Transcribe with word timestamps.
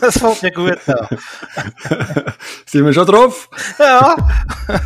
Das 0.00 0.18
fällt 0.18 0.42
mir 0.42 0.50
gut 0.50 0.88
an. 0.88 1.06
Sind 2.66 2.84
wir 2.84 2.92
schon 2.92 3.06
drauf? 3.06 3.48
Ja. 3.78 4.16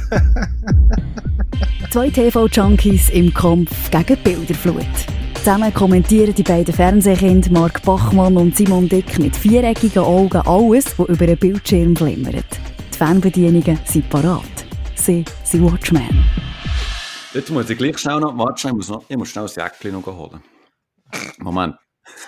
Zwei 1.91 2.11
TV-Junkies 2.11 3.09
im 3.11 3.35
Kampf 3.35 3.91
gegen 3.91 4.07
die 4.07 4.17
Bilderflut. 4.17 4.87
Zusammen 5.35 5.73
kommentieren 5.73 6.35
die 6.35 6.43
beiden 6.43 6.75
Fernsehkinder 6.75 7.51
Mark 7.51 7.83
Bachmann 7.83 8.37
und 8.37 8.57
Simon 8.57 8.89
Dick 8.89 9.19
mit 9.19 9.35
viereckigen 9.35 10.03
Augen 10.03 10.43
alles, 10.43 10.99
was 10.99 11.09
über 11.09 11.25
einen 11.25 11.39
Bildschirm 11.39 11.97
flimmert. 11.97 12.45
Die 12.93 12.97
Fernbedienungen 12.97 13.79
sind 13.85 14.09
parat. 14.11 14.43
Sie 14.95 15.25
sind 15.45 15.65
Watchmen. 15.65 16.25
Jetzt 17.33 17.51
muss 17.51 17.71
ich 17.71 17.79
gleich 17.79 17.99
schnell 17.99 18.21
noch, 18.21 18.37
warte 18.37 18.69
ich 18.69 18.75
muss, 18.75 18.89
noch, 18.89 19.05
ich 19.09 19.17
muss 19.17 19.31
schnell 19.31 19.45
das 19.45 19.57
Jäckchen 19.57 19.93
noch 19.93 20.07
holen. 20.07 20.41
Moment. 21.49 21.77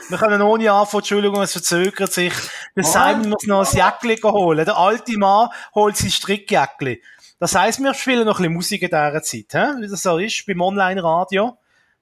Wir 0.09 0.19
können 0.19 0.41
ohne 0.43 0.73
anfangen, 0.73 1.01
Entschuldigung, 1.01 1.43
es 1.43 1.53
verzögert 1.53 2.13
sich. 2.13 2.33
Der 2.77 2.85
Simon 2.85 3.29
muss 3.31 3.45
noch 3.47 3.67
ein 3.67 3.77
Jäckchen 3.77 4.31
holen. 4.33 4.65
Der 4.65 4.77
alte 4.77 5.19
Mann 5.19 5.49
holt 5.75 5.97
sein 5.97 6.11
Strickjäckchen. 6.11 6.97
Das 7.39 7.55
heisst, 7.55 7.81
wir 7.81 7.93
spielen 7.95 8.27
noch 8.27 8.39
ein 8.39 8.43
bisschen 8.43 8.55
Musik 8.55 8.83
in 8.83 8.89
dieser 8.89 9.23
Zeit, 9.23 9.47
he? 9.53 9.83
wie 9.83 9.89
das 9.89 10.03
so 10.03 10.19
ist 10.19 10.45
beim 10.47 10.61
Online-Radio. 10.61 11.57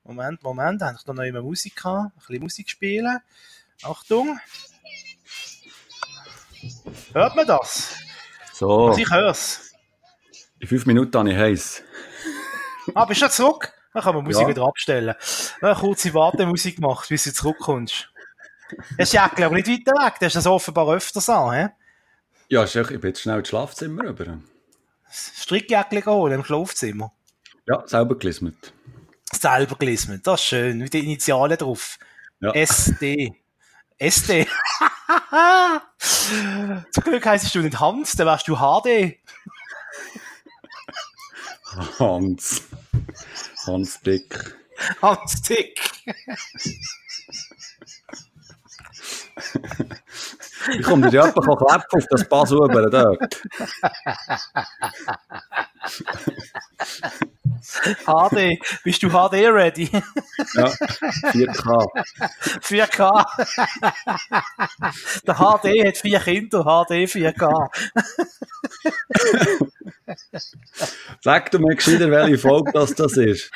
Moment, 0.05 0.43
Moment, 0.43 0.81
habe 0.83 0.97
ich 0.99 1.05
da 1.05 1.12
noch 1.12 1.23
immer 1.23 1.43
Musik 1.43 1.77
gehabt? 1.77 2.12
Ein 2.15 2.19
bisschen 2.19 2.43
Musik 2.43 2.71
spielen. 2.71 3.19
Achtung. 3.83 4.39
Hört 7.12 7.37
man 7.37 7.47
das? 7.47 7.95
So, 8.53 8.89
Also 8.89 9.01
ich 9.01 9.11
hör's. 9.11 9.73
in 10.59 10.67
fünf 10.69 10.87
Minuten 10.87 11.17
habe 11.17 11.31
ich 11.31 11.37
heiß. 11.37 11.83
Ah, 12.95 13.05
bist 13.05 13.21
du 13.21 13.27
schon 13.27 13.33
zurück? 13.33 13.73
Dann 13.98 14.05
kann 14.05 14.15
man 14.15 14.25
Musik 14.25 14.43
Ja. 14.43 14.48
wieder 14.48 14.62
abstellen. 14.62 15.12
Dann 15.61 15.70
eine 15.70 15.80
kurze 15.80 16.15
Wartemusik 16.15 16.77
gemacht, 16.77 17.09
bis 17.09 17.25
du 17.25 17.33
zurückkommst. 17.33 18.09
Das 18.97 19.11
Jäckchen 19.11 19.43
aber 19.45 19.56
nicht 19.56 19.66
weiter 19.66 19.93
weg, 20.05 20.15
du 20.20 20.27
hast 20.27 20.37
das 20.37 20.47
offenbar 20.47 20.89
öfters 20.95 21.28
an, 21.28 21.53
hä? 21.53 21.69
Ja, 22.48 22.62
ist 22.62 22.77
ich 22.77 22.86
bin 22.86 23.00
jetzt 23.03 23.23
schnell 23.23 23.41
ins 23.41 23.48
Schlafzimmer 23.48 24.05
rüber. 24.05 24.39
Strickjäckchen 25.11 26.05
holen 26.06 26.34
im 26.34 26.45
Schlafzimmer. 26.45 27.12
Ja, 27.67 27.83
selber 27.89 28.17
gelismet. 28.17 28.73
Selber 29.33 29.75
gelesen, 29.75 30.20
das 30.23 30.41
ist 30.42 30.47
schön, 30.47 30.78
mit 30.78 30.95
den 30.95 31.03
Initialen 31.05 31.58
drauf. 31.58 31.98
Ja. 32.39 32.53
SD. 32.53 33.34
SD. 33.98 34.47
Zum 35.98 37.03
Glück 37.03 37.27
heisst 37.27 37.53
du 37.53 37.58
nicht 37.62 37.80
Hans, 37.80 38.12
dann 38.12 38.28
wärst 38.28 38.47
du 38.47 38.55
HD. 38.56 39.19
Hans. 41.98 42.62
Hans 43.69 44.00
Dick. 44.00 44.56
Hans 45.02 45.42
Dick. 45.42 45.78
Ich 50.72 50.83
komme 50.83 51.11
dir 51.11 51.24
jemand 51.24 51.34
klappen 51.34 52.00
auf 52.00 52.06
das 52.11 52.28
Pass 52.28 52.50
rüber. 52.52 53.16
HD. 57.61 58.59
Bist 58.84 59.03
du 59.03 59.09
HD 59.09 59.34
ready? 59.53 59.91
Ja, 60.55 60.67
4K. 60.67 61.89
4K. 62.61 63.25
Der 65.27 65.34
HD 65.34 65.86
hat 65.86 65.97
vier 65.98 66.20
Kinder, 66.20 66.62
HD 66.62 67.06
4K. 67.06 67.69
Sag 71.23 71.51
du 71.51 71.59
mir 71.59 71.75
gescheiter, 71.77 72.11
welche 72.11 72.39
Folge 72.39 72.73
das, 72.73 72.95
das 72.95 73.17
ist. 73.17 73.51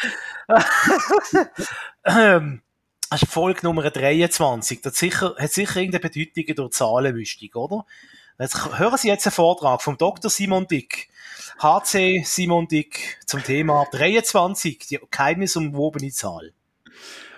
Ähm, 2.04 2.62
das 3.10 3.22
ist 3.22 3.30
Folge 3.30 3.60
Nummer 3.62 3.90
23. 3.90 4.80
Das 4.80 4.92
hat 4.92 4.98
sicher, 4.98 5.34
hat 5.38 5.52
sicher 5.52 5.80
irgendeine 5.80 6.08
Bedeutung 6.08 6.54
durch 6.54 6.72
Zahlenmüstung, 6.72 7.50
oder? 7.54 7.84
Jetzt 8.38 8.78
hören 8.78 8.98
Sie 8.98 9.08
jetzt 9.08 9.26
einen 9.26 9.32
Vortrag 9.32 9.82
vom 9.82 9.98
Dr. 9.98 10.30
Simon 10.30 10.66
Dick. 10.66 11.08
HC 11.58 12.22
Simon 12.24 12.68
Dick 12.68 13.18
zum 13.26 13.42
Thema 13.42 13.86
23, 13.92 14.78
die 14.78 15.00
geheimnisumwobene 15.10 16.10
Zahl. 16.10 16.52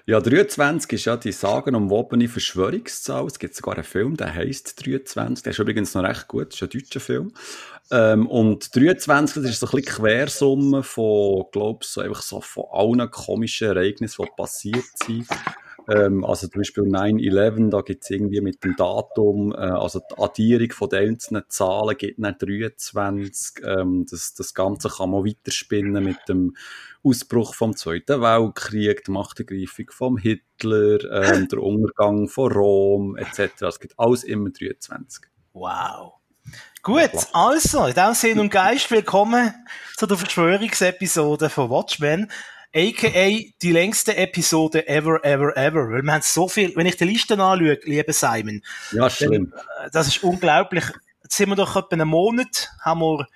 Ja, 0.07 0.21
23 0.21 0.93
ist 0.93 1.07
ja 1.07 1.17
die 1.17 1.33
sagenumwobene 1.33 2.29
Verschwörungszahl. 2.29 3.27
Es 3.27 3.39
gibt 3.39 3.55
sogar 3.55 3.75
einen 3.75 3.85
Film, 3.85 4.19
der 4.19 4.35
heisst 4.35 4.85
23. 4.85 5.43
Der 5.43 5.53
ist 5.53 5.59
übrigens 5.59 5.95
noch 5.95 6.03
recht 6.03 6.29
gut, 6.29 6.49
das 6.49 6.61
ist 6.61 6.63
ein 6.63 6.79
deutscher 6.79 7.01
Film. 7.01 7.33
Ähm, 7.91 8.27
und 8.27 8.77
23, 8.77 9.43
das 9.43 9.53
ist 9.53 9.61
so 9.61 9.67
ein 9.67 9.71
bisschen 9.71 9.97
Quersumme 9.97 10.83
von, 10.83 11.45
glaub 11.53 11.85
so 11.85 12.03
einfach 12.03 12.21
so 12.21 12.43
von 12.43 12.65
allen 12.71 13.11
komischen 13.11 13.69
Ereignissen, 13.69 14.27
die 14.27 14.31
passiert 14.37 14.85
sind. 15.03 15.27
Ähm, 15.89 16.25
also 16.25 16.49
zum 16.49 16.61
Beispiel 16.61 16.85
9-11, 16.85 17.71
da 17.71 17.81
gibt 17.83 18.05
es 18.05 18.11
irgendwie 18.11 18.41
mit 18.41 18.65
dem 18.65 18.75
Datum, 18.77 19.53
äh, 19.53 19.57
also 19.57 20.01
die 20.01 20.23
Addierung 20.23 20.73
von 20.73 20.89
den 20.89 21.11
einzelnen 21.11 21.45
Zahlen 21.49 21.97
gibt 21.97 22.23
dann 22.23 22.37
23. 22.39 23.65
Ähm, 23.65 24.07
das, 24.11 24.35
das 24.35 24.55
Ganze 24.55 24.89
kann 24.89 25.11
man 25.11 25.25
weiterspinnen 25.25 26.03
mit 26.03 26.19
dem 26.29 26.57
Ausbruch 27.03 27.55
vom 27.55 27.77
Zweiten 27.77 28.23
Weltkrieg, 28.23 29.05
die 29.05 29.11
Machtergreifung 29.11 29.87
vom 29.91 30.17
Hitler, 30.17 31.05
ähm, 31.11 31.49
der 31.49 31.59
Untergang 31.63 32.29
von 32.29 32.53
Rom 32.53 33.17
etc. 33.17 33.63
Es 33.63 33.81
gibt 33.81 33.99
alles 33.99 34.25
immer 34.25 34.51
23. 34.51 35.27
Wow. 35.53 36.15
Gut, 36.83 37.11
also, 37.33 37.87
in 37.87 37.95
diesem 37.95 38.15
Sinn 38.15 38.41
und 38.41 38.51
Geist, 38.51 38.91
willkommen 38.91 39.55
zu 39.97 40.07
der 40.07 40.19
Verschwörungsepisode 40.19 41.49
von 41.49 41.71
Watchmen, 41.71 42.31
aka 42.75 43.29
die 43.63 43.73
längste 43.73 44.17
Episode 44.17 44.89
ever, 44.89 45.25
ever, 45.25 45.57
ever. 45.57 45.91
Weil 45.91 46.03
wir 46.03 46.13
haben 46.13 46.23
so 46.23 46.49
viel, 46.49 46.75
wenn 46.77 46.87
ich 46.87 46.97
die 46.97 47.05
Liste 47.05 47.35
anschaue, 47.35 47.79
lieber 47.85 48.13
Simon, 48.13 48.63
Ja, 48.93 49.09
schlimm. 49.09 49.53
äh, 49.85 49.91
das 49.93 50.09
ist 50.09 50.23
unglaublich. 50.25 50.85
Jetzt 51.23 51.37
sind 51.37 51.49
wir 51.51 51.57
doch 51.57 51.77
etwa 51.77 51.89
einen 51.93 52.09
Monat, 52.09 52.69
haben 52.83 53.01
wir, 53.01 53.27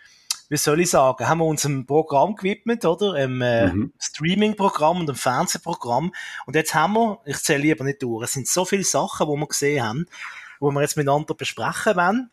wie 0.51 0.57
soll 0.57 0.81
ich 0.81 0.91
sagen, 0.91 1.29
haben 1.29 1.39
wir 1.39 1.45
unserem 1.47 1.87
Programm 1.87 2.35
gewidmet, 2.37 2.85
oder? 2.85 3.15
Einem 3.15 3.41
äh, 3.43 3.67
Mhm. 3.73 3.93
Streaming-Programm 4.01 5.01
und 5.01 5.09
einem 5.09 5.17
Fernsehprogramm. 5.17 6.13
Und 6.47 6.57
jetzt 6.57 6.75
haben 6.75 6.95
wir, 6.95 7.21
ich 7.25 7.39
zähle 7.39 7.63
lieber 7.63 7.85
nicht 7.85 8.03
durch, 8.03 8.25
es 8.25 8.33
sind 8.33 8.49
so 8.49 8.65
viele 8.65 8.85
Sachen, 8.85 9.27
die 9.29 9.37
wir 9.41 9.47
gesehen 9.47 9.85
haben, 9.85 10.07
wo 10.61 10.71
wir 10.71 10.81
jetzt 10.83 10.97
miteinander 10.97 11.35
besprechen 11.35 11.97
wollen. 11.97 12.31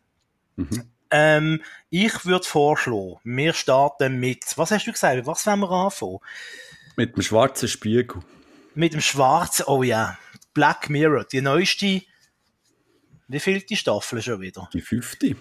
Mhm. 0.56 0.92
Ähm, 1.12 1.62
ich 1.90 2.26
würde 2.26 2.46
vorschlagen, 2.46 3.18
wir 3.24 3.54
starten 3.54 4.18
mit, 4.20 4.44
was 4.56 4.72
hast 4.72 4.88
du 4.88 4.92
gesagt, 4.92 5.26
was 5.28 5.46
wollen 5.46 5.60
wir 5.60 5.70
anfangen? 5.72 6.18
Mit 6.96 7.16
dem 7.16 7.22
schwarzen 7.22 7.68
Spiegel. 7.68 8.22
Mit 8.74 8.94
dem 8.94 9.02
schwarzen, 9.02 9.66
oh 9.68 9.84
ja, 9.84 10.18
Black 10.54 10.90
Mirror, 10.90 11.26
die 11.26 11.42
neueste, 11.42 12.02
wie 13.28 13.40
viel 13.40 13.62
die 13.62 13.76
Staffel 13.76 14.22
schon 14.22 14.42
wieder? 14.42 14.70
Die 14.74 14.82
fünfte. 14.82 15.36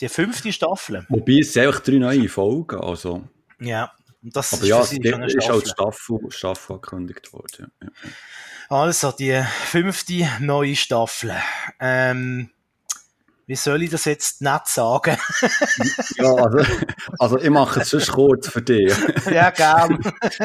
Die 0.00 0.08
fünfte 0.08 0.52
Staffel. 0.52 1.04
Wobei 1.08 1.38
es 1.40 1.52
sind 1.52 1.66
einfach 1.66 1.80
drei 1.80 1.96
neue 1.96 2.28
Folgen. 2.28 2.80
Also. 2.80 3.28
Ja. 3.60 3.92
Und 4.22 4.36
das 4.36 4.52
Aber 4.52 4.64
ja, 4.66 4.82
für 4.82 4.94
schon 4.94 5.14
eine 5.14 5.26
ist 5.26 5.50
auch 5.50 5.62
die 5.62 5.68
Staffel. 5.68 6.18
Staffel, 6.30 6.74
angekündigt 6.74 7.32
worden. 7.32 7.72
Ja. 7.82 7.88
Also, 8.68 9.12
die 9.12 9.42
fünfte 9.64 10.28
neue 10.40 10.76
Staffel. 10.76 11.34
Ähm, 11.80 12.50
wie 13.50 13.56
soll 13.56 13.82
ich 13.82 13.90
das 13.90 14.04
jetzt 14.04 14.42
nicht 14.42 14.66
sagen? 14.68 15.16
Ja, 16.16 16.34
also, 16.34 16.58
also 17.18 17.38
ich 17.38 17.50
mache 17.50 17.80
es 17.80 17.90
sonst 17.90 18.12
kurz 18.12 18.48
für 18.48 18.62
dich. 18.62 18.94
ja, 19.30 19.50
gern. 19.50 19.98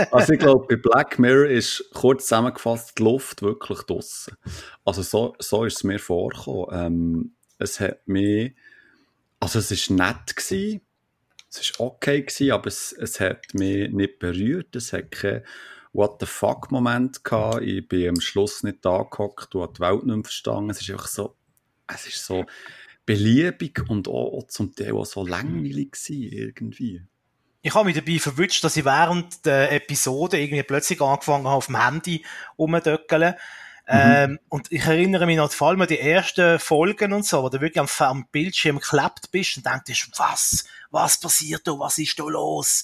Also 0.10 0.34
ich 0.34 0.40
glaube, 0.40 0.66
bei 0.68 0.76
Black 0.78 1.20
Mirror 1.20 1.46
ist 1.46 1.86
kurz 1.94 2.24
zusammengefasst 2.24 2.98
die 2.98 3.04
Luft 3.04 3.44
wirklich 3.44 3.80
draussen. 3.82 4.36
Also 4.86 5.04
so, 5.04 5.36
so 5.38 5.66
ist 5.66 5.78
es 5.78 5.84
mir 5.84 6.00
vorgekommen. 6.00 6.68
Ähm, 6.72 7.36
es 7.60 7.80
hat 7.80 8.08
mich, 8.08 8.56
also 9.40 9.60
es 9.60 9.70
ist 9.70 9.92
nett 9.92 10.36
gewesen, 10.36 10.82
es 11.52 11.60
ist 11.60 11.80
okay 11.80 12.24
gewesen, 12.24 12.52
aber 12.54 12.68
es, 12.68 12.92
es 12.92 13.20
hat 13.20 13.54
mich 13.54 13.92
nicht 13.92 14.18
berührt. 14.18 14.76
Es 14.76 14.94
hat 14.94 15.12
keinen 15.12 15.44
What 15.94 16.18
the 16.22 16.26
fuck 16.26 16.72
Moment 16.72 17.24
gehabt. 17.24 17.62
Ich 17.62 17.88
bin 17.88 18.10
am 18.10 18.20
Schluss 18.20 18.64
nicht 18.64 18.84
da 18.84 19.04
gehockt 19.04 19.54
und 19.54 19.62
habe 19.62 19.74
die 19.74 19.82
Welt 19.82 20.06
nicht 20.06 20.26
verstanden. 20.26 20.72
Es 20.72 20.82
ist 20.82 20.90
einfach 20.90 21.08
so, 21.08 21.36
es 21.88 22.08
ist 22.08 22.26
so 22.26 22.46
beliebig 23.06 23.84
und 23.88 24.08
auch, 24.08 24.48
zum 24.48 24.76
Teil 24.76 24.94
auch 24.94 25.06
so 25.06 25.26
langweilig 25.26 25.92
gewesen, 25.92 26.32
irgendwie. 26.32 27.02
Ich 27.62 27.74
habe 27.74 27.86
mich 27.86 27.96
dabei 27.96 28.20
verwünscht, 28.20 28.64
dass 28.64 28.78
ich 28.78 28.86
während 28.86 29.46
der 29.46 29.72
Episode 29.72 30.40
irgendwie 30.40 30.64
plötzlich 30.64 31.02
angefangen 31.02 31.46
habe, 31.46 31.56
auf 31.56 31.66
dem 31.68 31.84
Handy 31.84 32.26
rumzudöckeln. 32.58 33.36
Ähm, 33.88 34.40
und 34.50 34.72
ich 34.72 34.84
erinnere 34.84 35.28
mich 35.28 35.38
noch 35.38 35.52
vor 35.52 35.70
allem 35.70 35.82
an 35.82 35.88
die 35.88 36.00
ersten 36.00 36.58
Folgen 36.58 37.14
und 37.14 37.26
so, 37.26 37.44
wo 37.44 37.50
du 37.50 37.62
wirklich 37.62 37.80
am, 37.80 37.88
am 38.00 38.28
Bildschirm 38.32 38.80
geklebt 38.80 39.32
bist 39.32 39.58
und 39.58 39.66
denkst, 39.66 40.10
was, 40.18 40.66
was 40.90 41.20
passiert 41.20 41.68
da, 41.68 41.74
was 41.74 42.00
ist 42.00 42.18
da 42.20 42.24
los? 42.24 42.84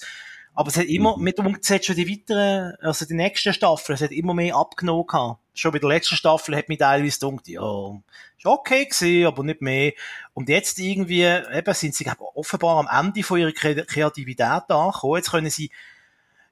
Aber 0.53 0.69
es 0.69 0.77
hat 0.77 0.85
immer, 0.85 1.17
mit 1.17 1.37
dem 1.37 1.57
es 1.59 1.69
hat 1.69 1.85
schon 1.85 1.95
die 1.95 2.09
weiteren, 2.09 2.75
also 2.81 3.05
die 3.05 3.13
nächsten 3.13 3.53
Staffeln, 3.53 3.95
es 3.95 4.01
hat 4.01 4.11
immer 4.11 4.33
mehr 4.33 4.55
abgenommen 4.55 5.07
gehabt. 5.07 5.39
Schon 5.53 5.71
bei 5.71 5.79
der 5.79 5.89
letzten 5.89 6.15
Staffel 6.15 6.55
hat 6.55 6.69
mich 6.69 6.79
teilweise 6.79 7.19
gedacht, 7.19 7.47
ja, 7.47 7.99
ist 8.37 8.45
okay 8.45 8.85
gewesen, 8.85 9.27
aber 9.27 9.43
nicht 9.43 9.61
mehr. 9.61 9.93
Und 10.33 10.49
jetzt 10.49 10.79
irgendwie, 10.79 11.23
eben, 11.23 11.73
sind 11.73 11.95
sie 11.95 12.09
offenbar 12.35 12.85
am 12.85 13.05
Ende 13.05 13.23
von 13.23 13.39
ihrer 13.39 13.51
Kre- 13.51 13.85
Kreativität 13.85 14.69
angekommen. 14.69 15.15
Jetzt 15.17 15.31
können 15.31 15.49
sie 15.49 15.71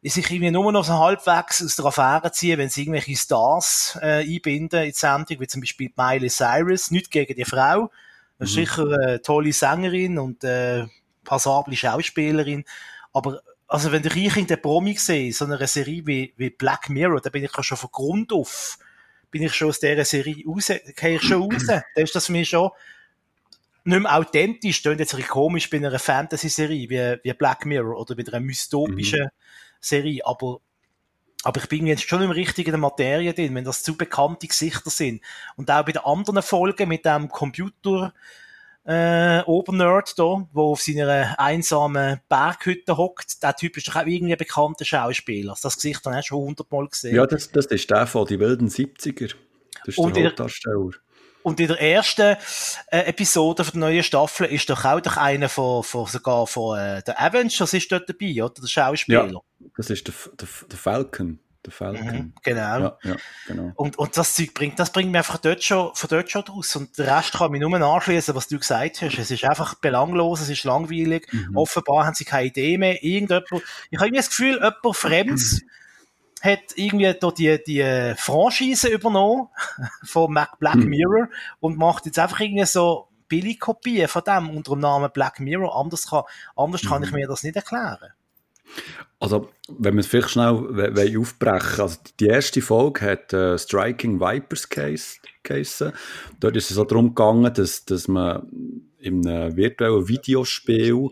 sich 0.02 0.32
irgendwie 0.32 0.52
nur 0.52 0.72
noch 0.72 0.86
so 0.86 0.94
halbwegs 0.94 1.62
aus 1.64 1.76
der 1.76 1.86
Affäre 1.86 2.32
ziehen, 2.32 2.58
wenn 2.58 2.70
sie 2.70 2.84
irgendwelche 2.84 3.18
Stars 3.18 3.98
äh, 4.02 4.24
einbinden 4.24 4.84
in 4.84 4.92
die 4.92 4.98
Sendung, 4.98 5.42
wie 5.42 5.48
zum 5.48 5.62
Beispiel 5.62 5.92
Miley 5.96 6.30
Cyrus, 6.30 6.90
nicht 6.92 7.12
gegen 7.12 7.36
die 7.36 7.46
Frau. 7.46 7.92
Mhm. 8.40 8.46
sicher 8.46 8.84
eine 8.84 9.22
tolle 9.22 9.52
Sängerin 9.52 10.18
und 10.18 10.44
äh, 10.46 10.86
passable 11.26 11.76
Schauspielerin. 11.76 12.64
Aber 13.12 13.42
also 13.70 13.92
wenn 13.92 14.04
ich 14.04 14.36
in 14.36 14.48
der 14.48 14.58
Promi 14.58 14.96
sehe, 14.96 15.32
so 15.32 15.46
eine 15.46 15.66
Serie 15.68 16.06
wie, 16.06 16.34
wie 16.38 16.50
Black 16.50 16.90
Mirror, 16.90 17.22
da 17.22 17.30
bin 17.30 17.44
ich 17.44 17.56
ja 17.56 17.64
schon 17.64 17.78
von 17.78 17.92
Grund 17.92 18.34
auf, 18.34 18.80
bin 19.30 19.44
ich 19.44 19.54
schon 19.54 19.70
aus 19.70 19.80
dieser 19.80 20.04
Serie 20.06 20.44
raus, 20.46 20.72
gehe 20.96 21.16
ich 21.16 21.22
schon 21.22 21.44
raus. 21.44 21.66
Da 21.68 22.02
ist 22.02 22.16
das 22.16 22.26
für 22.26 22.32
mich 22.32 22.50
schon 22.50 22.72
nicht 23.84 24.02
mehr 24.02 24.16
authentisch, 24.16 24.82
das 24.82 24.98
jetzt 24.98 25.14
ein 25.16 25.28
komisch 25.28 25.70
bei 25.70 25.78
einer 25.78 25.98
Fantasy-Serie 25.98 26.90
wie, 26.90 27.20
wie 27.24 27.34
Black 27.34 27.66
Mirror 27.66 28.00
oder 28.00 28.16
bei 28.16 28.24
einer 28.28 28.46
dystopischen 28.46 29.22
mhm. 29.22 29.30
Serie, 29.80 30.26
aber 30.26 30.60
aber 31.44 31.62
ich 31.62 31.70
bin 31.70 31.88
jetzt 31.88 32.04
schon 32.04 32.22
im 32.22 32.32
richtigen 32.32 32.78
Materie 32.82 33.34
drin, 33.34 33.56
wenn 33.56 33.64
das 33.64 33.82
zu 33.82 33.96
bekannte 33.96 34.48
Gesichter 34.48 34.90
sind. 34.90 35.22
Und 35.56 35.72
auch 35.72 35.86
bei 35.86 35.94
den 35.94 36.04
anderen 36.04 36.42
Folgen 36.42 36.90
mit 36.90 37.06
dem 37.06 37.30
Computer, 37.30 38.14
äh, 38.90 39.44
Obernerd 39.46 40.18
da, 40.18 40.48
wo 40.52 40.72
auf 40.72 40.82
seiner 40.82 41.40
einsamen 41.40 42.22
Berghütte 42.28 42.98
hockt. 42.98 43.44
Der 43.44 43.56
Typ 43.56 43.78
ist 43.78 43.88
doch 43.88 43.98
auch 43.98 44.06
irgendwie 44.06 44.34
ein 44.34 44.38
bekannter 44.38 44.84
Schauspieler. 44.84 45.56
Das 45.62 45.76
Gesicht 45.76 46.04
habe 46.06 46.20
ich 46.20 46.26
schon 46.26 46.40
hundertmal 46.40 46.88
gesehen. 46.88 47.16
Ja, 47.16 47.28
das, 47.28 47.52
das 47.52 47.68
ist 47.68 47.90
der 47.90 48.08
von 48.08 48.26
die 48.26 48.40
wilden 48.40 48.68
70er. 48.68 49.36
Das 49.86 49.90
ist 49.90 49.98
und 50.00 50.16
der 50.16 50.26
Hauptdarsteller. 50.26 50.90
Und 51.44 51.60
in 51.60 51.68
der 51.68 51.80
ersten 51.80 52.36
äh, 52.88 53.00
Episode 53.02 53.64
von 53.64 53.80
der 53.80 53.90
neuen 53.90 54.04
Staffel 54.04 54.48
ist 54.48 54.70
doch 54.70 54.84
auch 54.84 55.00
doch 55.00 55.18
einer 55.18 55.50
von, 55.50 55.84
von 55.84 56.08
sogar 56.08 56.48
von 56.48 56.80
äh, 56.80 57.04
der 57.04 57.22
Avengers 57.22 57.74
ist 57.74 57.92
dort 57.92 58.10
dabei, 58.10 58.44
oder? 58.44 58.56
Der 58.60 58.68
Schauspieler. 58.68 59.32
Ja, 59.32 59.68
das 59.78 59.90
ist 59.92 60.08
der, 60.08 60.14
der, 60.40 60.48
der 60.70 60.78
Falcon. 60.78 61.40
Der 61.66 61.74
Falcon. 61.74 62.06
Mhm, 62.06 62.34
genau. 62.42 62.80
Ja, 62.80 62.98
ja, 63.04 63.16
genau. 63.46 63.74
Und, 63.76 63.98
und 63.98 64.16
das 64.16 64.34
Zeug 64.34 64.54
bringt, 64.54 64.80
das 64.80 64.94
bringt 64.94 65.12
mir 65.12 65.18
einfach 65.18 65.40
dort 65.40 65.62
schon, 65.62 65.94
von 65.94 66.10
dort 66.10 66.32
schon 66.32 66.46
draus. 66.46 66.74
Und 66.78 66.98
der 66.98 67.18
Rest 67.18 67.34
kann 67.34 67.52
mich 67.52 67.60
nur 67.60 67.74
anschließen, 67.74 68.34
was 68.34 68.48
du 68.48 68.58
gesagt 68.58 69.02
hast. 69.02 69.20
Es 69.20 69.30
ist 69.30 69.44
einfach 69.44 69.76
belanglos, 69.76 70.40
es 70.40 70.50
ist 70.50 70.64
langweilig. 70.64 71.28
Mhm. 71.34 71.58
Offenbar 71.58 72.06
haben 72.06 72.14
sie 72.14 72.24
keine 72.24 72.48
Idee 72.48 72.78
mehr. 72.78 73.04
Irgendjemand, 73.04 73.46
ich 73.52 73.98
habe 73.98 74.08
irgendwie 74.08 74.16
das 74.16 74.30
Gefühl, 74.30 74.54
jemand 74.54 74.96
Fremds 74.96 75.62
mhm. 75.62 76.50
hat 76.50 76.60
irgendwie 76.76 77.14
da 77.20 77.30
die, 77.32 77.62
die 77.62 78.14
Franchise 78.16 78.88
übernommen 78.88 79.50
von 80.06 80.34
Black 80.60 80.76
mhm. 80.76 80.86
Mirror 80.86 81.28
und 81.60 81.78
macht 81.78 82.06
jetzt 82.06 82.20
einfach 82.20 82.40
irgendwie 82.40 82.66
so 82.66 83.10
Billigkopien 83.28 84.08
von 84.08 84.24
dem 84.24 84.50
unter 84.50 84.72
dem 84.72 84.80
Namen 84.80 85.12
Black 85.12 85.42
Mirror. 85.42 85.76
Anders 85.76 86.08
kann, 86.08 86.24
anders 86.56 86.84
kann 86.84 87.04
ich 87.04 87.12
mhm. 87.12 87.18
mir 87.18 87.28
das 87.28 87.44
nicht 87.44 87.58
erklären. 87.58 88.14
Also, 89.20 89.50
wenn 89.68 89.96
wir 89.96 90.00
es 90.00 90.08
vielleicht 90.08 90.30
schnell 90.30 91.18
aufbrechen 91.18 91.82
also 91.82 91.98
die 92.20 92.28
erste 92.28 92.62
Folge 92.62 93.02
hat 93.02 93.34
äh, 93.34 93.58
Striking 93.58 94.20
Vipers 94.20 94.70
Case. 94.70 95.94
Dort 96.40 96.56
ist 96.56 96.70
es 96.70 96.76
so 96.76 96.86
darum 96.86 97.10
gegangen, 97.10 97.54
dass, 97.54 97.84
dass 97.86 98.08
man 98.08 98.48
in 99.00 99.28
einem 99.28 99.56
virtuellen 99.58 100.08
Videospiel 100.08 101.10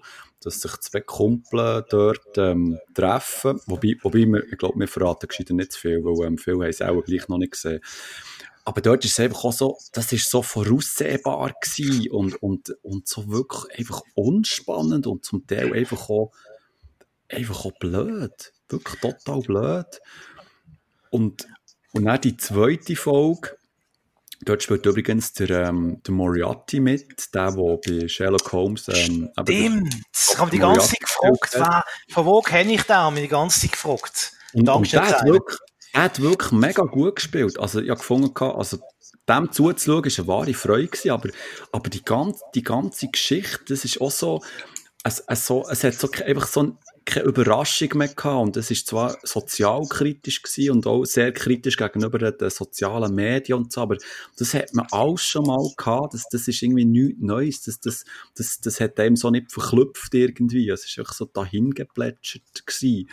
dass 0.47 0.61
sich 0.61 0.77
zwei 0.77 1.01
Kumpel 1.01 1.83
dort 1.89 2.37
ähm, 2.37 2.79
treffen. 2.93 3.59
Wobei, 3.65 3.95
wobei 4.01 4.19
wir, 4.19 4.43
ich 4.49 4.57
glaube, 4.57 4.79
wir 4.79 4.87
verraten 4.87 5.27
gescheiter 5.27 5.53
nicht 5.53 5.73
zu 5.73 5.79
viel, 5.79 6.03
weil 6.03 6.27
ähm, 6.27 6.37
viele 6.37 6.57
haben 6.57 6.69
es 6.69 6.81
auch 6.81 7.01
gleich 7.03 7.27
noch 7.27 7.37
nicht 7.37 7.51
gesehen. 7.51 7.81
Aber 8.63 8.81
dort 8.81 9.03
ist 9.03 9.13
es 9.13 9.19
einfach 9.19 9.45
auch 9.45 9.53
so, 9.53 9.77
das 9.93 10.11
ist 10.11 10.29
so 10.29 10.41
voraussehbar 10.41 11.53
und, 12.11 12.41
und, 12.41 12.69
und 12.81 13.07
so 13.07 13.29
wirklich 13.29 13.79
einfach 13.79 14.01
unspannend 14.13 15.07
und 15.07 15.25
zum 15.25 15.47
Teil 15.47 15.73
einfach 15.73 16.09
auch 16.09 16.31
einfach 17.29 17.65
auch 17.65 17.77
blöd. 17.79 18.53
Wirklich 18.69 18.99
total 18.99 19.41
blöd. 19.41 20.01
Und, 21.09 21.47
und 21.93 22.05
dann 22.05 22.21
die 22.21 22.37
zweite 22.37 22.95
Folge, 22.95 23.57
dort 24.41 24.63
spielt 24.63 24.85
übrigens 24.85 25.33
der, 25.33 25.49
ähm, 25.69 26.01
der 26.05 26.13
Moriarty 26.13 26.79
mit, 26.79 27.33
der, 27.33 27.51
der 27.51 27.77
bei 27.77 28.07
Sherlock 28.07 28.51
Holmes... 28.51 28.87
Ähm, 28.89 29.29
Stimmt, 29.41 29.95
ich 30.13 30.37
habe 30.37 30.51
die 30.51 30.59
ganze 30.59 30.89
Zeit 30.89 30.99
gefragt, 30.99 31.53
wer, 31.53 31.83
von 32.09 32.25
wo 32.25 32.41
kenne 32.41 32.73
ich 32.73 32.83
den? 32.83 32.95
Ich 32.95 32.97
habe 32.97 33.21
die 33.21 33.27
ganze 33.27 33.61
Zeit 33.61 33.71
gefragt. 33.71 34.33
Und, 34.53 34.69
und 34.69 34.91
der, 34.91 35.07
hat 35.07 35.25
wirklich, 35.25 35.57
der 35.93 36.03
hat 36.03 36.21
wirklich 36.21 36.51
mega 36.51 36.83
gut 36.83 37.15
gespielt. 37.15 37.59
Also 37.59 37.81
ich 37.81 37.89
habe 37.89 37.99
gefunden, 37.99 38.31
also 38.37 38.79
dem 39.27 39.51
zuzuschauen, 39.51 40.05
war 40.05 40.17
eine 40.17 40.27
wahre 40.27 40.53
Freude, 40.53 40.87
gewesen, 40.87 41.11
aber, 41.11 41.29
aber 41.71 41.89
die, 41.89 42.03
ganze, 42.03 42.43
die 42.55 42.63
ganze 42.63 43.07
Geschichte, 43.07 43.65
das 43.69 43.83
ist 43.83 43.99
auch 43.99 44.11
so, 44.11 44.43
es, 45.03 45.23
es, 45.27 45.45
so, 45.45 45.67
es 45.69 45.83
hat 45.83 45.95
so 45.95 46.09
einfach 46.25 46.47
so 46.47 46.63
ein 46.63 46.77
keine 47.07 47.25
Überraschung 47.25 47.89
mehr 47.95 48.09
gehabt. 48.09 48.47
Und 48.47 48.57
es 48.57 48.69
ist 48.69 48.87
zwar 48.87 49.17
sozialkritisch 49.23 50.41
gewesen 50.43 50.71
und 50.71 50.87
auch 50.87 51.05
sehr 51.05 51.31
kritisch 51.31 51.77
gegenüber 51.77 52.19
den 52.19 52.49
sozialen 52.49 53.15
Medien 53.15 53.59
und 53.59 53.71
so, 53.71 53.81
aber 53.81 53.97
das 54.37 54.53
hat 54.53 54.73
man 54.73 54.87
alles 54.91 55.23
schon 55.23 55.45
mal 55.45 55.65
gehabt. 55.77 56.13
Das, 56.13 56.27
das 56.29 56.47
ist 56.47 56.61
irgendwie 56.61 56.85
nichts 56.85 57.21
Neues. 57.21 57.61
Das, 57.63 57.79
das, 57.79 58.03
das, 58.35 58.59
das 58.59 58.79
hat 58.81 58.99
einem 58.99 59.15
so 59.15 59.31
nicht 59.31 59.51
verklüpft 59.51 60.13
irgendwie. 60.13 60.69
Es 60.69 60.85
ist 60.85 60.99
einfach 60.99 61.13
so 61.13 61.25
dahin 61.25 61.71
geplätschert 61.71 62.65
gewesen. 62.65 63.09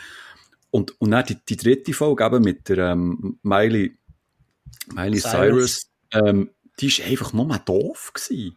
Und, 0.71 1.01
und 1.01 1.13
dann 1.13 1.25
die, 1.25 1.39
die 1.49 1.57
dritte 1.57 1.93
Folge 1.93 2.25
eben 2.25 2.43
mit 2.43 2.69
der 2.69 2.79
ähm, 2.79 3.39
Miley, 3.43 3.97
Miley 4.93 5.21
Cyrus, 5.21 5.31
Cyrus 5.31 5.91
ähm, 6.13 6.51
die 6.81 6.89
ist 6.89 7.01
einfach 7.01 7.33
nur 7.33 7.57
doof 7.59 8.11
gewesen. 8.13 8.57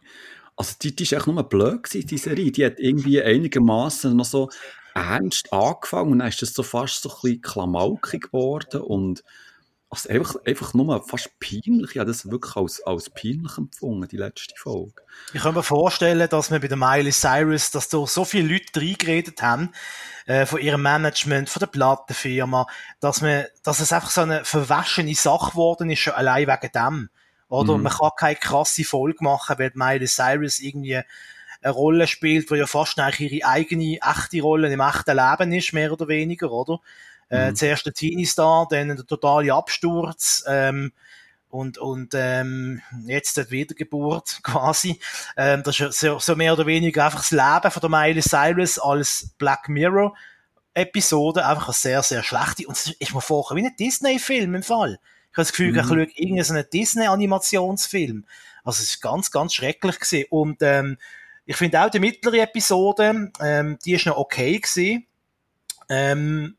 Also 0.56 0.74
die, 0.82 0.96
die 0.96 1.04
ist 1.04 1.12
echt 1.12 1.28
nur 1.28 1.40
blöd 1.48 1.84
gewesen, 1.84 2.08
die 2.08 2.18
Serie. 2.18 2.50
Die 2.50 2.66
hat 2.66 2.80
irgendwie 2.80 3.22
einigermaßen 3.22 4.16
noch 4.16 4.24
so 4.24 4.50
ernst 4.98 5.52
angefangen 5.52 6.12
und 6.12 6.18
dann 6.20 6.28
ist 6.28 6.42
das 6.42 6.54
so 6.54 6.62
fast 6.62 7.02
so 7.02 7.10
ein 7.10 7.16
bisschen 7.22 7.42
klamaukig 7.42 8.22
geworden 8.22 8.80
und 8.80 9.24
also 9.90 10.10
einfach, 10.10 10.36
einfach 10.46 10.74
nur 10.74 11.02
fast 11.06 11.30
peinlich. 11.40 11.92
Ich 11.92 11.98
habe 11.98 12.10
das 12.10 12.30
wirklich 12.30 12.56
als, 12.56 12.82
als 12.82 13.08
peinlich 13.08 13.56
empfunden, 13.56 14.06
die 14.06 14.18
letzte 14.18 14.54
Folge. 14.56 14.92
Ich 15.32 15.42
kann 15.42 15.54
mir 15.54 15.62
vorstellen, 15.62 16.28
dass 16.28 16.50
wir 16.50 16.60
bei 16.60 16.68
der 16.68 16.76
Miley 16.76 17.10
Cyrus, 17.10 17.70
dass 17.70 17.88
da 17.88 18.06
so 18.06 18.26
viele 18.26 18.52
Leute 18.52 18.80
reingeredet 18.80 19.40
haben, 19.40 19.70
äh, 20.26 20.44
von 20.44 20.60
ihrem 20.60 20.82
Management, 20.82 21.48
von 21.48 21.60
der 21.60 21.68
Plattenfirma, 21.68 22.66
dass 23.00 23.22
man, 23.22 23.46
dass 23.62 23.80
es 23.80 23.92
einfach 23.92 24.10
so 24.10 24.20
eine 24.20 24.44
verwaschene 24.44 25.14
Sache 25.14 25.52
geworden 25.52 25.88
ist, 25.88 26.00
schon 26.00 26.12
allein 26.12 26.46
wegen 26.46 26.72
dem. 26.74 27.08
Oder? 27.48 27.78
Mhm. 27.78 27.84
Man 27.84 27.92
kann 27.92 28.10
keine 28.18 28.36
krasse 28.36 28.84
Folge 28.84 29.24
machen, 29.24 29.58
weil 29.58 29.72
Miley 29.74 30.06
Cyrus 30.06 30.60
irgendwie 30.60 31.00
eine 31.60 31.72
Rolle 31.72 32.06
spielt, 32.06 32.50
wo 32.50 32.54
ja 32.54 32.66
fast 32.66 32.98
eigentlich 32.98 33.32
ihre 33.32 33.48
eigene 33.48 33.98
echte 34.00 34.40
Rolle 34.42 34.72
im 34.72 34.80
echten 34.80 35.16
Leben 35.16 35.52
ist, 35.52 35.72
mehr 35.72 35.92
oder 35.92 36.08
weniger, 36.08 36.50
oder? 36.52 36.80
Äh, 37.30 37.50
mhm. 37.50 37.56
Zuerst 37.56 37.86
der 37.86 37.92
Teenie-Star, 37.92 38.66
dann 38.70 38.88
der 38.88 39.06
totale 39.06 39.52
Absturz, 39.52 40.44
ähm, 40.46 40.92
und, 41.50 41.78
und 41.78 42.12
ähm, 42.14 42.82
jetzt 43.06 43.36
die 43.36 43.50
Wiedergeburt 43.50 44.40
quasi. 44.42 45.00
Ähm, 45.36 45.62
das 45.62 45.80
ist 45.80 46.00
so, 46.00 46.18
so 46.18 46.36
mehr 46.36 46.52
oder 46.52 46.66
weniger 46.66 47.06
einfach 47.06 47.20
das 47.20 47.30
Leben 47.30 47.70
von 47.70 47.80
der 47.80 47.90
Miley 47.90 48.22
Cyrus 48.22 48.78
als 48.78 49.30
Black 49.38 49.68
Mirror 49.68 50.14
Episode, 50.74 51.44
einfach 51.44 51.68
eine 51.68 51.74
sehr, 51.74 52.02
sehr 52.02 52.22
schlechte. 52.22 52.66
Und 52.66 52.76
es 52.76 52.90
ist 52.90 53.14
mir 53.14 53.20
vorher 53.20 53.56
wie 53.56 53.66
ein 53.66 53.76
Disney-Film 53.76 54.54
im 54.54 54.62
Fall. 54.62 54.98
Ich 55.30 55.36
habe 55.36 55.42
das 55.42 55.50
Gefühl, 55.52 55.72
mhm. 55.72 55.78
ich 55.78 55.86
schaue 55.86 56.06
irgendeinen 56.14 56.70
Disney-Animationsfilm. 56.70 58.24
Also 58.64 58.82
es 58.82 58.90
ist 58.90 59.00
ganz, 59.00 59.30
ganz 59.30 59.54
schrecklich 59.54 59.98
gewesen. 59.98 60.26
Und 60.30 60.58
ähm, 60.60 60.98
ich 61.48 61.56
finde 61.56 61.82
auch 61.82 61.88
die 61.88 61.98
mittlere 61.98 62.42
Episode, 62.42 63.32
ähm, 63.40 63.78
die 63.82 63.94
ist 63.94 64.04
noch 64.04 64.18
okay 64.18 64.58
gewesen. 64.58 65.06
Ähm, 65.88 66.58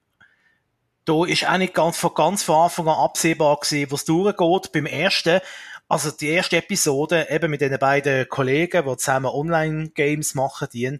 da 1.05 1.25
ist 1.25 1.47
auch 1.47 1.59
nicht 1.59 1.75
ganz 1.75 1.97
von 1.97 2.15
ganz 2.15 2.41
von 2.41 2.55
Anfang 2.55 2.87
an 2.87 2.95
absehbar 2.95 3.59
gewesen, 3.59 3.91
was 3.91 4.05
durchgeht. 4.05 4.71
Beim 4.71 4.87
ersten, 4.87 5.41
also 5.87 6.09
die 6.09 6.29
erste 6.29 6.57
Episode, 6.57 7.27
eben 7.29 7.51
mit 7.51 7.61
den 7.61 7.77
beiden 7.77 8.27
Kollegen, 8.29 8.83
die 8.83 8.97
zusammen 8.97 9.27
Online-Games 9.27 10.33
machen, 10.33 10.69
die, 10.73 10.99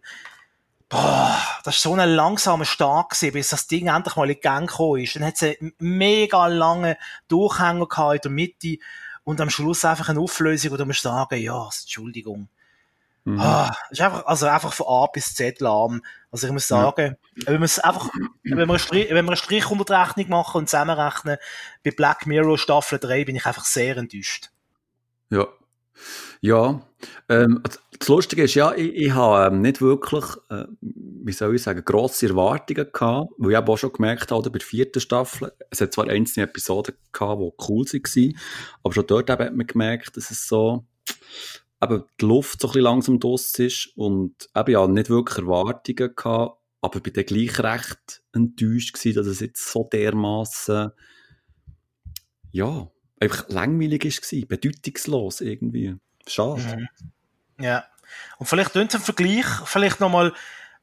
boah, 0.87 1.41
das 1.63 1.77
ist 1.77 1.81
so 1.81 1.95
ein 1.95 2.09
langsamer 2.11 2.65
Start 2.65 3.09
gewesen, 3.09 3.33
bis 3.33 3.49
das 3.49 3.65
Ding 3.65 3.87
endlich 3.87 4.15
mal 4.15 4.29
in 4.29 4.39
Gang 4.39 4.69
gekommen 4.69 5.01
ist. 5.01 5.15
Dann 5.15 5.25
hat 5.25 5.41
es 5.41 5.59
einen 5.59 5.73
mega 5.79 6.45
langen 6.45 6.95
Durchhänger 7.27 7.87
gehabt 7.87 8.17
in 8.17 8.21
der 8.21 8.31
Mitte 8.31 8.77
und 9.23 9.41
am 9.41 9.49
Schluss 9.49 9.83
einfach 9.83 10.09
eine 10.09 10.19
Auflösung, 10.19 10.73
wo 10.73 10.77
du 10.77 10.85
musst 10.85 11.01
sagen, 11.01 11.41
ja, 11.41 11.63
Entschuldigung 11.63 12.49
Mhm. 13.29 13.39
Ah, 13.39 13.71
ist 13.91 14.01
einfach, 14.01 14.25
also 14.25 14.47
einfach 14.47 14.73
von 14.73 14.87
A 14.87 15.05
bis 15.05 15.35
Z 15.35 15.61
lahm. 15.61 16.01
Also 16.31 16.47
ich 16.47 16.53
muss 16.53 16.67
sagen, 16.67 17.15
ja. 17.35 17.45
wenn 17.45 17.61
einfach, 17.61 18.09
wenn 18.43 18.57
wir, 18.57 18.63
einen 18.63 18.79
Strich, 18.79 19.09
wenn 19.09 19.25
wir 19.25 19.29
eine 19.29 19.37
Strich 19.37 19.69
unter 19.69 19.83
die 19.83 19.93
Rechnung 19.93 20.29
machen 20.29 20.57
und 20.57 20.69
zusammenrechnen, 20.69 21.37
bei 21.83 21.91
Black 21.91 22.25
Mirror 22.25 22.57
Staffel 22.57 22.97
3 22.97 23.25
bin 23.25 23.35
ich 23.35 23.45
einfach 23.45 23.65
sehr 23.65 23.97
enttäuscht. 23.97 24.49
Ja. 25.29 25.47
Ja, 26.41 26.81
ähm, 27.27 27.61
das 27.99 28.07
Lustige 28.07 28.43
ist 28.43 28.55
ja, 28.55 28.73
ich, 28.73 28.95
ich 28.95 29.11
habe 29.11 29.53
ähm, 29.53 29.61
nicht 29.61 29.81
wirklich, 29.81 30.23
äh, 30.49 30.63
wie 30.79 31.33
soll 31.33 31.53
ich 31.53 31.61
sagen, 31.61 31.83
grosse 31.83 32.29
Erwartungen 32.29 32.87
gehabt, 32.91 33.31
weil 33.37 33.51
ich 33.51 33.57
auch 33.57 33.77
schon 33.77 33.91
gemerkt 33.91 34.31
habe, 34.31 34.49
bei 34.49 34.57
der 34.57 34.65
vierten 34.65 35.01
Staffel, 35.01 35.51
es 35.69 35.81
hat 35.81 35.93
zwar 35.93 36.07
einzelne 36.07 36.45
Episoden 36.45 36.95
gehabt, 37.11 37.41
die 37.41 37.51
cool 37.67 37.85
waren, 37.85 38.39
aber 38.83 38.93
schon 38.93 39.07
dort 39.07 39.29
hat 39.29 39.53
man 39.53 39.67
gemerkt, 39.67 40.15
dass 40.15 40.31
es 40.31 40.47
so, 40.47 40.85
eben 41.81 42.03
die 42.19 42.25
Luft 42.25 42.61
so 42.61 42.67
ein 42.67 42.71
bisschen 42.71 42.83
langsam 42.83 43.19
draus 43.19 43.53
ist 43.59 43.91
und 43.95 44.49
eben 44.55 44.71
ja 44.71 44.87
nicht 44.87 45.09
wirklich 45.09 45.39
Erwartungen 45.39 46.13
gehabt 46.15 46.59
aber 46.81 46.99
bin 46.99 47.13
dann 47.13 47.25
gleich 47.25 47.59
recht 47.59 48.21
enttäuscht 48.33 48.93
gewesen, 48.93 49.15
dass 49.15 49.27
es 49.27 49.39
jetzt 49.39 49.69
so 49.69 49.87
dermaßen 49.91 50.91
ja, 52.51 52.87
einfach 53.19 53.49
langweilig 53.49 54.03
war, 54.03 54.47
bedeutungslos 54.47 55.41
irgendwie. 55.41 55.95
Schade. 56.25 56.61
Mhm. 56.61 57.63
Ja. 57.63 57.85
Und 58.37 58.47
vielleicht 58.47 58.73
tun 58.73 58.87
einen 58.89 59.03
Vergleich, 59.03 59.45
vielleicht 59.65 59.99
nochmal, 59.99 60.33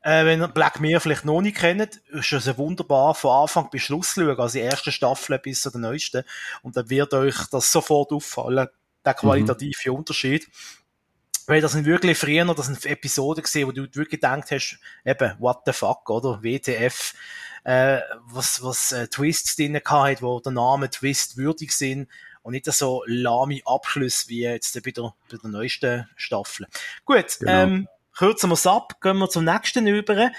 äh, 0.03 0.25
wenn 0.25 0.41
ihr 0.41 0.49
Black 0.49 0.81
Mirror 0.81 1.01
vielleicht 1.01 1.25
noch 1.25 1.41
nicht 1.41 1.57
kennt, 1.57 1.97
ist 2.11 2.33
es 2.33 2.57
wunderbar 2.57 3.15
von 3.15 3.43
Anfang 3.43 3.71
bis 3.71 3.83
Schluss 3.83 4.15
schauen, 4.15 4.39
also 4.39 4.59
die 4.59 4.65
erste 4.65 4.93
Staffel 4.93 5.39
bis 5.39 5.63
zu 5.63 5.71
der 5.71 5.81
neuesten. 5.81 6.23
Und 6.63 6.77
dann 6.77 6.89
wird 6.89 7.15
euch 7.15 7.47
das 7.51 7.73
sofort 7.73 8.13
auffallen, 8.13 8.69
der 9.05 9.15
qualitative 9.15 9.91
mhm. 9.91 9.97
Unterschied. 9.97 10.47
Weil 11.47 11.61
das 11.61 11.73
sind 11.73 11.87
wirklich 11.87 12.19
früher, 12.19 12.45
das 12.55 12.67
sind 12.67 12.85
Episoden 12.87 13.43
gesehen, 13.43 13.69
wo 13.69 13.73
du 13.73 13.83
wirklich 13.83 14.21
gedacht 14.21 14.51
hast, 14.51 14.79
eben, 15.05 15.33
what 15.39 15.61
the 15.65 15.73
fuck, 15.73 16.09
oder? 16.11 16.43
WTF, 16.43 17.15
äh, 17.65 18.01
was, 18.27 18.63
was 18.63 18.93
äh, 18.93 19.09
Twists 19.09 19.57
drin 19.57 19.75
gehabt, 19.75 20.23
wo 20.23 20.41
der 20.41 20.53
Name 20.53 20.91
Twist 20.91 21.37
würdig 21.37 21.73
sind 21.73 22.09
und 22.43 22.53
nicht 22.53 22.67
so 22.67 23.03
lahme 23.07 23.61
Abschluss 23.65 24.29
wie 24.29 24.43
jetzt 24.43 24.81
bei 24.85 24.91
der, 24.91 25.15
bei 25.31 25.37
der 25.37 25.51
neuesten 25.51 26.09
Staffel. 26.15 26.67
Gut, 27.05 27.39
genau. 27.41 27.53
ähm, 27.53 27.89
kürzen 28.17 28.51
wir 28.51 28.55
es 28.55 28.67
ab, 28.67 29.01
gehen 29.01 29.19
wir 29.19 29.29
zum 29.29 29.45
nächsten 29.45 29.87
über. 29.87 30.31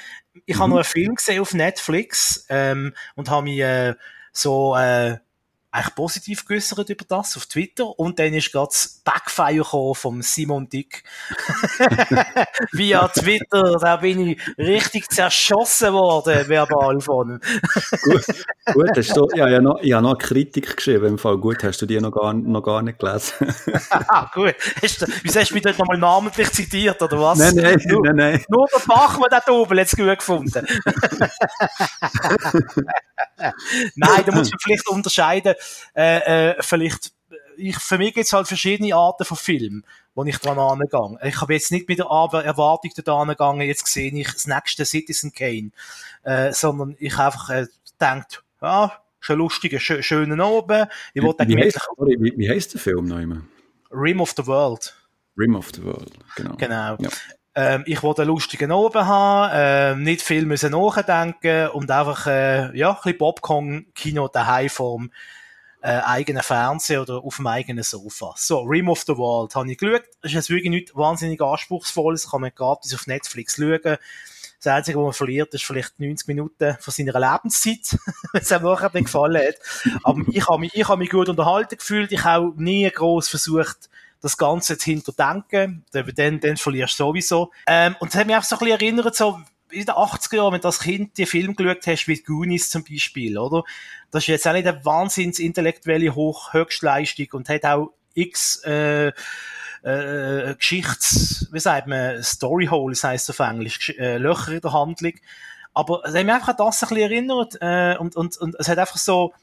Ich 0.45 0.55
mhm. 0.55 0.59
habe 0.59 0.69
noch 0.69 0.77
einen 0.77 0.85
Film 0.85 1.15
gesehen 1.15 1.41
auf 1.41 1.53
Netflix 1.53 2.45
ähm, 2.49 2.93
und 3.15 3.29
habe 3.29 3.43
mich 3.43 3.59
äh, 3.59 3.95
so 4.31 4.75
äh, 4.75 5.17
eigentlich 5.77 5.95
positiv 5.95 6.45
geäußert 6.45 6.89
über 6.89 7.05
das 7.07 7.37
auf 7.37 7.45
Twitter 7.45 7.87
und 7.99 8.19
dann 8.19 8.33
ist 8.33 8.51
gerade 8.51 8.67
das 8.67 9.01
Backfire 9.03 9.57
gekommen 9.57 9.95
vom 9.95 10.21
Simon 10.21 10.67
Dick 10.69 11.03
via 12.71 13.07
Twitter, 13.09 13.77
da 13.79 13.97
bin 13.97 14.27
ich 14.27 14.57
richtig 14.57 15.09
zerschossen 15.09 15.93
worden, 15.93 16.47
verbal 16.47 16.99
von 16.99 17.39
gut, 18.01 18.25
gut, 18.73 18.97
hast 18.97 19.15
du, 19.15 19.27
ja, 19.35 19.47
ja 19.47 19.61
noch, 19.61 19.79
ich 19.81 19.93
habe 19.93 20.03
noch 20.03 20.11
eine 20.11 20.17
Kritik 20.17 20.75
geschrieben, 20.75 21.05
im 21.05 21.17
Fall 21.17 21.37
gut, 21.37 21.63
hast 21.63 21.81
du 21.81 21.85
die 21.85 21.99
noch 21.99 22.11
gar, 22.11 22.33
noch 22.33 22.61
gar 22.61 22.81
nicht 22.81 22.99
gelesen? 22.99 23.33
ah, 23.89 24.29
gut, 24.33 24.55
hast 24.81 25.01
du, 25.01 25.05
wieso 25.21 25.39
hast 25.39 25.51
du 25.51 25.53
mich 25.53 25.63
dort 25.63 25.77
nochmal 25.77 25.97
namentlich 25.97 26.51
zitiert, 26.51 27.01
oder 27.01 27.21
was? 27.21 27.37
Nein, 27.39 27.55
nein, 27.55 27.81
nur, 27.85 28.01
nein, 28.05 28.15
nein. 28.15 28.45
Nur 28.49 28.67
der 28.73 28.81
Bachmann 28.87 29.29
da 29.29 29.41
oben 29.51 29.79
hat 29.79 29.87
es 29.87 29.95
gut 29.95 30.17
gefunden. 30.17 30.65
nein, 33.95 34.23
da 34.25 34.31
muss 34.31 34.49
man 34.49 34.59
vielleicht 34.59 34.87
unterscheiden, 34.89 35.55
äh, 35.95 36.49
äh, 36.49 36.55
vielleicht, 36.59 37.13
ich, 37.57 37.77
für 37.77 37.97
mich 37.97 38.13
gibt 38.13 38.25
es 38.25 38.33
halt 38.33 38.47
verschiedene 38.47 38.95
Arten 38.95 39.25
von 39.25 39.37
Filmen, 39.37 39.85
wo 40.15 40.23
ich 40.23 40.37
dran 40.37 40.59
angegangen. 40.59 41.17
Ich 41.23 41.41
habe 41.41 41.53
jetzt 41.53 41.71
nicht 41.71 41.87
mit 41.87 41.99
der 41.99 42.05
Erwartung 42.05 42.91
da 43.03 43.21
angegangen, 43.21 43.67
jetzt 43.67 43.87
sehe 43.87 44.11
ich 44.11 44.31
das 44.31 44.47
nächste 44.47 44.85
Citizen 44.85 45.31
Kane, 45.33 45.71
äh, 46.23 46.51
sondern 46.53 46.95
ich 46.99 47.17
einfach 47.17 47.49
äh, 47.49 47.67
denkt, 47.99 48.43
ja, 48.61 48.91
ist 49.21 49.31
ein 49.31 49.37
lustiger, 49.37 49.79
schö 49.79 50.01
schöner 50.01 50.43
Abend. 50.43 50.89
Ich 51.13 51.21
wie, 51.21 51.27
wie, 51.27 51.57
heißt, 51.63 51.79
sorry, 51.97 52.17
wie, 52.19 52.33
wie 52.37 52.49
heißt 52.49 52.73
der 52.73 52.81
Film 52.81 53.05
noch 53.05 53.19
immer? 53.19 53.41
Rim 53.91 54.21
of 54.21 54.33
the 54.37 54.45
World. 54.45 54.95
Rim 55.37 55.55
of 55.55 55.69
the 55.73 55.83
World, 55.83 56.13
genau. 56.35 56.55
Genau. 56.55 56.97
Ja. 56.99 57.09
Ähm, 57.55 57.83
ich 57.87 58.03
wollte 58.03 58.21
einen 58.21 58.29
lustigen 58.29 58.71
Abend 58.71 59.05
haben, 59.05 59.51
äh, 59.51 59.95
nicht 59.95 60.21
viel 60.21 60.45
müssen 60.45 60.71
nachdenken 60.71 61.69
und 61.69 61.89
einfach, 61.89 62.27
äh, 62.27 62.77
ja, 62.77 62.91
ein 62.91 62.95
bisschen 62.97 63.17
Popcorn-Kino 63.17 64.27
daheim 64.27 64.69
vorm 64.69 65.11
äh, 65.87 66.01
eigenen 66.03 66.43
Fernseher 66.43 67.01
oder 67.01 67.23
auf 67.23 67.37
dem 67.37 67.47
eigenen 67.47 67.81
Sofa. 67.81 68.33
So, 68.35 68.59
Rim 68.59 68.89
of 68.89 69.03
the 69.07 69.15
World 69.15 69.55
habe 69.55 69.71
ich 69.71 69.77
geschaut. 69.77 70.03
Das 70.21 70.31
ist 70.31 70.35
jetzt 70.35 70.49
wirklich 70.49 70.69
nicht 70.69 70.93
wahnsinnig 70.97 71.41
anspruchsvolles, 71.41 72.29
kann 72.29 72.41
man 72.41 72.51
gratis 72.53 72.93
auf 72.93 73.07
Netflix 73.07 73.55
schauen. 73.55 73.97
Das 74.59 74.67
Einzige, 74.73 74.97
was 74.97 75.03
man 75.05 75.13
verliert, 75.13 75.53
ist 75.53 75.63
vielleicht 75.63 75.97
90 75.97 76.27
Minuten 76.27 76.75
von 76.81 76.91
seiner 76.93 77.17
Lebenszeit, 77.17 77.97
wenn 78.33 78.41
es 78.41 78.51
einem 78.51 78.65
nachher 78.65 78.89
gefallen 78.89 79.47
hat. 79.47 79.55
Aber 80.03 80.23
ich 80.29 80.45
habe 80.49 80.59
mich, 80.59 80.75
ich 80.75 80.89
habe 80.89 80.97
mich 80.97 81.09
gut 81.09 81.29
unterhalten 81.29 81.77
gefühlt. 81.77 82.11
Ich 82.11 82.25
habe 82.25 82.51
nie 82.61 82.89
groß 82.89 83.29
versucht, 83.29 83.89
das 84.19 84.37
Ganze 84.37 84.77
zu 84.77 84.83
hinterdenken. 84.83 85.85
Dann, 85.93 86.41
dann 86.41 86.57
verlierst 86.57 86.99
du 86.99 87.05
sowieso. 87.05 87.51
Ähm, 87.65 87.95
und 88.01 88.11
das 88.11 88.19
hat 88.19 88.27
mich 88.27 88.35
einfach 88.35 88.49
so 88.49 88.57
ein 88.57 88.59
bisschen 88.59 88.79
erinnert, 88.81 89.15
so, 89.15 89.39
in 89.71 89.85
den 89.85 89.95
80er 89.95 90.35
Jahren, 90.35 90.53
wenn 90.53 90.61
du 90.61 90.67
als 90.67 90.79
Kind 90.79 91.17
die 91.17 91.25
Film 91.25 91.55
geschaut 91.55 91.85
hast, 91.87 92.07
wie 92.07 92.21
Goonies 92.21 92.69
zum 92.69 92.83
Beispiel, 92.83 93.37
oder? 93.37 93.63
Das 94.11 94.23
ist 94.23 94.27
jetzt 94.27 94.47
auch 94.47 94.53
nicht 94.53 94.67
eine 94.67 94.83
wahnsinns 94.85 95.39
intellektuelle 95.39 96.15
Hoch 96.15 96.53
Höchstleistung 96.53 97.27
und 97.33 97.49
hat 97.49 97.65
auch 97.65 97.91
x 98.13 98.63
äh, 98.63 99.11
äh, 99.83 100.55
Geschichts, 100.55 101.47
wie 101.51 101.59
sagt 101.59 101.87
man, 101.87 102.21
Storyholes 102.23 103.03
heisst 103.03 103.29
auf 103.29 103.39
Englisch, 103.39 103.89
äh, 103.97 104.17
Löcher 104.17 104.53
in 104.53 104.61
der 104.61 104.73
Handlung. 104.73 105.13
Aber 105.73 106.01
es 106.05 106.15
hat 106.15 106.25
mich 106.25 106.33
einfach 106.33 106.47
an 106.49 106.55
das 106.57 106.83
ein 106.83 106.89
bisschen 106.89 107.11
erinnert 107.11 107.57
äh, 107.61 107.97
und, 107.97 108.15
und, 108.15 108.37
und 108.37 108.55
es 108.57 108.67
hat 108.67 108.79
einfach 108.79 108.97
so, 108.97 109.33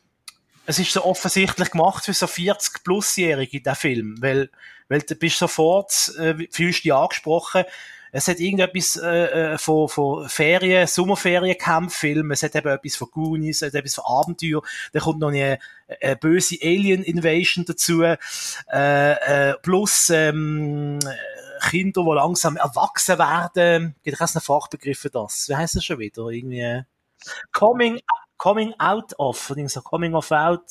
es 0.66 0.78
ist 0.78 0.92
so 0.92 1.04
offensichtlich 1.04 1.70
gemacht 1.70 2.04
für 2.04 2.14
so 2.14 2.26
40-Plus-Jährige, 2.26 3.60
der 3.60 3.74
Film, 3.74 4.16
weil, 4.20 4.50
weil 4.88 5.02
du 5.02 5.14
bist 5.14 5.38
sofort, 5.38 6.12
äh, 6.18 6.34
fühlst 6.50 6.84
dich 6.84 6.92
angesprochen, 6.92 7.64
es 8.16 8.28
hat 8.28 8.38
irgendetwas 8.38 8.96
äh, 8.96 9.54
äh 9.54 9.58
von, 9.58 9.88
von 9.88 10.28
Ferien, 10.28 10.86
Sommerferiencampfilmen, 10.86 12.30
es 12.30 12.44
hat 12.44 12.54
eben 12.54 12.68
etwas 12.68 12.94
von 12.94 13.10
Goonies, 13.10 13.60
es 13.60 13.68
hat 13.68 13.74
etwas 13.74 13.96
von 13.96 14.04
Abenteuer, 14.06 14.62
da 14.92 15.00
kommt 15.00 15.18
noch 15.18 15.28
eine, 15.28 15.58
eine 16.00 16.14
böse 16.14 16.56
Alien-Invasion 16.62 17.64
dazu, 17.64 18.02
äh, 18.02 18.16
äh, 18.72 19.54
plus 19.62 20.10
ähm, 20.10 21.00
Kinder, 21.68 22.04
die 22.04 22.14
langsam 22.14 22.56
erwachsen 22.56 23.18
werden, 23.18 23.96
gibt 24.04 24.20
es 24.20 24.36
einen 24.36 24.42
Fachbegriff 24.42 25.00
für 25.00 25.10
das? 25.10 25.48
Wie 25.48 25.56
heißt 25.56 25.74
das 25.74 25.84
schon 25.84 25.98
wieder? 25.98 26.28
Irgendwie 26.28 26.82
Coming, 27.52 28.00
coming 28.36 28.74
out 28.78 29.12
of, 29.18 29.52
so 29.66 29.82
Coming 29.82 30.14
of 30.14 30.30
out, 30.30 30.70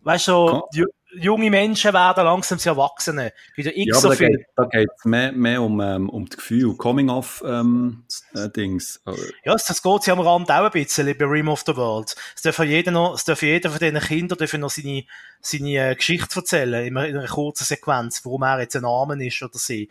weißt 0.00 0.28
du, 0.28 0.30
so, 0.30 0.86
junge 1.14 1.50
Menschen 1.50 1.92
werden 1.92 2.24
langsam 2.24 2.58
zu 2.58 2.70
Erwachsenen. 2.70 3.30
Wieder 3.54 3.76
x 3.76 3.86
ja, 3.86 3.94
so 4.00 4.10
viel. 4.12 4.46
Da 4.56 4.64
geht 4.64 4.88
es 4.96 5.04
mehr, 5.04 5.32
mehr 5.32 5.60
um, 5.62 5.80
ähm, 5.80 6.08
um 6.08 6.26
das 6.26 6.36
Gefühl, 6.36 6.76
Coming-off-Dings. 6.76 9.02
Ähm, 9.06 9.14
äh, 9.14 9.32
ja, 9.44 9.54
das 9.54 9.82
geht 9.82 10.06
ja 10.06 10.14
am 10.14 10.20
Rand 10.20 10.50
auch 10.50 10.64
ein 10.64 10.70
bisschen 10.70 11.16
bei 11.16 11.24
Rim 11.24 11.48
of 11.48 11.62
the 11.66 11.76
World. 11.76 12.14
Es 12.34 12.42
darf 12.42 12.58
jeder 12.60 12.90
noch, 12.90 13.14
es 13.14 13.24
darf 13.24 13.42
jeder 13.42 13.70
von 13.70 13.78
diesen 13.78 14.00
Kindern 14.00 14.38
darf 14.38 14.52
noch 14.54 14.70
seine, 14.70 15.04
seine 15.40 15.90
äh, 15.90 15.94
Geschichte 15.94 16.36
erzählen, 16.36 16.86
in 16.86 16.96
einer, 16.96 17.08
in 17.08 17.16
einer 17.16 17.28
kurzen 17.28 17.64
Sequenz, 17.64 18.24
warum 18.24 18.42
er 18.42 18.60
jetzt 18.60 18.76
ein 18.76 18.84
Armen 18.84 19.20
ist 19.20 19.42
oder 19.42 19.58
sie. 19.58 19.88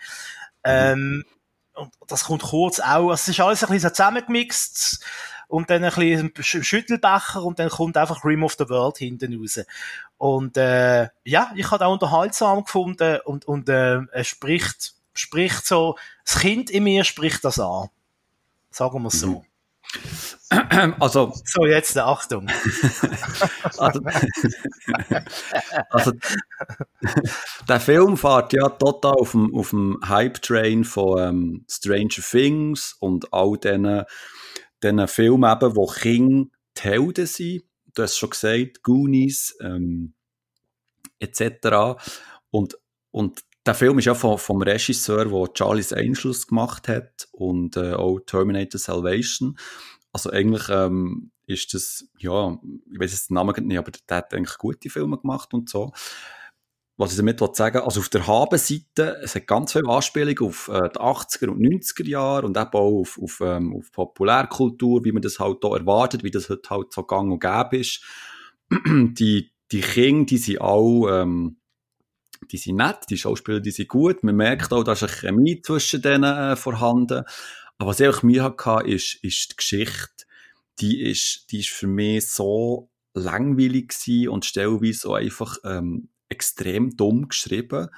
Mhm. 0.66 0.66
Ähm, 0.66 1.26
und 1.74 1.92
das 2.08 2.26
kommt 2.26 2.44
kurz 2.44 2.80
auch, 2.80 3.10
also 3.10 3.14
es 3.14 3.28
ist 3.28 3.40
alles 3.40 3.64
ein 3.64 3.70
bisschen 3.70 3.90
so 3.90 3.90
zusammengemixt 3.90 5.04
und 5.52 5.70
dann 5.70 5.84
ein 5.84 6.32
bisschen 6.32 6.64
Schüttelbecher 6.64 7.44
und 7.44 7.60
dann 7.60 7.68
kommt 7.68 7.98
einfach 7.98 8.24
Rim 8.24 8.44
of 8.44 8.56
the 8.58 8.70
World 8.70 8.98
hinten 8.98 9.38
raus. 9.38 9.60
Und 10.18 10.56
äh, 10.56 11.10
ja, 11.26 11.52
ich 11.56 11.70
habe 11.70 11.86
auch 11.86 11.92
unterhaltsam 11.92 12.64
gefunden 12.64 13.20
und, 13.26 13.44
und 13.46 13.68
äh, 13.68 14.00
er 14.00 14.24
spricht, 14.24 14.94
spricht 15.14 15.68
so, 15.68 15.98
das 16.24 16.40
Kind 16.40 16.70
in 16.70 16.86
mir 16.86 17.04
spricht 17.04 17.44
das 17.44 17.60
an. 17.60 17.90
Sagen 18.70 19.02
wir 19.02 19.10
es 19.10 19.20
so. 19.20 19.28
Mhm. 19.28 19.46
Also, 21.00 21.34
so, 21.46 21.66
jetzt 21.66 21.98
Achtung. 21.98 22.48
also, 23.78 24.02
also, 25.90 26.12
der 27.68 27.80
Film 27.80 28.18
fährt 28.18 28.54
ja 28.54 28.70
total 28.70 29.16
auf 29.16 29.32
dem, 29.32 29.54
auf 29.56 29.72
dem 29.72 30.00
Hype-Train 30.08 30.86
von 30.86 31.20
ähm, 31.20 31.66
Stranger 31.70 32.22
Things 32.22 32.96
und 33.00 33.34
all 33.34 33.58
diesen 33.58 34.04
diesen 34.84 35.08
Filmen 35.08 35.52
eben, 35.52 35.76
wo 35.76 35.86
Kinder 35.86 36.50
die 36.78 36.82
Helden 36.82 37.26
sind. 37.26 37.64
Du 37.94 38.04
hast 38.04 38.18
schon 38.18 38.30
gesagt, 38.30 38.84
Goonies, 38.84 39.56
ähm, 39.62 40.14
etc. 41.20 42.02
Und, 42.50 42.78
und 43.12 43.42
der 43.66 43.76
Film 43.76 44.00
ist 44.00 44.06
ja 44.06 44.16
vom, 44.16 44.38
vom 44.38 44.62
Regisseur, 44.62 45.26
der 45.26 45.54
Charlie's 45.54 45.94
Angels 45.94 46.48
gemacht 46.48 46.88
hat 46.88 47.28
und 47.32 47.78
äh, 47.78 47.94
auch 47.94 48.20
Terminator 48.22 48.80
Salvation. 48.80 49.58
Also 50.14 50.30
eigentlich 50.32 50.68
ähm, 50.70 51.32
ist 51.46 51.74
das, 51.74 52.08
ja, 52.18 52.58
ich 52.92 53.00
weiß 53.00 53.12
jetzt 53.12 53.30
den 53.30 53.36
Namen 53.36 53.68
nicht, 53.68 53.78
aber 53.78 53.92
der 53.92 54.18
hat 54.18 54.34
eigentlich 54.34 54.58
gute 54.58 54.90
Filme 54.90 55.18
gemacht 55.18 55.54
und 55.54 55.70
so 55.70 55.92
was 56.98 57.12
ich 57.12 57.18
damit 57.18 57.40
sagen 57.56 57.82
also 57.82 58.00
auf 58.00 58.10
der 58.10 58.28
Habenseite, 58.28 59.18
es 59.24 59.36
hat 59.36 59.48
ganz 59.48 59.74
viele 59.74 59.90
Anspielungen 59.90 60.40
auf 60.40 60.68
äh, 60.68 60.90
die 60.90 61.00
80er 61.00 61.48
und 61.48 61.60
90er 61.60 62.08
Jahre 62.08 62.46
und 62.46 62.58
eben 62.58 62.70
auch 62.74 63.02
auf, 63.02 63.20
auf, 63.22 63.42
ähm, 63.44 63.76
auf 63.76 63.92
Populärkultur, 63.92 65.04
wie 65.04 65.12
man 65.12 65.22
das 65.22 65.40
halt 65.40 65.58
hier 65.62 65.72
erwartet, 65.72 66.24
wie 66.24 66.32
das 66.32 66.50
heute 66.50 66.70
halt 66.70 66.94
so 66.94 67.04
gang 67.04 67.32
und 67.32 67.40
gäbe 67.40 67.78
ist. 67.78 68.04
die, 68.70 69.52
die 69.72 69.82
Kinder, 69.82 70.26
die 70.26 70.38
sind 70.38 70.62
auch, 70.62 71.08
ähm, 71.10 71.58
die 72.52 72.58
sind 72.58 72.78
nett, 72.78 73.00
die 73.10 73.18
Schauspieler, 73.18 73.60
die 73.60 73.72
sind 73.72 73.90
gut. 73.90 74.24
Man 74.24 74.36
merkt 74.36 74.74
auch, 74.74 74.84
da 74.84 74.94
ist 74.94 75.04
eine 75.04 75.12
Chemie 75.12 75.62
zwischen 75.62 76.02
denen 76.02 76.24
äh, 76.24 76.56
vorhanden. 76.56 77.24
Aber 77.78 77.90
was 77.90 78.00
ich 78.00 78.24
mir 78.24 78.44
hatte, 78.44 78.88
ist, 78.88 79.16
ist 79.24 79.52
die 79.52 79.56
Geschichte. 79.56 80.26
Die 80.80 81.02
ist, 81.02 81.52
die 81.52 81.60
ist 81.60 81.70
für 81.70 81.88
mich 81.88 82.30
so 82.30 82.90
langweilig 83.14 83.90
gewesen 83.90 84.30
und 84.30 84.46
stellenweise 84.46 85.00
so 85.00 85.14
einfach 85.14 85.58
ähm, 85.64 86.10
extrem 86.32 86.96
dumm 86.96 87.28
geschrieben. 87.28 87.90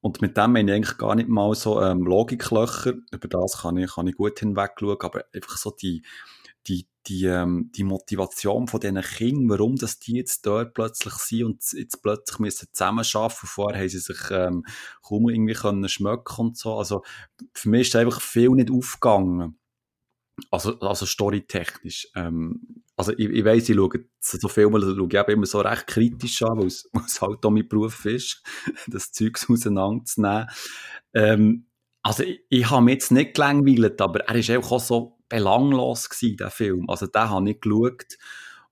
und 0.00 0.22
mit 0.22 0.36
dem 0.36 0.52
meine 0.52 0.70
ich 0.70 0.76
eigentlich 0.76 0.98
gar 0.98 1.14
nicht 1.16 1.28
mal 1.28 1.54
so 1.54 1.82
ähm, 1.82 2.02
Logiklöcher, 2.04 2.94
über 3.10 3.28
das 3.28 3.58
kann 3.62 3.76
ich, 3.76 3.94
kann 3.94 4.06
ich 4.06 4.16
gut 4.16 4.38
hinweg 4.38 4.72
schauen, 4.78 4.98
aber 5.00 5.24
einfach 5.34 5.56
so 5.56 5.70
die, 5.70 6.02
die, 6.68 6.86
die, 7.06 7.24
ähm, 7.24 7.70
die 7.74 7.84
Motivation 7.84 8.68
von 8.68 8.80
diesen 8.80 9.00
Kindern, 9.00 9.48
warum 9.48 9.76
dass 9.76 9.98
die 9.98 10.14
jetzt 10.16 10.46
dort 10.46 10.74
plötzlich 10.74 11.14
sind 11.14 11.44
und 11.44 11.72
jetzt 11.72 12.02
plötzlich 12.02 12.38
müssen 12.38 12.68
zusammenarbeiten. 12.72 13.46
Vorher 13.46 13.80
haben 13.80 13.88
sie 13.88 13.98
sich 13.98 14.18
ähm, 14.30 14.64
kaum 15.02 15.28
irgendwie 15.28 15.54
können 15.54 15.88
schmecken 15.88 16.36
und 16.38 16.56
so. 16.56 16.76
Also 16.76 17.02
für 17.52 17.68
mich 17.68 17.88
ist 17.88 17.96
einfach 17.96 18.20
viel 18.20 18.50
nicht 18.50 18.70
aufgegangen. 18.70 19.58
Also, 20.50 20.78
also 20.80 21.06
storytechnisch. 21.06 22.08
Ähm, 22.14 22.82
also 22.96 23.12
ich, 23.12 23.28
ich 23.28 23.44
weiss, 23.44 23.68
ich 23.68 23.76
schaue 23.76 24.04
so 24.20 24.48
Filme 24.48 24.80
schaue 24.80 25.08
ich 25.08 25.28
immer 25.28 25.46
so 25.46 25.60
recht 25.60 25.86
kritisch 25.86 26.42
an, 26.42 26.58
weil 26.58 26.66
es, 26.66 26.88
halt 27.20 27.44
auch 27.44 27.50
mein 27.50 27.68
Beruf 27.68 28.04
ist, 28.04 28.42
das 28.86 29.12
Zeugs 29.12 29.48
auseinanderzunehmen. 29.48 30.48
Ähm, 31.14 31.66
also 32.02 32.22
ich, 32.22 32.40
ich 32.48 32.70
habe 32.70 32.84
mich 32.84 32.94
jetzt 32.94 33.12
nicht 33.12 33.34
gelangweilt, 33.34 34.00
aber 34.00 34.20
er 34.20 34.34
ist 34.36 34.50
auch 34.50 34.80
so 34.80 35.18
belanglos 35.28 36.08
gewesen, 36.08 36.36
der 36.36 36.50
Film. 36.50 36.88
Also 36.88 37.06
den 37.06 37.30
habe 37.30 37.50
ich 37.50 37.60
geschaut 37.60 38.18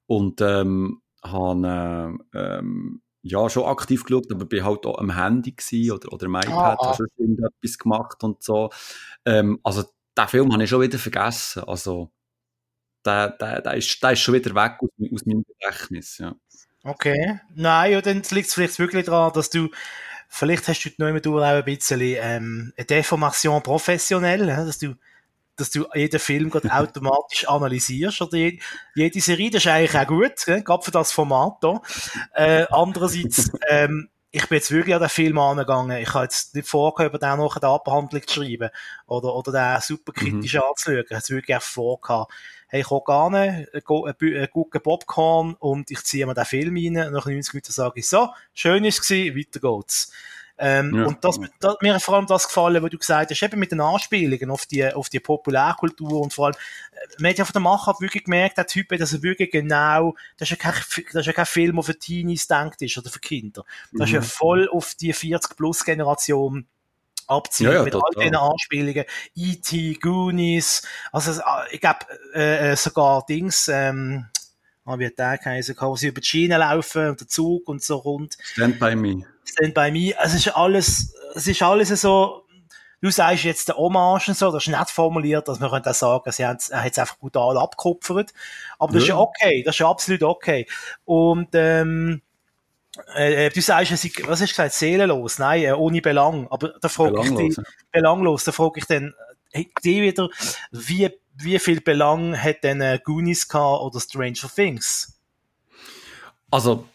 und 0.06 0.40
ähm, 0.40 1.00
habe 1.22 2.18
äh, 2.32 2.38
ähm, 2.58 3.02
ja, 3.22 3.48
schon 3.48 3.64
aktiv 3.64 4.04
geschaut, 4.04 4.30
aber 4.30 4.44
bin 4.44 4.64
halt 4.64 4.84
auch 4.84 4.98
am 4.98 5.16
Handy 5.16 5.54
oder, 5.90 6.12
oder 6.12 6.26
am 6.26 6.34
iPad, 6.36 6.52
ah, 6.52 6.76
ah. 6.78 6.92
habe 6.92 7.06
irgendetwas 7.16 7.78
gemacht 7.78 8.22
und 8.22 8.42
so. 8.42 8.70
Ähm, 9.24 9.58
also 9.64 9.84
den 10.16 10.28
Film 10.28 10.52
habe 10.52 10.64
ich 10.64 10.70
schon 10.70 10.82
wieder 10.82 10.98
vergessen. 10.98 11.64
Also 11.64 12.10
der, 13.04 13.30
der, 13.30 13.62
der, 13.62 13.74
ist, 13.74 14.02
der 14.02 14.12
ist 14.12 14.20
schon 14.20 14.34
wieder 14.34 14.54
weg 14.54 14.76
aus, 14.80 14.90
aus 15.12 15.26
meinem 15.26 15.44
Gedächtnis. 15.44 16.18
Ja. 16.18 16.34
Okay. 16.82 17.40
Nein, 17.54 17.92
ja, 17.92 18.00
dann 18.00 18.22
liegt 18.30 18.48
es 18.48 18.54
vielleicht 18.54 18.78
wirklich 18.78 19.06
daran, 19.06 19.32
dass 19.32 19.50
du 19.50 19.68
vielleicht 20.28 20.66
hast 20.68 20.84
du 20.84 20.90
noch 20.98 21.08
immer 21.08 21.20
auch 21.26 21.42
ein 21.42 21.64
bisschen 21.64 22.00
ähm, 22.00 22.72
eine 22.76 22.86
Deformation 22.86 23.62
professionell, 23.62 24.46
dass 24.46 24.78
du 24.78 24.94
dass 25.56 25.70
du 25.70 25.86
jeden 25.94 26.18
Film 26.18 26.50
gerade 26.50 26.72
automatisch 26.74 27.48
analysierst 27.48 28.22
oder 28.22 28.36
jede, 28.36 28.58
jede 28.94 29.20
Serie, 29.20 29.50
das 29.50 29.64
ist 29.64 29.70
eigentlich 29.70 29.96
auch 29.96 30.06
gut, 30.06 30.64
gerade 30.64 30.82
für 30.82 30.90
das 30.90 31.12
Format. 31.12 31.62
Äh, 32.34 32.66
andererseits, 32.70 33.52
ähm, 33.68 34.08
ich 34.34 34.48
bin 34.48 34.56
jetzt 34.56 34.72
wirklich 34.72 34.96
an 34.96 35.00
den 35.00 35.08
Film 35.08 35.38
angegangen. 35.38 35.96
Ich 35.98 36.12
habe 36.12 36.24
jetzt 36.24 36.56
nicht 36.56 36.66
vorgehabt, 36.66 37.14
über 37.14 37.24
den 37.24 37.38
noch 37.38 37.56
eine 37.56 37.68
Abhandlung 37.68 38.26
zu 38.26 38.42
schreiben 38.42 38.70
oder, 39.06 39.32
oder 39.32 39.52
den 39.52 39.80
super 39.80 40.12
kritisch 40.12 40.54
mhm. 40.54 40.62
anzuschauen. 40.68 41.04
Ich 41.04 41.10
habe 41.10 41.20
es 41.20 41.30
wirklich 41.30 41.56
auch 41.56 41.62
vorgehabt. 41.62 42.32
Hey, 42.66 42.80
ich 42.80 42.90
habe 42.90 43.04
gerne 43.06 43.68
einen 43.72 44.48
guten 44.50 44.82
Popcorn 44.82 45.54
und 45.60 45.88
ich 45.92 46.02
ziehe 46.02 46.26
mir 46.26 46.34
den 46.34 46.44
Film 46.46 46.74
rein. 46.76 47.12
Nach 47.12 47.26
90 47.26 47.54
Minuten 47.54 47.70
sage 47.70 48.00
ich 48.00 48.08
so, 48.08 48.30
schön 48.54 48.84
ist 48.84 48.98
es 48.98 49.08
gewesen, 49.08 49.38
weiter 49.38 49.60
geht's. 49.60 50.12
Ähm, 50.56 50.94
ja. 50.94 51.06
Und 51.06 51.24
das, 51.24 51.40
das, 51.58 51.76
mir 51.80 51.94
hat 51.94 52.02
vor 52.02 52.14
allem 52.14 52.26
das 52.26 52.46
gefallen, 52.46 52.82
was 52.82 52.90
du 52.90 52.98
gesagt 52.98 53.30
hast, 53.30 53.42
eben 53.42 53.58
mit 53.58 53.72
den 53.72 53.80
Anspielungen 53.80 54.50
auf 54.50 54.66
die, 54.66 54.86
auf 54.86 55.08
die 55.08 55.18
Populärkultur 55.18 56.20
und 56.20 56.32
vor 56.32 56.46
allem, 56.46 56.54
äh, 56.92 57.22
man 57.22 57.30
hat 57.30 57.38
ja 57.38 57.44
von 57.44 57.52
der 57.54 57.62
Machart 57.62 58.00
wirklich 58.00 58.24
gemerkt, 58.24 58.58
der 58.58 58.66
Typ, 58.66 58.88
dass 58.90 59.12
er 59.12 59.22
wirklich 59.22 59.50
genau, 59.50 60.14
das 60.36 60.50
ist 60.50 60.62
ja 60.62 60.70
kein, 60.70 60.80
das 61.12 61.20
ist 61.20 61.26
ja 61.26 61.32
kein 61.32 61.46
Film, 61.46 61.74
der 61.76 61.84
für 61.84 61.98
Teenies 61.98 62.46
denkt 62.46 62.82
ist 62.82 62.96
oder 62.96 63.10
für 63.10 63.18
Kinder. 63.18 63.64
Das 63.92 63.98
mhm. 63.98 64.04
ist 64.04 64.10
ja 64.12 64.20
mhm. 64.20 64.24
voll 64.24 64.68
auf 64.68 64.94
die 64.94 65.12
40-Plus-Generation 65.12 66.66
abziehen 67.26 67.68
ja, 67.68 67.74
ja, 67.74 67.82
mit 67.82 67.92
total. 67.92 68.10
all 68.14 68.22
diesen 68.22 68.36
Anspielungen. 68.36 69.04
E.T., 69.34 69.94
Goonies, 69.94 70.82
also 71.12 71.40
ich 71.70 71.80
glaube 71.80 72.00
äh, 72.34 72.72
äh, 72.72 72.76
sogar 72.76 73.24
Dings, 73.26 73.68
ähm, 73.68 74.26
ah, 74.84 74.98
wie 74.98 75.06
hat 75.06 75.18
der 75.18 75.38
geheißen, 75.38 75.76
wo 75.78 75.96
sie 75.96 76.08
über 76.08 76.20
die 76.20 76.26
Schiene 76.26 76.58
laufen 76.58 77.08
und 77.10 77.20
der 77.20 77.28
Zug 77.28 77.68
und 77.68 77.82
so 77.82 77.96
rund. 77.96 78.36
Stand 78.42 78.78
by 78.78 78.94
me. 78.94 79.26
Stand 79.44 79.74
by 79.74 79.90
me. 79.90 80.14
Es 80.22 80.34
ist 80.34 80.48
alles, 80.48 81.14
es 81.34 81.46
ist 81.46 81.62
alles 81.62 81.88
so, 82.00 82.44
du 83.00 83.10
sagst 83.10 83.44
jetzt 83.44 83.68
der 83.68 83.76
Hommage 83.76 84.28
und 84.28 84.36
so, 84.36 84.50
das 84.50 84.66
ist 84.66 84.68
nicht 84.68 84.90
formuliert, 84.90 85.48
dass 85.48 85.60
man 85.60 85.70
könnte 85.70 85.90
auch 85.90 85.94
sagen, 85.94 86.32
sie 86.32 86.44
haben, 86.44 86.58
hat 86.58 86.92
es 86.92 86.98
einfach 86.98 87.18
brutal 87.18 87.58
abgekupfert. 87.58 88.32
Aber 88.78 88.92
das 88.92 89.02
ja. 89.02 89.04
ist 89.04 89.08
ja 89.08 89.18
okay, 89.18 89.62
das 89.62 89.74
ist 89.74 89.78
ja 89.80 89.88
absolut 89.88 90.22
okay. 90.22 90.66
Und, 91.04 91.48
ähm, 91.52 92.22
äh, 93.14 93.50
du 93.50 93.60
sagst, 93.60 93.92
ist, 93.92 94.28
was 94.28 94.40
hast 94.40 94.50
du 94.50 94.54
gesagt, 94.54 94.72
seelenlos? 94.72 95.38
Nein, 95.38 95.64
äh, 95.64 95.72
ohne 95.72 96.00
Belang. 96.00 96.46
Aber 96.50 96.74
da 96.80 96.88
frage 96.88 97.20
ich 97.24 97.34
dich, 97.34 97.56
belanglos, 97.90 98.44
da 98.44 98.52
frage 98.52 98.78
ich 98.78 98.86
dann, 98.86 99.14
hey, 99.52 99.70
die 99.82 100.02
wieder, 100.02 100.28
wie, 100.70 101.10
wie 101.36 101.58
viel 101.58 101.80
Belang 101.80 102.36
hat 102.36 102.62
denn 102.62 102.80
äh, 102.80 103.00
Goonies 103.02 103.48
gehabt 103.48 103.82
oder 103.82 104.00
Stranger 104.00 104.48
Things? 104.54 105.20
Also, 106.50 106.86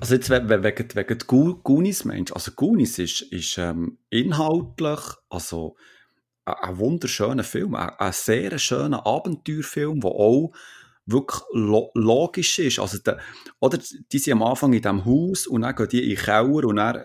also 0.00 0.14
jetzt 0.14 0.30
wegen, 0.30 0.48
wegen, 0.48 0.94
wegen 0.94 1.62
Goonies, 1.62 2.04
Mensch. 2.04 2.32
Also 2.32 2.52
Goonies 2.52 2.98
ist, 2.98 3.22
ist 3.22 3.58
ähm, 3.58 3.98
inhaltlich, 4.10 5.00
also 5.28 5.76
ein, 6.44 6.78
wunderschöner 6.78 7.44
Film, 7.44 7.74
ein, 7.74 7.90
ein 7.98 8.12
sehr 8.12 8.58
schöner 8.58 9.06
Abenteuerfilm, 9.06 10.00
der 10.00 10.10
auch 10.10 10.52
wirklich 11.06 11.42
lo 11.52 11.90
logisch 11.94 12.58
ist. 12.58 12.78
Also 12.78 12.98
der, 12.98 13.18
oder 13.60 13.78
die 14.12 14.18
sind 14.18 14.34
am 14.34 14.42
Anfang 14.42 14.72
in 14.72 14.82
diesem 14.82 15.04
Haus 15.04 15.46
und 15.46 15.62
dann 15.62 15.74
gehen 15.74 15.88
die 15.88 16.02
in 16.10 16.16
den 16.16 16.24
Keller 16.24 16.64
und 16.64 16.76
dann 16.76 17.04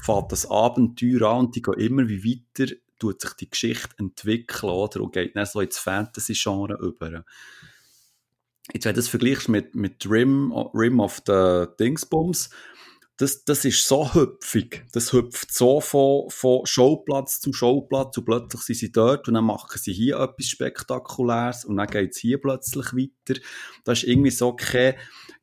fährt 0.00 0.32
das 0.32 0.48
Abenteuer 0.50 1.22
an 1.22 1.46
und 1.46 1.56
die 1.56 1.62
gehen 1.62 1.74
immer 1.74 2.08
wie 2.08 2.24
weiter, 2.24 2.72
tut 2.98 3.20
sich 3.20 3.32
die 3.34 3.50
Geschichte 3.50 3.94
entwickeln, 3.98 4.70
oder? 4.70 5.00
Und 5.02 5.12
geht 5.12 5.36
dann 5.36 5.46
so 5.46 5.60
ins 5.60 5.78
Fantasy-Genre 5.78 6.78
über. 6.80 7.24
Jetzt, 8.72 8.84
wenn 8.84 8.94
du 8.94 9.00
das 9.00 9.08
vergleichst 9.08 9.48
mit, 9.48 9.74
mit 9.74 10.08
Rim, 10.10 10.52
Rim 10.74 11.00
of 11.00 11.22
the 11.26 11.66
Dingsbums, 11.78 12.50
das, 13.18 13.44
das 13.44 13.64
ist 13.64 13.86
so 13.86 14.12
hüpfig. 14.12 14.84
Das 14.92 15.12
hüpft 15.12 15.52
so 15.52 15.80
von, 15.80 16.28
von 16.28 16.66
Showplatz 16.66 17.40
zu 17.40 17.52
Showplatz 17.52 18.18
und 18.18 18.26
plötzlich 18.26 18.62
sind 18.62 18.76
sie 18.76 18.92
dort 18.92 19.26
und 19.26 19.34
dann 19.34 19.44
machen 19.44 19.78
sie 19.78 19.92
hier 19.92 20.18
etwas 20.18 20.46
Spektakuläres 20.46 21.64
und 21.64 21.76
dann 21.78 21.86
geht 21.86 22.12
es 22.12 22.18
hier 22.18 22.40
plötzlich 22.40 22.92
weiter. 22.92 23.40
Da 23.84 23.92
ist 23.92 24.04
irgendwie 24.04 24.30
so 24.30 24.52
kein, 24.54 24.96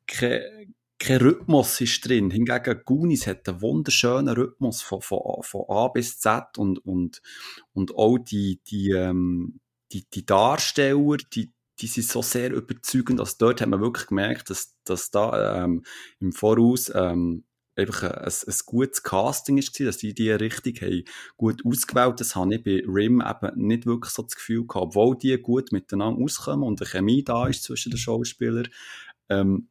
kein, 0.06 0.63
kein 1.04 1.18
Rhythmus 1.18 1.80
ist 1.80 2.08
drin. 2.08 2.30
Hingegen 2.30 2.80
Goonies 2.84 3.26
hat 3.26 3.48
einen 3.48 3.60
wunderschönen 3.60 4.34
Rhythmus 4.34 4.80
von, 4.80 5.02
von, 5.02 5.42
von 5.42 5.64
A 5.68 5.88
bis 5.88 6.18
Z 6.18 6.56
und, 6.56 6.78
und, 6.78 7.20
und 7.72 7.94
auch 7.94 8.18
die, 8.18 8.60
die, 8.66 8.90
ähm, 8.90 9.60
die, 9.92 10.08
die 10.08 10.24
Darsteller, 10.24 11.18
die, 11.32 11.52
die 11.80 11.86
sind 11.86 12.06
so 12.06 12.22
sehr 12.22 12.52
überzeugend, 12.52 13.20
dass 13.20 13.36
dort 13.36 13.60
hat 13.60 13.68
man 13.68 13.80
wirklich 13.80 14.06
gemerkt, 14.06 14.48
dass, 14.48 14.76
dass 14.84 15.10
da 15.10 15.64
ähm, 15.64 15.84
im 16.20 16.32
Voraus 16.32 16.90
ähm, 16.94 17.44
einfach 17.76 18.04
ein, 18.04 18.24
ein, 18.24 18.58
gutes 18.64 19.02
Casting 19.02 19.58
ist, 19.58 19.78
dass 19.80 19.98
die 19.98 20.14
die 20.14 20.30
Richtung 20.30 20.74
haben 20.80 21.04
gut 21.36 21.62
ausgewählt. 21.66 22.20
Das 22.20 22.34
habe 22.34 22.54
ich 22.54 22.64
bei 22.64 22.82
Rim 22.86 23.20
eben 23.20 23.66
nicht 23.66 23.84
wirklich 23.84 24.12
so 24.12 24.22
das 24.22 24.36
Gefühl 24.36 24.66
gehabt, 24.66 24.86
obwohl 24.86 25.18
die 25.18 25.36
gut 25.36 25.70
miteinander 25.70 26.22
auskommen 26.22 26.66
und 26.66 26.80
eine 26.80 26.88
Chemie 26.88 27.22
da 27.22 27.46
ist 27.46 27.64
zwischen 27.64 27.90
den 27.90 27.98
Schauspielern. 27.98 28.68
Ähm, 29.28 29.68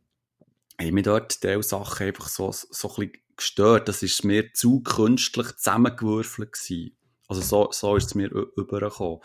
haben 0.79 0.93
mich 0.93 1.03
dort 1.03 1.43
diese 1.43 1.63
Sachen 1.63 2.07
einfach 2.07 2.27
so, 2.27 2.51
so 2.51 2.89
ein 2.89 2.95
bisschen 2.95 3.23
gestört. 3.36 3.88
Das 3.88 4.03
ist 4.03 4.23
mir 4.23 4.53
zu 4.53 4.81
künstlich 4.81 5.55
zusammengewürfelt 5.55 6.53
gewesen. 6.53 6.95
Also 7.27 7.41
so, 7.41 7.69
so 7.71 7.95
ist 7.95 8.07
es 8.07 8.15
mir 8.15 8.29
übergekommen. 8.31 9.19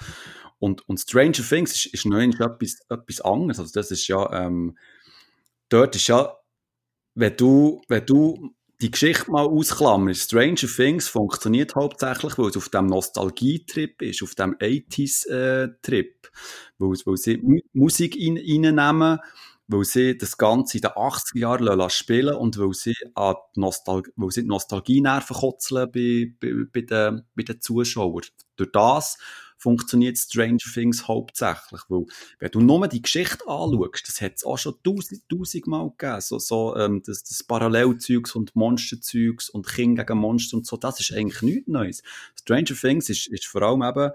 Und, 0.58 0.88
und 0.88 0.98
Stranger 0.98 1.42
Things 1.42 1.74
ist, 1.74 1.86
ist 1.86 2.06
noch 2.06 2.18
etwas, 2.18 2.80
etwas 2.88 3.20
anderes. 3.20 3.60
Also 3.60 3.72
das 3.72 3.90
ist 3.90 4.06
ja, 4.08 4.32
ähm, 4.32 4.76
dort 5.68 5.94
ist 5.94 6.08
ja, 6.08 6.36
wenn 7.14 7.36
du, 7.36 7.82
wenn 7.88 8.06
du 8.06 8.54
die 8.80 8.90
Geschichte 8.90 9.30
mal 9.30 9.46
ausklammern. 9.46 10.14
Stranger 10.14 10.68
Things 10.68 11.08
funktioniert 11.08 11.74
hauptsächlich, 11.74 12.38
weil 12.38 12.50
es 12.50 12.56
auf 12.56 12.68
dem 12.68 12.86
Nostalgie-Trip 12.86 14.00
ist, 14.02 14.22
auf 14.22 14.34
dem 14.36 14.54
80s-Trip. 14.56 16.26
Äh, 16.26 16.28
weil, 16.78 17.16
sie 17.16 17.62
Musik 17.72 18.16
reinnehmen, 18.16 19.18
weil 19.68 19.84
sie 19.84 20.16
das 20.16 20.36
Ganze 20.36 20.78
in 20.78 20.82
den 20.82 20.90
80er 20.92 21.38
Jahren 21.38 21.90
spielen 21.90 22.34
und 22.34 22.58
weil 22.58 22.72
sie, 22.72 22.94
an 23.14 23.36
die, 23.54 23.60
Nostal 23.60 24.02
weil 24.16 24.30
sie 24.30 24.42
die 24.42 24.48
Nostalgie-Nerven 24.48 25.36
kotzeln 25.36 25.90
bei, 25.92 26.32
bei, 26.40 26.52
bei, 26.72 26.80
den, 26.80 27.22
bei 27.36 27.42
den 27.42 27.60
Zuschauern. 27.60 28.24
Durch 28.56 28.72
das 28.72 29.18
funktioniert 29.58 30.16
Stranger 30.16 30.56
Things 30.72 31.06
hauptsächlich. 31.06 31.82
Weil, 31.88 32.06
wenn 32.38 32.50
du 32.50 32.60
nur 32.60 32.88
die 32.88 33.02
Geschichte 33.02 33.46
anschaust, 33.46 34.08
das 34.08 34.20
hat 34.20 34.36
es 34.36 34.44
auch 34.44 34.56
schon 34.56 34.76
tausend, 34.82 35.28
tausendmal 35.28 35.90
gegeben. 35.90 36.20
So, 36.20 36.38
so 36.38 36.76
ähm, 36.76 37.02
das, 37.04 37.24
das 37.24 37.42
Parallelzeugs 37.44 38.34
und 38.34 38.56
Monsterzeugs 38.56 39.50
und 39.50 39.66
Kinder 39.66 40.04
gegen 40.04 40.20
Monster 40.20 40.56
und 40.56 40.66
so, 40.66 40.76
das 40.76 41.00
ist 41.00 41.12
eigentlich 41.12 41.42
nichts 41.42 41.68
Neues. 41.68 42.02
Stranger 42.40 42.74
Things 42.74 43.10
ist, 43.10 43.26
ist 43.26 43.46
vor 43.46 43.62
allem 43.62 43.82
eben 43.82 44.12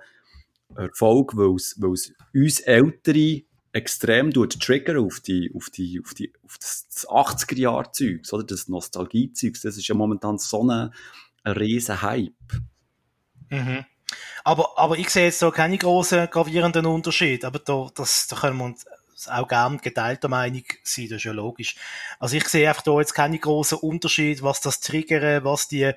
Erfolg, 0.76 1.38
weil 1.38 1.54
es 1.56 2.14
uns 2.34 2.60
Ältere 2.62 3.44
extrem 3.74 4.32
Trigger 4.32 5.02
auf 5.02 5.20
die, 5.20 5.52
auf 5.56 5.70
die, 5.70 6.00
auf 6.04 6.14
die, 6.14 6.32
auf 6.46 6.58
das 6.60 7.08
80er-Jahr-Zeugs, 7.10 8.32
oder? 8.32 8.44
Das 8.44 8.68
Nostalgie-Zeugs. 8.70 9.62
Das 9.62 9.78
ist 9.78 9.88
ja 9.88 9.96
momentan 9.96 10.38
so 10.38 10.64
ein, 10.64 10.94
ein 11.44 11.54
riesen 11.54 12.02
Hype. 12.02 12.32
Mhm. 13.50 13.84
Aber, 14.44 14.78
aber 14.78 14.98
ich 14.98 15.10
sehe 15.10 15.26
jetzt 15.26 15.42
da 15.42 15.50
keine 15.50 15.78
großen 15.78 16.30
gravierenden 16.30 16.86
Unterschied. 16.86 17.44
Aber 17.46 17.60
da, 17.60 17.90
das, 17.96 18.28
da 18.28 18.36
können 18.36 18.58
wir 18.58 18.66
uns 18.66 18.86
auch 19.28 19.48
gerne 19.48 19.78
geteilter 19.78 20.28
Meinung 20.28 20.64
sein, 20.84 21.08
das 21.10 21.18
ist 21.18 21.24
ja 21.24 21.32
logisch. 21.32 21.76
Also 22.20 22.36
ich 22.36 22.48
sehe 22.48 22.68
einfach 22.70 22.84
da 22.84 23.00
jetzt 23.00 23.14
keine 23.14 23.40
großen 23.40 23.80
Unterschied, 23.80 24.44
was 24.44 24.62
das 24.62 24.82
Triggern, 24.82 25.44
was 25.44 25.68
die, 25.68 25.94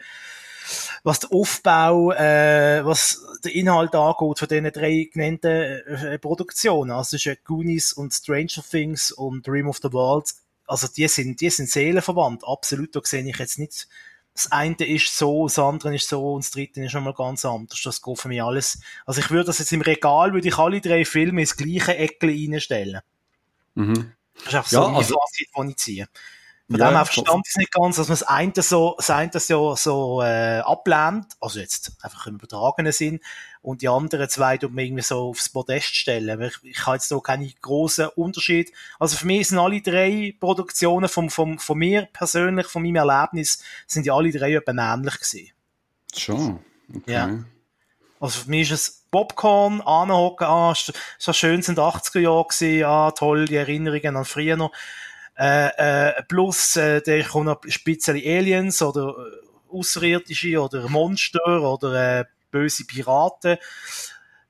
was 1.02 1.20
der 1.20 1.32
Aufbau, 1.32 2.12
äh, 2.12 2.84
was 2.84 3.22
der 3.44 3.54
Inhalt 3.54 3.94
angeht 3.94 4.38
von 4.38 4.48
diesen 4.48 4.72
drei 4.72 5.08
genannten 5.12 5.50
äh, 5.50 6.18
Produktionen. 6.18 6.90
Also 6.90 7.16
es 7.16 7.26
ist 7.26 7.44
Goonies 7.44 7.92
und 7.92 8.12
Stranger 8.12 8.62
Things 8.68 9.12
und 9.12 9.46
Dream 9.46 9.68
of 9.68 9.78
the 9.82 9.92
World. 9.92 10.30
Also 10.66 10.88
die 10.88 11.08
sind, 11.08 11.40
die 11.40 11.50
sind 11.50 11.70
seelenverwandt. 11.70 12.42
Absolut, 12.46 12.94
da 12.94 13.00
sehe 13.04 13.28
ich 13.28 13.38
jetzt 13.38 13.58
nicht 13.58 13.88
das 14.36 14.52
eine 14.52 14.76
ist 14.80 15.16
so, 15.16 15.46
das 15.46 15.58
andere 15.58 15.94
ist 15.94 16.08
so 16.08 16.34
und 16.34 16.44
das 16.44 16.50
dritte 16.50 16.84
ist 16.84 16.94
nochmal 16.94 17.14
ganz 17.14 17.44
anders. 17.44 17.80
Das 17.82 18.02
geht 18.02 18.18
für 18.18 18.28
mich 18.28 18.42
alles. 18.42 18.78
Also 19.06 19.20
ich 19.20 19.30
würde 19.30 19.46
das 19.46 19.58
jetzt 19.58 19.72
im 19.72 19.80
Regal, 19.80 20.34
würde 20.34 20.46
ich 20.46 20.58
alle 20.58 20.80
drei 20.80 21.04
Filme 21.06 21.40
ins 21.40 21.56
gleiche 21.56 21.96
Eckle 21.96 22.32
reinstellen. 22.32 23.00
Mhm. 23.74 24.12
Das 24.34 24.46
ist 24.46 24.54
einfach 24.54 24.70
so 24.70 24.76
ja, 24.76 24.94
also, 24.94 25.14
Fazit, 25.14 25.48
das 25.54 25.68
ich 25.68 25.76
ziehe. 25.76 26.08
Von 26.68 26.80
ja, 26.80 26.88
dem 26.88 26.96
her 26.96 27.04
verstand 27.04 27.42
ich 27.46 27.50
es 27.50 27.56
nicht 27.56 27.72
ganz, 27.72 27.96
dass 27.96 28.08
man 28.08 28.18
das 28.18 28.22
eine 28.24 28.52
so, 28.56 28.94
das 28.96 29.10
eine 29.10 29.30
so, 29.38 29.76
so 29.76 30.22
äh, 30.22 30.58
ablehnt, 30.58 31.26
also 31.40 31.60
jetzt 31.60 31.92
einfach 32.02 32.26
im 32.26 32.34
übertragenen 32.34 32.90
Sinn, 32.92 33.20
und 33.62 33.82
die 33.82 33.88
anderen 33.88 34.28
zwei 34.28 34.58
tut 34.58 34.72
man 34.72 34.84
irgendwie 34.84 35.02
so 35.02 35.28
aufs 35.28 35.48
Podest 35.48 35.96
stellen. 35.96 36.40
Ich, 36.40 36.58
ich 36.62 36.86
habe 36.86 36.96
jetzt 36.96 37.10
da 37.10 37.18
keinen 37.18 37.52
grossen 37.60 38.06
Unterschied. 38.14 38.72
Also 39.00 39.16
für 39.16 39.26
mich 39.26 39.48
sind 39.48 39.58
alle 39.58 39.80
drei 39.80 40.36
Produktionen 40.38 41.08
vom, 41.08 41.30
vom, 41.30 41.58
von 41.58 41.76
mir 41.76 42.08
persönlich, 42.12 42.68
von 42.68 42.82
meinem 42.82 43.08
Erlebnis, 43.08 43.62
sind 43.88 44.06
die 44.06 44.12
alle 44.12 44.30
drei 44.30 44.54
etwa 44.54 44.94
ähnlich 44.94 45.14
gewesen. 45.14 45.50
Schon, 46.16 46.60
okay. 46.94 47.12
Ja. 47.12 47.38
Also 48.20 48.42
für 48.42 48.50
mich 48.50 48.70
ist 48.70 48.80
es 48.80 49.06
Popcorn, 49.10 49.80
anhocken, 49.80 50.46
ah, 50.46 50.74
so 51.18 51.32
schön 51.32 51.62
sind 51.62 51.78
80er 51.78 52.20
Jahre 52.20 52.44
gewesen, 52.44 52.84
ah, 52.84 53.10
toll, 53.10 53.46
die 53.46 53.56
Erinnerungen 53.56 54.16
an 54.16 54.24
früher 54.24 54.56
noch. 54.56 54.70
Äh, 55.38 55.68
äh, 56.08 56.22
plus, 56.28 56.76
äh, 56.76 57.02
da 57.02 57.22
kommen 57.22 57.46
noch 57.46 57.60
spezielle 57.68 58.20
Aliens 58.24 58.80
oder 58.80 59.14
äh, 59.18 59.74
Außerirdische 59.76 60.58
oder 60.60 60.88
Monster 60.88 61.60
oder 61.62 62.20
äh, 62.20 62.24
böse 62.50 62.86
Piraten. 62.86 63.58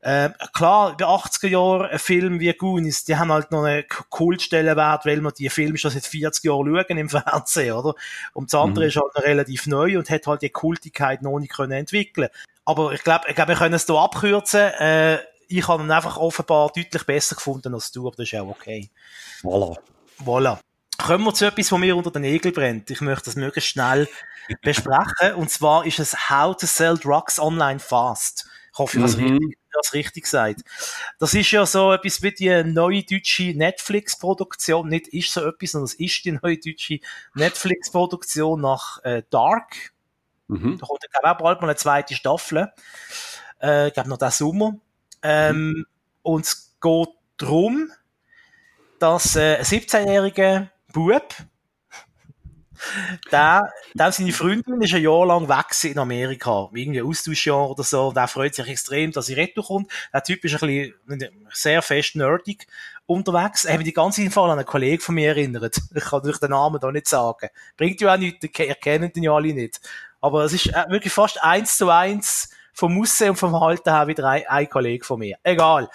Äh, 0.01 0.31
klar, 0.53 0.93
in 0.93 0.99
den 0.99 1.07
80er 1.09 1.49
Jahren 1.49 1.87
ein 1.87 1.99
Film 1.99 2.39
wie 2.39 2.53
Goonies, 2.53 3.05
die 3.05 3.17
haben 3.17 3.33
halt 3.33 3.51
noch 3.51 3.65
einen 3.65 3.85
Kultstellenwert, 4.09 5.05
weil 5.05 5.21
man 5.21 5.33
die 5.37 5.49
Filme 5.49 5.79
schon 5.79 5.91
seit 5.91 6.07
40 6.07 6.45
Jahren 6.45 6.67
schauen 6.67 6.99
im 6.99 7.09
Fernsehen, 7.11 7.73
oder? 7.73 7.95
Und 8.33 8.53
das 8.53 8.61
andere 8.61 8.85
mhm. 8.85 8.89
ist 8.89 8.97
halt 8.97 9.15
noch 9.17 9.25
relativ 9.25 9.67
neu 9.67 9.99
und 9.99 10.09
hat 10.09 10.29
halt 10.29 10.43
die 10.43 10.51
Kultigkeit 10.51 11.23
noch 11.23 11.41
nicht 11.41 11.53
können 11.53 11.73
entwickeln. 11.73 12.29
Aber 12.65 12.93
ich 12.93 13.03
glaube, 13.03 13.25
ich 13.29 13.35
glaube, 13.35 13.49
wir 13.49 13.57
können 13.57 13.75
es 13.75 13.87
hier 13.87 13.97
abkürzen. 13.97 14.61
Äh, 14.79 15.19
ich 15.49 15.67
habe 15.67 15.83
ihn 15.83 15.91
einfach 15.91 16.17
offenbar 16.19 16.71
deutlich 16.73 17.05
besser 17.05 17.35
gefunden 17.35 17.75
als 17.75 17.91
du, 17.91 18.07
aber 18.07 18.17
das 18.17 18.33
ist 18.33 18.39
auch 18.39 18.49
okay. 18.49 18.91
Voilà. 19.43 19.77
Voilà. 20.25 20.59
Kommen 20.99 21.25
wir 21.25 21.35
zu 21.35 21.47
etwas, 21.47 21.71
was 21.71 21.79
mir 21.79 21.97
unter 21.97 22.11
den 22.11 22.23
Nägeln 22.23 22.55
brennt. 22.55 22.91
Ich 22.91 23.01
möchte 23.01 23.27
das 23.27 23.37
möglichst 23.37 23.71
schnell 23.71 24.09
besprechen. 24.63 25.35
Und 25.37 25.51
zwar 25.51 25.85
ist 25.85 25.99
es 25.99 26.31
How 26.31 26.57
to 26.57 26.67
Sell 26.67 26.97
Drugs 26.97 27.39
Online 27.39 27.79
Fast. 27.79 28.47
Ich 28.73 28.79
hoffe, 28.79 28.99
ich 28.99 29.05
habe 29.05 29.23
mhm. 29.23 29.33
richtig, 29.39 29.59
das 29.73 29.93
richtig 29.95 30.25
gesagt. 30.25 30.61
Das 31.19 31.35
ist 31.35 31.51
ja 31.51 31.65
so 31.65 31.93
etwas 31.93 32.23
wie 32.23 32.33
die 32.33 32.65
neue 32.65 33.03
deutsche 33.05 33.55
Netflix-Produktion. 33.57 34.89
Nicht 34.89 35.09
ist 35.09 35.33
so 35.33 35.47
etwas, 35.47 35.73
sondern 35.73 35.87
es 35.87 35.95
ist 35.95 36.25
die 36.25 36.33
neue 36.33 36.59
deutsche 36.59 37.01
Netflix-Produktion 37.35 38.61
nach 38.61 39.03
äh, 39.05 39.23
Dark. 39.31 39.93
Mhm. 40.49 40.79
Da 40.79 40.87
kommt 40.87 41.01
ja 41.03 41.33
auch 41.33 41.39
bald 41.39 41.61
mal 41.61 41.69
eine 41.69 41.77
zweite 41.77 42.15
Staffel. 42.15 42.73
Äh, 43.63 43.89
ich 43.89 43.95
glaube 43.95 44.09
noch 44.09 44.19
diesen 44.19 44.33
Sommer. 44.33 44.75
Ähm, 45.23 45.69
mhm. 45.69 45.87
Und 46.23 46.45
es 46.47 46.77
geht 46.81 47.09
darum, 47.39 47.91
dass 48.99 49.37
äh, 49.37 49.57
ein 49.57 49.65
17-jähriger 49.65 50.69
Bub, 50.97 51.35
der, 53.31 53.71
der 53.93 54.13
seine 54.13 54.33
Freundin 54.33 54.81
ist 54.81 54.95
ein 54.95 55.03
Jahr 55.03 55.27
lang 55.27 55.47
weg 55.47 55.85
in 55.85 55.99
Amerika, 55.99 56.71
irgendwie 56.73 57.03
Austauschjahr 57.03 57.71
oder 57.71 57.83
so, 57.83 58.13
der 58.13 58.27
freut 58.29 58.55
sich 58.55 58.67
extrem, 58.67 59.13
dass 59.13 59.27
sie 59.27 59.35
retour 59.35 59.65
kommt. 59.65 59.93
Der 60.15 60.23
Typ 60.23 60.43
ist 60.43 60.63
ein 60.63 60.95
bisschen, 61.07 61.47
sehr 61.53 61.83
fest 61.83 62.17
nerdig 62.17 62.67
unterwegs. 63.05 63.67
Er 63.67 63.75
hat 63.75 63.81
mich 63.81 63.89
die 63.89 63.93
ganze 63.93 64.25
Zeit 64.25 64.39
an 64.39 64.53
einen 64.53 64.65
Kollegen 64.65 65.03
von 65.03 65.15
mir 65.15 65.29
erinnert. 65.29 65.77
Ich 65.95 66.05
kann 66.05 66.23
durch 66.23 66.39
den 66.39 66.51
Namen 66.51 66.81
da 66.81 66.91
nicht 66.91 67.09
sagen. 67.09 67.51
Bringt 67.77 68.01
ja 68.01 68.15
auch 68.15 68.19
nichts, 68.19 68.43
ihr 68.43 68.75
kennt 68.75 69.17
ihn 69.19 69.23
ja 69.23 69.33
alle 69.33 69.53
nicht. 69.53 69.81
Aber 70.23 70.45
es 70.45 70.55
ist 70.55 70.69
äh, 70.69 70.85
wirklich 70.89 71.13
fast 71.13 71.43
eins 71.43 71.77
zu 71.77 71.91
eins 71.91 72.49
vom 72.73 72.99
Aussehen 72.99 73.31
und 73.31 73.37
vom 73.37 73.61
Halten 73.61 73.91
her 73.91 74.07
ein, 74.25 74.47
ein 74.47 74.69
Kollege 74.71 75.05
von 75.05 75.19
mir. 75.19 75.37
Egal 75.43 75.91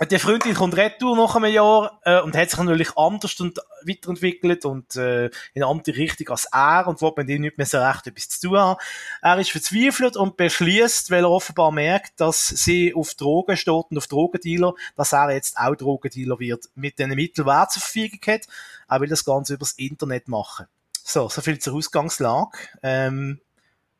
die 0.00 0.18
Freundin 0.18 0.54
kommt 0.54 0.76
retour 0.76 1.16
nach 1.16 1.36
einem 1.36 1.52
Jahr 1.52 2.00
äh, 2.04 2.20
und 2.20 2.34
hat 2.34 2.50
sich 2.50 2.58
natürlich 2.58 2.96
anders 2.96 3.38
und 3.40 3.58
weiterentwickelt 3.86 4.64
und 4.64 4.96
äh, 4.96 5.26
in 5.26 5.62
eine 5.62 5.66
andere 5.66 5.96
Richtung 5.96 6.30
als 6.30 6.46
er 6.46 6.86
und 6.88 7.02
wo 7.02 7.12
man 7.14 7.26
dem 7.26 7.42
nicht 7.42 7.58
mehr 7.58 7.66
so 7.66 7.78
recht 7.78 8.06
etwas 8.06 8.28
zu 8.30 8.48
tun 8.48 8.58
haben. 8.58 8.80
Er 9.20 9.38
ist 9.38 9.50
verzweifelt 9.50 10.16
und 10.16 10.36
beschließt, 10.36 11.10
weil 11.10 11.24
er 11.24 11.30
offenbar 11.30 11.72
merkt, 11.72 12.20
dass 12.20 12.48
sie 12.48 12.94
auf 12.94 13.14
Drogen 13.14 13.56
steht 13.56 13.84
und 13.90 13.98
auf 13.98 14.06
Drogendealer, 14.06 14.74
dass 14.96 15.12
er 15.12 15.32
jetzt 15.32 15.58
auch 15.58 15.76
Drogendealer 15.76 16.38
wird 16.40 16.70
mit 16.74 16.98
den 16.98 17.10
Mitteln, 17.10 17.44
die 17.44 17.50
er 17.50 17.68
zur 17.68 17.82
Verfügung 17.82 18.20
hat. 18.26 18.46
Er 18.88 19.00
will 19.00 19.08
das 19.08 19.24
Ganze 19.24 19.54
übers 19.54 19.72
Internet 19.72 20.26
machen. 20.26 20.66
So, 21.04 21.28
so 21.28 21.42
viel 21.42 21.58
zur 21.58 21.74
Ausgangslage. 21.74 22.56
Ähm, 22.82 23.40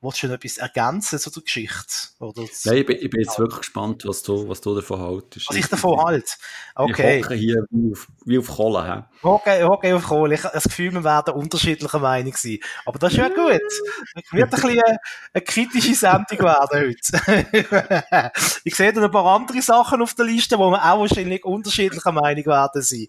Wolltest 0.02 0.24
du 0.24 0.26
noch 0.26 0.34
etwas 0.34 0.58
ergänzen 0.58 1.18
zu 1.20 1.30
der 1.30 1.44
Geschichte? 1.44 2.08
Oder 2.18 2.42
Nein, 2.64 2.78
ich 2.78 2.86
bin, 2.86 2.98
ich 3.00 3.08
bin 3.08 3.20
jetzt 3.20 3.38
wirklich 3.38 3.60
gespannt, 3.60 4.04
was 4.04 4.24
du, 4.24 4.48
was 4.48 4.60
du 4.60 4.74
davon 4.74 5.00
haltest. 5.00 5.48
Was 5.48 5.54
ich 5.54 5.68
davon 5.68 6.02
halte? 6.02 6.32
Okay. 6.74 7.20
Ich 7.20 7.26
hier 7.38 7.64
wie 7.70 7.92
auf, 7.92 8.08
wie 8.24 8.36
auf 8.36 8.48
Kohle. 8.48 8.84
He? 8.84 9.00
Okay, 9.22 9.62
okay, 9.62 9.92
auf 9.92 10.02
Kohle. 10.02 10.34
Ich 10.34 10.42
habe 10.42 10.54
das 10.54 10.64
Gefühl, 10.64 10.90
wir 10.90 11.04
werden 11.04 11.34
unterschiedlicher 11.34 12.00
Meinung 12.00 12.34
sein. 12.36 12.58
Aber 12.84 12.98
das 12.98 13.12
ist 13.12 13.18
ja 13.18 13.28
gut. 13.28 13.62
Es 14.16 14.32
wird 14.32 14.42
ein 14.42 14.50
bisschen 14.50 14.70
eine, 14.70 14.98
eine 15.34 15.44
kritische 15.44 15.94
Sendung 15.94 16.40
werden 16.40 16.70
heute. 16.72 18.32
ich 18.64 18.74
sehe 18.74 18.92
dann 18.92 19.04
ein 19.04 19.10
paar 19.12 19.26
andere 19.26 19.62
Sachen 19.62 20.02
auf 20.02 20.14
der 20.14 20.24
Liste, 20.24 20.58
wo 20.58 20.68
wir 20.68 20.82
auch 20.82 20.98
wahrscheinlich 20.98 21.44
unterschiedlicher 21.44 22.10
Meinung 22.10 22.46
werden 22.46 22.82
sein. 22.82 23.06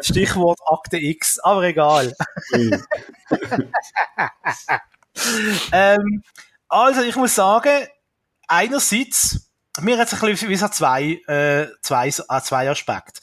Stichwort 0.00 0.58
Akte 0.64 0.96
X, 0.96 1.38
aber 1.40 1.64
egal. 1.64 2.16
ähm, 5.72 6.22
also, 6.68 7.02
ich 7.02 7.16
muss 7.16 7.34
sagen, 7.34 7.86
einerseits, 8.46 9.50
mir 9.80 9.98
hat 9.98 10.12
es 10.12 10.22
ein 10.22 10.30
bisschen 10.30 10.48
wie 10.48 10.56
so 10.56 10.68
zwei, 10.68 11.20
äh, 11.26 11.66
zwei, 11.82 12.08
äh, 12.08 12.40
zwei 12.42 12.70
Aspekte. 12.70 13.20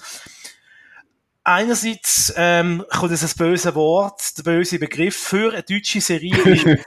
Einerseits 1.44 2.34
ähm, 2.36 2.84
kommt 2.92 3.14
es 3.14 3.24
ein 3.24 3.32
böse 3.38 3.74
Wort, 3.74 4.38
der 4.38 4.44
böse 4.44 4.80
Begriff 4.80 5.16
für 5.16 5.54
eine 5.54 5.64
deutsche 5.64 6.02
Serie. 6.02 6.34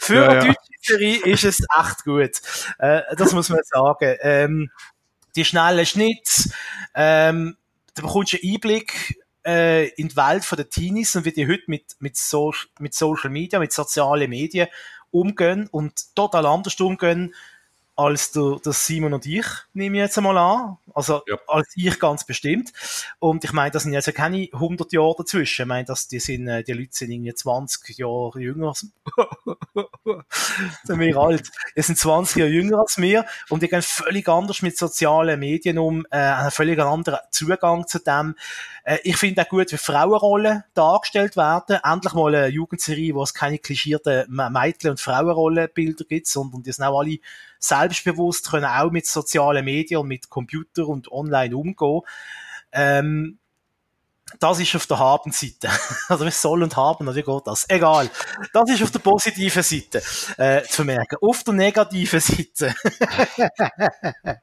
für 0.00 0.14
ja, 0.14 0.28
eine 0.28 0.34
ja. 0.34 0.44
deutsche 0.46 0.56
Serie 0.82 1.24
ist 1.24 1.44
es 1.44 1.60
echt 1.78 2.02
gut. 2.04 2.40
Äh, 2.80 3.02
das 3.16 3.32
muss 3.32 3.50
man 3.50 3.60
sagen. 3.62 4.16
Ähm, 4.22 4.72
die 5.36 5.44
schnellen 5.44 5.86
Schnitte, 5.86 6.50
ähm, 6.96 7.56
da 7.94 8.02
bekommst 8.02 8.32
du 8.32 8.38
einen 8.42 8.54
Einblick 8.54 9.20
äh, 9.48 9.88
in 9.88 10.08
die 10.08 10.16
Welt 10.16 10.46
der 10.56 10.68
Teenies 10.68 11.16
und 11.16 11.24
wie 11.24 11.32
die 11.32 11.48
heute 11.48 11.64
mit, 11.68 11.96
mit, 12.00 12.16
so, 12.18 12.52
mit 12.78 12.94
Social 12.94 13.30
Media, 13.30 13.58
mit 13.58 13.72
sozialen 13.72 14.28
Medien 14.28 14.68
umgehen 15.10 15.68
und 15.70 16.14
total 16.14 16.44
anders 16.44 16.78
umgehen 16.80 17.34
als 17.98 18.30
der, 18.30 18.60
der 18.64 18.72
Simon 18.72 19.12
und 19.12 19.26
ich, 19.26 19.44
nehme 19.72 19.96
ich 19.96 20.02
jetzt 20.02 20.16
einmal 20.18 20.38
an. 20.38 20.78
Also 20.94 21.22
ja. 21.26 21.36
als 21.48 21.72
ich 21.74 21.98
ganz 21.98 22.24
bestimmt. 22.24 22.72
Und 23.18 23.42
ich 23.42 23.52
meine, 23.52 23.72
das 23.72 23.82
sind 23.82 23.92
jetzt 23.92 24.14
keine 24.14 24.48
100 24.52 24.92
Jahre 24.92 25.16
dazwischen. 25.18 25.62
Ich 25.62 25.68
meine, 25.68 25.84
dass 25.84 26.06
die, 26.06 26.20
sind, 26.20 26.46
äh, 26.46 26.62
die 26.62 26.74
Leute 26.74 26.90
sind 26.92 27.10
irgendwie 27.10 27.34
20 27.34 27.98
Jahre 27.98 28.38
jünger 28.38 28.68
als 28.68 28.86
sind 30.84 31.00
wir 31.00 31.16
alt. 31.16 31.50
Die 31.76 31.82
sind 31.82 31.98
20 31.98 32.36
Jahre 32.36 32.50
jünger 32.50 32.78
als 32.78 32.98
wir 32.98 33.24
und 33.48 33.64
die 33.64 33.68
gehen 33.68 33.82
völlig 33.82 34.28
anders 34.28 34.62
mit 34.62 34.78
sozialen 34.78 35.40
Medien 35.40 35.78
um, 35.78 36.06
äh, 36.12 36.18
einen 36.18 36.52
völlig 36.52 36.78
anderen 36.78 37.18
Zugang 37.32 37.88
zu 37.88 37.98
dem. 37.98 38.36
Äh, 38.84 38.98
ich 39.02 39.16
finde 39.16 39.42
auch 39.42 39.48
gut, 39.48 39.72
wie 39.72 39.76
Frauenrollen 39.76 40.62
dargestellt 40.74 41.36
werden. 41.36 41.80
Endlich 41.82 42.14
mal 42.14 42.32
eine 42.32 42.46
Jugendserie, 42.46 43.16
wo 43.16 43.24
es 43.24 43.34
keine 43.34 43.58
klischierten 43.58 44.24
Mädchen- 44.28 44.90
und 44.90 45.00
Frauenrollenbilder 45.00 46.04
gibt, 46.04 46.28
sondern 46.28 46.62
die 46.62 46.70
sind 46.70 46.84
auch 46.84 47.00
alle 47.00 47.18
selbstbewusst, 47.58 48.50
können 48.50 48.66
auch 48.66 48.90
mit 48.90 49.06
sozialen 49.06 49.64
Medien 49.64 50.06
mit 50.06 50.28
Computer 50.28 50.86
und 50.86 51.10
online 51.10 51.56
umgehen. 51.56 52.00
Ähm, 52.72 53.38
das 54.40 54.60
ist 54.60 54.74
auf 54.76 54.86
der 54.86 54.98
Habenseite. 54.98 55.68
Also 56.08 56.24
wie 56.24 56.30
soll 56.30 56.62
und 56.62 56.76
haben, 56.76 57.06
oder 57.06 57.22
geht 57.22 57.46
das? 57.46 57.68
Egal. 57.68 58.08
Das 58.52 58.70
ist 58.70 58.82
auf 58.82 58.90
der 58.90 58.98
positiven 59.00 59.62
Seite 59.62 60.02
äh, 60.38 60.62
zu 60.62 60.84
merken. 60.84 61.16
Auf 61.20 61.44
der 61.44 61.54
negativen 61.54 62.20
Seite 62.20 62.74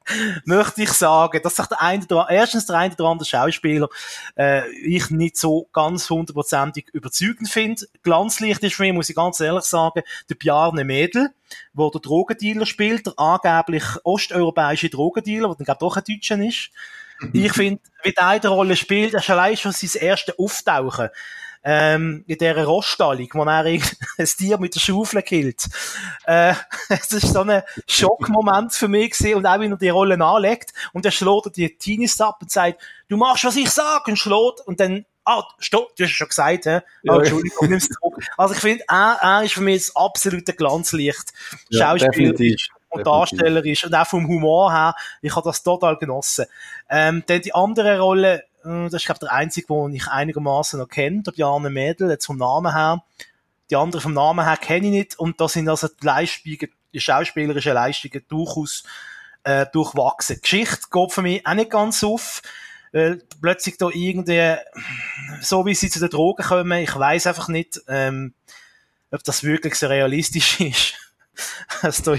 möchte 0.44 0.82
ich 0.82 0.92
sagen, 0.92 1.40
dass 1.42 1.56
sich 1.56 1.66
der 1.66 1.82
eine 1.82 2.04
oder 2.04 2.28
erstens 2.30 2.66
der 2.66 2.76
eine 2.76 2.94
oder 2.94 3.06
andere 3.06 3.28
Schauspieler 3.28 3.88
äh, 4.36 4.68
ich 4.68 5.10
nicht 5.10 5.36
so 5.36 5.68
ganz 5.72 6.08
hundertprozentig 6.08 6.88
überzeugend 6.92 7.48
finde. 7.48 7.86
Glanzlicht 8.02 8.62
ist 8.62 8.76
für 8.76 8.82
mich, 8.82 8.92
muss 8.92 9.10
ich 9.10 9.16
ganz 9.16 9.40
ehrlich 9.40 9.64
sagen, 9.64 10.02
der 10.28 10.34
Bjarne 10.36 10.84
Mädel, 10.84 11.30
wo 11.72 11.90
der 11.90 12.00
Drogendealer 12.00 12.66
spielt, 12.66 13.06
der 13.06 13.18
angeblich 13.18 13.84
osteuropäische 14.04 14.88
Drogendealer, 14.88 15.48
der 15.48 15.56
dann 15.56 15.64
glaube 15.64 15.80
doch 15.80 15.96
ein 15.96 16.04
Deutscher 16.06 16.38
ist. 16.38 16.70
Ich 17.32 17.52
finde, 17.52 17.80
wie 18.02 18.12
der 18.12 18.26
eine 18.26 18.48
Rolle 18.48 18.76
spielt, 18.76 19.14
das 19.14 19.24
ist 19.24 19.30
allein 19.30 19.56
schon 19.56 19.72
sein 19.72 20.02
erstes 20.02 20.38
Auftauchen. 20.38 21.08
ähm, 21.68 22.22
in 22.28 22.38
dieser 22.38 22.64
Roststallung, 22.64 23.28
wo 23.32 23.42
er 23.42 23.64
ein 23.64 23.82
Tier 24.24 24.56
mit 24.58 24.76
der 24.76 24.80
Schaufel 24.80 25.20
killt. 25.22 25.64
Äh, 26.24 26.54
das 26.88 27.12
ist 27.12 27.32
so 27.32 27.40
ein 27.40 27.62
Schockmoment 27.88 28.72
für 28.72 28.86
mich 28.86 29.10
gewesen. 29.10 29.34
und 29.34 29.46
auch 29.46 29.58
wenn 29.58 29.72
er 29.72 29.76
die 29.76 29.88
Rollen 29.88 30.22
anlegt 30.22 30.72
und 30.92 31.04
er 31.04 31.10
schlägt 31.10 31.56
die 31.56 31.76
Teenies 31.76 32.20
ab 32.20 32.38
und 32.40 32.52
sagt, 32.52 32.80
du 33.08 33.16
machst, 33.16 33.44
was 33.44 33.56
ich 33.56 33.68
sag 33.70 34.06
und 34.06 34.16
schlägt 34.16 34.60
und 34.64 34.78
dann 34.80 35.04
Ah, 35.28 35.42
stopp, 35.58 35.96
du 35.96 36.04
hast 36.04 36.10
es 36.10 36.16
schon 36.16 36.28
gesagt, 36.28 36.66
hä? 36.66 36.82
Oh, 37.08 37.14
Entschuldigung, 37.14 37.68
nimm's 37.68 37.88
zurück. 37.88 38.24
Also 38.36 38.54
ich 38.54 38.60
finde, 38.60 38.84
er, 38.88 39.18
er 39.20 39.42
ist 39.42 39.54
für 39.54 39.60
mich 39.60 39.88
das 39.88 39.96
absolute 39.96 40.52
Glanzlicht. 40.52 41.32
Ja, 41.68 41.98
Schauspielerisch 41.98 42.68
und 42.88 43.06
darstellerisch 43.06 43.84
und 43.84 43.94
auch 43.94 44.06
vom 44.06 44.26
Humor 44.26 44.72
her. 44.72 44.94
Ich 45.22 45.34
habe 45.34 45.48
das 45.48 45.62
total 45.62 45.96
genossen. 45.96 46.46
Ähm, 46.88 47.22
dann 47.26 47.42
die 47.42 47.54
andere 47.54 47.98
Rolle, 47.98 48.44
äh, 48.64 48.84
das 48.84 48.94
ist 48.94 49.06
glaube 49.06 49.20
der 49.20 49.32
einzige, 49.32 49.66
den 49.66 49.94
ich 49.94 50.08
einigermaßen 50.08 50.78
noch 50.78 50.88
kenne, 50.88 51.22
der 51.22 51.32
Bjarne 51.32 51.70
Mädel, 51.70 52.10
jetzt 52.10 52.26
vom 52.26 52.38
Namen 52.38 52.72
her. 52.72 53.02
Die 53.70 53.76
andere 53.76 54.00
vom 54.00 54.14
Namen 54.14 54.44
her 54.44 54.56
kenne 54.56 54.86
ich 54.86 54.92
nicht 54.92 55.18
und 55.18 55.40
da 55.40 55.48
sind 55.48 55.68
also 55.68 55.88
die 55.88 56.06
Leistungen, 56.06 56.68
die 56.92 57.00
schauspielerischen 57.00 57.74
Leistungen 57.74 58.24
durchaus 58.28 58.84
äh, 59.42 59.66
durchwachsen. 59.72 60.36
Die 60.36 60.42
Geschichte 60.42 60.86
geht 60.90 61.12
für 61.12 61.22
mich 61.22 61.46
auch 61.46 61.54
nicht 61.54 61.70
ganz 61.70 62.04
auf 62.04 62.42
weil 62.96 63.22
plötzlich 63.42 63.76
da 63.76 63.90
irgendwie, 63.92 64.56
so 65.42 65.66
wie 65.66 65.74
sie 65.74 65.90
zu 65.90 66.00
den 66.00 66.08
Drogen 66.08 66.42
kommen, 66.42 66.82
ich 66.82 66.96
weiß 66.96 67.26
einfach 67.26 67.48
nicht, 67.48 67.80
ähm, 67.88 68.32
ob 69.10 69.22
das 69.22 69.44
wirklich 69.44 69.74
so 69.74 69.86
realistisch 69.86 70.60
ist. 70.60 70.94
dass 71.82 72.02
da 72.02 72.14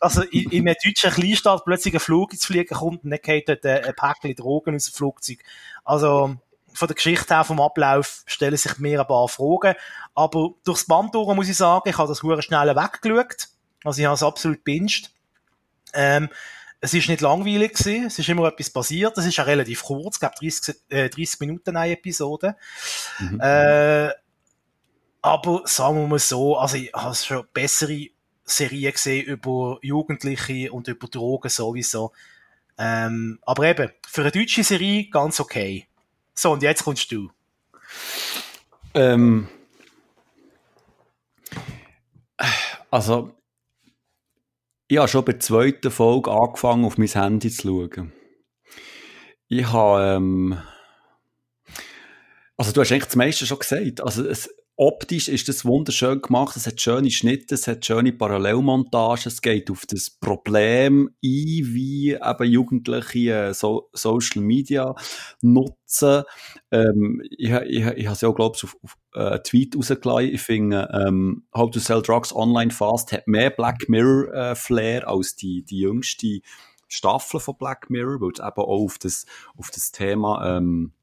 also 0.00 0.22
in, 0.22 0.50
in 0.50 0.68
einer 0.68 0.76
deutschen 0.82 1.10
Kleinstadt 1.10 1.64
plötzlich 1.64 1.94
ein 1.94 2.00
Flug 2.00 2.32
ins 2.32 2.44
Fliegen 2.44 2.74
kommt 2.74 3.04
und 3.04 3.10
dann 3.10 3.20
geht 3.22 3.48
dort 3.48 3.64
ein, 3.64 3.94
Päckchen 3.94 4.34
Drogen 4.34 4.74
aus 4.74 4.84
dem 4.84 4.94
Flugzeug. 4.94 5.38
Also, 5.84 6.36
von 6.72 6.88
der 6.88 6.94
Geschichte 6.96 7.34
her, 7.34 7.44
vom 7.44 7.60
Ablauf, 7.60 8.22
stellen 8.26 8.56
sich 8.56 8.78
mir 8.78 9.00
ein 9.00 9.06
paar 9.06 9.28
Fragen. 9.28 9.74
Aber 10.14 10.50
durchs 10.64 10.86
Band 10.86 11.14
durch 11.14 11.34
muss 11.34 11.48
ich 11.48 11.56
sagen, 11.56 11.88
ich 11.88 11.96
habe 11.96 12.08
das 12.08 12.22
hure 12.22 12.42
schnell 12.42 12.74
weggeschaut. 12.74 13.48
Also 13.84 14.00
ich 14.00 14.06
habe 14.06 14.14
es 14.14 14.22
absolut 14.22 14.64
binged. 14.64 15.10
Ähm, 15.92 16.28
es 16.80 16.92
ist 16.92 17.08
nicht 17.08 17.22
langweilig 17.22 17.74
gewesen, 17.74 18.06
es 18.06 18.18
ist 18.18 18.28
immer 18.28 18.48
etwas 18.48 18.68
passiert, 18.68 19.16
es 19.16 19.24
ist 19.24 19.40
auch 19.40 19.46
relativ 19.46 19.84
kurz, 19.84 20.16
ich 20.16 20.20
glaube 20.20 20.34
30, 20.38 20.76
äh, 20.90 21.08
30 21.08 21.40
Minuten 21.40 21.76
eine 21.76 21.92
Episode. 21.92 22.56
Mhm. 23.20 23.40
Äh, 23.40 24.10
aber 25.22 25.62
sagen 25.64 26.00
wir 26.00 26.06
mal 26.06 26.18
so, 26.18 26.58
also 26.58 26.76
ich 26.76 26.92
habe 26.92 27.14
schon 27.14 27.46
bessere 27.54 28.08
Serien 28.44 28.92
gesehen 28.92 29.26
über 29.26 29.78
Jugendliche 29.82 30.72
und 30.72 30.88
über 30.88 31.08
Drogen 31.08 31.48
sowieso. 31.48 32.12
Ähm, 32.76 33.38
aber 33.42 33.64
eben, 33.64 33.90
für 34.06 34.22
eine 34.22 34.32
deutsche 34.32 34.64
Serie 34.64 35.08
ganz 35.08 35.40
okay. 35.40 35.86
So, 36.34 36.52
und 36.52 36.62
jetzt 36.62 36.84
kommst 36.84 37.10
du. 37.12 37.30
Ähm, 38.94 39.48
also, 42.90 43.34
ich 44.88 44.98
habe 44.98 45.08
schon 45.08 45.24
bei 45.24 45.32
der 45.32 45.40
zweiten 45.40 45.90
Folge 45.90 46.30
angefangen, 46.30 46.84
auf 46.84 46.98
mein 46.98 47.08
Handy 47.08 47.50
zu 47.50 47.62
schauen. 47.62 48.12
Ich 49.48 49.66
habe, 49.72 50.16
ähm, 50.16 50.58
also 52.56 52.72
du 52.72 52.80
hast 52.80 52.92
eigentlich 52.92 53.04
das 53.04 53.16
meiste 53.16 53.46
schon 53.46 53.58
gesagt. 53.58 54.00
Also 54.00 54.26
es, 54.26 54.48
optisch 54.76 55.28
ist 55.28 55.48
das 55.48 55.64
wunderschön 55.64 56.20
gemacht, 56.20 56.56
es 56.56 56.66
hat 56.66 56.80
schöne 56.80 57.10
Schnitte, 57.10 57.54
es 57.54 57.68
hat 57.68 57.84
schöne 57.84 58.12
Parallelmontagen, 58.12 59.24
es 59.26 59.40
geht 59.40 59.70
auf 59.70 59.86
das 59.86 60.10
Problem 60.10 61.08
ein, 61.08 61.20
wie 61.22 62.12
eben 62.12 62.50
Jugendliche 62.50 63.32
äh, 63.32 63.54
so 63.54 63.88
Social 63.92 64.42
Media 64.42 64.94
nutzen. 65.42 66.24
Ähm, 66.72 67.22
ich 67.30 67.50
ich, 67.50 67.86
ich 67.86 68.06
habe 68.06 68.14
es 68.14 68.20
ja 68.20 68.28
auch, 68.28 68.34
glaube 68.34 68.56
ich, 68.56 68.64
auf, 68.64 68.76
auf 68.82 68.96
äh, 69.14 69.38
Tweet 69.40 69.76
rausgelassen. 69.76 70.34
Ich 70.34 70.42
finde, 70.42 70.88
ähm, 70.92 71.46
How 71.54 71.70
to 71.70 71.78
Sell 71.78 72.02
Drugs 72.02 72.34
Online 72.34 72.72
Fast 72.72 73.12
hat 73.12 73.28
mehr 73.28 73.50
Black 73.50 73.88
Mirror 73.88 74.32
äh, 74.34 74.54
Flair 74.56 75.06
als 75.08 75.36
die, 75.36 75.64
die 75.64 75.80
jüngste 75.80 76.40
Staffel 76.88 77.38
von 77.38 77.56
Black 77.56 77.90
Mirror, 77.90 78.20
weil 78.20 78.32
es 78.32 78.40
eben 78.40 78.48
auch 78.48 78.84
auf 78.84 78.98
das, 78.98 79.26
auf 79.56 79.70
das 79.70 79.92
Thema 79.92 80.56
ähm, 80.56 80.93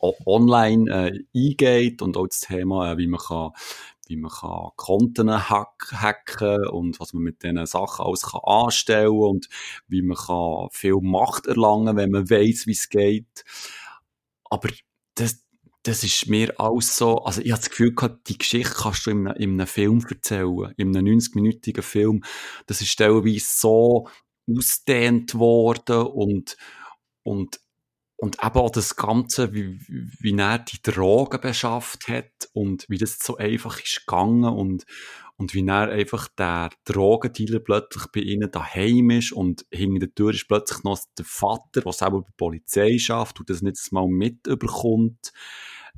online 0.00 0.90
äh, 0.90 1.24
eingeht 1.34 2.02
und 2.02 2.16
auch 2.16 2.26
das 2.26 2.40
Thema, 2.40 2.92
äh, 2.92 2.98
wie 2.98 3.06
man 3.06 3.20
kann 3.20 3.52
wie 4.08 4.16
man 4.16 4.30
kann 4.30 4.70
Konten 4.76 5.30
hack 5.50 5.92
hacken 5.92 6.68
und 6.68 7.00
was 7.00 7.12
man 7.12 7.24
mit 7.24 7.42
diesen 7.42 7.66
Sachen 7.66 8.06
alles 8.06 8.22
kann 8.22 8.40
anstellen 8.44 9.10
und 9.10 9.48
wie 9.88 10.02
man 10.02 10.16
kann 10.16 10.68
viel 10.70 11.00
Macht 11.00 11.46
erlangen, 11.46 11.96
wenn 11.96 12.10
man 12.10 12.30
weiß, 12.30 12.66
wie 12.66 12.72
es 12.72 12.88
geht. 12.88 13.44
Aber 14.44 14.68
das, 15.16 15.44
das 15.82 16.04
ist 16.04 16.28
mir 16.28 16.58
alles 16.60 16.96
so, 16.96 17.18
also 17.18 17.40
ich 17.40 17.50
habe 17.50 17.60
das 17.60 17.70
Gefühl 17.70 17.94
gehabt, 17.94 18.28
die 18.28 18.38
Geschichte 18.38 18.74
kannst 18.74 19.06
du 19.06 19.10
in 19.10 19.26
einem, 19.26 19.36
in 19.36 19.50
einem 19.52 19.66
Film 19.66 20.04
erzählen, 20.08 20.72
in 20.76 20.96
einem 20.96 21.18
90-minütigen 21.18 21.82
Film. 21.82 22.22
Das 22.66 22.80
ist 22.80 22.96
teilweise 22.96 23.44
so 23.44 24.08
ausdehnt 24.48 25.34
worden 25.34 26.06
und, 26.06 26.56
und 27.24 27.60
und 28.16 28.38
eben 28.42 28.56
auch 28.56 28.70
das 28.70 28.96
Ganze, 28.96 29.52
wie, 29.52 29.78
wie 29.88 30.36
er 30.36 30.58
die 30.58 30.80
Drogen 30.82 31.40
beschafft 31.40 32.08
hat 32.08 32.48
und 32.52 32.86
wie 32.88 32.98
das 32.98 33.18
so 33.18 33.36
einfach 33.36 33.82
ist 33.82 34.06
gegangen 34.06 34.44
und, 34.44 34.86
und 35.36 35.52
wie 35.52 35.66
er 35.66 35.90
einfach 35.90 36.28
der 36.28 36.70
Drogendealer 36.84 37.60
plötzlich 37.60 38.06
bei 38.12 38.20
ihnen 38.20 38.50
daheim 38.50 39.10
ist 39.10 39.32
und 39.32 39.66
hinter 39.70 40.06
der 40.06 40.14
Tür 40.14 40.30
ist 40.30 40.48
plötzlich 40.48 40.82
noch 40.82 40.98
der 41.18 41.26
Vater, 41.26 41.82
der 41.82 41.92
selber 41.92 42.22
bei 42.22 42.26
der 42.26 42.34
Polizei 42.36 42.98
schafft 42.98 43.38
und 43.38 43.50
das 43.50 43.60
nicht 43.60 43.92
mal 43.92 44.08
mitbekommt. 44.08 45.32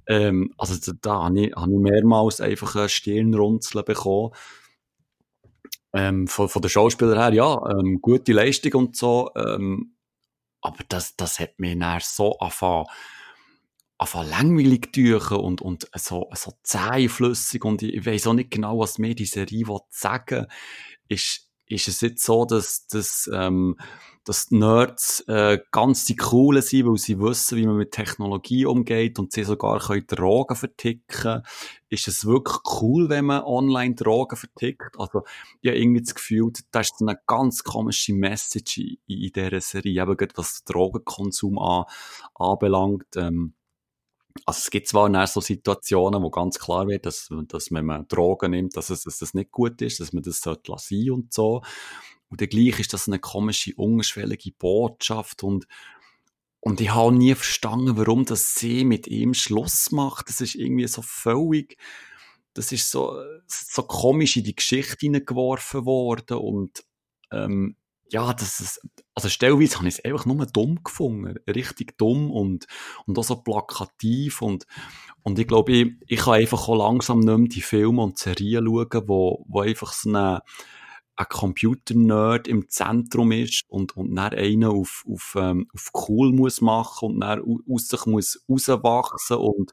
Ähm, 0.09 0.52
also 0.59 0.92
da, 1.00 1.24
habe 1.24 1.40
ich, 1.40 1.54
habe 1.54 1.72
ich 1.72 1.78
mehrmals 1.78 2.40
einfach 2.40 2.74
ein 2.74 2.88
Stirnrunzeln 2.88 3.85
bekommen. 3.85 4.33
Ähm, 5.92 6.26
von, 6.26 6.48
von 6.48 6.61
den 6.61 6.68
Schauspielern 6.68 7.18
her, 7.18 7.33
ja, 7.33 7.70
ähm, 7.70 8.00
gute 8.02 8.33
Leistung 8.33 8.74
und 8.74 8.96
so, 8.96 9.31
ähm, 9.37 9.94
aber 10.60 10.84
das, 10.88 11.16
das 11.16 11.38
hat 11.38 11.58
mich 11.58 11.78
dann 11.78 12.00
so 12.00 12.38
angefangen, 12.38 12.86
angefangen 13.98 14.30
langweilig 14.30 14.92
tüchen 14.92 15.38
und, 15.38 15.60
und 15.60 15.88
so, 15.94 16.30
so 16.34 16.52
zähflüssig. 16.62 17.64
Und 17.64 17.82
ich, 17.82 17.94
ich 17.94 18.06
weiss 18.06 18.26
auch 18.26 18.34
nicht 18.34 18.50
genau, 18.50 18.78
was 18.78 18.98
mir 18.98 19.14
die 19.14 19.26
Serie 19.26 19.64
sagen 19.90 20.46
Ist, 21.08 21.47
ist 21.68 21.88
es 21.88 22.00
jetzt 22.00 22.24
so, 22.24 22.44
dass, 22.44 22.87
dass, 22.87 23.31
ähm, 23.33 23.76
dass 24.24 24.46
die 24.46 24.57
Nerds 24.57 25.20
äh, 25.28 25.59
ganz 25.70 26.04
die 26.04 26.16
Coolen 26.16 26.62
sind, 26.62 26.87
weil 26.87 26.96
sie 26.96 27.18
wissen, 27.18 27.59
wie 27.59 27.66
man 27.66 27.76
mit 27.76 27.92
Technologie 27.92 28.66
umgeht 28.66 29.18
und 29.18 29.33
sie 29.33 29.44
sogar 29.44 29.78
können 29.81 30.07
Drogen 30.07 30.57
verticken 30.57 31.42
Ist 31.88 32.09
es 32.09 32.26
wirklich 32.26 32.59
cool, 32.81 33.09
wenn 33.09 33.26
man 33.26 33.42
online 33.42 33.94
Drogen 33.94 34.37
vertickt? 34.37 34.98
Also, 34.98 35.22
ich 35.61 35.70
habe 35.70 35.78
irgendwie 35.78 36.02
das 36.02 36.14
Gefühl, 36.14 36.52
da 36.70 36.81
ist 36.81 37.00
eine 37.00 37.18
ganz 37.26 37.64
komische 37.64 38.12
Message 38.14 38.78
in, 38.78 38.98
in 39.07 39.33
dieser 39.33 39.61
Serie, 39.61 40.02
eben 40.02 40.16
gerade 40.16 40.37
was 40.37 40.64
Drogenkonsum 40.64 41.59
an, 41.59 41.85
anbelangt. 42.35 43.16
Ähm, 43.16 43.54
also 44.44 44.58
es 44.58 44.70
gibt 44.70 44.88
zwar 44.88 45.26
so 45.26 45.40
Situationen, 45.40 46.22
wo 46.22 46.30
ganz 46.30 46.58
klar 46.58 46.86
wird, 46.86 47.06
dass, 47.06 47.28
dass 47.48 47.72
wenn 47.72 47.86
man 47.86 48.06
Drogen 48.08 48.52
nimmt, 48.52 48.76
dass 48.76 48.90
es 48.90 49.02
dass 49.04 49.18
das 49.18 49.34
nicht 49.34 49.50
gut 49.50 49.82
ist, 49.82 50.00
dass 50.00 50.12
man 50.12 50.22
das 50.22 50.40
sollte 50.40 50.70
lassen 50.70 51.10
und 51.10 51.32
so. 51.32 51.62
Und 52.28 52.38
gleich 52.38 52.78
ist 52.78 52.92
das 52.92 53.08
eine 53.08 53.18
komische, 53.18 53.72
ungeschwellige 53.76 54.52
Botschaft 54.58 55.42
und 55.42 55.66
und 56.60 56.80
ich 56.80 56.92
habe 56.92 57.14
nie 57.14 57.34
verstanden, 57.34 57.96
warum 57.96 58.24
das 58.24 58.54
sie 58.54 58.84
mit 58.84 59.06
ihm 59.06 59.32
Schluss 59.32 59.92
macht. 59.92 60.28
Das 60.28 60.40
ist 60.40 60.56
irgendwie 60.56 60.88
so 60.88 61.02
völlig, 61.02 61.78
das 62.52 62.72
ist 62.72 62.90
so, 62.90 63.16
so 63.46 63.82
komisch 63.84 64.36
in 64.36 64.44
die 64.44 64.56
Geschichte 64.56 64.96
hineingeworfen 65.00 65.86
worden 65.86 66.38
und 66.38 66.84
ähm, 67.30 67.76
ja, 68.10 68.32
das 68.32 68.60
ist, 68.60 68.80
also 69.14 69.28
stellweise 69.28 69.76
habe 69.78 69.88
ich 69.88 69.98
es 69.98 70.04
einfach 70.04 70.26
nur 70.26 70.46
dumm 70.46 70.82
gefunden. 70.82 71.38
Richtig 71.48 71.98
dumm 71.98 72.30
und, 72.30 72.66
und 73.06 73.18
auch 73.18 73.24
so 73.24 73.36
plakativ 73.36 74.42
und, 74.42 74.66
und 75.22 75.38
ich 75.38 75.46
glaube, 75.46 75.72
ich, 75.72 75.92
ich 76.06 76.20
kann 76.20 76.34
einfach 76.34 76.68
auch 76.68 76.76
langsam 76.76 77.20
nicht 77.20 77.38
mehr 77.38 77.48
die 77.48 77.60
Filme 77.60 78.02
und 78.02 78.18
Serien 78.18 78.66
schauen, 78.66 79.02
wo, 79.08 79.44
wo 79.48 79.60
einfach 79.60 79.92
so 79.92 80.08
eine, 80.08 80.42
ein 81.16 81.26
Computer-Nerd 81.28 82.46
im 82.46 82.68
Zentrum 82.68 83.32
ist 83.32 83.64
und, 83.68 83.96
und 83.96 84.14
dann 84.14 84.32
einen 84.32 84.64
auf, 84.64 85.04
auf, 85.10 85.34
ähm, 85.36 85.68
auf 85.74 85.90
cool 86.08 86.32
muss 86.32 86.60
machen 86.60 87.14
und 87.14 87.20
dann 87.20 87.42
aus 87.68 87.88
sich 87.88 88.06
muss 88.06 88.44
rauswachsen 88.48 89.36
und, 89.36 89.72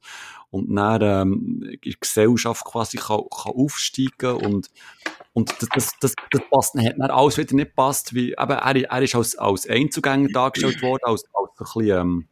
und 0.55 0.75
dann 0.75 1.01
ähm, 1.01 1.63
in 1.63 1.79
die 1.83 1.95
Gesellschaft 1.99 2.65
quasi 2.65 2.97
kann, 2.97 3.23
kann 3.29 3.53
aufsteigen 3.53 4.35
und, 4.35 4.69
und 5.33 5.53
das, 5.61 5.69
das, 5.73 5.91
das, 5.99 6.15
das 6.31 6.41
passt, 6.49 6.75
hat 6.75 6.95
dann 6.97 7.11
alles 7.11 7.37
wieder 7.37 7.55
nicht 7.55 7.75
passt, 7.75 8.13
wie, 8.13 8.31
eben, 8.31 8.51
er, 8.51 8.75
er 8.75 9.01
ist 9.01 9.15
als, 9.15 9.37
als 9.37 9.67
Einzugänger 9.67 10.29
dargestellt 10.29 10.81
worden, 10.81 11.03
als, 11.03 11.25
als 11.33 11.49
ein 11.49 11.81
bisschen, 11.81 11.99
ähm, 11.99 12.27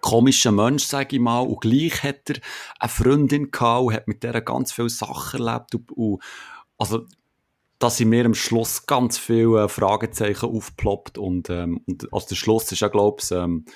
komischer 0.00 0.52
Mensch, 0.52 0.84
sage 0.84 1.16
ich 1.16 1.22
mal, 1.22 1.40
und 1.40 1.60
gleich 1.60 2.02
hat 2.02 2.30
er 2.30 2.36
eine 2.78 2.88
Freundin 2.88 3.50
gehabt 3.50 3.82
und 3.82 3.92
hat 3.94 4.08
mit 4.08 4.22
der 4.22 4.40
ganz 4.40 4.72
viele 4.72 4.88
Sachen 4.88 5.46
erlebt 5.46 5.74
und, 5.74 5.92
und 5.92 6.22
also 6.78 7.06
dass 7.78 8.00
in 8.00 8.08
mir 8.08 8.24
am 8.24 8.34
Schluss 8.34 8.86
ganz 8.86 9.18
viele 9.18 9.64
äh, 9.64 9.68
Fragezeichen 9.68 10.48
aufploppt 10.48 11.18
und, 11.18 11.50
ähm, 11.50 11.82
und 11.86 12.12
also 12.12 12.28
der 12.28 12.36
Schluss 12.36 12.70
ist 12.72 12.80
ja, 12.80 12.88
glaube 12.88 13.18
ich, 13.22 13.30
ähm, 13.30 13.66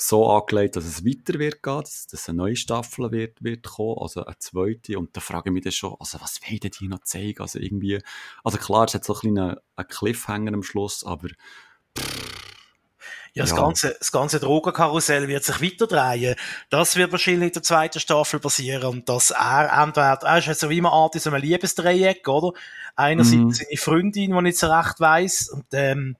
so 0.00 0.30
angelegt, 0.30 0.76
dass 0.76 0.84
es 0.84 1.04
weiter 1.04 1.38
wird 1.38 1.62
gehen, 1.62 1.80
dass, 1.80 2.06
dass 2.06 2.28
eine 2.28 2.38
neue 2.38 2.56
Staffel 2.56 3.10
wird, 3.12 3.42
wird 3.42 3.66
kommen, 3.66 3.98
also 4.00 4.24
eine 4.24 4.38
zweite. 4.38 4.98
Und 4.98 5.14
da 5.14 5.20
frage 5.20 5.50
ich 5.50 5.52
mich 5.52 5.64
dann 5.64 5.72
schon, 5.72 5.94
also 6.00 6.20
was 6.20 6.40
wollen 6.42 6.60
die 6.60 6.88
noch 6.88 7.02
zeigen? 7.02 7.42
Also 7.42 7.58
irgendwie, 7.58 8.00
also 8.42 8.58
klar, 8.58 8.86
es 8.86 8.94
hat 8.94 9.04
so 9.04 9.14
ein 9.14 9.20
kleinen 9.20 9.56
einen 9.76 9.88
Cliffhanger 9.88 10.54
am 10.54 10.62
Schluss, 10.62 11.04
aber 11.04 11.28
ja, 13.32 13.44
das, 13.44 13.50
ja. 13.50 13.56
Ganze, 13.56 13.96
das 13.98 14.10
ganze 14.10 14.40
Drogenkarussell 14.40 15.28
wird 15.28 15.44
sich 15.44 15.62
weiter 15.62 15.86
drehen. 15.86 16.34
Das 16.70 16.96
wird 16.96 17.12
wahrscheinlich 17.12 17.48
in 17.48 17.52
der 17.52 17.62
zweiten 17.62 18.00
Staffel 18.00 18.40
passieren 18.40 18.84
und 18.84 19.08
dass 19.08 19.30
er 19.30 19.82
entweder, 19.82 20.18
er 20.22 20.38
ist 20.38 20.46
jetzt 20.46 20.60
so 20.60 20.70
wie 20.70 20.78
immer 20.78 20.92
Art 20.92 21.14
in 21.14 21.20
so 21.20 21.30
einem 21.30 21.42
Liebesdreieck, 21.42 22.26
oder? 22.26 22.58
Einerseits 22.96 23.36
mhm. 23.36 23.52
seine 23.52 23.76
Freundin, 23.76 24.32
die 24.32 24.42
nicht 24.42 24.58
so 24.58 24.66
recht 24.66 24.98
weiss, 24.98 25.48
und, 25.50 25.66
ähm, 25.72 26.16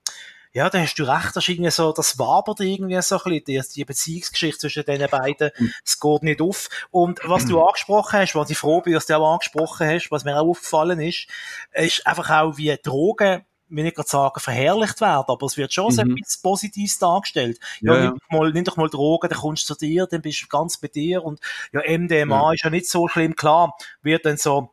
ja, 0.52 0.68
da 0.68 0.80
hast 0.80 0.96
du 0.96 1.04
recht, 1.04 1.36
das 1.36 1.44
ist 1.44 1.48
irgendwie 1.48 1.70
so, 1.70 1.92
das 1.92 2.18
wabert 2.18 2.60
irgendwie 2.60 3.00
so 3.02 3.22
ein 3.22 3.42
bisschen, 3.44 3.64
die, 3.76 3.84
Beziehungsgeschichte 3.84 4.58
zwischen 4.58 4.84
den 4.84 5.08
beiden, 5.08 5.50
es 5.84 6.00
geht 6.00 6.22
nicht 6.22 6.40
auf. 6.40 6.68
Und 6.90 7.20
was 7.24 7.46
du 7.46 7.62
angesprochen 7.62 8.18
hast, 8.18 8.34
was 8.34 8.50
ich 8.50 8.58
froh 8.58 8.80
bin, 8.80 8.94
dass 8.94 9.06
du 9.06 9.14
auch 9.16 9.34
angesprochen 9.34 9.86
hast, 9.86 10.10
was 10.10 10.24
mir 10.24 10.36
auch 10.36 10.48
aufgefallen 10.48 11.00
ist, 11.00 11.28
ist 11.72 12.06
einfach 12.06 12.30
auch, 12.30 12.56
wie 12.56 12.76
Drogen 12.82 13.44
will 13.70 13.86
ich 13.86 13.94
gerade 13.94 14.08
sagen, 14.08 14.40
verherrlicht 14.40 15.00
werden, 15.00 15.26
aber 15.28 15.46
es 15.46 15.56
wird 15.56 15.72
schon 15.72 15.94
mhm. 15.94 16.16
etwas 16.16 16.38
Positives 16.38 16.98
dargestellt. 16.98 17.58
Ja, 17.80 17.94
ja, 17.94 18.00
Nimm, 18.00 18.18
doch 18.18 18.38
mal, 18.38 18.52
nimm 18.52 18.64
doch 18.64 18.76
mal 18.76 18.88
Drogen, 18.88 19.28
dann 19.28 19.38
kommst 19.38 19.70
du 19.70 19.74
zu 19.74 19.86
dir, 19.86 20.06
dann 20.06 20.22
bist 20.22 20.42
du 20.42 20.48
ganz 20.48 20.78
bei 20.78 20.88
dir 20.88 21.24
und 21.24 21.40
ja, 21.72 21.80
MDMA 21.86 22.48
ja. 22.48 22.52
ist 22.52 22.64
ja 22.64 22.70
nicht 22.70 22.88
so 22.88 23.08
schlimm, 23.08 23.36
klar, 23.36 23.76
wird 24.02 24.26
dann 24.26 24.36
so 24.36 24.72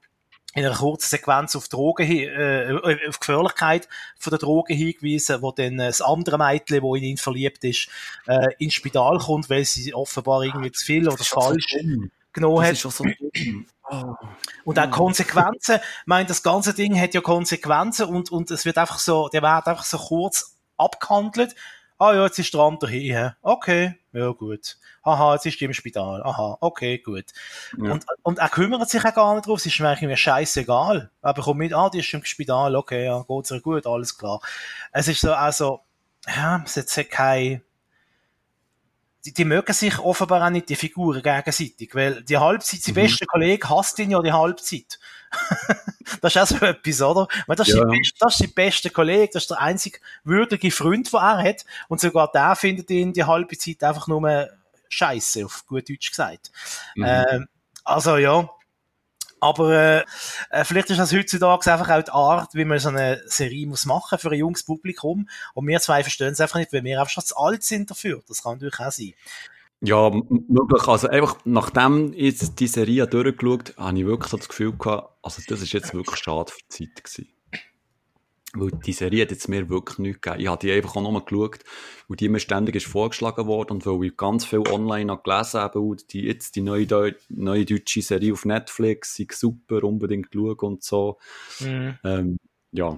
in 0.57 0.65
einer 0.65 0.75
kurzen 0.75 1.07
Sequenz 1.07 1.55
auf 1.55 1.67
Drogen, 1.67 2.09
äh, 2.09 2.79
auf 3.07 3.19
Gefährlichkeit 3.19 3.87
von 4.17 4.31
der 4.31 4.39
Drogen 4.39 4.75
hingewiesen, 4.75 5.43
wo 5.43 5.51
dann 5.51 5.77
das 5.77 6.01
andere 6.01 6.39
Mädchen, 6.39 6.81
wo 6.81 6.95
in 6.95 7.03
ihn 7.03 7.17
verliebt 7.17 7.63
ist, 7.63 7.89
äh, 8.25 8.47
ins 8.57 8.73
Spital 8.73 9.19
kommt, 9.19 9.51
weil 9.51 9.65
sie 9.65 9.93
offenbar 9.93 10.41
irgendwie 10.41 10.71
zu 10.71 10.83
viel 10.83 11.07
oder 11.07 11.23
falsch 11.23 11.77
genommen 12.33 12.65
hat. 12.65 12.75
So 12.75 12.89
oh. 13.91 14.15
Und 14.65 14.79
auch 14.79 14.89
Konsequenzen. 14.89 15.75
Ich 15.75 16.07
meine, 16.07 16.27
das 16.27 16.41
ganze 16.41 16.73
Ding 16.73 16.99
hat 16.99 17.13
ja 17.13 17.21
Konsequenzen 17.21 18.07
und, 18.07 18.31
und 18.31 18.49
es 18.49 18.65
wird 18.65 18.79
einfach 18.79 18.97
so, 18.97 19.29
der 19.29 19.43
wird 19.43 19.67
einfach 19.67 19.85
so 19.85 19.99
kurz 19.99 20.55
abgehandelt. 20.75 21.53
Ah 21.99 22.13
ja, 22.13 22.25
jetzt 22.25 22.37
ist 22.37 22.53
der 22.53 22.61
andere 22.61 22.91
hier. 22.91 23.35
Okay, 23.41 23.95
ja 24.13 24.29
gut. 24.29 24.77
Aha, 25.01 25.33
jetzt 25.33 25.45
ist 25.47 25.59
die 25.59 25.65
im 25.65 25.73
Spital. 25.73 26.21
Aha, 26.23 26.57
okay, 26.61 26.99
gut. 26.99 27.25
Ja. 27.77 27.91
Und, 27.93 28.05
und 28.23 28.37
er 28.37 28.49
kümmert 28.49 28.89
sich 28.89 29.03
auch 29.03 29.13
gar 29.15 29.33
nicht 29.33 29.47
drauf. 29.47 29.59
Es 29.59 29.65
ist 29.65 29.79
mir 29.79 29.89
eigentlich 29.89 30.21
scheißegal. 30.21 31.09
Aber 31.21 31.41
komm 31.41 31.57
mit, 31.57 31.73
ah, 31.73 31.89
die 31.89 31.99
ist 31.99 32.13
im 32.13 32.23
Spital. 32.23 32.75
Okay, 32.75 33.05
ja, 33.05 33.25
geht's 33.27 33.51
ihr 33.51 33.61
gut, 33.61 33.87
alles 33.87 34.17
klar. 34.17 34.41
Es 34.91 35.07
ist 35.07 35.21
so, 35.21 35.33
also, 35.33 35.81
ja, 36.27 36.63
es 36.65 36.75
hat 36.75 37.09
keine, 37.09 37.61
die, 39.25 39.33
die 39.33 39.45
mögen 39.45 39.73
sich 39.73 39.99
offenbar 39.99 40.45
auch 40.45 40.49
nicht, 40.49 40.69
die 40.69 40.75
Figuren 40.75 41.21
gegenseitig, 41.21 41.93
weil 41.93 42.23
die 42.23 42.37
Halbzeit, 42.37 42.81
sein 42.81 42.93
mhm. 42.93 43.01
bester 43.01 43.25
Kollege 43.25 43.69
hasst 43.69 43.99
ihn 43.99 44.11
ja 44.11 44.21
die 44.21 44.33
Halbzeit. 44.33 44.99
das 46.21 46.35
ist 46.35 46.41
auch 46.41 46.59
so 46.59 46.65
etwas, 46.65 47.01
oder? 47.01 47.27
Weil 47.47 47.55
das, 47.55 47.67
ist 47.67 47.75
ja. 47.75 47.83
beste, 47.83 48.13
das 48.19 48.33
ist 48.33 48.39
sein 48.39 48.53
bester 48.53 48.89
Kollege, 48.89 49.31
das 49.33 49.43
ist 49.43 49.51
der 49.51 49.61
einzige 49.61 49.99
würdige 50.23 50.71
Freund, 50.71 51.11
den 51.11 51.19
er 51.19 51.43
hat, 51.43 51.65
und 51.89 51.99
sogar 51.99 52.31
der 52.31 52.55
findet 52.55 52.89
ihn 52.89 53.13
die 53.13 53.25
halbe 53.25 53.57
Zeit 53.57 53.83
einfach 53.83 54.07
nur 54.07 54.49
Scheiße, 54.89 55.45
auf 55.45 55.65
gut 55.65 55.89
Deutsch 55.89 56.09
gesagt. 56.09 56.51
Mhm. 56.95 57.05
Ähm, 57.05 57.47
also 57.83 58.17
ja, 58.17 58.49
aber 59.39 59.71
äh, 59.71 60.05
äh, 60.49 60.63
vielleicht 60.63 60.89
ist 60.89 60.99
das 60.99 61.13
heutzutage 61.13 61.71
einfach 61.71 61.89
auch 61.89 62.03
die 62.03 62.11
Art, 62.11 62.53
wie 62.53 62.65
man 62.65 62.79
so 62.79 62.89
eine 62.89 63.21
Serie 63.25 63.67
muss 63.67 63.85
machen 63.85 64.17
für 64.17 64.31
ein 64.31 64.39
junges 64.39 64.63
Publikum. 64.63 65.29
Und 65.53 65.67
wir 65.67 65.79
zwei 65.79 66.03
verstehen 66.03 66.33
es 66.33 66.41
einfach 66.41 66.59
nicht, 66.59 66.73
weil 66.73 66.83
wir 66.83 66.99
einfach 66.99 67.11
schon 67.11 67.23
zu 67.23 67.37
alt 67.37 67.63
sind 67.63 67.89
dafür. 67.89 68.21
Das 68.27 68.43
kann 68.43 68.53
natürlich 68.53 68.79
auch 68.79 68.91
sein. 68.91 69.13
Ja, 69.81 70.09
möglich. 70.09 70.87
Also 70.87 71.07
einfach, 71.07 71.37
nachdem 71.45 72.11
ich 72.15 72.55
die 72.55 72.67
Serie 72.67 73.05
durchgeschaut 73.05 73.75
habe, 73.77 73.87
habe 73.87 73.99
ich 73.99 74.05
wirklich 74.05 74.31
so 74.31 74.37
das 74.37 74.49
Gefühl 74.49 74.73
gehabt, 74.75 75.13
also 75.21 75.41
das 75.47 75.61
ist 75.61 75.71
jetzt 75.71 75.93
wirklich 75.93 76.17
schade 76.17 76.51
für 76.51 76.59
die 76.59 76.87
Zeit 76.87 77.03
gewesen. 77.03 77.36
Weil 78.53 78.71
die 78.71 78.93
Serie 78.93 79.23
hat 79.23 79.31
jetzt 79.31 79.49
mir 79.49 79.69
wirklich 79.69 79.99
nichts 79.99 80.21
gegeben. 80.21 80.41
Ich 80.41 80.47
habe 80.47 80.59
die 80.59 80.71
einfach 80.71 80.95
auch 80.95 81.01
nochmal 81.01 81.23
geschaut, 81.23 81.59
weil 82.07 82.17
die 82.17 82.29
mir 82.29 82.39
ständig 82.39 82.75
ist 82.75 82.87
vorgeschlagen 82.87 83.45
worden 83.45 83.73
und 83.73 83.85
weil 83.85 84.05
ich 84.05 84.17
ganz 84.17 84.45
viel 84.45 84.63
online 84.69 85.11
habe 85.11 85.21
gelesen 85.23 85.59
habe, 85.59 85.79
und 85.79 86.13
die, 86.13 86.21
jetzt 86.21 86.55
die 86.55 86.61
neue, 86.61 86.87
Deu 86.87 87.11
neue 87.29 87.65
deutsche 87.65 88.01
Serie 88.01 88.33
auf 88.33 88.45
Netflix, 88.45 89.19
ist 89.19 89.39
super, 89.39 89.83
unbedingt 89.83 90.29
schauen 90.33 90.57
und 90.59 90.83
so. 90.83 91.17
Mhm. 91.59 91.97
Ähm, 92.03 92.37
ja. 92.71 92.97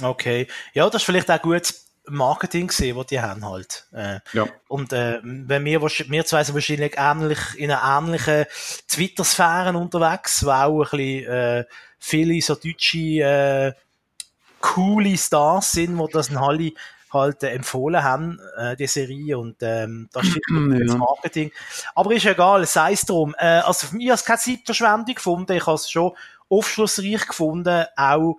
Okay. 0.00 0.46
Ja, 0.74 0.88
das 0.88 1.02
ist 1.02 1.06
vielleicht 1.06 1.30
auch 1.30 1.42
gut 1.42 1.74
Marketing 2.10 2.68
gesehen, 2.68 2.96
was 2.96 3.06
die 3.06 3.20
haben 3.20 3.44
halt. 3.44 3.86
Äh, 3.92 4.20
ja. 4.32 4.48
Und 4.68 4.92
äh, 4.92 5.20
wenn 5.22 5.64
wir, 5.64 5.82
wir 5.82 6.24
zwei 6.24 6.44
sind 6.44 6.54
wahrscheinlich 6.54 6.94
ähnlich, 6.96 7.38
in 7.56 7.70
einer 7.70 7.98
ähnlichen 7.98 8.46
Twitter-Sphäre 8.88 9.76
unterwegs, 9.76 10.44
wo 10.44 10.50
auch 10.50 10.92
ein 10.92 10.98
bisschen 10.98 11.32
äh, 11.32 11.64
viele 11.98 12.40
so 12.40 12.54
deutsche 12.54 12.98
äh, 12.98 13.72
coole 14.60 15.16
Stars 15.16 15.72
sind, 15.72 15.98
die 15.98 16.12
das 16.12 16.28
in 16.28 16.40
Halle 16.40 16.72
halt 17.12 17.42
äh, 17.42 17.50
empfohlen 17.50 18.02
haben, 18.02 18.40
äh, 18.56 18.76
die 18.76 18.86
Serie, 18.86 19.38
und 19.38 19.56
ähm, 19.62 20.08
das 20.12 20.26
ja. 20.50 20.78
das 20.86 20.96
Marketing. 20.96 21.50
Aber 21.94 22.12
ist 22.12 22.26
egal, 22.26 22.66
sei 22.66 22.92
es 22.92 23.02
drum. 23.02 23.34
Äh, 23.38 23.60
also 23.60 23.86
für 23.86 23.96
mich 23.96 24.10
hat 24.10 24.18
es 24.18 24.24
keine 24.24 24.38
Zeitverschwendung 24.38 25.14
gefunden, 25.14 25.52
ich 25.52 25.66
habe 25.66 25.76
es 25.76 25.90
schon 25.90 26.12
aufschlussreich 26.48 27.26
gefunden, 27.26 27.84
auch 27.96 28.36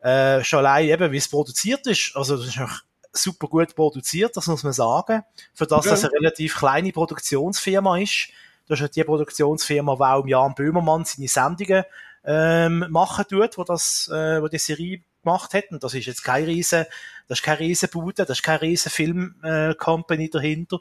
äh, 0.00 0.42
schon 0.44 0.60
allein 0.60 0.88
eben, 0.88 1.12
wie 1.12 1.18
es 1.18 1.28
produziert 1.28 1.86
ist. 1.86 2.12
Also 2.14 2.36
das 2.36 2.46
ist 2.46 2.60
auch 2.60 2.80
super 3.12 3.46
gut 3.46 3.74
produziert, 3.74 4.36
das 4.36 4.46
muss 4.46 4.62
man 4.62 4.72
sagen, 4.72 5.22
für 5.54 5.66
das, 5.66 5.84
ja. 5.84 5.90
dass 5.90 6.00
es 6.00 6.04
eine 6.06 6.14
relativ 6.14 6.56
kleine 6.56 6.92
Produktionsfirma 6.92 7.98
ist. 7.98 8.28
Das 8.68 8.78
ist 8.78 8.82
halt 8.82 8.96
die 8.96 9.04
Produktionsfirma, 9.04 9.96
die 9.96 10.02
auch 10.02 10.26
Jan 10.26 10.54
Böhmermann 10.54 11.04
seine 11.04 11.28
Sendungen 11.28 11.84
ähm, 12.24 12.86
machen 12.88 13.24
tut, 13.28 13.58
wo 13.58 13.64
das, 13.64 14.08
äh, 14.08 14.40
wo 14.40 14.48
die 14.48 14.58
Serie 14.58 15.02
gemacht 15.22 15.52
hätten. 15.52 15.78
Das 15.78 15.94
ist 15.94 16.06
jetzt 16.06 16.24
kein 16.24 16.44
riesen, 16.44 16.86
das 17.28 17.38
ist 17.38 17.44
keine 17.44 17.60
riesen 17.60 17.88
Bude, 17.90 18.24
das 18.24 18.38
ist 18.38 18.42
keine 18.42 18.62
riesen 18.62 18.90
Film-Company 18.90 20.24
äh, 20.24 20.30
dahinter. 20.30 20.78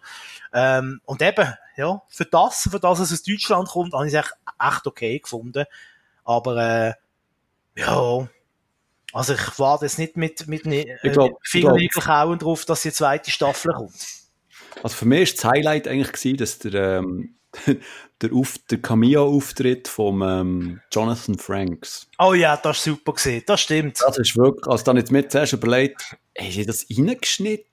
Ähm, 0.54 1.02
und 1.06 1.22
eben, 1.22 1.54
ja, 1.78 2.02
für 2.10 2.26
das, 2.26 2.68
für 2.72 2.80
das 2.80 3.00
es 3.00 3.12
aus 3.12 3.24
Deutschland 3.24 3.70
kommt, 3.70 3.94
habe 3.94 4.08
ich 4.08 4.14
es 4.14 4.20
echt, 4.20 4.34
echt 4.60 4.88
okay 4.88 5.20
gefunden. 5.20 5.66
Aber, 6.24 6.58
äh, 6.58 6.94
ja, 7.80 8.28
also 9.14 9.34
ich 9.34 9.60
warte 9.60 9.86
jetzt 9.86 10.00
nicht 10.00 10.18
mit, 10.18 10.48
mit 10.48 10.66
äh, 10.66 10.98
Fingernägel 11.42 12.02
kauen 12.02 12.40
drauf, 12.40 12.66
dass 12.66 12.82
die 12.82 12.92
zweite 12.92 13.32
Staffel 13.32 13.74
kommt. 13.74 13.94
Also 14.84 14.96
für 14.96 15.06
mich 15.06 15.32
war 15.32 15.36
das 15.36 15.52
Highlight 15.52 15.88
eigentlich 15.88 16.14
gewesen, 16.14 16.38
dass 16.38 16.60
der, 16.60 17.00
ähm, 17.00 17.36
der, 18.22 18.34
Auf 18.34 18.58
der 18.70 18.82
Cameo-Auftritt 18.82 19.88
von 19.88 20.22
ähm, 20.22 20.82
Jonathan 20.92 21.38
Franks. 21.38 22.08
Oh 22.20 22.34
ja, 22.34 22.58
das 22.58 22.78
ist 22.78 22.84
super 22.86 23.14
gesehen, 23.14 23.44
das 23.46 23.62
stimmt. 23.62 24.00
Das 24.06 24.18
ist 24.18 24.38
wirklich, 24.38 24.68
also 24.68 24.84
dann 24.84 24.98
jetzt 24.98 25.12
mit 25.12 25.32
zuerst 25.32 25.54
überlegt, 25.54 26.16
hast 26.38 26.58
du 26.58 26.66
das 26.66 26.86
reingeschnitten? 26.90 27.66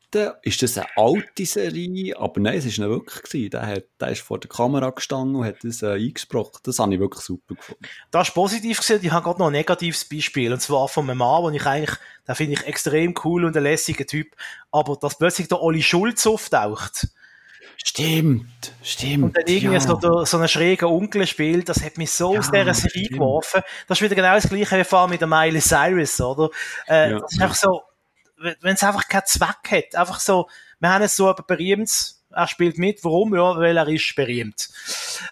Ist 0.42 0.62
das 0.62 0.78
eine 0.78 0.87
alte 0.96 1.44
Serie? 1.44 2.18
Aber 2.18 2.40
nein, 2.40 2.56
es 2.56 2.64
war 2.64 2.87
nicht 2.87 2.96
wirklich. 2.96 3.22
Gewesen. 3.24 3.50
Der, 3.50 3.66
hat, 3.66 3.84
der 4.00 4.08
ist 4.08 4.22
vor 4.22 4.40
der 4.40 4.48
Kamera 4.48 4.88
gestanden 4.88 5.37
und 5.37 5.44
hat 5.44 5.62
das 5.62 5.82
äh, 5.82 5.92
eingesprochen. 5.92 6.61
Das 6.62 6.78
habe 6.78 6.94
ich 6.94 7.00
wirklich 7.00 7.22
super 7.22 7.54
gefunden. 7.54 7.84
Das 8.11 8.28
ist 8.28 8.34
positiv 8.34 8.78
gesehen. 8.78 9.00
Ich 9.02 9.12
habe 9.12 9.24
gerade 9.24 9.38
noch 9.38 9.48
ein 9.48 9.52
negatives 9.52 10.08
Beispiel. 10.08 10.50
Und 10.50 10.61
zwar 10.61 10.88
von 10.88 11.11
einem 11.11 11.18
Mann, 11.18 11.44
den 11.44 11.54
ich 11.54 11.66
eigentlich, 11.66 11.98
den 12.26 12.34
finde 12.34 12.54
ich 12.54 12.66
extrem 12.66 13.14
cool 13.22 13.44
und 13.44 13.54
ein 13.54 13.62
lässiger 13.62 14.06
Typ. 14.06 14.28
Aber 14.70 14.96
dass 14.96 15.18
plötzlich 15.18 15.48
der 15.48 15.61
Olli 15.61 15.82
Schulz 15.82 16.26
auftaucht, 16.26 17.08
Stimmt, 17.84 18.72
stimmt. 18.82 19.24
Und 19.24 19.36
dann 19.36 19.44
irgendwie 19.46 19.74
ja. 19.74 19.80
so, 19.80 20.24
so 20.24 20.36
einen 20.36 20.48
schrägen 20.48 20.88
Onkel 20.88 21.26
spielt, 21.26 21.68
das 21.68 21.82
hat 21.82 21.96
mich 21.96 22.10
so 22.10 22.34
ja, 22.34 22.40
aus 22.40 22.50
dieser 22.50 22.74
Serie 22.74 22.90
stimmt. 22.90 23.10
geworfen. 23.12 23.62
Das 23.86 23.98
ist 23.98 24.02
wieder 24.02 24.16
genau 24.16 24.34
das 24.34 24.48
gleiche 24.48 24.78
wie 24.78 24.84
vorhin 24.84 25.10
mit 25.10 25.20
der 25.20 25.28
Miley 25.28 25.60
Cyrus, 25.60 26.20
oder? 26.20 26.50
Äh, 26.88 27.12
ja. 27.12 27.18
Das 27.20 27.32
ist 27.32 27.40
einfach 27.40 27.54
so, 27.54 27.82
wenn 28.36 28.74
es 28.74 28.82
einfach 28.82 29.06
keinen 29.08 29.26
Zweck 29.26 29.70
hat, 29.70 29.94
einfach 29.94 30.20
so, 30.20 30.48
wir 30.80 30.90
haben 30.90 31.02
es 31.02 31.16
so 31.16 31.28
ein 31.28 31.36
berühmtes 31.46 32.17
er 32.30 32.46
spielt 32.46 32.78
mit. 32.78 33.02
Warum? 33.04 33.34
Ja, 33.34 33.56
weil 33.58 33.76
er 33.76 33.88
ist 33.88 34.14
berühmt. 34.14 34.68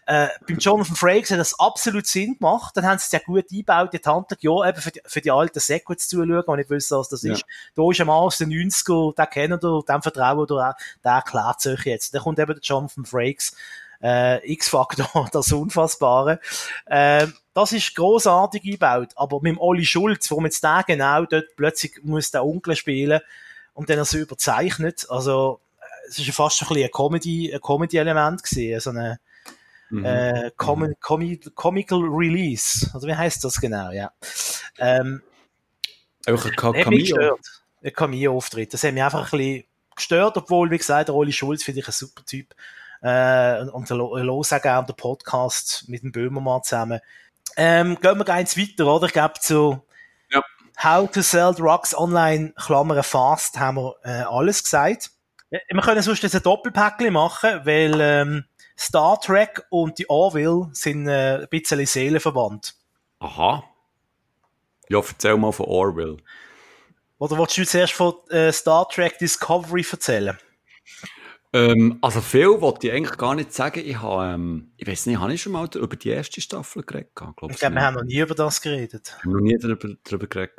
Äh, 0.07 0.29
beim 0.47 0.59
Jonathan 0.59 0.97
Frakes 0.97 1.31
hat 1.31 1.39
das 1.39 1.59
absolut 1.59 2.07
Sinn 2.07 2.39
gemacht. 2.39 2.77
Dann 2.77 2.87
haben 2.87 2.99
sie 2.99 3.05
es 3.07 3.13
ja 3.13 3.21
gut 3.25 3.47
eingebaut, 3.51 3.93
die 3.93 3.99
Tante, 3.99 4.37
ja, 4.41 4.69
eben 4.69 4.81
für 4.81 4.91
die, 4.91 5.01
für 5.05 5.21
die 5.21 5.31
alten 5.31 5.61
Säcke 5.61 5.97
zu 5.97 6.17
schauen, 6.17 6.43
und 6.43 6.59
ich 6.59 6.71
wüsste, 6.71 6.97
was 6.97 7.09
das 7.09 7.23
ja. 7.23 7.35
ist. 7.35 7.45
Da 7.75 7.91
ist 7.91 8.01
ein 8.01 8.07
Mann 8.07 8.17
aus 8.17 8.39
den 8.39 8.51
90er, 8.51 9.15
den 9.15 9.31
kennen 9.31 9.63
wir, 9.63 9.83
dem 9.89 10.03
vertrauen 10.03 10.49
wir, 10.49 10.75
der 11.05 11.13
erklärt 11.13 11.61
sich 11.61 11.85
jetzt. 11.85 12.15
Dann 12.15 12.23
kommt 12.23 12.39
eben 12.39 12.55
der 12.55 12.63
Jonathan 12.63 13.05
Frakes, 13.05 13.55
äh, 14.03 14.53
X-Factor, 14.53 15.29
das 15.33 15.53
Unfassbare. 15.53 16.41
Äh, 16.87 17.27
das 17.55 17.73
ist 17.73 17.95
großartig 17.95 18.65
eingebaut, 18.65 19.13
aber 19.17 19.41
mit 19.41 19.53
dem 19.53 19.59
Olli 19.59 19.87
Schulz, 19.87 20.31
warum 20.31 20.45
jetzt 20.45 20.63
der 20.63 20.85
genau 20.87 21.25
dort 21.25 21.57
plötzlich 21.57 21.93
muss 22.03 22.31
der 22.31 22.45
Onkel 22.45 22.77
spielen 22.77 23.21
und 23.73 23.89
dann 23.89 23.99
er 23.99 24.05
so 24.05 24.19
überzeichnet, 24.19 25.07
also 25.09 25.61
es 26.09 26.19
ist 26.19 26.27
ja 26.27 26.33
fast 26.33 26.63
ein 26.63 26.77
ein 26.77 26.91
Comedy, 26.91 27.53
ein 27.53 27.61
Comedy-Element 27.61 28.43
gewesen, 28.43 28.81
so 28.81 28.91
eine 28.91 29.19
mhm. 29.91 30.05
äh, 30.05 30.51
Com 30.57 30.81
mhm. 30.81 30.95
Com 31.01 31.39
Comical 31.55 32.01
Release. 32.01 32.91
Also 32.93 33.07
wie 33.07 33.15
heißt 33.15 33.45
das 33.45 33.61
genau, 33.61 33.91
ja. 33.91 34.13
Ähm, 34.79 35.23
Auch 36.29 36.45
ein 36.45 36.57
Cameo. 36.57 37.39
Ein 37.83 37.93
Cameo-Auftritt. 37.93 38.75
Das 38.75 38.83
hat 38.83 38.95
mich 38.95 39.03
einfach 39.03 39.33
ein 39.33 39.39
bisschen 39.39 39.65
gestört, 39.95 40.37
obwohl, 40.37 40.71
wie 40.71 40.79
gesagt, 40.79 41.09
der 41.09 41.15
Oli 41.15 41.33
Schulz 41.33 41.63
finde 41.63 41.81
ich 41.81 41.89
ein 41.89 41.93
super 41.93 42.25
Typ. 42.25 42.55
Äh, 43.03 43.63
und 43.71 43.91
er 43.91 43.97
höre 43.97 44.31
auch 44.31 44.63
gerne 44.63 44.87
den 44.87 44.97
Podcast 44.97 45.85
mit 45.89 46.03
dem 46.03 46.13
Böhmermann 46.13 46.63
zusammen. 46.63 47.01
Ähm, 47.57 47.99
gehen 48.01 48.19
wir 48.19 48.29
eins 48.29 48.57
weiter, 48.57 48.87
oder? 48.87 49.07
Ich 49.07 49.13
glaube, 49.13 49.35
zu 49.41 49.83
ja. 50.31 50.43
How 50.83 51.11
to 51.11 51.23
Sell 51.23 51.55
Drugs 51.55 51.97
Online, 51.97 52.53
Klammern 52.57 53.03
fast, 53.03 53.59
haben 53.59 53.77
wir 53.77 53.95
äh, 54.03 54.23
alles 54.23 54.65
gesagt. 54.65 55.11
Wir 55.51 55.81
können 55.81 56.03
sonst 56.03 56.25
ein 56.25 56.43
Doppelpäckchen 56.43 57.13
machen, 57.13 57.61
weil 57.65 58.01
ähm, 58.01 58.45
Star 58.79 59.21
Trek 59.21 59.65
und 59.71 59.99
die 59.99 60.09
Orville 60.11 60.69
sind 60.73 61.09
äh, 61.09 61.43
ein 61.43 61.49
bisschen 61.49 61.85
seelenverwandt. 61.87 62.75
Aha. 63.21 63.65
Ja, 64.89 64.99
erzähl 64.99 65.37
mal 65.37 65.53
von 65.53 65.67
Orville. 65.67 66.19
Oder 67.19 67.39
wolltest 67.39 67.59
du 67.59 67.67
zuerst 67.67 67.93
von 67.95 68.15
äh, 68.31 68.53
Star 68.53 68.89
Trek 68.89 69.19
Discovery 69.19 69.85
erzählen? 69.91 70.39
Ähm, 71.57 71.99
also 72.03 72.21
viel 72.21 72.61
wollte 72.61 72.87
ich 72.87 72.93
eigentlich 72.93 73.17
gar 73.17 73.35
nicht 73.35 73.51
sagen. 73.51 73.81
Ich 73.83 74.03
habe, 74.03 74.35
ähm, 74.35 74.73
ich 74.77 74.87
weiß 74.87 75.07
nicht, 75.07 75.19
habe 75.19 75.33
ich 75.33 75.41
schon 75.41 75.53
mal 75.53 75.67
über 75.75 75.97
die 75.97 76.11
erste 76.11 76.43
Staffel 76.43 76.83
geredet? 76.83 77.13
Ich 77.15 77.59
glaube, 77.59 77.75
wir 77.75 77.83
haben 77.83 77.95
noch 77.95 78.05
nie 78.05 78.19
über 78.19 78.35
das 78.35 78.61
geredet. 78.61 79.17
Wir 79.23 79.25
haben 79.25 79.33
noch 79.33 79.41
nie 79.41 79.57
darüber, 79.59 79.89
darüber 80.05 80.27
geredet. 80.27 80.55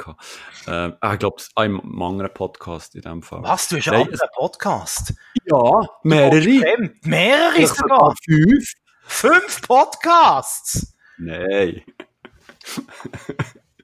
Ähm, 0.67 0.95
ah, 0.99 1.13
ich 1.13 1.19
glaube, 1.19 1.43
ein 1.55 1.79
anderer 2.01 2.29
Podcast 2.29 2.95
in 2.95 3.01
dem 3.01 3.21
Fall. 3.21 3.43
Was, 3.43 3.69
du 3.69 3.77
hast 3.77 3.87
einen 3.89 4.05
anderen 4.05 4.29
Podcast? 4.33 5.13
Ja, 5.45 5.87
mehrere. 6.01 6.91
Mehrere 7.03 7.67
sogar? 7.67 8.15
Fünf. 8.25 8.73
Fünf 9.03 9.61
Podcasts? 9.61 10.97
Nein. 11.19 11.83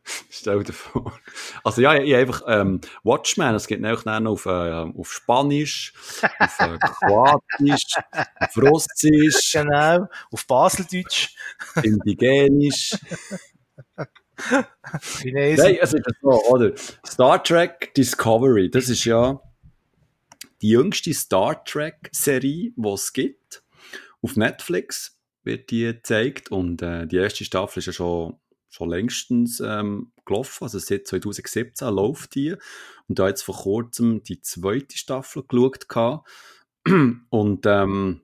Stell 0.29 0.63
dir 0.63 0.73
vor. 0.73 1.17
Also 1.63 1.81
ja, 1.81 1.95
ich, 1.95 2.09
ich 2.09 2.15
einfach 2.15 2.43
ähm, 2.47 2.81
Watchmen, 3.03 3.55
es 3.55 3.67
gibt 3.67 3.85
auch 3.85 4.05
noch 4.05 4.31
auf, 4.31 4.45
äh, 4.45 4.49
auf 4.49 5.11
Spanisch, 5.11 5.93
auf 6.39 6.59
äh, 6.59 6.77
Kroatisch, 6.77 7.95
auf 8.39 8.57
Russisch. 8.57 9.53
Genau, 9.53 10.07
auf 10.31 10.47
Baseldeutsch. 10.47 11.35
Indigenisch. 11.81 12.95
Chinesisch. 15.21 15.63
Nein, 15.63 15.77
also 15.79 15.97
das 15.97 16.15
so, 16.21 16.43
oder? 16.45 16.73
Star 17.05 17.43
Trek 17.43 17.93
Discovery, 17.93 18.69
das 18.69 18.89
ist 18.89 19.05
ja 19.05 19.39
die 20.61 20.69
jüngste 20.69 21.13
Star 21.13 21.63
Trek-Serie, 21.63 22.71
die 22.75 22.89
es 22.89 23.13
gibt. 23.13 23.63
Auf 24.21 24.35
Netflix 24.37 25.17
wird 25.43 25.71
die 25.71 25.83
gezeigt 25.83 26.51
und 26.51 26.81
äh, 26.81 27.05
die 27.05 27.17
erste 27.17 27.43
Staffel 27.43 27.79
ist 27.79 27.87
ja 27.87 27.93
schon 27.93 28.37
schon 28.73 28.89
längstens 28.89 29.61
ähm, 29.63 30.11
gelaufen. 30.25 30.63
Also 30.63 30.79
seit 30.79 31.07
2017 31.07 31.87
läuft 31.89 32.35
die. 32.35 32.55
Und 33.07 33.19
da 33.19 33.27
jetzt 33.27 33.43
vor 33.43 33.55
kurzem 33.55 34.23
die 34.23 34.41
zweite 34.41 34.97
Staffel 34.97 35.43
geschaut. 35.47 35.87
Gehabt. 35.87 36.27
Und 37.29 37.65
ähm, 37.65 38.21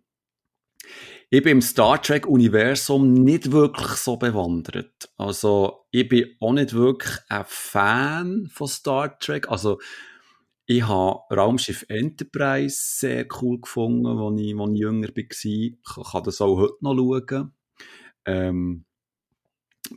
ich 1.30 1.44
bin 1.44 1.54
im 1.54 1.62
Star 1.62 2.02
Trek-Universum 2.02 3.14
nicht 3.14 3.52
wirklich 3.52 3.90
so 3.90 4.18
bewandert. 4.18 5.12
Also 5.18 5.86
ich 5.92 6.10
bin 6.10 6.36
auch 6.40 6.54
nicht 6.54 6.74
wirklich 6.74 7.20
ein 7.30 7.46
Fan 7.48 8.50
von 8.52 8.68
Star 8.68 9.20
Trek. 9.20 9.50
Also 9.50 9.80
ich 10.66 10.88
habe 10.88 11.22
Raumschiff 11.32 11.86
Enterprise 11.90 12.76
sehr 12.80 13.28
cool 13.42 13.62
gefunden, 13.62 14.08
als 14.08 14.42
ich, 14.42 14.60
als 14.60 14.72
ich 14.74 14.80
jünger 14.80 15.08
war. 15.08 16.04
Ich 16.04 16.12
kann 16.12 16.24
das 16.24 16.42
auch 16.42 16.58
heute 16.58 16.78
noch 16.82 16.96
schauen. 16.96 17.54
Ähm, 18.26 18.86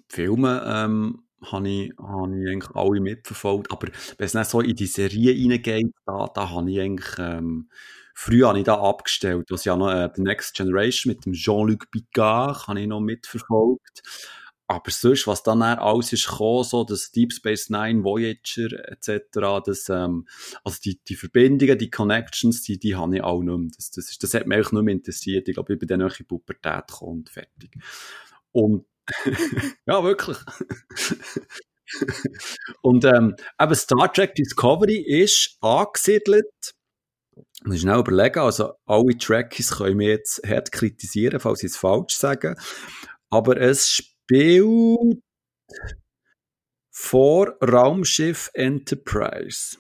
Filme 0.09 0.63
ähm, 0.67 1.25
habe 1.45 1.69
ich, 1.69 1.93
hab 1.99 2.31
ich 2.31 2.49
eigentlich 2.49 2.75
alle 2.75 3.01
mitverfolgt. 3.01 3.71
Aber 3.71 3.89
wenn 4.19 4.27
es 4.27 4.35
nicht 4.35 4.51
so 4.51 4.61
in 4.61 4.77
die 4.77 4.87
Serie 4.87 5.33
reingeht, 5.33 5.93
da, 6.07 6.29
da 6.35 6.51
habe 6.51 6.71
ich 6.71 6.81
eigentlich, 6.81 7.19
ähm, 7.19 7.69
früher 8.15 8.55
ich 8.55 8.65
da 8.65 8.81
abgestellt. 8.81 9.51
Was 9.51 9.65
ja 9.65 9.77
noch 9.77 9.91
äh, 9.91 10.09
The 10.15 10.23
Next 10.23 10.55
Generation 10.55 11.13
mit 11.13 11.25
dem 11.25 11.33
Jean-Luc 11.33 11.91
Picard 11.91 12.67
habe 12.67 12.81
ich 12.81 12.87
noch 12.87 13.01
mitverfolgt. 13.01 14.03
Aber 14.69 14.91
sonst, 14.91 15.27
was 15.27 15.43
dann 15.43 15.61
alles 15.61 16.15
ist 16.15 16.29
gekommen, 16.29 16.65
so 16.65 16.85
das 16.85 17.11
Deep 17.11 17.33
Space 17.33 17.69
Nine, 17.69 18.05
Voyager 18.05 18.89
etc., 18.89 19.61
das, 19.67 19.89
ähm, 19.91 20.27
also 20.65 20.79
die, 20.83 20.99
die 21.05 21.17
Verbindungen, 21.17 21.77
die 21.77 21.91
Connections, 21.91 22.63
die, 22.63 22.79
die 22.79 22.97
habe 22.97 23.17
ich 23.17 23.23
auch 23.23 23.43
nicht 23.43 23.59
mehr. 23.59 23.71
Das, 23.77 23.91
das, 23.91 24.11
ist, 24.11 24.23
das 24.23 24.33
hat 24.33 24.47
mich 24.47 24.57
eigentlich 24.57 24.73
nicht 24.73 24.83
mehr 24.83 24.95
interessiert. 24.95 25.49
Ich 25.49 25.55
glaube, 25.55 25.75
ich 25.75 25.79
bin 25.79 25.89
dann 25.89 26.03
auch 26.03 26.19
in 26.19 26.27
Pubertät 26.27 26.87
gekommen 26.87 27.19
und 27.19 27.29
fertig. 27.29 27.77
Und 28.53 28.87
ja, 29.87 30.03
wirklich. 30.03 30.39
Und 32.83 33.05
ähm, 33.05 33.37
eben 33.61 33.75
Star 33.75 34.13
Trek 34.13 34.35
Discovery 34.35 34.99
ist 34.99 35.57
angesiedelt. 35.61 36.75
Muss 37.65 37.81
schnell 37.81 38.01
überlegen, 38.01 38.41
also 38.41 38.75
alle 38.87 39.17
Trekkies 39.17 39.77
können 39.77 39.99
wir 39.99 40.09
jetzt 40.09 40.43
hart 40.47 40.73
kritisieren, 40.73 41.39
falls 41.39 41.61
sie 41.61 41.67
es 41.67 41.77
falsch 41.77 42.17
sagen. 42.17 42.57
Aber 43.31 43.57
es 43.57 43.89
spielt 43.89 45.23
vor 46.91 47.57
Raumschiff 47.63 48.51
Enterprise. 48.55 49.77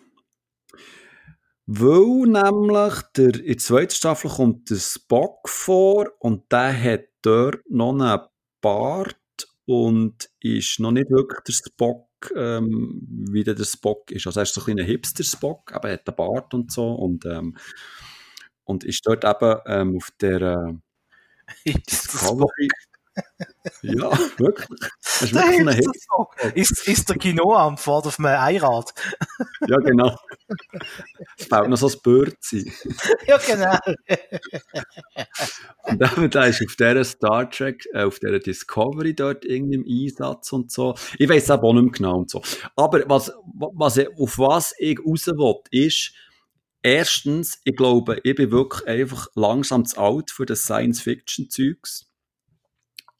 Weil 1.66 2.26
nämlich 2.26 3.02
der, 3.16 3.34
in 3.36 3.46
der 3.46 3.58
zweiten 3.58 3.94
Staffel 3.94 4.30
kommt 4.30 4.70
der 4.70 4.76
Spock 4.76 5.48
vor 5.48 6.10
und 6.18 6.50
der 6.50 6.82
hat 6.82 7.04
dort 7.22 7.60
noch 7.68 7.92
einen 7.92 8.20
Bart 8.62 9.16
und 9.66 10.30
ist 10.40 10.80
noch 10.80 10.92
nicht 10.92 11.10
wirklich 11.10 11.40
der 11.46 11.52
Spock, 11.52 12.08
ähm, 12.34 13.00
wie 13.30 13.44
der, 13.44 13.54
der 13.54 13.64
Spock 13.64 14.10
ist. 14.10 14.26
Also 14.26 14.40
er 14.40 14.44
ist 14.44 14.54
so 14.54 14.62
ein 14.62 14.64
kleiner 14.64 14.84
Hipster-Spock, 14.84 15.72
aber 15.72 15.88
er 15.88 15.94
hat 15.94 16.08
einen 16.08 16.16
Bart 16.16 16.54
und 16.54 16.72
so 16.72 16.92
und, 16.92 17.26
ähm, 17.26 17.56
und 18.64 18.84
ist 18.84 19.06
dort 19.06 19.24
eben 19.24 19.60
ähm, 19.66 19.96
auf 19.96 20.10
der 20.20 20.40
äh, 21.66 21.72
Discovery. 21.90 22.68
Ja, 23.82 24.10
wirklich. 24.38 24.80
Das 25.02 25.22
ist 25.22 25.34
wirklich 25.34 25.60
ein 25.60 25.68
Hit. 25.68 25.84
So. 25.84 26.28
Ist, 26.54 26.88
ist 26.88 27.08
der 27.08 27.16
Kino 27.16 27.54
am 27.54 27.76
Fahrt 27.76 28.06
auf 28.06 28.18
einem 28.18 28.28
Einrad? 28.28 28.92
ja, 29.66 29.78
genau. 29.78 30.16
Es 31.38 31.48
baut 31.48 31.68
noch 31.68 31.76
so 31.76 31.88
ein 31.88 31.94
Bürzi. 32.02 32.72
ja, 33.26 33.38
genau. 33.38 33.76
und 35.84 36.00
dann 36.00 36.30
da 36.30 36.44
ist 36.44 36.62
auf 36.62 36.76
dieser 36.76 37.04
Star 37.04 37.50
Trek, 37.50 37.86
äh, 37.92 38.04
auf 38.04 38.18
dieser 38.18 38.38
Discovery 38.38 39.14
dort 39.14 39.44
irgendwie 39.44 39.74
im 39.74 39.86
Einsatz 39.86 40.52
und 40.52 40.70
so. 40.70 40.94
Ich 41.18 41.28
weiß 41.28 41.50
aber 41.50 41.68
auch 41.68 41.74
nicht 41.74 41.82
mehr 41.82 41.92
genau 41.92 42.18
und 42.18 42.30
so. 42.30 42.42
Aber 42.76 43.02
was, 43.08 43.32
was 43.54 43.96
ich, 43.96 44.08
auf 44.18 44.38
was 44.38 44.74
ich 44.78 44.98
raus 44.98 45.26
will, 45.26 45.60
ist, 45.70 46.12
erstens, 46.82 47.60
ich 47.64 47.76
glaube, 47.76 48.20
ich 48.24 48.34
bin 48.34 48.50
wirklich 48.50 48.86
einfach 48.86 49.28
langsam 49.34 49.84
zu 49.84 49.98
alt 49.98 50.30
für 50.30 50.46
das 50.46 50.62
Science-Fiction-Zeugs. 50.62 52.11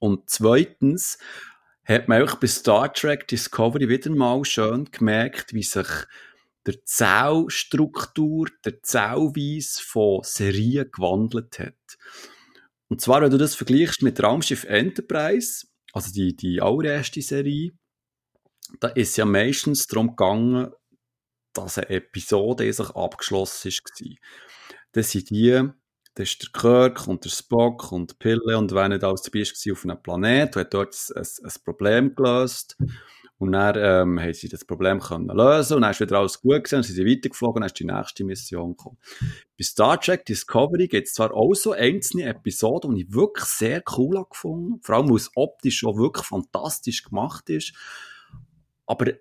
Und 0.02 0.28
zweitens 0.28 1.16
hat 1.84 2.08
man 2.08 2.22
auch 2.22 2.34
bei 2.34 2.48
Star 2.48 2.92
Trek 2.92 3.28
Discovery 3.28 3.88
wieder 3.88 4.10
mal 4.10 4.44
schön 4.44 4.90
gemerkt, 4.90 5.54
wie 5.54 5.62
sich 5.62 5.86
der 6.66 6.84
Zellstruktur, 6.84 8.48
der 8.64 8.82
Zellweise 8.82 9.80
von 9.80 10.24
Serien 10.24 10.90
gewandelt 10.90 11.60
hat. 11.60 11.98
Und 12.88 13.00
zwar, 13.00 13.22
wenn 13.22 13.30
du 13.30 13.38
das 13.38 13.54
vergleichst 13.54 14.02
mit 14.02 14.20
Raumschiff 14.20 14.64
Enterprise, 14.64 15.68
also 15.92 16.12
die, 16.12 16.34
die 16.34 16.60
allererste 16.60 17.22
Serie, 17.22 17.70
da 18.80 18.88
ist 18.88 19.16
ja 19.16 19.24
meistens 19.24 19.86
darum 19.86 20.16
gegangen, 20.16 20.72
dass 21.52 21.78
eine 21.78 21.90
Episode 21.90 22.72
sich 22.72 22.90
abgeschlossen 22.90 23.70
war. 23.70 24.16
Das 24.90 25.12
sind 25.12 25.30
die 25.30 25.62
da 26.14 26.22
ist 26.22 26.42
der 26.42 26.50
Kirk 26.52 27.08
und 27.08 27.24
der 27.24 27.30
Spock 27.30 27.90
und 27.90 28.18
Pille 28.18 28.58
und 28.58 28.74
wenn 28.74 28.90
nicht 28.90 29.04
alles 29.04 29.22
dabei 29.22 29.40
war 29.40 29.72
auf 29.72 29.84
einem 29.84 30.02
Planet, 30.02 30.56
hat 30.56 30.74
dort 30.74 30.94
ein, 31.14 31.22
ein, 31.22 31.52
Problem 31.64 32.14
gelöst. 32.14 32.76
Und 33.38 33.52
dann 33.52 33.74
ähm, 33.76 34.20
haben 34.20 34.34
sie 34.34 34.48
das 34.48 34.64
Problem 34.64 35.00
können 35.00 35.26
lösen 35.36 35.74
und 35.74 35.82
dann 35.82 35.90
ist 35.90 36.00
wieder 36.00 36.18
alles 36.18 36.40
gut 36.40 36.62
gewesen, 36.62 36.84
sie 36.84 36.92
sind 36.92 37.08
weitergeflogen 37.08 37.56
und 37.56 37.60
dann 37.62 37.66
ist 37.66 37.80
die 37.80 37.84
nächste 37.84 38.24
Mission 38.24 38.76
gekommen. 38.76 38.98
Bei 39.58 39.64
Star 39.64 40.00
Trek 40.00 40.24
Discovery 40.26 40.86
gibt 40.86 41.08
es 41.08 41.14
zwar 41.14 41.34
auch 41.34 41.52
so 41.54 41.72
einzelne 41.72 42.26
Episoden, 42.26 42.94
die 42.94 43.02
ich 43.02 43.12
wirklich 43.12 43.46
sehr 43.46 43.82
cool 43.96 44.24
gefunden 44.30 44.78
vor 44.80 44.94
allem 44.94 45.08
weil 45.08 45.16
es 45.16 45.30
optisch 45.34 45.84
auch 45.84 45.96
wirklich 45.96 46.24
fantastisch 46.24 47.02
gemacht 47.02 47.50
ist, 47.50 47.72
aber 48.86 49.12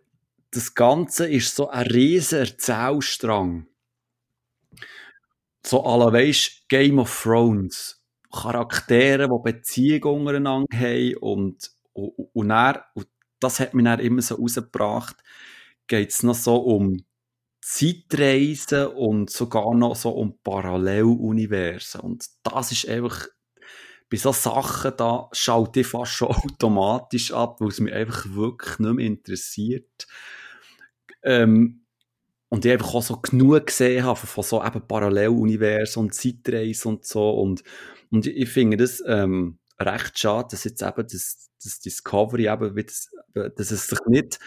das 0.51 0.75
Ganze 0.75 1.27
ist 1.27 1.55
so 1.55 1.69
ein 1.69 1.87
riesen 1.87 2.39
Erzählstrang 2.39 3.65
so 5.66 5.84
alle 5.84 6.12
weisst, 6.14 6.68
Game 6.70 6.99
of 6.99 7.24
Thrones. 7.24 8.01
Charaktere, 8.32 9.28
die 9.28 9.51
Beziehungen 9.51 10.20
untereinander 10.20 10.78
haben 10.78 11.18
und, 11.18 11.72
und, 11.93 12.14
und, 12.34 12.49
dann, 12.49 12.80
und 12.93 13.07
das 13.39 13.59
hat 13.59 13.74
mich 13.74 13.84
dann 13.84 13.99
immer 13.99 14.22
so 14.22 14.36
rausgebracht, 14.36 15.18
geht 15.88 16.12
es 16.12 16.24
noch 16.24 16.36
so 16.36 16.55
um 16.55 17.03
Zeitreisen 17.62 18.88
und 18.88 19.30
sogar 19.30 19.76
noch 19.76 19.95
so 19.95 20.12
um 20.12 20.39
Paralleluniversen. 20.43 22.01
Und 22.01 22.26
das 22.43 22.72
ist 22.72 22.88
einfach, 22.88 23.28
bei 24.09 24.18
so 24.18 24.32
Sachen, 24.32 24.93
da 24.97 25.30
schalte 25.32 25.82
ich 25.82 25.88
fast 25.88 26.14
schon 26.14 26.28
automatisch 26.32 27.32
ab, 27.32 27.62
weil 27.62 27.70
es 27.70 27.80
mich 27.80 27.93
einfach 27.93 28.34
wirklich 28.34 28.80
nicht 28.80 28.93
mehr 28.93 29.05
interessiert. 29.05 30.07
Ähm, 31.24 31.80
und 32.51 32.65
ich 32.65 32.71
einfach 32.73 32.93
auch 32.93 33.01
so 33.01 33.17
genug 33.17 33.67
gesehen 33.67 34.03
habe 34.03 34.19
von 34.19 34.43
so 34.43 34.63
eben 34.63 34.85
Paralleluniversen 34.85 36.03
und 36.03 36.13
Zeitreisen 36.13 36.89
und 36.89 37.05
so 37.05 37.29
und, 37.31 37.63
und 38.11 38.27
ich 38.27 38.49
finde 38.49 38.75
das 38.75 39.01
ähm, 39.07 39.57
recht 39.79 40.19
schade, 40.19 40.49
dass 40.51 40.65
jetzt 40.65 40.81
eben 40.81 41.07
das, 41.09 41.49
das 41.63 41.79
Discovery 41.79 42.49
eben, 42.51 42.75
das, 42.75 43.09
dass 43.33 43.71
es 43.71 43.87
sich 43.87 43.99
nicht 44.07 44.39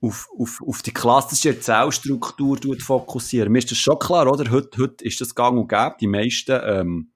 auf, 0.00 0.28
auf, 0.38 0.62
auf 0.64 0.82
die 0.82 0.94
klassische 0.94 1.50
Erzählstruktur 1.50 2.56
fokussieren. 2.78 3.50
Mir 3.50 3.58
ist 3.58 3.72
das 3.72 3.78
schon 3.78 3.98
klar, 3.98 4.30
oder? 4.30 4.48
Heute, 4.52 4.80
heute 4.80 5.04
ist 5.04 5.20
das 5.20 5.34
gang 5.34 5.58
und 5.58 5.68
gäbe. 5.68 5.96
Die 6.00 6.06
meisten 6.06 6.60
ähm, 6.62 7.10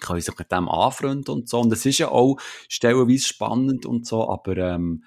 können 0.00 0.20
sich 0.20 0.38
mit 0.38 0.52
dem 0.52 0.68
anfreunden 0.68 1.34
und 1.34 1.48
so. 1.48 1.58
Und 1.58 1.72
es 1.72 1.84
ist 1.84 1.98
ja 1.98 2.08
auch 2.08 2.36
stellenweise 2.68 3.26
spannend 3.26 3.84
und 3.84 4.06
so, 4.06 4.30
aber 4.30 4.56
ähm, 4.58 5.02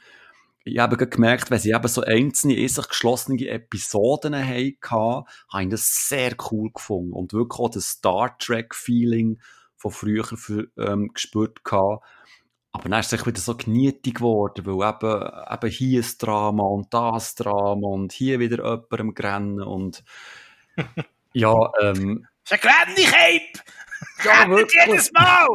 ich 0.63 0.77
habe 0.77 0.95
gemerkt, 0.95 1.49
wenn 1.49 1.59
sie 1.59 1.71
eben 1.71 1.87
so 1.87 2.01
einzelne, 2.01 2.55
in 2.55 2.67
sich 2.67 2.87
geschlossene 2.87 3.47
Episoden 3.47 4.35
hatten, 4.35 4.77
habe 4.91 5.63
ich 5.63 5.69
das 5.69 6.07
sehr 6.07 6.35
cool 6.51 6.71
gefunden 6.71 7.13
und 7.13 7.33
wirklich 7.33 7.59
auch 7.59 7.69
das 7.69 7.85
Star 7.85 8.37
Trek-Feeling 8.37 9.39
von 9.75 9.91
früher 9.91 10.23
für, 10.23 10.67
ähm, 10.77 11.11
gespürt 11.13 11.63
gehabt. 11.63 12.05
Aber 12.73 12.87
dann 12.87 12.99
ist 12.99 13.11
es 13.11 13.25
wieder 13.25 13.41
so 13.41 13.57
genietig 13.57 14.15
geworden, 14.15 14.65
weil 14.65 14.89
eben, 14.89 15.53
eben 15.53 15.69
hier 15.71 16.01
ein 16.01 16.11
Drama 16.19 16.63
und 16.63 16.93
das 16.93 17.35
Drama 17.35 17.87
und 17.87 18.13
hier 18.13 18.39
wieder 18.39 18.57
jemand 18.63 18.99
am 18.99 19.13
Grennen 19.13 19.61
und 19.61 20.03
ja, 21.33 21.53
ähm... 21.81 22.27
Vergrenn 22.43 22.95
dich, 22.95 23.07
Ape! 23.07 23.59
Ja, 24.23 24.47
wirklich. 24.49 24.85
jedes 24.85 25.11
Mal! 25.11 25.47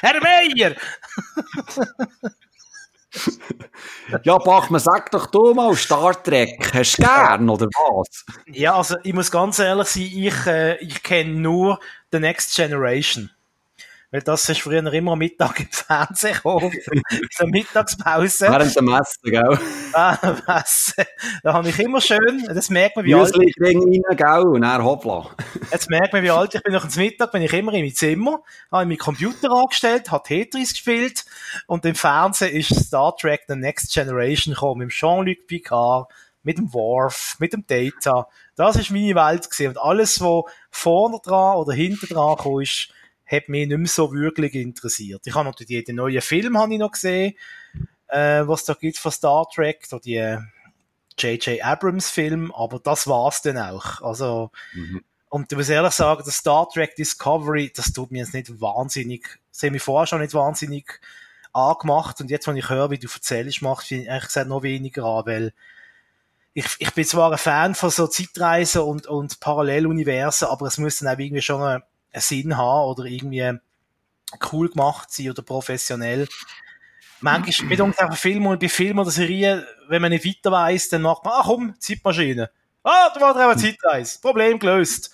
Herr 0.00 0.20
Meier! 0.22 0.76
ja, 4.24 4.38
Bachmann, 4.38 4.80
sag 4.80 5.10
doch 5.10 5.26
du 5.26 5.54
mal, 5.54 5.74
Star 5.74 6.22
Trek, 6.22 6.70
hast 6.74 6.98
du 6.98 7.02
gern, 7.02 7.48
oder 7.48 7.66
was? 7.66 8.24
Ja, 8.46 8.76
also 8.76 8.96
ich 9.02 9.12
muss 9.12 9.30
ganz 9.30 9.58
ehrlich 9.58 9.88
sein, 9.88 10.02
ich, 10.02 10.46
äh, 10.46 10.76
ich 10.78 11.02
kenne 11.02 11.32
nur 11.32 11.80
The 12.12 12.20
Next 12.20 12.54
Generation. 12.54 13.30
Weil 14.12 14.22
das 14.22 14.48
ist 14.48 14.60
früher 14.60 14.92
immer 14.92 15.14
Mittag 15.14 15.60
im 15.60 15.68
Fernsehen 15.70 16.34
gekommen. 16.34 16.72
so 17.30 17.46
Mittagspause. 17.46 18.48
Während 18.48 18.74
der 18.74 18.82
Messe, 18.82 19.20
gell? 19.22 19.58
Ah, 19.92 20.16
Messe. 20.46 21.06
Da 21.44 21.52
habe 21.52 21.68
ich 21.68 21.78
immer 21.78 22.00
schön, 22.00 22.44
das 22.48 22.70
merkt 22.70 22.96
man, 22.96 23.04
wie 23.04 23.14
alt 23.14 23.36
ich 23.40 23.54
rein, 23.60 23.80
gell? 24.16 24.42
Und 24.48 24.62
dann 24.62 24.82
hoppla. 24.82 25.30
Jetzt 25.70 25.88
merkt 25.90 26.12
man, 26.12 26.24
wie 26.24 26.30
alt 26.30 26.52
ich 26.56 26.62
bin. 26.62 26.72
Nach 26.72 26.88
dem 26.88 27.02
Mittag 27.02 27.30
bin 27.30 27.42
ich 27.42 27.52
immer 27.52 27.72
in 27.72 27.84
meinem 27.84 27.94
Zimmer, 27.94 28.42
habe 28.72 28.86
meinen 28.86 28.98
Computer 28.98 29.52
angestellt, 29.52 30.10
habe 30.10 30.24
Tetris 30.24 30.72
gespielt 30.72 31.24
und 31.68 31.84
im 31.84 31.94
Fernsehen 31.94 32.56
ist 32.56 32.74
Star 32.74 33.14
Trek 33.16 33.42
The 33.46 33.54
Next 33.54 33.94
Generation 33.94 34.54
gekommen, 34.54 34.86
mit 34.86 34.90
Jean-Luc 34.90 35.46
Picard, 35.46 36.10
mit 36.42 36.58
dem 36.58 36.72
Worf, 36.74 37.36
mit 37.38 37.52
dem 37.52 37.64
Data. 37.64 38.26
Das 38.56 38.74
ist 38.74 38.90
meine 38.90 39.14
Welt 39.14 39.48
gewesen. 39.48 39.68
Und 39.68 39.78
alles, 39.78 40.20
was 40.20 40.44
vorne 40.70 41.18
dran 41.22 41.58
oder 41.58 41.72
hinten 41.72 42.06
dran 42.12 42.36
kam, 42.36 42.60
ist, 42.60 42.88
hat 43.30 43.48
mich 43.48 43.68
nicht 43.68 43.78
mehr 43.78 43.88
so 43.88 44.12
wirklich 44.12 44.54
interessiert. 44.54 45.26
Ich 45.26 45.34
habe 45.34 45.44
natürlich 45.46 45.84
den 45.84 45.96
neuen 45.96 46.20
Film 46.20 46.58
habe 46.58 46.72
ich 46.72 46.80
noch 46.80 46.92
gesehen, 46.92 47.34
äh, 48.08 48.42
was 48.46 48.64
da 48.64 48.74
gibt 48.74 48.98
von 48.98 49.12
Star 49.12 49.46
Trek, 49.54 49.86
da 49.88 49.98
die 49.98 50.36
J.J. 51.18 51.48
Äh, 51.48 51.62
Abrams 51.62 52.10
Film, 52.10 52.52
aber 52.52 52.80
das 52.80 53.06
war's 53.06 53.42
dann 53.42 53.58
auch. 53.58 54.00
Also, 54.00 54.50
mhm. 54.72 55.02
und 55.28 55.52
ich 55.52 55.56
muss 55.58 55.68
ehrlich 55.68 55.92
sagen, 55.92 56.22
das 56.24 56.36
Star 56.36 56.68
Trek 56.68 56.96
Discovery, 56.96 57.72
das 57.74 57.92
tut 57.92 58.10
mir 58.10 58.18
jetzt 58.18 58.34
nicht 58.34 58.60
wahnsinnig, 58.60 59.38
das 59.52 59.62
hat 59.62 59.70
mich 59.70 59.82
vorher 59.82 60.06
schon 60.06 60.20
nicht 60.20 60.34
wahnsinnig 60.34 61.00
angemacht 61.52 62.20
und 62.20 62.30
jetzt, 62.30 62.46
wenn 62.46 62.56
ich 62.56 62.68
höre, 62.68 62.90
wie 62.90 62.98
du 62.98 63.08
erzählst, 63.12 63.62
macht 63.62 63.86
finde 63.86 64.04
ich 64.04 64.10
eigentlich 64.10 64.46
noch 64.46 64.62
weniger 64.62 65.04
an, 65.04 65.26
weil 65.26 65.52
ich, 66.52 66.66
ich 66.78 66.92
bin 66.94 67.04
zwar 67.04 67.30
ein 67.30 67.38
Fan 67.38 67.74
von 67.74 67.90
so 67.90 68.06
Zeitreisen 68.06 68.82
und, 68.82 69.06
und 69.06 69.40
Paralleluniversen, 69.40 70.48
aber 70.48 70.66
es 70.66 70.78
muss 70.78 70.98
dann 70.98 71.14
auch 71.14 71.18
irgendwie 71.18 71.42
schon 71.42 71.62
eine, 71.62 71.82
Sinn 72.14 72.56
haben 72.56 72.88
oder 72.88 73.04
irgendwie 73.04 73.58
cool 74.52 74.68
gemacht 74.68 75.12
sein 75.12 75.30
oder 75.30 75.42
professionell. 75.42 76.28
Manchmal 77.20 77.68
mit 77.68 77.80
uns 77.80 77.96
Film 78.14 78.46
und 78.46 78.60
bei 78.60 78.68
Filmen 78.68 79.00
oder 79.00 79.10
Serien, 79.10 79.64
wenn 79.88 80.00
man 80.00 80.10
nicht 80.10 80.24
weiter 80.24 80.52
weiss, 80.52 80.88
dann 80.88 81.02
macht 81.02 81.24
man, 81.24 81.34
ah 81.34 81.42
komm, 81.44 81.74
Zeitmaschine. 81.78 82.50
Ah, 82.82 83.10
da 83.14 83.20
war 83.20 83.36
eine 83.36 83.60
Zeitreise. 83.60 84.18
Problem 84.20 84.58
gelöst. 84.58 85.12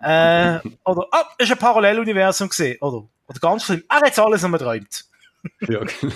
Äh, 0.00 0.58
oder, 0.84 1.06
ah, 1.12 1.28
ist 1.38 1.52
ein 1.52 1.58
Paralleluniversum 1.58 2.48
gesehen. 2.48 2.78
Oder, 2.80 3.08
oder 3.28 3.38
ganz 3.40 3.64
schlimm, 3.64 3.84
er 3.88 4.00
hat 4.00 4.18
alles 4.18 4.42
noch 4.42 4.58
träumt. 4.58 5.04
Ja, 5.60 5.80
genau. 5.84 6.14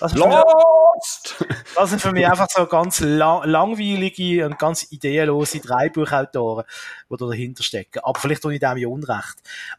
Das 0.00 0.14
Lost! 0.14 1.36
Das 1.74 1.90
sind 1.90 2.02
für 2.02 2.12
mich 2.12 2.26
einfach 2.26 2.48
so 2.50 2.66
ganz 2.66 3.00
lang 3.00 3.44
langweilige 3.44 4.44
und 4.46 4.58
ganz 4.58 4.90
ideenlose 4.90 5.60
Dreibuchautoren, 5.60 6.64
die 7.08 7.16
da 7.16 7.26
dahinter 7.26 7.62
stecken. 7.62 8.00
Aber 8.02 8.18
vielleicht 8.18 8.42
tue 8.42 8.54
ich 8.54 8.60
dem 8.60 8.76
ja 8.76 8.88
Unrecht. 8.88 9.36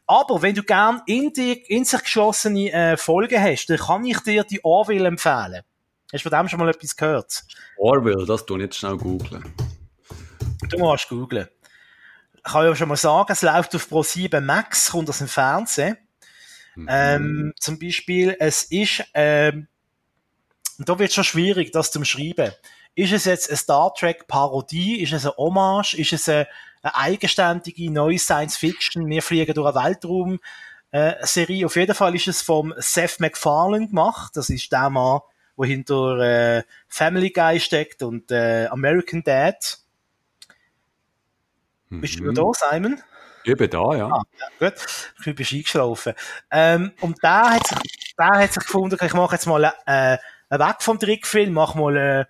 Aber 0.08 0.42
wenn 0.42 0.56
du 0.56 0.64
gern 0.64 1.02
in, 1.06 1.32
die, 1.34 1.54
in 1.54 1.86
sich 1.86 2.02
geschlossene 2.02 2.72
äh, 2.72 2.98
Folgen 2.98 3.42
hast, 3.42 3.68
dann 3.68 3.78
kann 3.78 4.06
ich 4.06 4.20
dir 4.20 4.44
die 4.44 4.64
Orville 4.64 5.08
empfehlen. 5.08 5.62
Hast 6.12 6.26
du 6.26 6.30
von 6.30 6.39
dem 6.39 6.50
schon 6.50 6.60
mal 6.60 6.70
etwas 6.70 6.96
gehört? 6.96 7.44
Orville, 7.78 8.26
das 8.26 8.46
tue 8.46 8.58
ich 8.58 8.64
jetzt 8.64 8.78
schnell 8.78 8.98
googeln. 8.98 9.54
Du 10.70 10.78
musst 10.78 11.08
googeln. 11.10 11.48
Ich 12.36 12.52
kann 12.52 12.66
ja 12.66 12.76
schon 12.76 12.89
mal 12.89 12.96
sagen, 12.96 13.32
es 13.32 13.42
läuft 13.42 13.76
auf 13.76 13.88
Pro7 13.89 14.42
Max, 14.42 14.92
kommt 14.92 15.10
das 15.10 15.22
im 15.22 15.28
Fernsehen. 15.28 15.98
Mhm. 16.76 16.88
Ähm, 16.89 17.54
zum 17.60 17.80
Beispiel, 17.80 18.36
es 18.39 18.64
ist, 18.64 19.04
ähm, 19.14 19.68
und 20.82 20.90
da 20.90 20.98
wird 20.98 21.10
es 21.10 21.14
schon 21.14 21.24
schwierig, 21.24 21.72
das 21.72 21.92
zu 21.92 22.04
schreiben. 22.04 22.52
Ist 22.96 23.14
es 23.14 23.26
jetzt 23.26 23.50
eine 23.50 23.58
Star 23.58 23.94
Trek 23.94 24.26
Parodie? 24.26 25.00
Ist 25.04 25.14
es 25.14 25.28
eine 25.28 25.38
Hommage? 25.38 25.94
Ist 25.94 26.12
es 26.12 26.28
eine, 26.28 26.48
eine 26.82 26.96
eigenständige 26.96 27.92
neue 27.92 28.18
Science 28.18 28.58
Fiction? 28.58 29.08
Wir 29.08 29.22
fliegen 29.22 29.54
durch 29.54 29.76
einen 29.76 29.86
Weltraum. 29.86 30.40
Äh, 30.90 31.24
Serie. 31.24 31.68
Auf 31.68 31.76
jeden 31.76 31.94
Fall 31.94 32.16
ist 32.16 32.28
es 32.28 32.42
vom 32.42 32.74
Seth 32.78 33.20
MacFarlane 33.20 33.90
gemacht. 33.90 34.32
Das 34.34 34.50
ist 34.50 34.72
der 34.72 34.90
Mann, 34.90 35.20
der 35.56 35.68
hinter 35.68 36.18
äh, 36.18 36.64
Family 36.88 37.30
Guy 37.30 37.60
steckt 37.60 38.02
und 38.02 38.32
äh, 38.32 38.66
American 38.66 39.22
Dad. 39.24 39.78
Mhm. 41.90 42.02
Bist 42.02 42.18
du 42.18 42.24
mhm. 42.24 42.34
da, 42.34 42.44
Simon? 42.54 43.04
Ich 43.44 43.56
bin 43.56 43.70
da, 43.70 43.96
ja. 43.96 44.08
Ah, 44.08 44.24
ja 44.40 44.70
gut, 44.70 44.74
du 45.24 45.34
bist 45.36 45.54
eingeschlafen. 45.54 46.14
Ähm, 46.50 46.92
und 47.02 47.22
der 47.22 47.52
hat 47.52 47.68
sich, 47.68 48.16
der 48.18 48.26
hat 48.26 48.52
sich 48.52 48.64
gefunden, 48.64 48.98
ich 49.00 49.14
mache 49.14 49.36
jetzt 49.36 49.46
mal 49.46 49.72
äh, 49.86 50.18
weg 50.60 50.78
vom 50.82 50.99
Trickfilm, 50.99 51.54
mach 51.54 51.76
mal 51.76 51.97
eine 51.97 52.28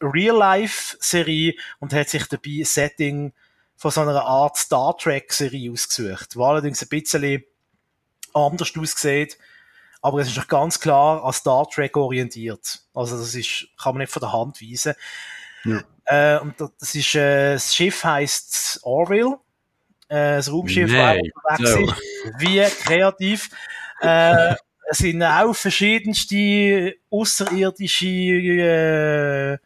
Real-Life-Serie 0.00 1.54
und 1.80 1.92
hat 1.92 2.08
sich 2.08 2.26
dabei 2.26 2.60
ein 2.60 2.64
Setting 2.64 3.32
von 3.76 3.90
so 3.90 4.00
einer 4.00 4.24
Art 4.24 4.56
Star 4.56 4.96
Trek-Serie 4.96 5.72
ausgesucht, 5.72 6.36
wo 6.36 6.44
allerdings 6.44 6.82
ein 6.82 6.88
bisschen 6.88 7.44
anders 8.34 8.72
aussieht, 8.76 9.38
aber 10.00 10.20
es 10.20 10.28
ist 10.28 10.38
doch 10.38 10.48
ganz 10.48 10.80
klar 10.80 11.24
an 11.24 11.32
Star 11.32 11.68
Trek 11.68 11.96
orientiert. 11.96 12.82
Also 12.94 13.18
das 13.18 13.34
ist, 13.34 13.68
kann 13.80 13.94
man 13.94 14.02
nicht 14.02 14.12
von 14.12 14.20
der 14.20 14.32
Hand 14.32 14.60
weisen. 14.60 14.94
Ja. 15.64 15.82
Äh, 16.06 16.40
und 16.40 16.60
das 16.60 16.94
ist, 16.94 17.14
äh, 17.14 17.54
das 17.54 17.74
Schiff 17.74 18.02
heißt 18.02 18.80
Orville 18.82 19.38
äh, 20.12 20.36
das 20.36 20.52
Raumschiff 20.52 20.90
nee, 20.90 21.32
so. 21.58 21.94
Wie 22.38 22.60
kreativ. 22.84 23.48
Äh, 24.02 24.56
es 24.90 24.98
sind 24.98 25.22
auch 25.22 25.54
verschiedenste 25.54 26.94
außerirdische 27.10 28.06
äh, 28.06 29.58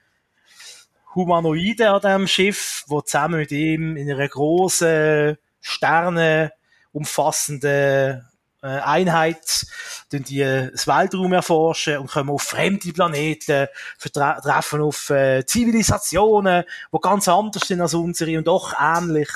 Humanoide 1.14 1.90
an 1.90 2.00
diesem 2.00 2.26
Schiff, 2.26 2.84
die 2.90 3.04
zusammen 3.04 3.40
mit 3.40 3.52
ihm 3.52 3.96
in 3.96 4.10
einer 4.10 4.28
großen, 4.28 5.36
Sterne 5.60 6.52
umfassenden 6.92 8.24
äh, 8.62 8.66
Einheit 8.66 9.66
die 10.12 10.38
das 10.38 10.86
Weltraum 10.86 11.32
erforschen 11.32 11.98
und 11.98 12.10
kommen 12.10 12.30
auf 12.30 12.42
fremde 12.42 12.92
Planeten, 12.92 13.66
treffen 13.98 14.80
auf 14.80 15.10
äh, 15.10 15.44
Zivilisationen, 15.44 16.64
die 16.92 16.98
ganz 17.00 17.28
anders 17.28 17.66
sind 17.66 17.80
als 17.80 17.94
unsere 17.94 18.38
und 18.38 18.46
doch 18.46 18.74
ähnlich. 18.80 19.28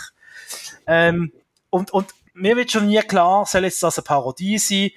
Ähm, 0.87 1.33
und, 1.71 1.91
und 1.93 2.15
mir 2.35 2.57
wird 2.57 2.71
schon 2.71 2.87
nie 2.87 3.01
klar, 3.01 3.47
soll 3.47 3.65
jetzt 3.65 3.83
das 3.83 3.99
eine 3.99 4.05
Parodie 4.05 4.59
sein? 4.59 4.91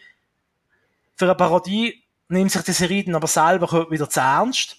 Für 1.15 1.25
eine 1.25 1.35
Parodie 1.35 2.03
nimmt 2.27 2.51
sich 2.51 2.61
die 2.63 2.71
Serie 2.71 3.03
dann 3.03 3.15
aber 3.15 3.27
selber 3.27 3.89
wieder 3.91 4.09
zu 4.09 4.19
ernst. 4.19 4.77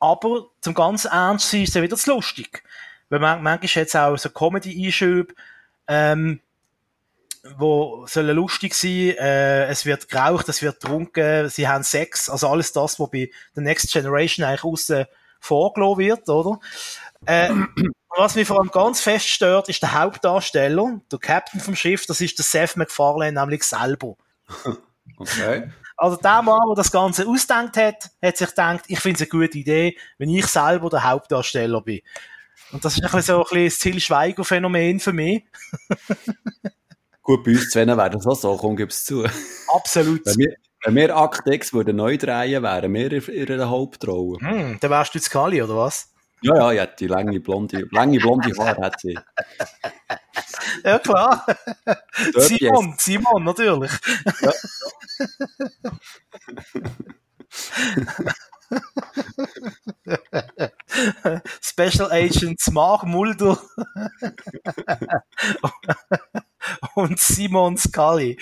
Aber 0.00 0.48
zum 0.60 0.74
ganz 0.74 1.04
ernst 1.04 1.50
sein 1.50 1.62
ist 1.62 1.76
es 1.76 1.82
wieder 1.82 1.96
zu 1.96 2.14
lustig. 2.14 2.62
Weil 3.08 3.20
man, 3.20 3.42
manchmal 3.42 3.82
hat 3.82 3.88
es 3.88 3.96
auch 3.96 4.16
so 4.16 4.30
Comedy-Einschübe, 4.30 5.34
ähm, 5.88 6.40
wo 7.56 8.06
sollen 8.06 8.34
lustig 8.36 8.74
sein, 8.74 9.16
äh, 9.18 9.66
es 9.66 9.84
wird 9.84 10.08
geraucht, 10.08 10.48
es 10.48 10.62
wird 10.62 10.80
getrunken, 10.80 11.48
sie 11.50 11.68
haben 11.68 11.84
Sex, 11.84 12.30
also 12.30 12.48
alles 12.48 12.72
das, 12.72 12.98
was 12.98 13.10
bei 13.10 13.30
The 13.54 13.60
Next 13.60 13.92
Generation 13.92 14.46
eigentlich 14.46 14.64
außen 14.64 15.04
vorgelassen 15.40 15.98
wird, 15.98 16.28
oder? 16.28 16.58
Äh, 17.26 17.50
was 18.16 18.34
mich 18.34 18.48
vor 18.48 18.58
allem 18.60 18.70
ganz 18.70 19.00
fest 19.00 19.26
stört, 19.26 19.68
ist 19.68 19.82
der 19.82 19.92
Hauptdarsteller, 19.92 21.00
der 21.10 21.18
Captain 21.18 21.60
vom 21.60 21.76
Schiff, 21.76 22.06
das 22.06 22.20
ist 22.20 22.38
der 22.38 22.44
Seth 22.44 22.76
MacFarlane 22.76 23.38
nämlich 23.38 23.64
selber. 23.64 24.16
Okay. 25.18 25.70
Also 25.96 26.16
der 26.16 26.42
Mann, 26.42 26.60
der 26.68 26.74
das 26.76 26.90
Ganze 26.90 27.26
ausdenkt 27.26 27.76
hat, 27.76 28.10
hat 28.22 28.36
sich 28.36 28.48
gedacht, 28.48 28.84
ich 28.88 28.98
finde 28.98 29.22
es 29.22 29.32
eine 29.32 29.40
gute 29.40 29.58
Idee, 29.58 29.96
wenn 30.18 30.28
ich 30.28 30.46
selber 30.46 30.90
der 30.90 31.04
Hauptdarsteller 31.04 31.80
bin. 31.82 32.00
Und 32.72 32.84
das 32.84 32.94
ist 32.94 33.04
ein 33.04 33.10
bisschen 33.10 33.22
so 33.22 33.38
ein 33.38 33.42
bisschen 33.42 33.64
das 33.64 33.78
Till 33.78 34.00
Schweiger-Phänomen 34.00 34.98
für 34.98 35.12
mich. 35.12 35.44
Gut, 37.22 37.44
bei 37.44 37.52
uns 37.52 37.70
zwei 37.70 37.86
wäre 37.86 38.10
das 38.10 38.26
auch 38.26 38.34
so, 38.34 38.56
komm, 38.56 38.76
gib's 38.76 39.04
zu. 39.04 39.24
Absolut. 39.72 40.26
Wenn 40.26 40.36
wir, 40.36 40.56
wenn 40.84 40.94
wir 40.96 41.16
Aktex 41.16 41.72
würden 41.72 41.96
neu 41.96 42.18
drehen, 42.18 42.62
wären 42.62 42.92
wir 42.92 43.28
in 43.28 43.52
einer 43.52 43.70
Hauptrolle. 43.70 44.38
Hm, 44.40 44.78
dann 44.80 44.90
wärst 44.90 45.14
du 45.14 45.18
jetzt 45.18 45.30
Kali, 45.30 45.62
oder 45.62 45.76
was? 45.76 46.12
Ja, 46.42 46.72
ja, 46.72 46.82
hätte 46.82 46.96
die 46.98 47.06
lange 47.06 47.40
blonde, 47.40 47.88
lange 47.90 48.18
blonde 48.18 48.52
Haare, 48.58 48.82
hat 48.82 49.00
sie. 49.00 49.18
Ja, 50.84 50.98
klar. 50.98 51.46
Simon, 52.36 52.94
Simon, 52.98 53.44
natürlich. 53.44 53.92
Ja. 54.40 54.52
Special 61.60 62.10
Agents 62.10 62.70
Mark 62.70 63.04
Mulder 63.04 63.58
und 66.94 67.18
Simon 67.18 67.76
Scully. 67.76 68.38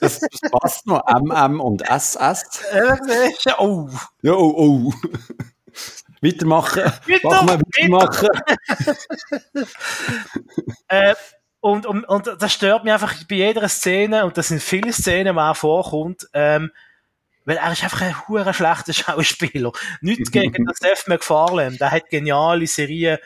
Das, 0.00 0.20
das 0.20 0.50
passt 0.50 0.86
noch. 0.86 1.02
MM 1.06 1.60
und 1.60 1.82
SS. 1.82 2.44
oh. 3.58 3.88
Ja, 4.22 4.32
oh, 4.32 4.54
oh. 4.56 4.92
Weitermachen. 6.20 6.82
Weiter, 7.06 7.42
Mach 7.42 7.58
weitermachen. 7.58 8.28
äh, 10.88 11.14
und, 11.60 11.86
und, 11.86 12.04
und 12.04 12.36
das 12.38 12.52
stört 12.52 12.84
mich 12.84 12.92
einfach 12.92 13.14
bei 13.28 13.36
jeder 13.36 13.68
Szene, 13.68 14.24
und 14.24 14.36
das 14.36 14.48
sind 14.48 14.62
viele 14.62 14.92
Szenen, 14.92 15.36
wo 15.36 15.40
er 15.40 15.54
vorkommt, 15.54 16.26
ähm, 16.32 16.70
weil 17.44 17.56
er 17.56 17.72
ist 17.72 17.82
einfach 17.82 18.02
ein 18.02 18.28
hure 18.28 18.54
schlechter 18.54 18.92
Schauspieler. 18.94 19.72
Nicht 20.00 20.32
gegen 20.32 20.52
den 20.52 20.66
Seth 20.74 21.08
MacFarlane, 21.08 21.76
der 21.76 21.90
hat 21.90 22.08
geniale 22.08 22.66
Serien 22.66 23.18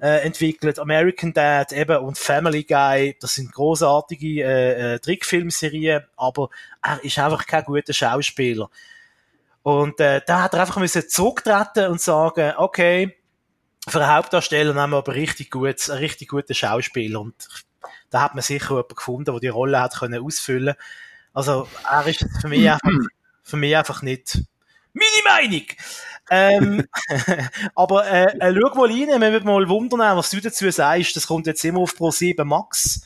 äh, 0.00 0.24
entwickelt, 0.24 0.78
American 0.78 1.32
Dad 1.32 1.72
eben 1.72 1.96
und 1.98 2.18
Family 2.18 2.64
Guy, 2.64 3.16
das 3.20 3.36
sind 3.36 3.52
großartige 3.52 4.42
äh, 4.42 4.94
äh, 4.94 4.98
Trickfilmserien, 4.98 6.04
aber 6.16 6.50
er 6.82 7.02
ist 7.04 7.18
einfach 7.18 7.46
kein 7.46 7.64
guter 7.64 7.92
Schauspieler. 7.92 8.68
Und 9.62 10.00
äh, 10.00 10.20
da 10.26 10.42
hat 10.42 10.54
er 10.54 10.60
einfach 10.60 10.78
müssen 10.78 11.08
zurücktreten 11.08 11.90
und 11.90 12.00
sagen, 12.00 12.54
okay, 12.56 13.16
für 13.88 14.00
einen 14.00 14.14
Hauptdarsteller 14.14 14.74
nehmen 14.74 14.92
wir 14.92 14.98
aber 14.98 15.14
richtig 15.14 15.50
gut, 15.50 15.88
einen 15.88 15.98
richtig 15.98 16.28
guten 16.28 16.54
Schauspieler. 16.54 17.20
Und 17.20 17.48
da 18.10 18.22
hat 18.22 18.34
man 18.34 18.42
sicher 18.42 18.70
jemanden 18.70 18.94
gefunden, 18.94 19.24
der 19.24 19.40
die 19.40 19.48
Rolle 19.48 19.80
hat 19.80 19.98
können 19.98 20.22
ausfüllen. 20.22 20.74
Also 21.32 21.68
er 21.90 22.06
ist 22.06 22.26
für 22.40 22.48
mich 22.48 22.70
einfach, 22.70 22.90
für 23.42 23.56
mich 23.56 23.76
einfach 23.76 24.02
nicht 24.02 24.42
meine 24.92 25.48
Meinung. 25.48 25.66
ähm, 26.30 26.86
aber 27.74 28.06
äh, 28.06 28.38
äh, 28.38 28.54
schau 28.54 28.74
mal 28.74 28.90
rein, 28.90 29.20
wir 29.20 29.32
würden 29.32 29.46
mal 29.46 29.68
wundern, 29.68 30.16
was 30.16 30.30
du 30.30 30.40
dazu 30.40 30.70
sagst. 30.70 31.16
Das 31.16 31.26
kommt 31.26 31.46
jetzt 31.46 31.64
immer 31.64 31.80
auf 31.80 31.96
Pro 31.96 32.10
7 32.10 32.46
Max. 32.46 33.02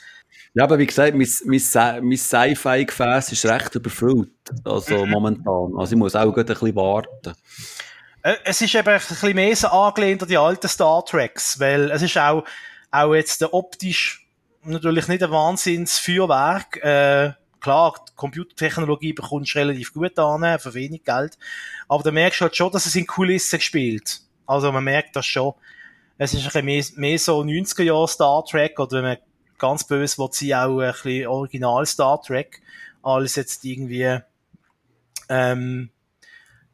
Ja, 0.57 0.65
aber 0.65 0.79
wie 0.79 0.87
gesagt, 0.87 1.15
mein, 1.15 1.29
mein, 1.45 2.09
mein 2.09 2.17
Sci-Fi-Gefäß 2.17 3.31
ist 3.31 3.45
recht 3.45 3.75
überfüllt. 3.75 4.31
Also 4.65 5.05
mhm. 5.05 5.11
momentan. 5.11 5.73
Also 5.77 5.93
ich 5.93 5.99
muss 5.99 6.17
auch 6.17 6.35
ein 6.35 6.47
bisschen 6.47 6.75
warten. 6.75 7.35
Äh, 8.23 8.37
es 8.43 8.63
ist 8.63 8.75
eben 8.75 8.89
ein 8.89 8.95
bisschen 8.99 9.35
mehr 9.35 9.55
so 9.55 9.69
angelehnt 9.69 10.23
an 10.23 10.29
die 10.31 10.39
alten 10.39 10.67
Star 10.67 11.05
Treks, 11.05 11.61
weil 11.61 11.91
es 11.91 12.01
ist 12.01 12.17
auch, 12.17 12.43
auch 12.91 13.15
jetzt 13.15 13.43
optisch 13.43 14.27
natürlich 14.63 15.09
nicht 15.09 15.23
ein 15.23 15.31
Wahnsinnsfeuerwerk. 15.31 16.79
Äh, 16.83 17.35
klar, 17.61 17.95
die 18.09 18.15
Computertechnologie 18.17 19.13
bekommst 19.13 19.55
du 19.55 19.59
relativ 19.59 19.93
gut 19.93 20.19
an, 20.19 20.59
für 20.59 20.73
wenig 20.73 21.05
Geld. 21.05 21.37
Aber 21.87 22.03
da 22.03 22.11
merkst 22.11 22.41
du 22.41 22.45
halt 22.45 22.57
schon, 22.57 22.73
dass 22.73 22.87
es 22.87 22.97
in 22.97 23.07
Kulissen 23.07 23.59
gespielt. 23.59 24.23
Also 24.47 24.73
man 24.73 24.85
merkt 24.85 25.17
das 25.17 25.27
schon. 25.27 25.53
Es 26.17 26.33
ist 26.33 26.41
ein 26.41 26.47
bisschen 26.47 26.65
mehr, 26.65 26.85
mehr 27.11 27.19
so 27.19 27.43
90er 27.43 27.83
Jahre 27.83 28.09
Star 28.09 28.43
Trek, 28.43 28.81
oder 28.81 28.97
wenn 28.97 29.05
man 29.05 29.17
ganz 29.59 29.85
böse 29.85 30.19
will 30.19 30.29
sie 30.33 30.55
auch 30.55 30.81
ein 30.81 30.93
bisschen 30.93 31.27
Original 31.27 31.87
Star 31.87 32.21
Trek, 32.21 32.63
alles 33.03 33.37
jetzt 33.37 33.65
irgendwie, 33.65 34.19
ähm, 35.29 35.91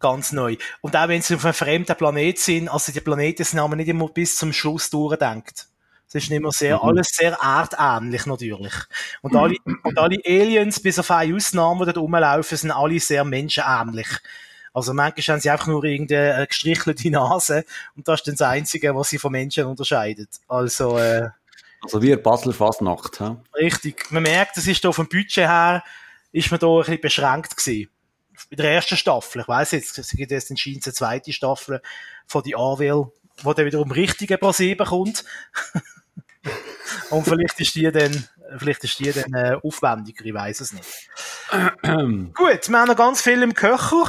ganz 0.03 0.33
neu. 0.33 0.57
Und 0.83 0.97
auch 0.97 1.09
wenn 1.09 1.22
sie 1.22 1.37
auf 1.37 1.45
einem 1.45 1.55
fremden 1.55 1.97
Planet 1.97 2.39
sind, 2.39 2.68
also 2.68 2.93
die 2.93 3.01
Planeten 3.01 3.45
sind 3.45 3.61
aber 3.61 3.76
nicht 3.76 3.89
immer 3.89 4.09
bis 4.09 4.37
zum 4.37 4.53
Schluss 4.53 4.91
durchdenkt. 4.91 5.68
Es 6.09 6.14
ist 6.16 6.30
immer 6.30 6.53
sehr, 6.53 6.76
mhm. 6.76 6.89
alles 6.89 7.09
sehr 7.09 7.39
erdähnlich 7.41 8.26
natürlich. 8.26 8.74
Und 9.22 9.35
alle, 9.35 9.57
und 9.83 9.99
alle 9.99 10.18
Aliens, 10.26 10.80
bis 10.80 10.99
auf 10.99 11.11
eine 11.11 11.35
Ausnahme, 11.35 11.87
die 11.87 11.93
dort 11.93 12.05
rumlaufen, 12.05 12.59
sind 12.59 12.70
alle 12.70 13.01
sehr 13.01 13.24
menschenähnlich. 13.24 14.09
Also 14.74 14.93
manchmal 14.93 15.37
haben 15.37 15.41
sie 15.41 15.51
einfach 15.51 15.66
nur 15.68 15.85
irgendeine 15.85 16.47
gestrichelte 16.47 17.11
Nase 17.11 17.64
und 17.95 18.09
das 18.09 18.20
ist 18.20 18.26
dann 18.26 18.37
das 18.37 18.49
Einzige, 18.49 18.95
was 18.95 19.11
sie 19.11 19.18
von 19.18 19.33
Menschen 19.33 19.64
unterscheidet. 19.64 20.30
Also, 20.49 20.99
äh, 20.99 21.30
also 21.83 22.03
wie 22.03 22.14
Basler 22.16 22.53
Fasnacht, 22.53 23.20
hä? 23.20 23.37
Richtig. 23.55 24.11
Man 24.11 24.22
merkt, 24.22 24.57
es 24.57 24.66
ist 24.66 24.85
da 24.85 24.93
vom 24.93 25.09
Budget 25.09 25.49
her, 25.49 25.83
ist 26.30 26.51
man 26.51 26.61
da 26.61 26.68
ein 26.68 26.78
bisschen 26.78 27.01
beschränkt 27.01 27.57
gewesen 27.57 27.89
in 28.51 28.57
der 28.57 28.72
ersten 28.72 28.97
Staffel. 28.97 29.43
Ich 29.43 29.49
weiß 29.49 29.72
jetzt, 29.72 29.99
es 29.99 30.11
gibt 30.11 30.30
jetzt 30.30 30.51
anscheinend 30.51 30.87
eine 30.87 30.95
zweite 30.95 31.33
Staffel 31.33 31.80
von 32.26 32.43
die 32.43 32.57
Arvel, 32.57 33.07
wo 33.43 33.53
dann 33.53 33.66
wiederum 33.66 33.91
richtige 33.91 34.39
Pro 34.39 34.53
7 34.53 34.87
kommt. 34.87 35.24
Und 37.11 37.24
vielleicht 37.24 37.61
ist 37.61 37.74
die 37.74 37.91
dann, 37.91 38.28
vielleicht 38.59 38.83
ist 38.85 38.99
die 38.99 39.12
dann 39.12 39.33
äh, 39.35 39.57
aufwendiger, 39.62 40.24
ich 40.24 40.35
weiß 40.35 40.61
es 40.61 40.72
nicht. 40.72 41.09
Gut, 42.35 42.68
wir 42.68 42.78
haben 42.78 42.89
noch 42.89 42.97
ganz 42.97 43.22
viel 43.22 43.43
im 43.43 43.55
Köcher. 43.55 44.05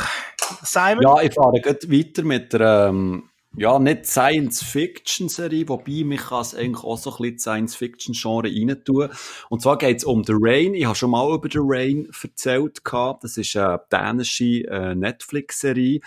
Simon? 0.63 1.01
Ja, 1.03 1.21
ich 1.21 1.34
fahre 1.34 1.61
gleich 1.61 1.89
weiter 1.89 2.24
mit 2.24 2.53
der, 2.53 2.88
ähm, 2.89 3.30
ja, 3.55 3.77
nicht 3.77 4.07
Science-Fiction-Serie, 4.07 5.69
wobei 5.69 6.03
mich 6.03 6.21
kann 6.21 6.41
es 6.41 6.55
eigentlich 6.55 6.83
auch 6.83 6.97
so 6.97 7.11
ein 7.11 7.17
bisschen 7.17 7.39
Science-Fiction-Genre 7.39 8.47
rein 8.47 8.83
tun. 8.83 9.09
Und 9.49 9.61
zwar 9.61 9.77
geht 9.77 9.97
es 9.97 10.03
um 10.03 10.23
The 10.23 10.33
Rain. 10.35 10.73
Ich 10.73 10.85
habe 10.85 10.95
schon 10.95 11.11
mal 11.11 11.31
über 11.33 11.47
The 11.51 11.59
Rain 11.61 12.09
erzählt 12.23 12.83
gehabt. 12.83 13.23
Das 13.23 13.37
ist 13.37 13.55
eine 13.55 13.79
dänische 13.91 14.67
äh, 14.67 14.95
Netflix-Serie. 14.95 15.99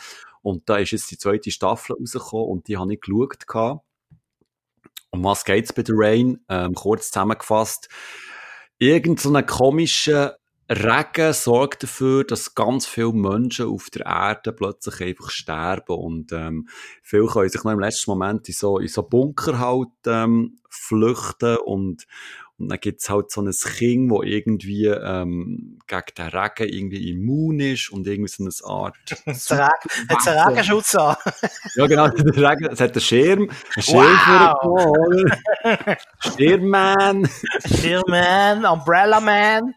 Und 0.42 0.68
da 0.68 0.76
ist 0.78 0.90
jetzt 0.90 1.10
die 1.10 1.18
zweite 1.18 1.50
Staffel 1.50 1.96
rausgekommen 1.98 2.46
und 2.46 2.68
die 2.68 2.76
habe 2.76 2.94
ich 2.94 3.00
geschaut 3.00 3.46
gehabt. 3.46 3.84
Um 5.10 5.22
was 5.22 5.44
geht's 5.44 5.72
bei 5.72 5.84
The 5.84 5.92
Rain? 5.94 6.40
Ähm, 6.48 6.74
kurz 6.74 7.10
zusammengefasst. 7.10 7.88
Irgend 8.78 9.20
so 9.20 9.28
einen 9.28 9.46
komischen 9.46 10.30
Regen 10.68 11.32
sorgt 11.32 11.84
dafür, 11.84 12.24
dass 12.24 12.54
ganz 12.54 12.86
viele 12.86 13.12
Menschen 13.12 13.68
auf 13.68 13.88
der 13.90 14.06
Erde 14.06 14.52
plötzlich 14.52 15.00
einfach 15.00 15.30
sterben 15.30 15.94
und 15.94 16.32
ähm, 16.32 16.68
viele 17.02 17.26
können 17.26 17.48
sich 17.48 17.62
noch 17.62 17.72
im 17.72 17.80
letzten 17.80 18.10
Moment 18.10 18.48
in 18.48 18.54
so, 18.54 18.78
in 18.78 18.88
so 18.88 19.04
Bunker 19.04 19.58
halt 19.60 19.88
ähm, 20.06 20.58
flüchten 20.68 21.58
und, 21.58 22.06
und 22.58 22.70
dann 22.70 22.80
gibt's 22.80 23.10
halt 23.10 23.30
so 23.30 23.42
ein 23.42 23.50
Kind, 23.50 24.10
wo 24.10 24.22
irgendwie 24.22 24.86
ähm, 24.86 25.78
gegen 25.86 26.02
den 26.16 26.28
Regen 26.28 26.72
irgendwie 26.72 27.10
immun 27.10 27.60
ist 27.60 27.90
und 27.90 28.06
irgendwie 28.06 28.30
so 28.30 28.44
eine 28.44 28.74
Art... 28.74 28.96
hat 29.26 29.36
es 29.36 29.50
einen 29.50 30.48
Regenschutz 30.48 30.94
an? 30.94 31.16
ja 31.74 31.86
genau, 31.86 32.08
der 32.08 32.50
Regen, 32.50 32.66
es 32.72 32.80
hat 32.80 32.92
einen 32.92 33.00
Schirm, 33.02 33.50
einen 33.74 33.82
Schirm 33.82 34.18
wow. 34.62 34.96
für 35.12 35.96
Schirmman. 36.36 37.28
Schirmman, 37.66 38.64
Umbrella 38.64 39.20
Man. 39.20 39.74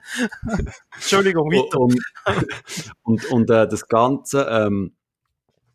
Entschuldigung, 0.96 1.52
weiter. 1.52 1.80
Und, 1.80 2.00
und, 3.04 3.26
und 3.26 3.50
äh, 3.50 3.68
das 3.68 3.88
Ganze... 3.88 4.48
Ähm, 4.50 4.94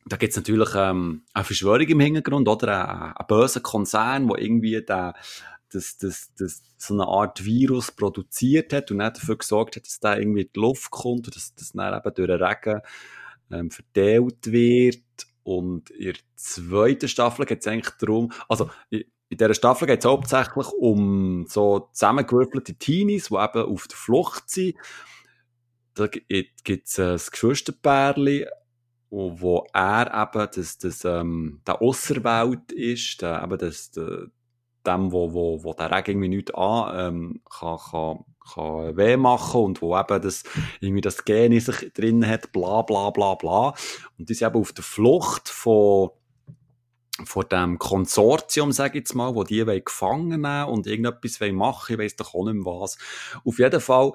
da 0.06 0.16
gibt's 0.16 0.36
natürlich 0.36 0.68
ähm, 0.74 1.22
eine 1.32 1.44
Verschwörung 1.44 1.86
im 1.86 2.00
Hintergrund 2.00 2.46
oder 2.46 2.86
einen, 2.86 3.14
einen 3.14 3.26
bösen 3.26 3.62
Konzern, 3.62 4.28
wo 4.28 4.36
irgendwie 4.36 4.84
der 4.84 5.14
das, 5.74 5.96
das, 5.98 6.32
das 6.38 6.62
so 6.76 6.94
eine 6.94 7.06
Art 7.06 7.44
Virus 7.44 7.90
produziert 7.92 8.72
hat 8.72 8.90
und 8.90 8.98
nicht 8.98 9.16
dafür 9.16 9.36
gesorgt 9.36 9.76
hat, 9.76 9.86
dass 9.86 10.00
der 10.00 10.18
irgendwie 10.18 10.44
die 10.44 10.60
Luft 10.60 10.90
kommt 10.90 11.26
und 11.26 11.36
dass 11.36 11.54
das 11.54 11.72
dann 11.72 11.94
eben 11.94 12.14
durch 12.14 12.28
den 12.28 12.42
Regen 12.42 12.80
ähm, 13.50 13.70
verteilt 13.70 14.52
wird. 14.52 15.02
Und 15.42 15.90
in 15.90 16.12
der 16.12 16.14
zweiten 16.36 17.08
Staffel 17.08 17.44
geht 17.44 17.60
es 17.60 17.66
eigentlich 17.66 17.94
darum, 17.98 18.32
also 18.48 18.70
in 18.90 19.04
dieser 19.30 19.54
Staffel 19.54 19.86
geht 19.86 20.00
es 20.00 20.06
hauptsächlich 20.06 20.68
um 20.68 21.46
so 21.48 21.88
zusammengewürfelte 21.92 22.74
Teenies, 22.74 23.28
die 23.28 23.34
eben 23.34 23.72
auf 23.72 23.88
der 23.88 23.96
Flucht 23.96 24.48
sind. 24.48 24.76
Da 25.94 26.06
gibt 26.06 26.88
es 26.88 26.98
ein 26.98 27.20
Geschwisterpärchen, 27.30 28.46
wo 29.10 29.66
er 29.72 30.06
eben 30.06 30.48
das, 30.54 30.78
das, 30.78 31.04
ähm, 31.04 31.60
der 31.66 31.80
Ausserwelt 31.80 32.72
ist, 32.72 33.22
der, 33.22 33.42
eben 33.42 33.58
das, 33.58 33.90
der, 33.92 34.28
dem, 34.86 35.12
wo, 35.12 35.32
wo, 35.32 35.64
wo 35.64 35.74
der 35.74 35.90
Regen 35.90 36.22
irgendwie 36.22 36.36
nichts 36.36 36.54
an, 36.54 37.14
ähm, 37.14 37.40
kann, 37.50 37.78
kann, 37.90 38.24
kann 38.52 38.96
weh 38.96 39.16
machen 39.16 39.60
und 39.60 39.82
wo 39.82 39.98
eben 39.98 40.22
das, 40.22 40.44
irgendwie 40.80 41.00
das 41.00 41.24
Gen 41.24 41.52
in 41.52 41.60
sich 41.60 41.92
drin 41.92 42.26
hat, 42.26 42.52
bla, 42.52 42.82
bla, 42.82 43.10
bla, 43.10 43.34
bla. 43.34 43.74
Und 44.18 44.28
die 44.28 44.34
sind 44.34 44.48
eben 44.48 44.60
auf 44.60 44.72
der 44.72 44.84
Flucht 44.84 45.48
von, 45.48 46.10
von 47.24 47.44
dem 47.50 47.78
Konsortium, 47.78 48.72
sage 48.72 48.98
ich 48.98 49.04
jetzt 49.04 49.14
mal, 49.14 49.34
wo 49.34 49.44
die 49.44 49.64
gefangen 49.84 50.42
nehmen 50.42 50.64
und 50.66 50.86
irgendetwas 50.86 51.40
machen 51.52 51.94
ich 51.94 51.98
weiß 51.98 52.16
doch 52.16 52.34
auch 52.34 52.44
nicht 52.44 52.64
mehr 52.64 52.66
was. 52.66 52.98
Auf 53.44 53.58
jeden 53.58 53.80
Fall, 53.80 54.12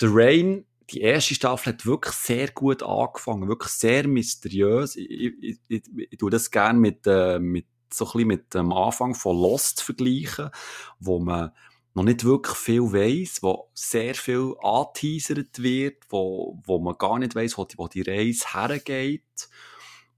The 0.00 0.08
Rain, 0.10 0.66
die 0.90 1.00
erste 1.00 1.34
Staffel 1.34 1.72
hat 1.72 1.86
wirklich 1.86 2.14
sehr 2.14 2.48
gut 2.48 2.82
angefangen, 2.82 3.48
wirklich 3.48 3.72
sehr 3.72 4.06
mysteriös. 4.06 4.96
Ich, 4.96 5.10
ich, 5.10 5.58
ich, 5.68 5.82
ich 6.10 6.18
tue 6.18 6.30
das 6.30 6.50
gerne 6.50 6.78
mit, 6.78 7.06
äh, 7.06 7.38
mit 7.38 7.66
so 7.94 8.04
ein 8.04 8.12
bisschen 8.12 8.28
mit 8.28 8.54
dem 8.54 8.72
Anfang 8.72 9.14
von 9.14 9.36
Lost 9.36 9.82
vergleichen, 9.82 10.50
wo 10.98 11.18
man 11.18 11.52
noch 11.94 12.04
nicht 12.04 12.24
wirklich 12.24 12.56
viel 12.56 12.92
weiss, 12.92 13.42
wo 13.42 13.70
sehr 13.74 14.14
viel 14.14 14.54
angeteasert 14.62 15.62
wird, 15.62 16.04
wo, 16.08 16.58
wo 16.64 16.78
man 16.78 16.96
gar 16.96 17.18
nicht 17.18 17.34
weiss, 17.34 17.58
wo 17.58 17.64
die, 17.64 17.76
wo 17.76 17.88
die 17.88 18.02
Reise 18.02 18.46
hergeht 18.52 19.48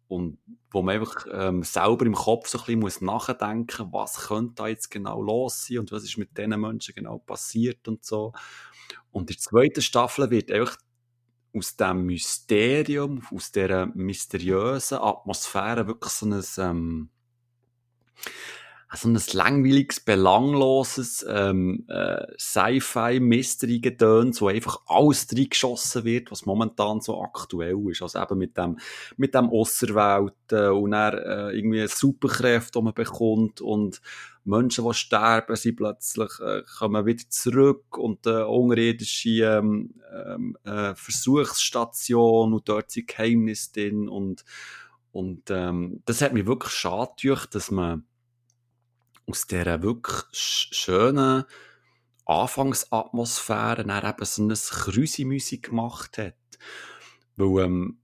und 0.06 0.38
wo 0.70 0.82
man 0.82 0.96
einfach 0.96 1.26
ähm, 1.32 1.62
selber 1.62 2.06
im 2.06 2.14
Kopf 2.14 2.48
so 2.48 2.58
ein 2.58 2.64
bisschen 2.64 2.80
muss 2.80 3.00
nachdenken 3.00 3.92
was 3.92 4.28
könnte 4.28 4.54
da 4.56 4.68
jetzt 4.68 4.90
genau 4.90 5.20
los 5.20 5.66
sein 5.66 5.78
und 5.78 5.92
was 5.92 6.04
ist 6.04 6.18
mit 6.18 6.36
diesen 6.36 6.60
Menschen 6.60 6.94
genau 6.94 7.18
passiert 7.18 7.88
und 7.88 8.04
so. 8.04 8.32
Und 9.10 9.22
in 9.22 9.36
der 9.36 9.38
zweiten 9.38 9.82
Staffel 9.82 10.30
wird 10.30 10.50
einfach 10.50 10.76
aus 11.56 11.76
dem 11.76 12.06
Mysterium, 12.06 13.22
aus 13.32 13.52
dieser 13.52 13.86
mysteriösen 13.86 14.98
Atmosphäre 14.98 15.86
wirklich 15.86 16.12
so 16.12 16.26
ein, 16.26 16.44
ähm, 16.58 17.10
so 18.96 19.08
ein 19.08 19.20
langweiliges, 19.32 20.00
belangloses 20.00 21.24
ähm, 21.28 21.84
äh, 21.88 22.26
Sci-Fi-Mystery-Gedöns, 22.38 24.40
wo 24.40 24.48
einfach 24.48 24.78
alles 24.86 25.26
reingeschossen 25.32 26.04
wird, 26.04 26.30
was 26.30 26.46
momentan 26.46 27.00
so 27.00 27.20
aktuell 27.20 27.90
ist. 27.90 28.02
Also 28.02 28.20
eben 28.20 28.38
mit 28.38 28.56
dem, 28.56 28.78
mit 29.16 29.34
dem 29.34 29.50
Ausserwelten 29.50 30.70
und 30.70 30.92
dann 30.92 31.14
äh, 31.14 31.50
irgendwie 31.50 31.88
Superkräfte, 31.88 32.78
die 32.78 32.84
man 32.84 32.94
bekommt 32.94 33.60
und 33.60 34.00
Menschen, 34.44 34.86
die 34.86 34.94
sterben, 34.94 35.56
sind 35.56 35.76
plötzlich, 35.76 36.30
äh, 36.40 36.62
kommen 36.78 37.06
wieder 37.06 37.24
zurück 37.30 37.96
und 37.96 38.26
äh, 38.26 38.42
unterirdische 38.42 39.44
ähm, 39.44 39.94
ähm, 40.12 40.58
äh, 40.64 40.94
Versuchsstation 40.94 42.52
und 42.52 42.68
dort 42.68 42.90
sind 42.90 43.08
Geheimnisse 43.08 43.72
drin 43.72 44.08
und, 44.08 44.44
und 45.14 45.48
ähm, 45.50 46.02
das 46.06 46.20
hat 46.22 46.32
mich 46.32 46.44
wirklich 46.44 46.72
schade 46.72 47.12
gemacht, 47.22 47.54
dass 47.54 47.70
man 47.70 48.04
aus 49.28 49.46
dieser 49.46 49.80
wirklich 49.80 50.24
schönen 50.32 51.44
Anfangsatmosphäre 52.26 53.84
dann 53.84 54.04
eben 54.04 54.24
so 54.24 54.42
eine 54.42 54.54
Krüsi-Musik 54.54 55.70
gemacht 55.70 56.18
hat. 56.18 56.34
Weil, 57.36 57.64
ähm, 57.64 57.98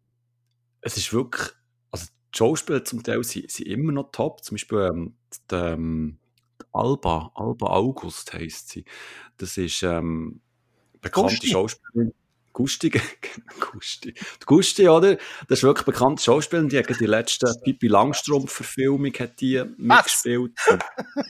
es 0.82 0.96
ist 0.98 1.12
wirklich, 1.12 1.50
also 1.90 2.06
die 2.06 2.38
Schauspieler 2.38 2.84
zum 2.84 3.02
Teil 3.02 3.24
sind, 3.24 3.50
sind 3.50 3.66
immer 3.66 3.90
noch 3.90 4.12
top. 4.12 4.44
Zum 4.44 4.54
Beispiel, 4.54 4.78
ähm, 4.78 5.16
die, 5.50 5.56
ähm, 5.56 6.18
die 6.62 6.66
Alba, 6.72 7.32
Alba 7.34 7.66
August 7.70 8.32
heisst 8.34 8.68
sie. 8.68 8.84
Das 9.36 9.56
ist, 9.56 9.82
ähm, 9.82 10.42
bekannte 11.00 11.44
Schauspielerin. 11.44 12.14
Gusti, 12.52 12.90
Gusti. 13.60 14.12
Die 14.12 14.46
Gusti, 14.46 14.88
oder? 14.88 15.16
Das 15.48 15.58
ist 15.58 15.62
wirklich 15.62 15.86
bekannte 15.86 16.22
Schauspielerin, 16.22 16.68
die 16.68 16.78
hat 16.78 16.88
die 16.88 17.06
letzte 17.06 17.52
Pippi 17.64 17.88
Langstrumpf-Verfilmung 17.88 19.12
hat 19.18 19.40
die 19.40 19.62
mitgespielt. 19.76 20.52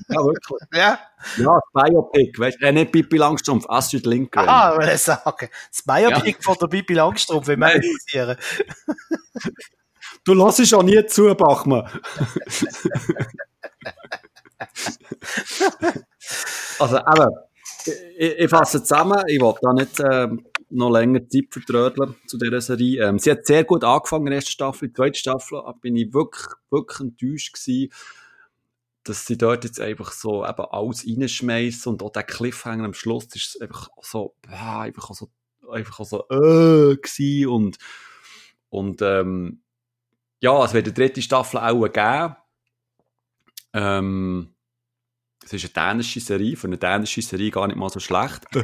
ja, 0.08 0.24
wirklich. 0.24 0.60
Ja? 0.72 0.98
Ja, 1.36 1.60
das 1.74 1.84
Biopic, 1.84 2.38
weißt 2.38 2.62
du? 2.62 2.66
Äh, 2.66 2.72
nicht 2.72 2.92
Pippi 2.92 3.16
Langstrumpf, 3.16 3.66
Astrid 3.68 4.06
Lindgren. 4.06 4.48
Ah, 4.48 4.76
will 4.78 4.88
ich 4.88 5.00
sagen. 5.00 5.48
Das 5.70 5.82
Biopic 5.84 6.36
ja. 6.38 6.42
von 6.42 6.56
der 6.60 6.66
Pippi 6.68 6.94
Langstrumpf, 6.94 7.48
wie 7.48 7.56
wir 7.56 7.74
interessieren. 7.74 8.36
Du 10.24 10.34
lassest 10.34 10.74
auch 10.74 10.82
nie 10.82 11.04
zu, 11.06 11.34
Bachmann. 11.34 11.88
also, 16.78 16.96
eben, 16.96 17.30
ich, 18.16 18.38
ich 18.38 18.50
fasse 18.50 18.82
zusammen, 18.82 19.22
ich 19.26 19.40
will 19.40 19.54
da 19.62 19.72
nicht, 19.72 20.00
ähm, 20.00 20.46
noch 20.70 20.90
länger 20.90 21.28
Zeit 21.28 21.46
vertrödeln 21.50 22.14
zu 22.26 22.38
dieser 22.38 22.60
Serie. 22.60 23.08
Ähm, 23.08 23.18
sie 23.18 23.30
hat 23.30 23.46
sehr 23.46 23.64
gut 23.64 23.84
angefangen 23.84 24.26
in 24.26 24.30
der 24.30 24.36
ersten 24.36 24.52
Staffel. 24.52 24.86
In 24.86 24.92
der 24.92 25.02
zweiten 25.02 25.16
Staffel 25.16 25.62
bin 25.80 25.96
ich 25.96 26.12
wirklich, 26.12 26.46
wirklich 26.70 27.00
enttäuscht 27.00 27.52
gewesen, 27.54 27.92
dass 29.04 29.26
sie 29.26 29.38
dort 29.38 29.64
jetzt 29.64 29.80
einfach 29.80 30.12
so 30.12 30.44
eben 30.44 30.64
alles 30.70 31.06
reinschmeißen 31.06 31.92
und 31.92 32.02
auch 32.02 32.12
der 32.12 32.22
Cliffhanger 32.22 32.84
am 32.84 32.94
Schluss 32.94 33.26
ist 33.34 33.60
einfach 33.60 33.88
so, 34.02 34.34
boah, 34.42 34.80
einfach 34.80 35.14
so, 35.14 35.30
einfach 35.70 36.04
so, 36.04 36.24
äh, 36.30 36.96
gewesen 36.96 37.48
und, 37.48 37.78
und, 38.68 39.02
ähm, 39.02 39.62
ja, 40.42 40.64
es 40.64 40.72
wird 40.72 40.86
eine 40.86 40.94
dritte 40.94 41.22
Staffel 41.22 41.58
auch 41.58 41.86
geben. 41.86 42.36
Ähm, 43.72 44.54
es 45.52 45.64
ist 45.64 45.76
eine 45.76 45.94
dänische 45.94 46.20
Serie, 46.20 46.56
für 46.56 46.66
eine 46.66 46.78
dänische 46.78 47.22
Serie 47.22 47.50
gar 47.50 47.66
nicht 47.66 47.76
mal 47.76 47.90
so 47.90 47.98
schlecht. 48.00 48.46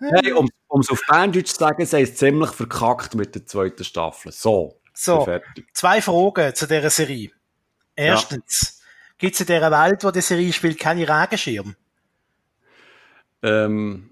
hey, 0.00 0.32
um 0.32 0.48
es 0.80 0.90
auf 0.90 1.02
Berndeutsch 1.08 1.48
zu 1.48 1.56
sagen, 1.56 1.84
sie 1.84 2.00
ist 2.00 2.18
ziemlich 2.18 2.50
verkackt 2.50 3.14
mit 3.14 3.34
der 3.34 3.44
zweiten 3.46 3.82
Staffel. 3.84 4.30
So, 4.32 4.80
so 4.94 5.26
zwei 5.72 6.00
Fragen 6.00 6.54
zu 6.54 6.66
dieser 6.66 6.90
Serie. 6.90 7.30
Erstens, 7.96 8.78
ja. 8.78 8.86
gibt 9.18 9.34
es 9.34 9.40
in 9.40 9.46
dieser 9.46 9.70
Welt, 9.70 10.04
wo 10.04 10.10
die 10.10 10.20
Serie 10.20 10.52
spielt, 10.52 10.78
keine 10.78 11.08
Regenschirm? 11.08 11.74
Ähm, 13.42 14.10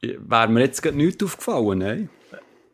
wäre 0.00 0.48
mir 0.48 0.60
jetzt 0.60 0.82
gerade 0.82 0.96
nichts 0.96 1.24
aufgefallen, 1.24 1.78
nein 1.78 2.10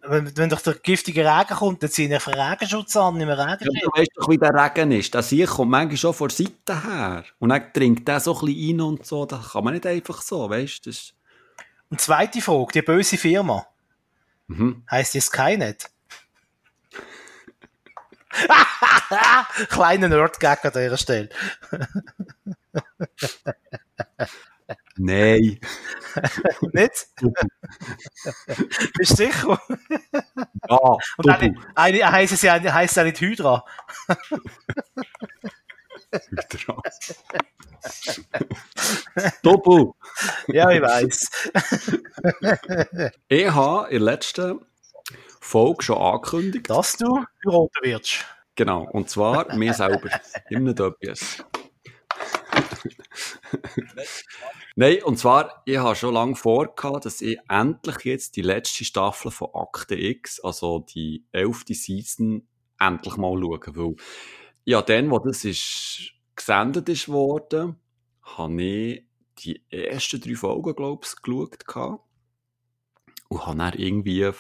wenn, 0.03 0.37
wenn 0.37 0.49
doch 0.49 0.61
der 0.61 0.75
giftige 0.75 1.25
Regen 1.25 1.55
kommt, 1.55 1.83
dann 1.83 1.91
ziehen 1.91 2.13
ich 2.13 2.27
einen 2.27 2.41
Regenschutz 2.41 2.97
an, 2.97 3.17
nicht 3.17 3.27
mehr 3.27 3.39
Regenschirm. 3.39 3.75
Ja, 3.75 3.81
du 3.83 4.01
weißt 4.01 4.11
doch, 4.15 4.29
wie 4.29 4.39
der 4.39 4.55
Regen 4.55 4.93
ist. 4.93 5.15
Der 5.15 5.23
Sieg 5.23 5.49
kommt 5.49 5.71
manchmal 5.71 5.97
schon 5.97 6.15
von 6.15 6.29
der 6.29 6.37
Seite 6.37 6.83
her. 6.83 7.25
Und 7.39 7.51
dann 7.51 7.73
trinkt 7.73 8.09
der 8.09 8.21
so 8.21 8.39
ein 8.39 8.47
bisschen 8.47 8.81
rein 8.81 8.87
und 8.87 9.07
so. 9.07 9.27
Das 9.27 9.53
kann 9.53 9.65
man 9.65 9.75
nicht 9.75 9.87
einfach 9.87 10.23
so, 10.23 10.49
weißt 10.49 10.87
du? 10.87 10.91
Und 11.91 12.01
zweite 12.01 12.41
Frage, 12.41 12.73
die 12.75 12.83
böse 12.83 13.17
Firma. 13.17 13.67
Mhm. 14.47 14.85
Heißt 14.91 15.15
die 15.15 15.21
Skynet? 15.21 15.91
Kleiner 19.69 20.09
Nerd-Gag 20.09 20.65
an 20.65 20.73
dieser 20.73 20.97
Stelle. 20.97 21.29
Nein. 25.03 25.59
nicht? 26.75 27.09
Bist 28.99 29.13
du 29.13 29.17
sicher? 29.17 29.59
Ja, 30.69 30.79
Und 31.17 31.29
eine, 31.31 31.55
eine 31.75 32.13
heisst 32.13 32.35
es 32.35 32.43
ja, 32.43 32.61
heisst 32.61 32.97
ja 32.97 33.05
nicht 33.05 33.19
Hydra. 33.19 33.65
Hydra. 36.13 36.83
Doppel. 39.43 39.93
Ja, 40.49 40.71
ich 40.71 40.83
weiß. 40.83 41.31
ich 43.29 43.51
habe 43.51 43.89
in 43.89 44.05
der 44.05 44.13
letzten 44.13 44.61
Folge 45.41 45.83
schon 45.83 45.97
angekündigt, 45.97 46.69
dass 46.69 46.99
du 46.99 47.25
roter 47.47 47.81
wirst. 47.83 48.27
Genau, 48.55 48.83
und 48.93 49.09
zwar 49.09 49.55
mir 49.57 49.73
selber. 49.73 50.11
Immer 50.51 50.73
etwas. 50.73 51.43
Nein, 54.77 55.03
und 55.03 55.19
zwar, 55.19 55.63
ich 55.67 55.79
habe 55.79 55.97
schon 55.97 56.15
lange 56.15 56.37
vor, 56.37 56.75
dass 57.01 57.21
ich 57.21 57.39
endlich 57.49 57.99
jetzt 58.05 58.37
die 58.37 58.43
letzte 58.43 58.85
Staffel 58.85 59.31
von 59.31 59.49
Akte 59.55 59.97
X, 59.97 60.41
also 60.41 60.81
die 60.81 61.25
elfte 61.33 61.75
Season, 61.75 62.47
endlich 62.79 63.17
mal 63.17 63.39
schauen 63.39 63.77
will. 63.77 63.97
Ja, 64.65 64.83
dann, 64.83 65.11
wo 65.11 65.19
das 65.19 65.45
ist, 65.45 66.13
gesendet 66.35 66.89
ist 66.89 67.09
worden, 67.09 67.77
habe 68.23 68.63
ich 68.63 69.07
die 69.39 69.63
ersten 69.71 70.21
drei 70.21 70.35
Folgen, 70.35 70.75
glaube 70.75 71.05
ich, 71.05 71.23
geschaut. 71.23 72.01
Und 73.29 73.47
habe 73.47 73.59
dann 73.59 73.75
irgendwie 73.75 74.31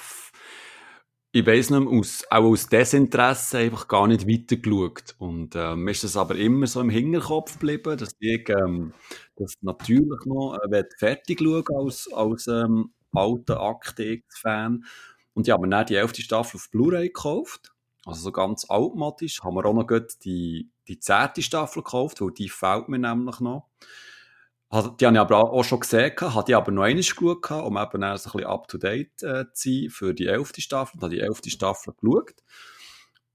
ich 1.32 1.46
weiss 1.46 1.70
nicht, 1.70 1.86
aus, 1.86 2.24
auch 2.28 2.44
aus 2.44 2.66
Desinteresse 2.66 3.58
einfach 3.58 3.86
gar 3.86 4.08
nicht 4.08 4.26
weitergeschaut. 4.26 5.14
Und 5.18 5.54
ähm, 5.54 5.84
mir 5.84 5.92
ist 5.92 6.02
das 6.02 6.16
aber 6.16 6.34
immer 6.34 6.66
so 6.66 6.80
im 6.80 6.90
Hinterkopf 6.90 7.52
geblieben, 7.52 7.96
dass 7.96 8.16
ich 8.18 8.48
ähm, 8.48 8.92
das 9.36 9.54
natürlich 9.60 10.24
noch 10.26 10.58
äh, 10.70 10.84
fertig 10.98 11.40
schauen 11.40 11.64
als, 11.74 12.12
als 12.12 12.48
ähm, 12.48 12.92
alter 13.12 13.60
Akte 13.60 14.04
X-Fan. 14.04 14.84
Und 15.34 15.46
ich 15.46 15.52
habe 15.52 15.62
mir 15.62 15.70
dann 15.70 15.86
die 15.86 15.94
elfte 15.94 16.22
Staffel 16.22 16.56
auf 16.56 16.68
Blu-ray 16.70 17.06
gekauft. 17.08 17.72
Also 18.04 18.22
so 18.22 18.32
ganz 18.32 18.68
altmodisch. 18.68 19.42
Haben 19.42 19.54
wir 19.54 19.66
auch 19.66 19.74
noch 19.74 19.86
die, 20.24 20.70
die 20.88 20.98
zehnte 20.98 21.42
Staffel 21.42 21.82
gekauft, 21.84 22.20
weil 22.20 22.32
die 22.32 22.48
fehlt 22.48 22.88
mir 22.88 22.98
nämlich 22.98 23.38
noch. 23.38 23.68
Die 24.72 24.76
habe 24.76 25.16
ich 25.16 25.20
aber 25.20 25.52
auch 25.52 25.64
schon 25.64 25.80
gesehen, 25.80 26.12
hatte 26.16 26.52
ich 26.52 26.56
aber 26.56 26.70
noch 26.70 26.84
einmal 26.84 27.02
geschaut, 27.02 27.50
um 27.50 27.76
eben 27.76 28.04
ein 28.04 28.12
bisschen 28.12 28.44
up-to-date 28.44 29.22
äh, 29.24 29.44
zu 29.52 29.68
sein 29.68 29.90
für 29.90 30.14
die 30.14 30.26
elfte 30.26 30.60
Staffel. 30.60 30.96
Ich 30.96 31.02
habe 31.02 31.14
die 31.14 31.20
elfte 31.20 31.50
Staffel 31.50 31.92
geschaut. 32.00 32.34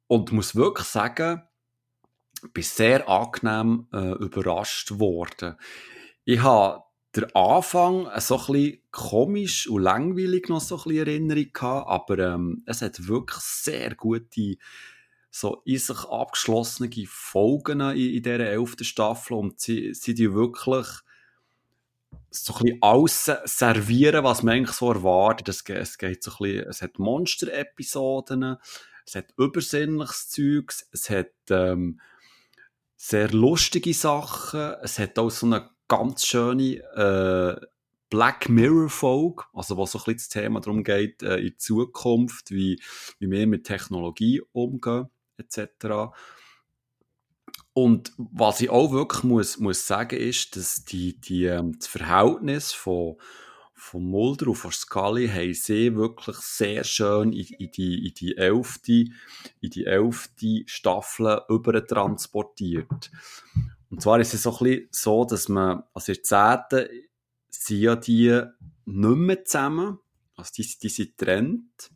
Und 0.08 0.32
muss 0.32 0.56
wirklich 0.56 0.88
sagen, 0.88 1.44
bin 2.54 2.64
sehr 2.64 3.10
angenehm 3.10 3.88
äh, 3.92 4.14
überrascht 4.14 4.98
worden. 4.98 5.58
Ich 6.24 6.42
habe 6.42 6.84
der 7.16 7.36
Anfang 7.36 8.10
so 8.20 8.38
ein 8.38 8.46
bisschen 8.46 8.82
komisch 8.92 9.68
und 9.68 9.84
langweilig 9.84 10.48
noch 10.48 10.62
so 10.62 10.78
ein 10.78 10.84
bisschen 10.84 11.08
Erinnerung 11.08 11.52
gehabt, 11.52 11.90
aber 11.90 12.20
ähm, 12.20 12.64
es 12.66 12.82
hat 12.82 13.08
wirklich 13.08 13.42
sehr 13.42 13.96
gute, 13.96 14.56
so 15.32 15.62
in 15.66 15.80
sich 15.80 16.00
abgeschlossene 16.06 16.90
Folgen 17.08 17.82
in, 17.82 18.16
in 18.16 18.24
dieser 18.24 18.40
elften 18.40 18.86
Staffel 18.86 19.34
und 19.34 19.60
sie, 19.60 19.94
sie 19.94 20.14
die 20.14 20.34
wirklich 20.34 20.88
so 22.36 22.54
ein 22.56 22.64
bisschen 22.64 22.78
alles 22.82 23.32
servieren, 23.46 24.24
was 24.24 24.44
man 24.44 24.56
eigentlich 24.56 24.76
so 24.76 24.92
erwartet. 24.92 25.50
Es, 25.50 25.64
geht 25.64 26.24
so 26.24 26.32
ein 26.32 26.38
bisschen, 26.40 26.68
es 26.68 26.82
hat 26.82 27.00
Monster-Episoden, 27.00 28.58
es 29.06 29.16
hat 29.16 29.34
übersinnliches 29.38 30.30
Zeugs, 30.30 30.88
es 30.92 31.10
hat 31.10 31.32
ähm, 31.50 32.00
sehr 32.96 33.30
lustige 33.30 33.94
Sachen, 33.94 34.74
es 34.82 35.00
hat 35.00 35.20
auch 35.20 35.30
so 35.30 35.46
eine 35.46 35.70
ganz 35.88 36.26
schöne 36.26 36.78
äh, 36.96 37.66
Black 38.10 38.50
Mirror 38.50 38.90
Folge, 38.90 39.44
also 39.54 39.78
wo 39.78 39.86
so 39.86 40.00
ein 40.00 40.04
bisschen 40.06 40.18
das 40.18 40.30
Thema 40.30 40.60
darum 40.62 40.84
geht, 40.84 41.22
äh, 41.24 41.38
in 41.38 41.58
Zukunft, 41.58 42.52
wie, 42.52 42.82
wie 43.20 43.30
wir 43.30 43.48
mit 43.48 43.66
Technologie 43.66 44.42
umgehen, 44.52 45.10
etc. 45.38 46.14
Und 47.78 48.13
was 48.17 48.61
ich 48.61 48.69
auch 48.69 48.93
wirklich 48.93 49.26
muss, 49.26 49.59
muss 49.59 49.86
sagen, 49.86 50.17
ist, 50.17 50.55
dass 50.55 50.86
die, 50.86 51.19
die, 51.19 51.43
ähm, 51.43 51.78
das 51.78 51.88
Verhältnis 51.88 52.71
von, 52.71 53.17
von 53.73 54.01
Mulder 54.01 54.47
und 54.47 54.55
von 54.55 54.71
Scully 54.71 55.28
haben 55.28 55.53
sie 55.53 55.93
wirklich 55.93 56.38
sehr 56.38 56.86
schön 56.86 57.34
in, 57.34 57.45
in, 57.59 57.71
die, 57.71 58.07
in 58.07 58.13
die 58.13 58.38
elfte, 58.38 59.07
in 59.59 59.69
die 59.69 59.86
elfte 59.86 60.63
Staffel 60.67 61.41
übertransportiert. 61.49 63.11
Und 63.89 64.01
zwar 64.01 64.21
ist 64.21 64.34
es 64.34 64.43
so 64.43 64.51
ein 64.51 64.63
bisschen 64.63 64.88
so, 64.91 65.26
dass 65.26 65.49
man, 65.49 65.84
also 65.93 66.13
in 66.13 66.17
der 66.17 66.23
zehnten 66.23 66.89
sind 67.49 67.82
ja 67.82 67.97
die 67.97 68.41
nicht 68.86 69.17
mehr 69.17 69.43
zusammen, 69.43 69.99
also 70.38 70.51
die, 70.55 70.78
die 70.82 70.89
sind 70.89 71.17
getrennt. 71.17 71.91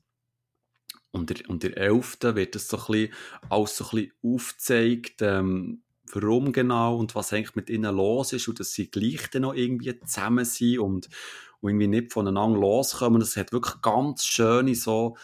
Und 1.11 1.31
in, 1.31 1.45
und 1.47 1.63
der 1.63 1.77
elften 1.77 2.35
wird 2.35 2.55
das 2.55 2.67
so 2.67 2.77
ein 2.77 2.85
bisschen, 2.87 3.13
alles 3.49 3.77
so 3.77 3.85
ein 3.85 3.89
bisschen 3.91 4.11
aufgezeigt, 4.23 5.21
ähm, 5.21 5.81
warum 6.13 6.51
genau 6.51 6.97
und 6.97 7.15
was 7.15 7.33
eigentlich 7.33 7.55
mit 7.55 7.69
ihnen 7.69 7.95
los 7.95 8.33
ist 8.33 8.47
und 8.47 8.59
dass 8.59 8.73
sie 8.73 8.89
gleich 8.89 9.29
dann 9.31 9.43
noch 9.43 9.53
irgendwie 9.53 9.99
zusammen 9.99 10.45
sind 10.45 10.79
und, 10.79 11.09
und 11.61 11.69
irgendwie 11.69 11.87
nicht 11.87 12.13
voneinander 12.13 12.59
loskommen. 12.59 13.19
Das 13.19 13.37
hat 13.37 13.51
wirklich 13.51 13.81
ganz 13.81 14.25
schöne 14.25 14.75
so 14.75 15.15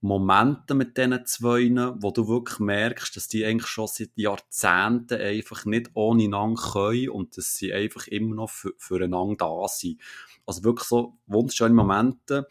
Momente 0.00 0.74
mit 0.74 0.96
diesen 0.96 1.26
zwei, 1.26 1.70
wo 2.00 2.12
du 2.12 2.28
wirklich 2.28 2.60
merkst, 2.60 3.16
dass 3.16 3.26
die 3.26 3.44
eigentlich 3.44 3.66
schon 3.68 3.88
seit 3.88 4.10
Jahrzehnten 4.14 5.20
einfach 5.20 5.64
nicht 5.64 5.90
ohne 5.94 6.24
einander 6.24 6.62
können 6.72 7.10
und 7.10 7.36
dass 7.36 7.56
sie 7.56 7.72
einfach 7.72 8.06
immer 8.06 8.34
noch 8.36 8.50
für, 8.50 8.72
füreinander 8.76 9.36
da 9.36 9.66
sind. 9.66 10.00
Also 10.46 10.62
wirklich 10.62 10.86
so 10.86 11.18
wunderschöne 11.26 11.74
Momente, 11.74 12.46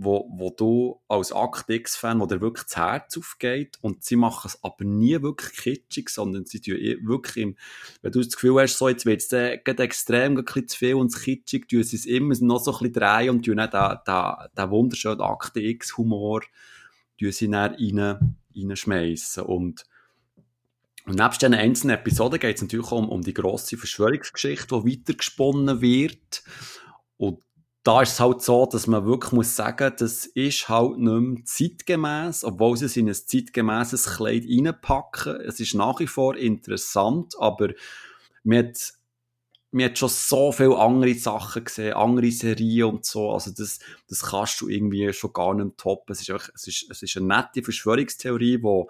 wo, 0.00 0.28
wo 0.30 0.50
du 0.50 1.00
als 1.08 1.32
Akt 1.32 1.68
X-Fan, 1.68 2.20
wo 2.20 2.26
dir 2.26 2.40
wirklich 2.40 2.66
das 2.66 2.76
Herz 2.76 3.18
aufgeht 3.18 3.78
und 3.80 4.04
sie 4.04 4.14
machen 4.14 4.46
es 4.46 4.62
aber 4.62 4.84
nie 4.84 5.20
wirklich 5.20 5.58
kitschig, 5.58 6.08
sondern 6.08 6.46
sie 6.46 6.60
tun 6.60 6.76
eh 6.76 7.04
wirklich 7.04 7.36
im, 7.36 7.56
wenn 8.00 8.12
du 8.12 8.20
das 8.20 8.32
Gefühl 8.32 8.62
hast, 8.62 8.78
so 8.78 8.88
jetzt 8.88 9.06
wird 9.06 9.22
es 9.22 9.32
äh, 9.32 9.54
extrem 9.64 10.36
ein 10.36 10.44
bisschen 10.44 10.68
zu 10.68 10.78
viel 10.78 10.94
und 10.94 11.12
kitschig, 11.12 11.68
tun 11.68 11.82
sie 11.82 11.96
es 11.96 12.06
immer 12.06 12.32
noch 12.40 12.60
so 12.60 12.70
ein 12.70 12.78
bisschen 12.78 12.92
drehen 12.92 13.30
und 13.30 13.44
tun 13.44 13.56
dann 13.56 13.70
den, 13.70 13.98
den, 14.06 14.34
den 14.56 14.70
wunderschönen 14.70 15.20
Akt 15.20 15.56
X-Humor 15.56 16.42
reinschmeissen. 17.20 19.42
Und, 19.42 19.84
und 21.06 21.18
nebst 21.18 21.42
diesen 21.42 21.54
einzelnen 21.54 21.96
Episoden 21.96 22.38
geht 22.38 22.54
es 22.54 22.62
natürlich 22.62 22.86
auch 22.86 22.92
um, 22.92 23.08
um 23.08 23.22
die 23.22 23.34
grosse 23.34 23.76
Verschwörungsgeschichte, 23.76 24.80
die 24.80 24.92
weitergesponnen 24.92 25.80
wird. 25.80 26.44
Und 27.16 27.40
da 27.88 28.02
ist 28.02 28.12
es 28.12 28.20
halt 28.20 28.42
so, 28.42 28.66
dass 28.66 28.86
man 28.86 29.06
wirklich 29.06 29.32
muss 29.32 29.56
sagen, 29.56 29.94
das 29.96 30.26
ist 30.26 30.68
halt 30.68 30.98
nicht 30.98 31.20
mehr 31.20 31.44
zeitgemäß, 31.46 32.44
obwohl 32.44 32.76
sie 32.76 32.84
es 32.84 32.98
in 32.98 33.08
ein 33.08 33.14
zeitgemäßes 33.14 34.16
Kleid 34.16 34.44
reinpacken. 34.44 35.40
Es 35.40 35.58
ist 35.58 35.72
nach 35.72 35.98
wie 35.98 36.06
vor 36.06 36.36
interessant, 36.36 37.32
aber 37.38 37.68
hat 37.68 38.92
man 39.70 39.84
hat 39.86 39.98
schon 39.98 40.10
so 40.10 40.52
viele 40.52 40.76
andere 40.76 41.14
Sachen 41.14 41.64
gesehen, 41.64 41.94
andere 41.94 42.30
Serien 42.30 42.90
und 42.90 43.06
so. 43.06 43.32
Also 43.32 43.52
das, 43.52 43.78
das 44.06 44.20
kannst 44.20 44.60
du 44.60 44.68
irgendwie 44.68 45.10
schon 45.14 45.32
gar 45.32 45.54
nicht 45.54 45.78
toppen. 45.78 46.12
Es 46.12 46.20
ist, 46.20 46.30
einfach, 46.30 46.50
es 46.54 46.66
ist, 46.66 46.90
es 46.90 47.02
ist 47.02 47.16
eine 47.16 47.26
nette 47.26 47.62
Verschwörungstheorie, 47.62 48.58
die 48.58 48.84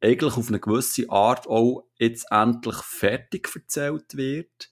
eigentlich 0.00 0.36
auf 0.36 0.48
eine 0.48 0.58
gewisse 0.58 1.08
Art 1.10 1.46
auch 1.46 1.84
jetzt 1.96 2.26
endlich 2.32 2.78
fertig 2.78 3.48
erzählt 3.54 4.16
wird. 4.16 4.71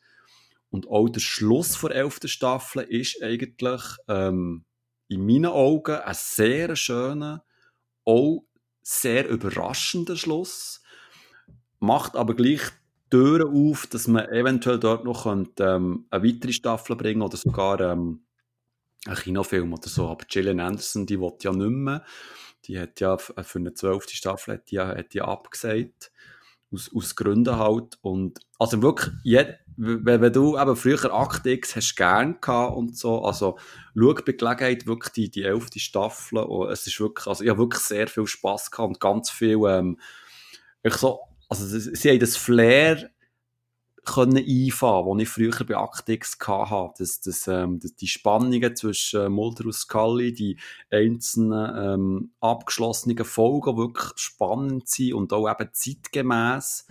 Und 0.71 0.89
auch 0.89 1.09
der 1.09 1.21
Schluss 1.21 1.81
der 1.81 1.91
elften 1.91 2.29
Staffel 2.29 2.83
ist 2.83 3.23
eigentlich 3.23 3.83
ähm, 4.09 4.65
in 5.09 5.27
meinen 5.27 5.47
Augen 5.47 5.97
ein 5.97 6.15
sehr 6.15 6.77
schöner, 6.77 7.45
auch 8.05 8.45
sehr 8.83 9.29
überraschender 9.29 10.17
Schluss. 10.17 10.83
Macht 11.81 12.17
aber 12.17 12.35
gleich 12.35 12.61
Türen 13.11 13.71
auf, 13.71 13.87
dass 13.89 14.07
man 14.07 14.29
eventuell 14.29 14.79
dort 14.79 15.05
noch 15.05 15.25
könnte, 15.25 15.65
ähm, 15.65 16.07
eine 16.11 16.25
weitere 16.25 16.53
Staffel 16.53 16.97
bringen 16.97 17.23
oder 17.23 17.37
sogar 17.37 17.81
ähm, 17.81 18.25
einen 19.07 19.17
Kinofilm 19.17 19.73
oder 19.73 19.89
so. 19.89 20.09
Aber 20.09 20.25
Gillian 20.27 20.61
Anderson, 20.61 21.07
die 21.07 21.21
will 21.21 21.33
ja 21.43 21.53
nicht 21.53 21.69
mehr. 21.71 22.05
Die 22.67 22.79
hat 22.79 23.01
ja 23.01 23.17
für 23.19 23.59
eine 23.59 23.75
zwölfte 23.75 24.15
Staffel 24.15 24.55
hat 24.55 24.71
die, 24.71 24.79
hat 24.79 25.13
die 25.13 25.23
abgesagt. 25.23 26.13
Aus, 26.73 26.95
aus 26.95 27.17
Gründen 27.17 27.57
halt. 27.57 27.99
Und, 28.01 28.39
also 28.59 28.81
wirklich, 28.81 29.13
jed, 29.25 29.59
wenn, 29.81 30.21
wenn 30.21 30.33
du 30.33 30.59
eben 30.59 30.77
früher 30.77 31.13
Akt 31.13 31.47
X 31.47 31.75
hast 31.75 31.97
gern 31.97 32.39
gehabt 32.41 32.77
und 32.77 32.97
so, 32.97 33.23
also, 33.23 33.59
schau 33.95 34.15
bei 34.15 34.33
Gelegenheit 34.33 34.87
wirklich 34.87 35.13
die, 35.13 35.31
die 35.31 35.45
elfte 35.45 35.81
Staffel. 35.81 36.39
Und 36.39 36.71
es 36.71 36.87
ist 36.87 37.01
wirklich, 37.01 37.27
also, 37.27 37.43
ich 37.43 37.51
habe 37.51 37.61
wirklich 37.61 37.83
sehr 37.83 38.07
viel 38.07 38.27
Spass 38.27 38.71
gehabt 38.71 38.89
und 38.89 39.01
ganz 39.01 39.31
viel, 39.31 39.59
ähm, 39.67 39.99
ich 40.83 40.95
so, 40.95 41.21
also 41.49 41.67
sie 41.67 42.11
haben 42.11 42.21
das 42.21 42.37
Flair 42.37 43.11
können 44.05 44.45
einfahren, 44.45 45.19
das 45.19 45.23
ich 45.23 45.29
früher 45.29 45.65
bei 45.65 45.77
Actix 45.77 46.39
hatte. 46.47 46.95
Das, 46.99 47.21
das, 47.21 47.47
ähm, 47.49 47.81
die 47.81 48.09
Spannungen 48.09 48.75
zwischen 48.75 49.33
Mulder 49.33 49.67
und 49.67 49.75
Scully, 49.75 50.33
die 50.33 50.59
einzelnen 50.91 51.77
ähm, 51.77 52.31
abgeschlossenen 52.41 53.25
Folgen, 53.25 53.77
wirklich 53.77 54.13
spannend 54.17 54.89
sind 54.89 55.15
und 55.15 55.33
auch 55.33 55.51
eben 55.51 55.71
zeitgemäß 55.73 56.87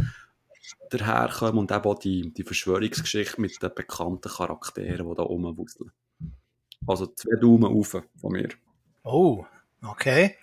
daherkommen 0.90 1.60
und 1.60 1.72
eben 1.72 1.84
auch 1.84 2.00
die, 2.00 2.34
die 2.34 2.44
Verschwörungsgeschichte 2.44 3.40
mit 3.40 3.62
den 3.62 3.74
bekannten 3.74 4.30
Charakteren, 4.30 5.10
die 5.10 5.16
da 5.16 5.24
rumwuseln. 5.24 5.92
Also 6.88 7.08
zwei 7.08 7.40
Daumen 7.40 7.66
auf 7.66 7.90
von 7.90 8.32
mir. 8.32 8.50
Oh, 9.04 9.46
okay. 9.82 10.36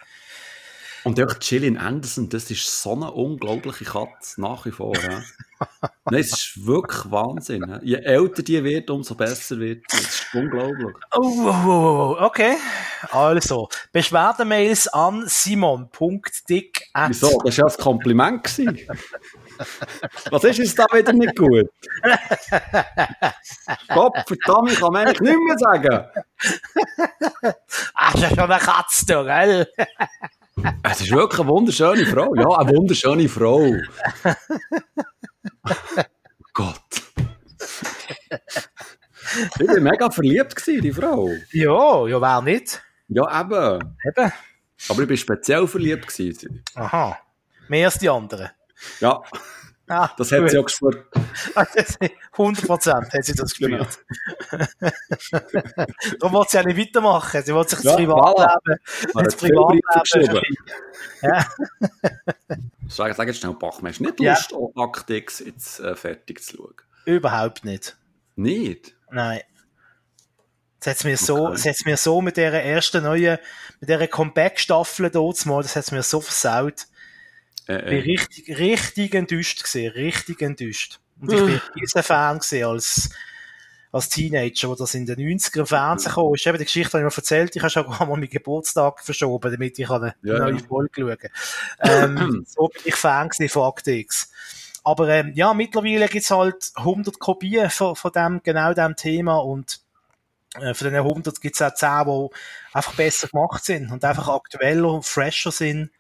Und 1.07 1.21
auch 1.21 1.39
Gillian 1.39 1.77
Anderson, 1.77 2.29
das 2.29 2.51
ist 2.51 2.83
so 2.83 2.91
eine 2.91 3.13
unglaubliche 3.13 3.85
Katze, 3.85 4.41
nach 4.41 4.67
wie 4.67 4.73
vor. 4.73 4.93
Ja. 4.97 5.23
Nein, 6.11 6.21
es 6.21 6.33
ist 6.33 6.67
wirklich 6.67 7.09
Wahnsinn. 7.13 7.65
Ja. 7.69 7.81
Je 7.81 7.95
älter 7.95 8.43
die 8.43 8.65
wird, 8.65 8.91
umso 8.91 9.15
besser 9.15 9.57
wird 9.61 9.85
sie. 9.89 9.99
Das 9.99 10.07
ist 10.07 10.35
unglaublich. 10.35 10.97
Oh, 11.13 11.21
oh, 11.21 11.55
oh, 11.65 12.17
oh 12.21 12.25
okay. 12.25 12.57
Also, 13.13 13.69
Beschwerdemails 13.93 14.89
an 14.89 15.29
simon.dick. 15.29 16.91
Wieso? 17.07 17.39
Das 17.45 17.59
war 17.59 17.69
ja 17.69 17.73
ein 17.73 17.81
Kompliment. 17.81 18.43
Was 20.31 20.45
ist 20.45 20.59
jetzt 20.59 20.79
da 20.79 20.87
wieder 20.93 21.13
nicht 21.13 21.37
gut? 21.37 21.71
Gott, 23.89 24.15
verdammt, 24.27 24.79
kann 24.79 24.97
eigentlich 24.97 25.21
nicht 25.21 25.39
mehr 25.39 25.59
sagen. 25.59 26.07
Ach, 27.95 28.13
das 28.13 28.23
ist 28.23 28.29
schon 28.29 28.51
eine 28.51 28.59
Katze, 28.59 29.25
gell? 29.25 29.69
Es 30.83 31.01
ist 31.01 31.11
wirklich 31.11 31.41
eine 31.41 31.49
wunderschöne 31.49 32.07
Frau. 32.07 32.35
Ja, 32.35 32.59
eine 32.59 32.71
wunderschöne 32.71 33.29
Frau. 33.29 33.75
Gott. 36.55 36.79
Ich 39.59 39.69
war 39.69 39.81
mega 39.81 40.11
verliebt, 40.11 40.67
in 40.69 40.81
die 40.81 40.93
Frau. 40.93 41.29
Ja, 41.53 42.07
ja, 42.07 42.21
wer 42.21 42.43
nicht? 42.43 42.83
Ja, 43.09 43.41
eben. 43.41 43.97
Eben. 44.05 44.33
Aber 44.89 45.03
ich 45.03 45.11
war 45.11 45.17
speziell 45.17 45.67
verliebt. 45.67 46.07
Gewesen. 46.07 46.63
Aha. 46.75 47.19
Mehr 47.69 47.87
als 47.87 47.99
die 47.99 48.09
anderen. 48.09 48.51
Ja. 49.01 49.23
Ah, 49.89 50.11
das 50.17 50.33
hat 50.33 50.41
gut. 50.41 50.51
sie 50.51 50.59
auch 50.59 50.65
gespürt. 50.65 51.07
100 52.33 52.67
Prozent 52.67 53.13
hat 53.13 53.25
sie 53.25 53.35
das 53.35 53.55
gespürt. 53.55 54.01
Darum 56.19 56.33
wollte 56.33 56.51
sie 56.51 56.59
auch 56.59 56.65
nicht 56.65 56.79
weitermachen. 56.79 57.43
Sie 57.45 57.55
wollte 57.55 57.77
sich 57.77 57.85
das 57.85 57.93
ja, 57.93 57.97
Privatleben, 57.97 58.79
voilà. 59.13 59.23
das 59.23 59.37
Privatleben 59.37 60.43
ja. 61.23 61.47
Sag, 62.89 63.15
sag 63.15 63.29
jetzt 63.29 63.39
schnell, 63.41 63.55
Bachmann, 63.55 63.93
hast 63.93 64.01
du 64.01 64.05
nicht 64.05 64.19
Lust, 64.19 64.53
ja. 64.53 65.17
X 65.17 65.39
jetzt 65.41 65.81
äh, 65.81 65.95
fertig 65.95 66.43
zu 66.43 66.57
schauen? 66.57 66.75
Überhaupt 67.05 67.65
nicht. 67.65 67.97
Nicht? 68.35 68.97
Nein. 69.11 69.41
Das 70.81 70.99
hat 70.99 71.05
mir 71.05 71.17
so, 71.17 71.49
okay. 71.49 71.61
das 71.65 71.85
mir 71.85 71.97
so 71.97 72.21
mit 72.21 72.37
dieser 72.37 72.63
ersten 72.63 73.05
neuen, 73.05 73.39
mit 73.81 73.89
dieser 73.89 74.07
Comeback-Staffel 74.09 75.11
dort 75.11 75.47
mal, 75.47 75.63
das 75.63 75.77
hat 75.77 75.91
mir 75.93 76.03
so 76.03 76.21
versaut. 76.21 76.87
Äh, 77.69 77.75
äh. 77.75 78.01
Richtig, 78.01 78.59
richtig 78.59 79.15
enttäuscht 79.15 79.63
gesehen, 79.63 79.93
richtig 79.93 80.43
enttäuscht. 80.43 81.01
Und 81.21 81.33
ich 81.33 81.45
bin 81.45 81.61
dieser 81.81 82.03
Fan 82.03 82.39
gesehen 82.39 82.67
als, 82.67 83.11
als 83.91 84.09
Teenager, 84.09 84.69
wo 84.69 84.75
das 84.75 84.95
in 84.95 85.07
den 85.07 85.17
90er 85.17 85.61
im 85.61 85.67
Fernsehen 85.67 86.13
kam, 86.13 86.35
ist 86.35 86.47
eben 86.47 86.59
die 86.59 86.65
Geschichte, 86.65 86.99
die 86.99 87.05
ich 87.05 87.11
mir 87.11 87.17
erzählt 87.17 87.57
ich 87.57 87.63
habe 87.63 87.71
schon 87.71 87.89
mal 87.89 88.07
meinen 88.07 88.29
Geburtstag 88.29 89.01
verschoben, 89.01 89.51
damit 89.51 89.79
ich 89.79 89.91
eine 89.91 90.15
ja. 90.23 90.39
neue 90.39 90.59
Folge 90.59 91.01
schauen 91.01 91.19
kann. 91.19 91.31
Ähm, 91.81 92.45
so 92.47 92.69
bin 92.69 92.83
ich 92.85 92.95
Fan 92.95 93.31
von 93.49 93.73
X. 93.87 94.31
Aber 94.85 95.09
ähm, 95.09 95.33
ja, 95.35 95.53
mittlerweile 95.53 96.07
gibt's 96.07 96.31
halt 96.31 96.71
100 96.77 97.19
Kopien 97.19 97.71
von, 97.71 97.97
von 97.97 98.13
dem, 98.13 98.41
genau 98.45 98.73
dem 98.73 98.95
Thema 98.95 99.39
und 99.39 99.81
äh, 100.61 100.75
von 100.75 100.93
den 100.93 100.97
100 100.97 101.41
gibt's 101.41 101.61
auch 101.61 101.75
10, 101.75 102.05
die 102.05 102.29
einfach 102.73 102.95
besser 102.95 103.27
gemacht 103.27 103.65
sind 103.65 103.91
und 103.91 104.05
einfach 104.05 104.29
aktueller 104.29 104.93
und 104.93 105.05
fresher 105.05 105.51
sind. 105.51 105.91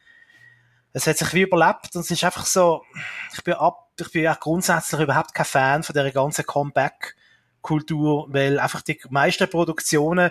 Es 0.97 1.07
hat 1.07 1.18
sich 1.18 1.34
wie 1.34 1.42
überlebt 1.42 1.94
und 1.94 2.01
es 2.01 2.11
ist 2.11 2.24
einfach 2.24 2.47
so, 2.47 2.82
ich 3.34 3.44
bin 3.44 3.53
ab, 3.53 3.90
ich 4.01 4.11
bin 4.12 4.22
ja 4.22 4.32
grundsätzlich 4.32 5.03
überhaupt 5.03 5.34
kein 5.34 5.44
Fan 5.44 5.82
von 5.82 5.92
der 5.92 6.11
ganzen 6.11 6.47
Comeback-Kultur, 6.47 8.28
weil 8.30 8.59
einfach 8.59 8.80
die 8.80 8.99
meisten 9.11 9.47
Produktionen 9.51 10.30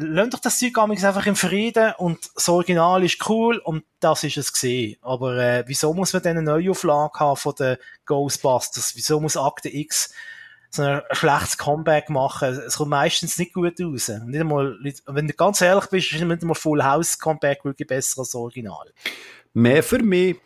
lasst 0.00 0.34
doch 0.34 0.40
das 0.40 0.58
Zeug 0.58 0.76
einfach 0.76 1.24
im 1.24 1.34
Frieden 1.34 1.94
und 1.96 2.18
das 2.34 2.50
Original 2.50 3.02
ist 3.02 3.26
cool 3.30 3.56
und 3.56 3.84
das 4.00 4.22
ist 4.22 4.36
es 4.36 4.52
gesehen. 4.52 4.98
Aber 5.00 5.38
äh, 5.38 5.64
wieso 5.66 5.94
muss 5.94 6.12
man 6.12 6.22
dann 6.22 6.36
eine 6.36 6.42
Neuauflage 6.42 7.18
haben 7.18 7.36
von 7.38 7.54
den 7.54 7.78
Ghostbusters? 8.04 8.96
Wieso 8.96 9.18
muss 9.18 9.38
Akte 9.38 9.74
X 9.74 10.12
so 10.70 10.82
ein 10.82 11.02
schlechtes 11.12 11.56
Comeback 11.56 12.10
machen. 12.10 12.50
Es 12.50 12.76
kommt 12.76 12.90
meistens 12.90 13.38
nicht 13.38 13.54
gut 13.54 13.80
raus. 13.80 14.08
Nicht 14.08 14.40
einmal, 14.40 14.76
wenn 15.06 15.26
du 15.26 15.32
ganz 15.32 15.60
ehrlich 15.60 15.86
bist, 15.86 16.12
ist 16.12 16.20
nicht 16.20 16.42
einmal 16.42 16.54
Full 16.54 16.84
House 16.84 17.18
Comeback 17.18 17.64
wirklich 17.64 17.88
besser 17.88 18.20
als 18.20 18.30
das 18.30 18.34
Original. 18.34 18.92
Mehr 19.58 19.82
für 19.82 19.98
mich. 19.98 20.36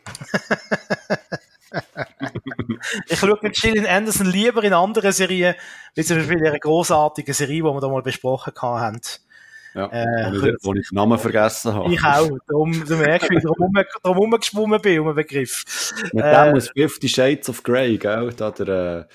ich 3.08 3.18
schaue 3.18 3.38
mit 3.42 3.60
Gillian 3.60 3.84
Anderson 3.84 4.26
lieber 4.26 4.64
in 4.64 4.72
andere 4.72 5.12
Serien, 5.12 5.54
wie 5.94 6.02
zum 6.02 6.16
Beispiel 6.16 6.38
in 6.38 6.46
einer 6.46 6.58
großartigen 6.58 7.34
Serie, 7.34 7.56
die 7.56 7.62
wir 7.62 7.80
da 7.80 7.88
mal 7.88 8.00
besprochen 8.00 8.54
haben. 8.62 9.00
Ja, 9.74 9.86
äh, 9.88 10.32
wo, 10.32 10.46
ich, 10.46 10.54
wo 10.62 10.74
ich 10.74 10.88
den 10.88 10.96
Namen 10.96 11.18
vergessen 11.18 11.74
habe. 11.74 11.92
Ich 11.92 12.02
auch. 12.02 12.30
Darum, 12.48 12.86
du 12.86 12.96
merkst, 12.96 13.28
wie 13.28 13.36
ich 13.36 13.42
darum, 13.42 13.74
darum 14.02 14.18
rumgeschwommen 14.18 14.80
bin, 14.80 15.00
um 15.00 15.08
einen 15.08 15.16
Begriff. 15.16 15.92
Mit 16.12 16.24
äh, 16.24 16.46
dem 16.46 16.56
aus 16.56 16.70
Fifty 16.70 17.08
Shades 17.08 17.50
of 17.50 17.62
Grey, 17.62 17.98
gell? 17.98 18.32
Da 18.34 18.50
der, 18.50 19.08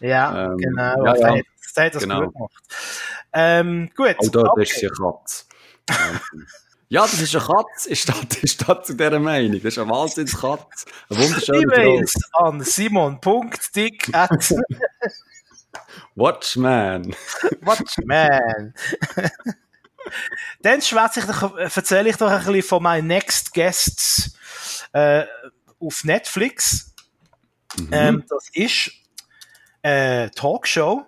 äh, 0.00 0.06
ja, 0.06 0.46
ähm, 0.46 0.58
genau. 0.58 1.04
Ja, 1.04 1.16
ja. 1.16 1.42
Das 1.74 1.84
hat 1.84 1.94
das 1.94 2.02
genau. 2.02 2.24
gut 2.24 2.34
gemacht. 2.34 2.52
Ähm, 3.32 3.90
gut. 3.96 4.16
Auch 4.18 4.28
da 4.28 4.40
okay. 4.40 4.62
ist 4.64 4.78
sie 4.78 4.88
Katze. 4.88 5.44
Ja, 6.88 7.02
das 7.02 7.20
ist 7.20 7.34
eine 7.34 7.44
Katze, 7.44 7.90
ist 7.90 8.08
das, 8.08 8.20
ist 8.42 8.68
das 8.68 8.86
zu 8.86 8.94
dieser 8.94 9.18
Meinung. 9.18 9.60
Das 9.62 9.74
ist 9.74 9.78
eine 9.78 9.90
Wahnsinnskatze. 9.90 10.86
Eine 11.08 11.18
wunderschöne 11.18 11.62
E-Mails 11.62 12.14
an 12.32 12.62
simon.dick 12.62 14.12
Watchman. 16.14 17.16
Watchman. 17.60 18.74
Dann 20.60 20.82
schwätze 20.82 21.20
ich 21.20 21.26
doch, 21.26 21.56
erzähle 21.56 22.10
ich 22.10 22.16
doch 22.16 22.30
ein 22.30 22.44
bisschen 22.44 22.62
von 22.62 22.82
meinen 22.82 23.08
Next 23.08 23.54
Guests 23.54 24.38
äh, 24.92 25.24
auf 25.80 26.04
Netflix. 26.04 26.94
Mhm. 27.78 27.88
Ähm, 27.90 28.24
das 28.28 28.48
ist 28.52 28.90
eine 29.82 30.30
Talkshow, 30.30 31.06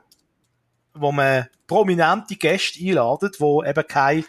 wo 0.94 1.12
man 1.12 1.46
prominente 1.66 2.36
Gäste 2.36 2.80
einladet, 2.80 3.38
wo 3.38 3.62
eben 3.62 3.86
kein 3.86 4.24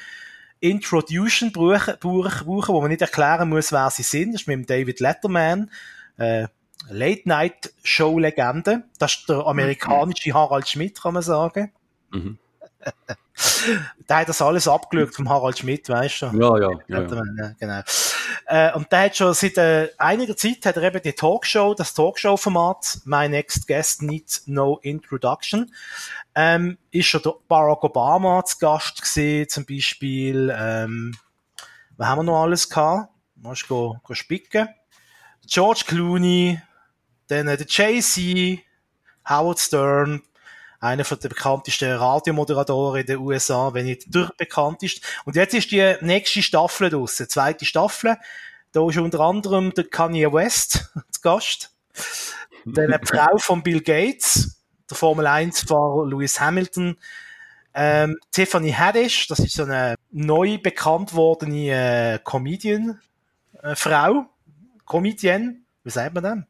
Introduction 0.60 1.52
brauchen, 1.52 1.96
brauchen, 2.00 2.48
wo 2.48 2.82
man 2.82 2.90
nicht 2.90 3.02
erklären 3.02 3.50
muss, 3.50 3.72
wer 3.72 3.90
sie 3.90 4.04
sind. 4.04 4.34
Das 4.34 4.42
ist 4.42 4.48
mit 4.48 4.56
dem 4.56 4.66
David 4.66 5.00
Letterman, 5.00 5.72
äh, 6.18 6.48
Late-Night-Show-Legende. 6.90 8.84
Das 9.00 9.16
ist 9.16 9.30
der 9.30 9.46
amerikanische 9.46 10.34
Harald 10.34 10.68
Schmidt, 10.68 11.02
kann 11.02 11.14
man 11.14 11.24
sagen. 11.24 11.72
Mhm. 12.12 12.38
der 14.10 14.18
hat 14.18 14.30
das 14.30 14.42
alles 14.42 14.68
abgelöst 14.68 15.16
vom 15.16 15.30
Harald 15.30 15.60
Schmidt, 15.60 15.90
weißt 15.90 16.24
du? 16.24 16.26
Ja, 16.28 16.58
ja. 16.60 16.70
ja, 16.88 17.02
ja. 17.02 17.24
ja 17.38 17.52
genau. 17.60 17.82
Äh, 18.46 18.74
und 18.74 18.92
der 18.92 19.02
hat 19.02 19.18
schon 19.18 19.34
seit 19.34 19.58
äh, 19.58 19.90
einiger 19.98 20.36
Zeit 20.36 20.66
hat 20.66 20.78
er 20.78 20.84
eben 20.84 21.02
die 21.02 21.14
Talkshow, 21.14 21.74
das 21.74 21.94
Talkshow-Format 21.94 23.00
My 23.06 23.28
Next 23.28 23.68
Guest 23.68 24.02
Needs 24.02 24.44
No 24.48 24.80
Introduction. 24.82 25.74
Ähm, 26.34 26.78
ist 26.92 27.08
schon 27.08 27.22
Barack 27.48 27.84
Obama 27.84 28.44
zu 28.46 28.58
Gast 28.60 29.02
gesehen, 29.02 29.50
zum 29.50 29.66
Beispiel. 29.66 30.54
Ähm, 30.58 31.16
was 31.98 32.08
haben 32.08 32.20
wir 32.20 32.24
noch 32.24 32.44
alles 32.44 32.70
gehabt? 32.70 33.12
Musst 33.36 33.70
du 33.70 33.98
go, 34.04 34.14
spicken. 34.14 34.70
George 35.46 35.84
Clooney, 35.86 36.62
dann 37.28 37.48
äh, 37.48 37.58
der 37.58 37.68
Jay-Z, 37.68 38.60
Howard 39.28 39.60
Stern, 39.60 40.22
einer 40.80 41.04
der 41.04 41.30
bekanntesten 41.30 41.92
Radiomoderatoren 41.92 43.02
in 43.02 43.08
den 43.08 43.18
USA, 43.18 43.74
wenn 43.74 43.86
nicht 43.86 44.14
der 44.14 44.32
bekannteste. 44.38 45.02
Und 45.26 45.36
jetzt 45.36 45.54
ist 45.54 45.72
die 45.72 45.96
nächste 46.02 46.42
Staffel 46.42 46.90
draussen, 46.90 47.30
zweite 47.30 47.66
Staffel. 47.66 48.18
Da 48.72 48.88
ist 48.88 48.98
unter 48.98 49.22
anderem 49.22 49.74
der 49.74 49.86
Kanye 49.86 50.32
West 50.32 50.92
zu 51.12 51.22
Gast. 51.22 51.74
Dann 52.66 52.94
eine 52.94 53.00
Frau 53.06 53.38
von 53.38 53.64
Bill 53.64 53.82
Gates, 53.82 54.62
der 54.90 54.98
Formel 54.98 55.26
1-Fahrer 55.26 56.06
Lewis 56.08 56.40
Hamilton, 56.40 56.98
ähm, 57.74 58.18
Tiffany 58.32 58.72
Haddish, 58.72 59.28
das 59.28 59.40
ist 59.40 59.54
so 59.54 59.64
eine 59.64 59.96
neu 60.12 60.58
bekannt 60.58 61.14
wordene 61.14 62.16
äh, 62.16 62.20
Comedian, 62.24 63.00
äh, 63.62 63.76
Frau, 63.76 64.26
Comedian, 64.86 65.64
wie 65.84 65.90
sagt 65.90 66.16
man 66.16 66.24
denn? 66.24 66.46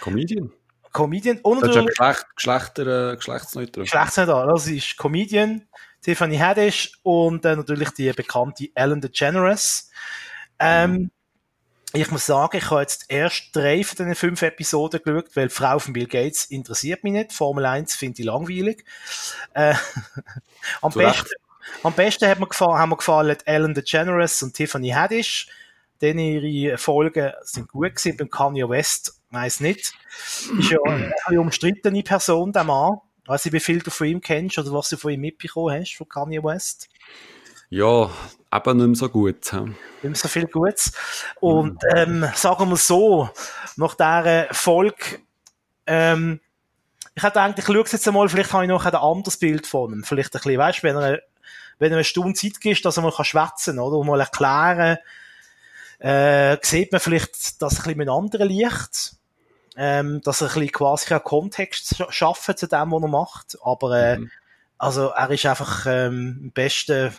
Comedian? 0.00 0.52
Comedian 0.92 1.38
und 1.42 1.60
das 1.60 1.70
ist 1.70 1.76
ja 1.76 1.82
Geschlecht, 1.82 2.26
Geschlechter, 2.36 3.12
äh, 3.12 3.16
geschlechtsneutral. 3.16 3.84
Geschlechtsneutral. 3.84 4.48
Das 4.48 4.66
ist 4.66 4.96
Comedian, 4.96 5.66
Tiffany 6.02 6.36
Haddish 6.36 6.92
und 7.02 7.44
äh, 7.44 7.56
natürlich 7.56 7.90
die 7.90 8.12
bekannte 8.12 8.68
Ellen 8.74 9.00
DeGeneres. 9.00 9.90
Ähm, 10.58 10.92
mhm. 10.92 11.10
Ich 11.94 12.10
muss 12.10 12.26
sagen, 12.26 12.58
ich 12.58 12.70
habe 12.70 12.82
jetzt 12.82 13.06
erst 13.08 13.44
drei 13.54 13.82
von 13.82 13.96
diesen 13.96 14.14
fünf 14.14 14.42
Episoden 14.42 15.00
geschaut, 15.02 15.34
weil 15.34 15.48
die 15.48 15.54
Frau 15.54 15.78
von 15.78 15.94
Bill 15.94 16.06
Gates 16.06 16.44
interessiert 16.46 17.02
mich 17.02 17.14
nicht. 17.14 17.32
Formel 17.32 17.64
1 17.64 17.96
finde 17.96 18.20
ich 18.20 18.26
langweilig. 18.26 18.84
Äh, 19.54 19.74
am, 20.82 20.92
besten, 20.92 21.30
am 21.82 21.94
besten 21.94 22.28
hat 22.28 22.40
mir 22.40 22.46
gefallen, 22.46 22.78
haben 22.78 22.90
mir 22.90 22.96
gefallen 22.96 23.36
Ellen 23.46 23.72
DeGeneres 23.72 24.42
und 24.42 24.54
Tiffany 24.54 24.90
Haddish. 24.90 25.48
Denn 26.02 26.18
ihre 26.18 26.76
Folgen 26.76 27.32
sind 27.42 27.68
gut 27.68 27.96
gewesen. 27.96 28.16
Beim 28.18 28.30
Kanye 28.30 28.68
West 28.68 29.17
weiß 29.30 29.60
nicht. 29.60 29.92
Ist 30.58 30.70
ja 30.70 30.78
eine 31.26 31.40
umstrittene 31.40 32.02
Person, 32.02 32.52
der 32.52 32.64
Mann. 32.64 32.98
Weiß 33.26 33.44
nicht, 33.44 33.54
wie 33.54 33.60
viel 33.60 33.80
du 33.80 33.90
von 33.90 34.06
ihm 34.06 34.20
kennst 34.20 34.58
oder 34.58 34.72
was 34.72 34.88
du 34.88 34.96
von 34.96 35.12
ihm 35.12 35.20
mitbekommen 35.20 35.78
hast, 35.78 35.96
von 35.96 36.08
Kanye 36.08 36.42
West. 36.42 36.88
Ja, 37.68 38.10
aber 38.50 38.72
nicht 38.72 38.86
mehr 38.86 38.96
so 38.96 39.08
gut. 39.10 39.52
Nicht 39.52 39.76
mehr 40.02 40.14
so 40.14 40.28
viel 40.28 40.46
Gutes. 40.46 40.92
Und 41.40 41.82
ähm, 41.94 42.26
sagen 42.34 42.70
wir 42.70 42.76
so, 42.76 43.28
nach 43.76 43.94
dieser 43.94 44.48
Folge, 44.52 45.20
ähm, 45.86 46.40
ich 47.14 47.22
hätte 47.22 47.40
gedacht, 47.40 47.58
ich 47.58 47.64
schaue 47.66 47.78
jetzt 47.78 48.08
einmal, 48.08 48.28
vielleicht 48.28 48.52
habe 48.52 48.64
ich 48.64 48.68
noch 48.70 48.86
ein 48.86 48.94
anderes 48.94 49.36
Bild 49.38 49.66
von 49.66 49.92
ihm. 49.92 50.04
Vielleicht 50.04 50.34
ein 50.34 50.40
bisschen, 50.40 50.58
weißt 50.58 50.78
du, 50.78 50.82
wenn 50.84 50.96
er, 50.96 51.20
wenn 51.78 51.92
er 51.92 51.98
eine 51.98 52.04
Stunde 52.04 52.34
Zeit 52.34 52.60
gibt, 52.60 52.84
dass 52.84 52.96
er 52.96 53.02
mal 53.02 53.12
schwätzen 53.12 53.76
kann, 53.76 53.78
oder? 53.84 53.98
Und 53.98 54.06
mal 54.06 54.20
erklären, 54.20 54.96
äh, 55.98 56.56
sieht 56.62 56.92
man 56.92 57.00
vielleicht 57.00 57.60
das 57.60 57.74
ein 57.74 57.76
bisschen 57.82 57.98
mit 57.98 58.08
anderen 58.08 58.48
Licht 58.48 59.17
ähm, 59.80 60.20
dass 60.22 60.40
er 60.40 60.48
ein 60.48 60.54
bisschen 60.54 60.72
quasi 60.72 61.14
einen 61.14 61.22
Kontext 61.22 62.02
schaffen 62.10 62.56
zu 62.56 62.66
dem, 62.66 62.90
was 62.90 63.02
er 63.02 63.08
macht. 63.08 63.58
Aber 63.62 63.96
äh, 63.96 64.18
mhm. 64.18 64.30
also 64.76 65.10
er 65.10 65.30
ist 65.30 65.46
einfach 65.46 65.86
ähm, 65.86 66.40
im 66.42 66.50
besten 66.50 67.14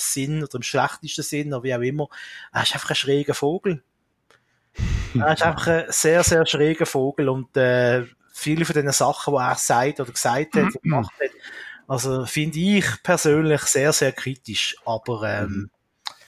Sinn 0.00 0.44
oder 0.44 0.54
im 0.54 0.62
schlechtesten 0.62 1.22
Sinn, 1.22 1.52
oder 1.52 1.64
wie 1.64 1.74
auch 1.74 1.80
immer, 1.80 2.08
er 2.52 2.62
ist 2.62 2.74
einfach 2.74 2.90
ein 2.90 2.96
schräger 2.96 3.34
Vogel. 3.34 3.82
er 5.18 5.32
ist 5.32 5.42
einfach 5.42 5.66
ein 5.66 5.84
sehr, 5.88 6.22
sehr 6.22 6.46
schräger 6.46 6.86
Vogel 6.86 7.28
und 7.28 7.56
äh, 7.56 8.04
viele 8.32 8.64
von 8.64 8.74
den 8.74 8.92
Sachen, 8.92 9.34
die 9.34 9.40
er 9.40 9.56
sagt 9.56 9.98
oder 9.98 10.12
gesagt 10.12 10.54
hat 10.54 10.74
und 10.74 10.82
gemacht 10.82 11.12
hat, 11.20 11.30
also 11.88 12.24
finde 12.24 12.58
ich 12.58 12.84
persönlich 13.02 13.62
sehr, 13.62 13.92
sehr 13.92 14.12
kritisch. 14.12 14.76
Aber 14.84 15.22
ähm, 15.24 15.70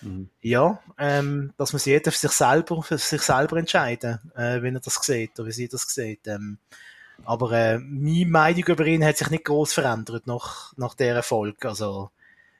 mhm. 0.00 0.28
Ja, 0.40 0.80
ähm, 0.98 1.52
dass 1.56 1.72
man 1.72 1.82
jeder 1.84 2.12
für 2.12 2.18
sich 2.18 2.32
selber, 2.32 2.82
für 2.82 2.98
sich 2.98 3.22
selber 3.22 3.56
entscheiden, 3.56 4.18
äh, 4.34 4.62
wenn 4.62 4.74
er 4.74 4.80
das 4.80 4.94
sieht 5.02 5.38
oder 5.38 5.48
wie 5.48 5.52
sie 5.52 5.68
das 5.68 5.82
sieht. 5.82 6.26
Ähm, 6.26 6.58
aber 7.24 7.52
äh, 7.52 7.78
meine 7.78 8.26
Meinung 8.26 8.64
über 8.64 8.86
ihn 8.86 9.04
hat 9.04 9.18
sich 9.18 9.30
nicht 9.30 9.44
groß 9.44 9.72
verändert 9.72 10.26
nach, 10.26 10.72
nach 10.76 10.94
der 10.94 11.16
Erfolg. 11.16 11.64
Also, 11.64 12.10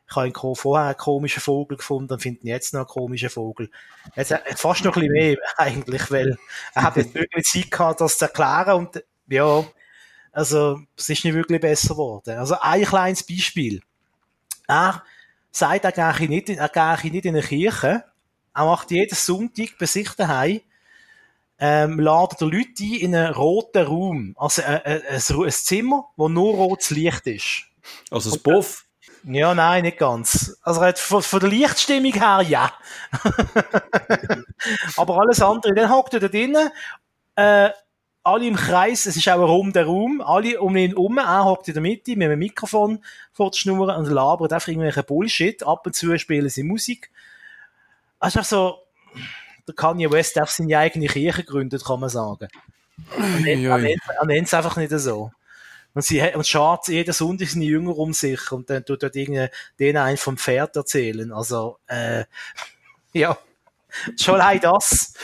ich 0.09 0.17
habe 0.17 0.29
ihn 0.29 0.35
vorher 0.35 0.89
einen 0.89 0.97
komischen 0.97 1.43
Vogel 1.43 1.77
gefunden 1.77 2.13
und 2.15 2.23
finde 2.23 2.41
ihn 2.41 2.49
jetzt 2.49 2.73
noch 2.73 2.81
einen 2.81 2.89
komischen 2.89 3.31
Vogel. 3.31 3.71
Jetzt, 4.17 4.31
äh, 4.31 4.41
fast 4.57 4.85
noch 4.85 4.97
ein 4.97 5.03
bisschen 5.03 5.13
mehr 5.13 5.37
eigentlich, 5.57 6.11
weil 6.11 6.39
er 6.75 6.83
hat 6.83 6.97
jetzt 6.97 7.15
wirklich 7.15 7.45
Zeit 7.45 7.71
gehabt, 7.71 8.01
das 8.01 8.19
zu 8.19 8.25
erklären 8.25 8.79
und 8.79 9.05
ja, 9.29 9.65
also 10.33 10.81
es 10.97 11.09
ist 11.09 11.25
nicht 11.25 11.35
wirklich 11.35 11.61
besser 11.61 11.95
geworden. 11.95 12.39
Also 12.39 12.57
ein 12.61 12.85
kleines 12.85 13.23
Beispiel. 13.23 13.83
Er 14.67 15.03
sagt, 15.51 15.85
er 15.85 15.93
gehe 15.93 16.29
nicht, 16.29 16.49
er 16.49 16.69
gehe 16.69 17.11
nicht 17.11 17.25
in 17.25 17.35
eine 17.37 17.45
Kirche. 17.45 18.05
Er 18.55 18.65
macht 18.65 18.91
jeden 18.91 19.15
Sonntag 19.15 19.79
bei 19.79 19.87
sich 19.87 20.11
daheim 20.11 20.61
ähm, 21.59 21.99
laden 21.99 22.37
die 22.41 22.57
Leute 22.57 22.85
ein 22.85 23.01
in 23.01 23.15
einen 23.15 23.35
roten 23.35 23.85
Raum. 23.85 24.35
Also 24.39 24.63
äh, 24.63 24.81
äh, 24.85 25.03
ein, 25.09 25.45
ein 25.45 25.51
Zimmer, 25.51 26.09
wo 26.17 26.29
nur 26.29 26.55
rotes 26.55 26.91
Licht 26.91 27.27
ist. 27.27 27.65
Also 28.11 28.31
das 28.31 28.39
Buff? 28.39 28.85
Ja, 29.25 29.55
nein, 29.55 29.83
nicht 29.83 29.99
ganz. 29.99 30.57
Also 30.63 30.81
von, 30.95 31.23
von 31.23 31.41
der 31.41 31.49
Lichtstimmung 31.49 32.13
her, 32.13 32.43
ja. 32.49 32.73
Aber 34.97 35.21
alles 35.21 35.43
andere. 35.43 35.75
Dann 35.75 35.91
hockt 35.91 36.15
er 36.15 36.21
da 36.21 36.29
drinnen, 36.29 36.71
äh, 37.35 37.71
alle 38.29 38.47
im 38.47 38.57
Kreis, 38.57 39.07
es 39.07 39.17
ist 39.17 39.29
auch 39.29 39.35
ein 39.35 39.41
runder 39.41 39.85
Raum, 39.85 40.21
alle 40.21 40.61
um 40.61 40.77
ihn 40.77 40.91
herum, 40.91 41.19
er 41.19 41.45
hockt 41.45 41.69
in 41.69 41.75
der 41.75 41.83
Mitte 41.83 42.15
mit 42.17 42.27
einem 42.27 42.39
Mikrofon 42.39 43.03
vor 43.33 43.51
der 43.51 43.57
Schnur 43.59 43.97
und 43.97 44.07
labert 44.07 44.53
einfach 44.53 44.69
irgendwelche 44.69 45.03
Bullshit. 45.03 45.63
Ab 45.63 45.87
und 45.87 45.95
zu 45.95 46.17
spielen 46.19 46.49
sie 46.49 46.63
Musik. 46.63 47.11
Also 48.21 48.43
so, 48.43 48.83
der 49.67 49.75
Kanye 49.75 50.11
West 50.11 50.37
darf 50.37 50.51
seine 50.51 50.79
eigene 50.79 51.07
Kirche 51.07 51.45
gründet, 51.45 51.85
kann 51.85 52.01
man 52.01 52.11
sagen. 52.11 52.49
Er 53.17 54.25
nennt 54.27 54.47
es 54.47 54.55
einfach 54.55 54.77
nicht 54.77 54.93
so. 54.93 55.33
Und 55.95 56.03
sie 56.03 56.21
und 56.35 56.47
schaut 56.47 56.89
jeden 56.89 57.15
Sonntag 57.15 57.49
seine 57.49 57.65
Jünger 57.65 57.97
um 57.97 58.13
sich 58.13 58.53
und 58.53 58.69
dann 58.69 58.85
tut 58.85 59.03
dort 59.03 59.17
irgendwie 59.17 59.49
denen 59.79 59.97
einen 59.97 60.17
vom 60.19 60.37
Pferd 60.37 60.77
erzählen. 60.77 61.33
Also, 61.33 61.79
äh, 61.87 62.25
ja. 63.13 63.39
Schon 64.21 64.35
allein 64.35 64.61
das, 64.61 65.15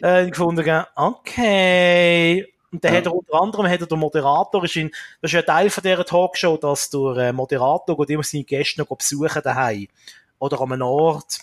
äh, 0.00 0.28
gefunden, 0.28 0.84
okay. 0.94 2.46
Und 2.72 2.84
dann 2.84 2.92
ja. 2.92 2.98
hat 2.98 3.06
er 3.06 3.14
unter 3.14 3.34
anderem, 3.34 3.68
hat 3.68 3.80
er 3.80 3.86
der 3.86 3.96
Moderator, 3.96 4.64
ist 4.64 4.76
in, 4.76 4.90
das 5.20 5.30
ist 5.30 5.32
ja 5.32 5.42
Teil 5.42 5.70
von 5.70 5.82
dieser 5.82 6.04
Talkshow, 6.04 6.56
dass 6.56 6.88
der 6.90 7.16
äh, 7.16 7.32
Moderator 7.32 7.96
geht 7.96 8.10
immer 8.10 8.22
seine 8.22 8.44
Gäste 8.44 8.80
noch 8.80 8.86
besuchen 8.86 9.42
daheim. 9.42 9.88
Oder 10.38 10.60
an 10.60 10.72
einem 10.72 10.82
Ort, 10.82 11.38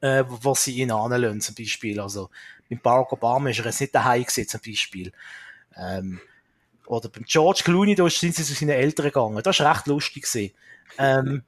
äh, 0.00 0.24
wo 0.26 0.54
sie 0.54 0.80
ihn 0.80 0.90
anlassen, 0.90 1.40
zum 1.40 1.54
Beispiel. 1.54 2.00
Also, 2.00 2.30
beim 2.70 2.80
Barack 2.80 3.12
Obama 3.12 3.50
ist 3.50 3.58
er 3.58 3.66
jetzt 3.66 3.80
nicht 3.80 3.94
daheim 3.94 4.22
gewesen, 4.22 4.48
zum 4.48 4.60
Beispiel. 4.66 5.12
Ähm, 5.76 6.20
oder 6.86 7.08
beim 7.08 7.24
George 7.24 7.62
Clooney, 7.64 7.94
da 7.94 8.08
sind 8.08 8.34
sie 8.34 8.44
zu 8.44 8.54
seinen 8.54 8.70
Eltern 8.70 9.06
gegangen. 9.06 9.42
Das 9.42 9.60
war 9.60 9.74
recht 9.74 9.86
lustig. 9.86 10.26
Ähm, 10.98 11.42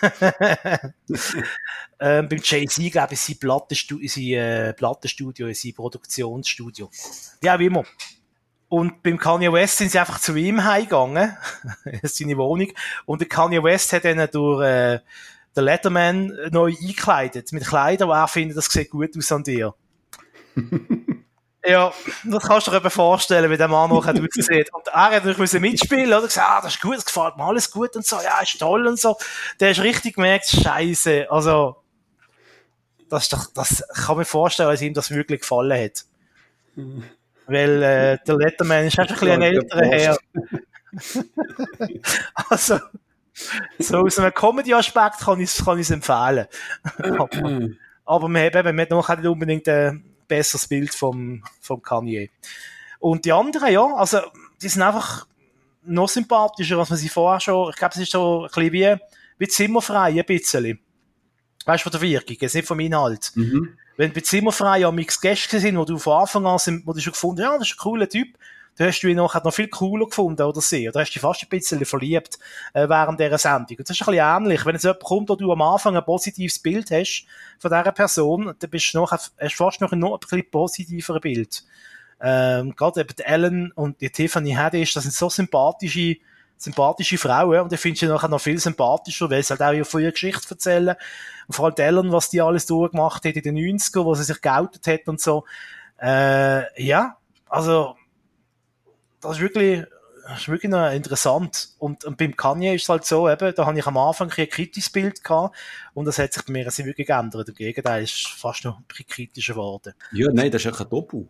ähm, 2.00 2.28
beim 2.28 2.40
Jay-Z, 2.42 2.92
glaube 2.92 3.14
ich, 3.14 3.20
sein 3.20 3.38
Plattenstudio, 3.38 4.08
sein, 4.08 4.24
äh, 4.24 4.72
Plattenstudio, 4.74 5.52
sein 5.52 5.74
Produktionsstudio. 5.74 6.90
Wie 7.40 7.50
auch 7.50 7.60
immer. 7.60 7.84
Und 8.68 9.02
beim 9.02 9.18
Kanye 9.18 9.52
West 9.52 9.78
sind 9.78 9.90
sie 9.90 9.98
einfach 9.98 10.18
zu 10.18 10.34
ihm 10.34 10.64
heimgegangen, 10.64 11.36
seine 12.04 12.36
Wohnung. 12.38 12.68
Und 13.04 13.20
der 13.20 13.28
Kanye 13.28 13.62
West 13.62 13.92
hat 13.92 14.06
dann 14.06 14.26
durch 14.30 14.64
äh, 14.64 15.00
den 15.54 15.64
Letterman 15.64 16.32
neu 16.50 16.72
eingekleidet, 16.72 17.52
mit 17.52 17.66
Kleidern, 17.66 18.08
wo 18.08 18.12
er 18.12 18.28
findet, 18.28 18.56
das 18.56 18.66
sieht 18.66 18.90
gut 18.90 19.16
aus 19.16 19.30
an 19.30 19.42
dir. 19.42 19.74
Ja, 21.64 21.92
das 22.24 22.42
kannst 22.42 22.66
du 22.66 22.70
dir 22.72 22.78
eben 22.78 22.90
vorstellen, 22.90 23.50
wie 23.50 23.56
der 23.56 23.68
Mann 23.68 23.90
noch 23.90 24.06
aussieht. 24.06 24.74
Und 24.74 24.88
er 24.88 25.10
hat 25.10 25.24
natürlich 25.24 25.52
mitspielen, 25.60 26.12
oder? 26.12 26.26
Gesagt, 26.26 26.48
ah, 26.50 26.60
das 26.60 26.74
ist 26.74 26.82
gut, 26.82 26.96
das 26.96 27.04
gefällt 27.04 27.36
mir 27.36 27.44
alles 27.44 27.70
gut 27.70 27.94
und 27.94 28.04
so, 28.04 28.16
ja, 28.16 28.40
ist 28.42 28.58
toll 28.58 28.86
und 28.86 28.98
so. 28.98 29.16
Der 29.60 29.70
ist 29.70 29.80
richtig 29.80 30.16
gemerkt, 30.16 30.46
Scheiße. 30.46 31.28
Also, 31.30 31.76
das 33.08 33.24
ist 33.24 33.32
doch, 33.32 33.46
das 33.54 33.84
kann 33.94 34.16
mir 34.16 34.24
vorstellen, 34.24 34.70
dass 34.70 34.82
ihm 34.82 34.94
das 34.94 35.10
wirklich 35.10 35.42
gefallen 35.42 35.84
hat. 35.84 36.04
Weil, 37.46 37.82
äh, 37.82 38.18
der 38.26 38.36
Letterman 38.36 38.86
ist 38.86 38.98
einfach 38.98 39.22
ein 39.22 39.38
bisschen 39.38 39.42
ein 39.42 39.54
älterer 39.54 39.86
Herr. 39.86 40.18
also, 42.50 42.80
so 43.78 43.98
aus 43.98 44.18
einem 44.18 44.34
Comedy-Aspekt 44.34 45.20
kann 45.20 45.40
ich 45.40 45.60
es 45.60 45.90
empfehlen. 45.90 46.46
aber, 46.98 47.68
aber 48.04 48.28
man 48.28 48.44
hat 48.44 48.56
eben, 48.56 48.76
man 48.76 48.84
hat 48.84 48.90
noch 48.90 49.08
nicht 49.08 49.26
unbedingt, 49.28 49.68
äh, 49.68 49.92
besseres 50.32 50.66
Bild 50.66 50.94
vom, 50.94 51.42
vom 51.60 51.82
Kanye. 51.82 52.30
Und 53.00 53.24
die 53.24 53.32
anderen, 53.32 53.70
ja, 53.70 53.84
also, 53.96 54.20
die 54.62 54.68
sind 54.68 54.82
einfach 54.82 55.26
noch 55.84 56.08
sympathischer, 56.08 56.78
als 56.78 56.90
man 56.90 56.98
sie 56.98 57.08
vorher 57.08 57.40
schon, 57.40 57.70
ich 57.70 57.76
glaube, 57.76 57.94
es 57.94 58.00
ist 58.00 58.12
so 58.12 58.42
ein 58.42 58.48
bisschen 58.48 58.72
wie, 58.72 58.96
wie 59.38 59.48
Zimmerfrei, 59.48 60.18
ein 60.18 60.24
bisschen. 60.24 60.78
Weißt 61.64 61.84
du, 61.84 61.90
von 61.90 61.92
der 61.92 62.00
Wirkung, 62.00 62.36
jetzt 62.40 62.54
nicht 62.54 62.66
vom 62.66 62.80
Inhalt. 62.80 63.32
Mhm. 63.34 63.76
Wenn 63.96 64.12
bei 64.12 64.20
Zimmerfrei 64.20 64.78
ja 64.78 64.90
mix 64.90 65.20
Gäste 65.20 65.60
sind, 65.60 65.76
wo 65.76 65.84
du 65.84 65.98
von 65.98 66.22
Anfang 66.22 66.46
an 66.46 66.58
sind, 66.58 66.86
wo 66.86 66.92
du 66.92 67.00
schon 67.00 67.12
gefunden 67.12 67.42
hast, 67.42 67.52
ja, 67.52 67.58
das 67.58 67.68
ist 67.68 67.74
ein 67.74 67.82
cooler 67.82 68.08
Typ, 68.08 68.38
da 68.76 68.86
hast 68.86 69.00
du 69.00 69.08
ihn 69.08 69.16
nachher 69.16 69.42
noch 69.44 69.52
viel 69.52 69.68
cooler 69.68 70.06
gefunden 70.06 70.42
oder 70.42 70.60
sie, 70.60 70.88
oder 70.88 71.00
hast 71.00 71.10
du 71.10 71.14
dich 71.14 71.22
fast 71.22 71.42
ein 71.42 71.48
bisschen 71.48 71.84
verliebt 71.84 72.38
äh, 72.72 72.88
während 72.88 73.20
dieser 73.20 73.38
Sendung. 73.38 73.78
Und 73.78 73.88
das 73.88 73.96
ist 73.96 74.02
ein 74.02 74.12
bisschen 74.12 74.36
ähnlich. 74.36 74.64
Wenn 74.64 74.74
jetzt 74.74 74.84
jemand 74.84 75.02
kommt, 75.02 75.28
wo 75.28 75.36
du 75.36 75.52
am 75.52 75.62
Anfang 75.62 75.96
ein 75.96 76.04
positives 76.04 76.58
Bild 76.58 76.90
hast 76.90 77.26
von 77.58 77.70
dieser 77.70 77.92
Person, 77.92 78.54
dann 78.58 78.70
bist 78.70 78.94
du 78.94 78.98
noch, 78.98 79.12
hast 79.12 79.32
du 79.38 79.48
fast 79.50 79.80
noch 79.80 79.92
ein, 79.92 79.98
noch 79.98 80.14
ein 80.14 80.20
bisschen 80.20 80.50
positiveres 80.50 81.20
Bild. 81.20 81.64
Ähm, 82.20 82.74
gerade 82.76 83.00
eben 83.00 83.14
die 83.18 83.24
Ellen 83.24 83.72
und 83.72 84.00
die 84.00 84.10
Tiffany 84.10 84.52
Haddish, 84.52 84.94
das 84.94 85.02
sind 85.04 85.14
so 85.14 85.28
sympathische 85.28 86.16
sympathische 86.62 87.18
Frauen 87.18 87.60
und 87.60 87.72
ich 87.72 87.80
finde 87.80 87.98
sie 87.98 88.06
nachher 88.06 88.28
noch 88.28 88.40
viel 88.40 88.58
sympathischer, 88.58 89.28
weil 89.28 89.42
sie 89.42 89.56
halt 89.58 89.62
auch 89.62 89.84
von 89.84 90.00
ihrer 90.00 90.12
Geschichte 90.12 90.48
erzählen 90.48 90.94
und 91.48 91.54
vor 91.54 91.64
allem 91.66 91.74
Ellen, 91.76 92.12
was 92.12 92.30
die 92.30 92.40
alles 92.40 92.66
durchgemacht 92.66 93.24
hat 93.24 93.34
in 93.34 93.42
den 93.42 93.56
90er, 93.56 94.04
wo 94.04 94.14
sie 94.14 94.22
sich 94.22 94.40
geoutet 94.40 94.86
hat 94.86 95.08
und 95.08 95.20
so. 95.20 95.44
Äh, 96.00 96.82
ja, 96.82 97.16
also 97.48 97.96
das 99.22 99.36
ist 99.36 99.40
wirklich, 99.40 99.84
das 100.28 100.40
ist 100.40 100.48
wirklich 100.48 100.70
noch 100.70 100.90
interessant. 100.90 101.70
Und, 101.78 102.04
und 102.04 102.16
beim 102.16 102.36
Kanye 102.36 102.74
ist 102.74 102.82
es 102.82 102.88
halt 102.88 103.04
so, 103.04 103.28
eben, 103.30 103.54
da 103.54 103.66
habe 103.66 103.78
ich 103.78 103.86
am 103.86 103.96
Anfang 103.96 104.30
ein 104.30 104.48
kritisches 104.48 104.90
Bild 104.90 105.22
gehabt 105.24 105.56
und 105.94 106.04
das 106.04 106.18
hat 106.18 106.32
sich 106.32 106.44
bei 106.44 106.52
mir 106.52 106.66
also 106.66 106.84
wirklich 106.84 107.06
geändert. 107.06 107.48
Im 107.48 107.54
Gegenteil, 107.54 108.02
ist 108.02 108.28
fast 108.28 108.64
noch 108.64 108.78
ein 108.78 108.84
bisschen 108.84 109.06
kritischer 109.06 109.54
geworden. 109.54 109.94
Ja, 110.12 110.28
nein, 110.32 110.50
das 110.50 110.64
ist 110.64 110.80
ein 110.80 110.88
Doppel. 110.88 111.28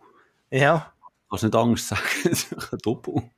Ja. 0.51 0.93
Kannst 1.28 1.45
nicht 1.45 1.55
Angst 1.55 1.88
sagen, 1.88 2.03
das 2.24 2.45
ist 2.45 2.72
ein 2.72 2.78
Doppel. 2.82 3.30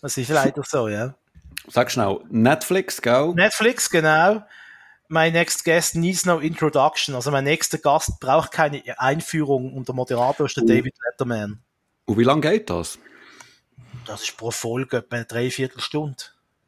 das 0.00 0.16
ist 0.16 0.28
leider 0.30 0.62
so, 0.64 0.88
ja. 0.88 1.14
Sag 1.68 1.90
schnell, 1.90 2.20
Netflix, 2.30 3.02
gell? 3.02 3.34
Netflix, 3.34 3.90
genau. 3.90 4.42
My 5.08 5.30
next 5.30 5.64
guest 5.64 5.96
needs 5.96 6.26
no 6.26 6.38
introduction. 6.38 7.14
Also 7.14 7.30
mein 7.30 7.44
nächster 7.44 7.78
Gast 7.78 8.20
braucht 8.20 8.52
keine 8.52 8.82
Einführung 8.98 9.72
und 9.74 9.88
der 9.88 9.94
Moderator 9.94 10.46
ist 10.46 10.56
der 10.56 10.64
uh. 10.64 10.66
David 10.66 10.94
Letterman. 11.10 11.62
Und 12.08 12.16
wie 12.16 12.24
lange 12.24 12.40
geht 12.40 12.70
das? 12.70 12.98
Das 14.06 14.22
ist 14.22 14.36
pro 14.38 14.50
Folge 14.50 14.96
etwa 14.96 15.16
eine 15.16 15.26
Dreiviertelstunde. 15.26 16.16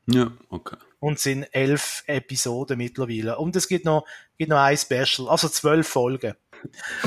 Ja, 0.06 0.30
okay. 0.50 0.76
Und 0.98 1.14
es 1.14 1.22
sind 1.22 1.44
elf 1.52 2.04
Episoden 2.06 2.76
mittlerweile. 2.76 3.38
Und 3.38 3.56
es 3.56 3.66
gibt 3.66 3.86
noch, 3.86 4.04
gibt 4.36 4.50
noch 4.50 4.58
ein 4.58 4.76
Special, 4.76 5.30
also 5.30 5.48
zwölf 5.48 5.88
Folgen. 5.88 6.34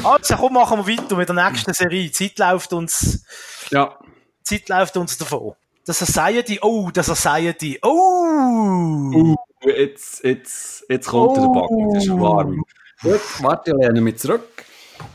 Also, 0.03 0.35
komm, 0.35 0.53
machen 0.53 0.83
wir 0.83 0.97
weiter 0.97 1.15
mit 1.15 1.29
der 1.29 1.35
nächsten 1.35 1.73
Serie. 1.75 2.05
Die 2.05 2.11
Zeit 2.11 2.39
läuft 2.39 2.73
uns, 2.73 3.23
ja. 3.69 3.99
Zeit 4.41 4.67
läuft 4.67 4.97
uns 4.97 5.15
davon. 5.15 5.53
Das 5.85 5.99
Society, 5.99 6.57
oh, 6.59 6.89
das 6.91 7.05
Society, 7.05 7.77
oh! 7.83 9.11
Uh, 9.13 9.35
jetzt, 9.63 10.23
jetzt, 10.23 10.85
jetzt 10.89 11.07
kommt 11.07 11.37
oh. 11.37 11.41
der 11.41 11.61
Backen, 11.61 11.95
es 11.97 12.05
ist 12.05 12.19
warm. 12.19 12.63
Gut, 13.03 13.21
warte, 13.41 13.71
ich 13.71 13.77
lehne 13.77 14.01
mich 14.01 14.17
zurück. 14.17 14.65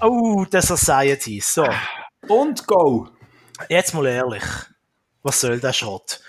Oh, 0.00 0.46
das 0.48 0.68
Society, 0.68 1.40
so. 1.40 1.66
Und 2.28 2.66
go! 2.66 3.08
Jetzt 3.68 3.94
mal 3.94 4.06
ehrlich. 4.06 4.44
Was 5.22 5.40
soll 5.40 5.58
der 5.58 5.72
Schrott? 5.72 6.20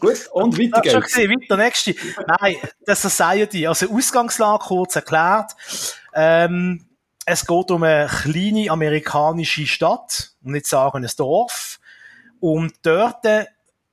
Gut, 0.00 0.28
und 0.32 0.58
weiter 0.58 0.80
geht's. 0.80 0.92
Schon 0.92 1.02
gesehen, 1.02 1.30
weiter, 1.30 1.56
nächste. 1.56 1.94
Nein, 2.40 2.56
das 2.84 3.02
Society, 3.02 3.66
also 3.66 3.90
Ausgangslage 3.90 4.64
kurz 4.64 4.96
erklärt. 4.96 5.52
Ähm, 6.14 6.86
es 7.24 7.46
geht 7.46 7.70
um 7.70 7.82
eine 7.82 8.08
kleine 8.08 8.70
amerikanische 8.70 9.66
Stadt, 9.66 10.32
um 10.42 10.52
nicht 10.52 10.66
sagen 10.66 11.04
ein 11.04 11.10
Dorf. 11.16 11.80
Und 12.40 12.74
dort 12.82 13.24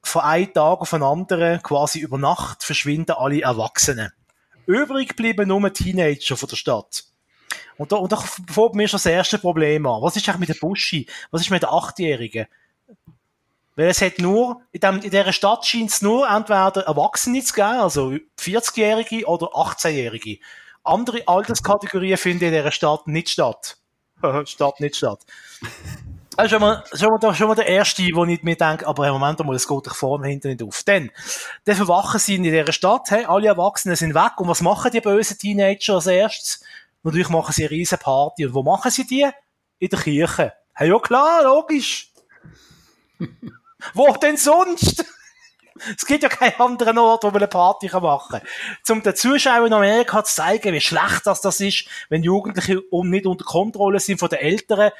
von 0.03 0.21
einem 0.21 0.53
Tag 0.53 0.81
auf 0.81 0.89
den 0.89 1.03
anderen, 1.03 1.61
quasi 1.63 1.99
über 1.99 2.17
Nacht, 2.17 2.63
verschwinden 2.63 3.15
alle 3.17 3.41
Erwachsenen. 3.41 4.11
Übrig 4.65 5.15
bleiben 5.15 5.47
nur 5.47 5.73
Teenager 5.73 6.37
von 6.37 6.49
der 6.49 6.55
Stadt. 6.55 7.08
Und 7.79 7.93
da, 7.93 7.95
und 7.95 8.11
da 8.11 8.17
fängt 8.17 8.75
mir 8.75 8.89
schon 8.89 8.97
das 8.97 9.05
erste 9.05 9.39
Problem 9.39 9.85
an. 9.85 10.01
Was 10.01 10.17
ist 10.17 10.27
eigentlich 10.27 10.49
mit 10.49 10.49
der 10.49 10.67
Buschi? 10.67 11.07
Was 11.31 11.41
ist 11.41 11.49
mit 11.49 11.63
der 11.63 11.71
Achtjährigen? 11.71 12.45
Weil 13.77 13.87
es 13.87 14.01
hat 14.01 14.19
nur, 14.19 14.61
in, 14.73 14.81
dem, 14.81 14.95
in 14.95 15.09
dieser 15.09 15.31
Stadt 15.31 15.65
scheint 15.65 15.89
es 15.89 16.01
nur 16.01 16.29
entweder 16.29 16.81
Erwachsene 16.85 17.41
zu 17.41 17.53
geben, 17.53 17.79
also 17.79 18.13
40-Jährige 18.37 19.25
oder 19.25 19.47
18-Jährige. 19.47 20.39
Andere 20.83 21.25
Alterskategorien 21.25 22.17
finden 22.17 22.43
in 22.43 22.51
dieser 22.51 22.73
Stadt 22.73 23.07
nicht 23.07 23.29
statt. 23.29 23.77
Stadt 24.45 24.81
nicht 24.81 24.97
statt. 24.97 25.21
Ist 26.43 26.49
schon 26.49 26.59
mal, 26.59 26.83
schon 26.93 27.09
mal, 27.09 27.33
schon 27.33 27.47
mal 27.47 27.55
der 27.55 27.67
erste, 27.67 28.03
wo 28.13 28.25
ich 28.25 28.43
mir 28.43 28.57
denke, 28.57 28.87
aber 28.87 29.07
im 29.07 29.13
Moment 29.13 29.39
mal, 29.39 29.55
es 29.55 29.67
geht 29.67 29.87
doch 29.87 29.95
vorne 29.95 30.27
hinten 30.27 30.49
nicht 30.49 30.63
auf. 30.63 30.83
Dann, 30.83 31.11
dann 31.63 31.75
verwachen 31.77 32.19
sie 32.19 32.35
in 32.35 32.43
dieser 32.43 32.73
Stadt, 32.73 33.09
hey, 33.09 33.23
alle 33.23 33.47
Erwachsenen 33.47 33.95
sind 33.95 34.15
weg, 34.15 34.33
und 34.37 34.49
was 34.49 34.61
machen 34.61 34.91
die 34.91 34.99
bösen 34.99 35.37
Teenager 35.37 35.95
als 35.95 36.07
erstes? 36.07 36.61
Natürlich 37.03 37.29
machen 37.29 37.53
sie 37.53 37.63
eine 37.63 37.71
riesen 37.71 37.97
Party. 37.97 38.45
Und 38.45 38.53
wo 38.53 38.63
machen 38.63 38.91
sie 38.91 39.05
die? 39.05 39.29
In 39.79 39.89
der 39.89 39.99
Kirche. 39.99 40.53
Hey, 40.73 40.89
ja 40.89 40.99
klar, 40.99 41.43
logisch. 41.43 42.11
wo 43.93 44.11
denn 44.13 44.37
sonst? 44.37 45.05
Es 45.95 46.05
gibt 46.05 46.23
ja 46.23 46.29
keinen 46.29 46.59
anderen 46.59 46.97
Ort, 46.97 47.23
wo 47.23 47.27
man 47.27 47.37
eine 47.37 47.47
Party 47.47 47.87
machen 47.87 48.41
kann. 48.41 48.95
Um 48.97 49.03
den 49.03 49.15
Zuschauern 49.15 49.67
in 49.67 49.73
Amerika 49.73 50.23
zu 50.23 50.35
zeigen, 50.35 50.73
wie 50.73 50.81
schlecht 50.81 51.21
das, 51.25 51.41
das 51.41 51.61
ist, 51.61 51.85
wenn 52.09 52.23
Jugendliche 52.23 52.81
nicht 52.91 53.25
unter 53.25 53.45
Kontrolle 53.45 53.99
sind 53.99 54.19
von 54.19 54.29
den 54.29 54.39
Eltern, 54.39 54.91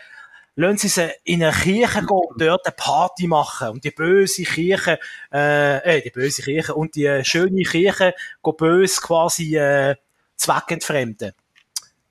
lassen 0.55 0.77
sie 0.77 0.87
sie 0.87 1.11
in 1.23 1.43
eine 1.43 1.53
Kirche 1.53 1.99
gehen 1.99 2.09
und 2.09 2.41
dort 2.41 2.65
eine 2.65 2.75
Party 2.75 3.27
machen. 3.27 3.69
Und 3.69 3.83
die 3.83 3.91
böse 3.91 4.43
Kirche, 4.43 4.99
äh, 5.31 5.97
äh 5.97 6.01
die 6.01 6.11
böse 6.11 6.41
Kirche 6.41 6.75
und 6.75 6.95
die 6.95 7.05
äh, 7.05 7.23
schöne 7.23 7.63
Kirche 7.63 8.13
gehen 8.43 8.57
böse 8.57 9.01
quasi 9.01 9.57
äh, 9.57 9.95
zweckentfremden. 10.35 11.33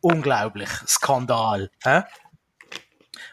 Unglaublich. 0.00 0.70
Skandal. 0.86 1.70
Hä? 1.82 2.02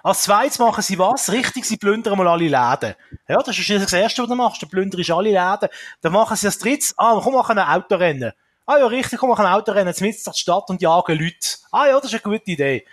Als 0.03 0.23
zweites 0.23 0.59
machen 0.59 0.81
sie 0.81 0.99
was? 0.99 1.31
Richtig, 1.31 1.65
sie 1.65 1.77
plündern 1.77 2.17
mal 2.17 2.27
alle 2.27 2.43
Läden. 2.43 2.95
Ja, 3.27 3.37
das 3.37 3.57
ist 3.57 3.69
das 3.69 3.93
Erste, 3.93 4.21
was 4.21 4.29
du 4.29 4.35
machst. 4.35 4.61
Du 4.61 4.67
plünderst 4.67 5.11
alle 5.11 5.31
Läden. 5.31 5.69
Dann 6.01 6.11
machen 6.11 6.37
sie 6.37 6.47
als 6.47 6.59
drittes, 6.59 6.93
ah, 6.97 7.19
komm, 7.23 7.33
machen 7.33 7.57
ein 7.57 7.67
Autorennen. 7.67 8.31
Ah 8.67 8.77
ja, 8.77 8.87
richtig, 8.87 9.19
komm, 9.19 9.29
machen 9.29 9.45
ein 9.45 9.53
Autorennen, 9.53 9.87
jetzt 9.87 10.01
mit 10.01 10.25
der 10.25 10.33
Stadt 10.33 10.69
und 10.69 10.81
jagen 10.81 11.19
Leute. 11.19 11.57
Ah 11.71 11.87
ja, 11.87 11.95
das 11.95 12.13
ist 12.13 12.23
eine 12.23 12.37
gute 12.37 12.51
Idee. 12.51 12.85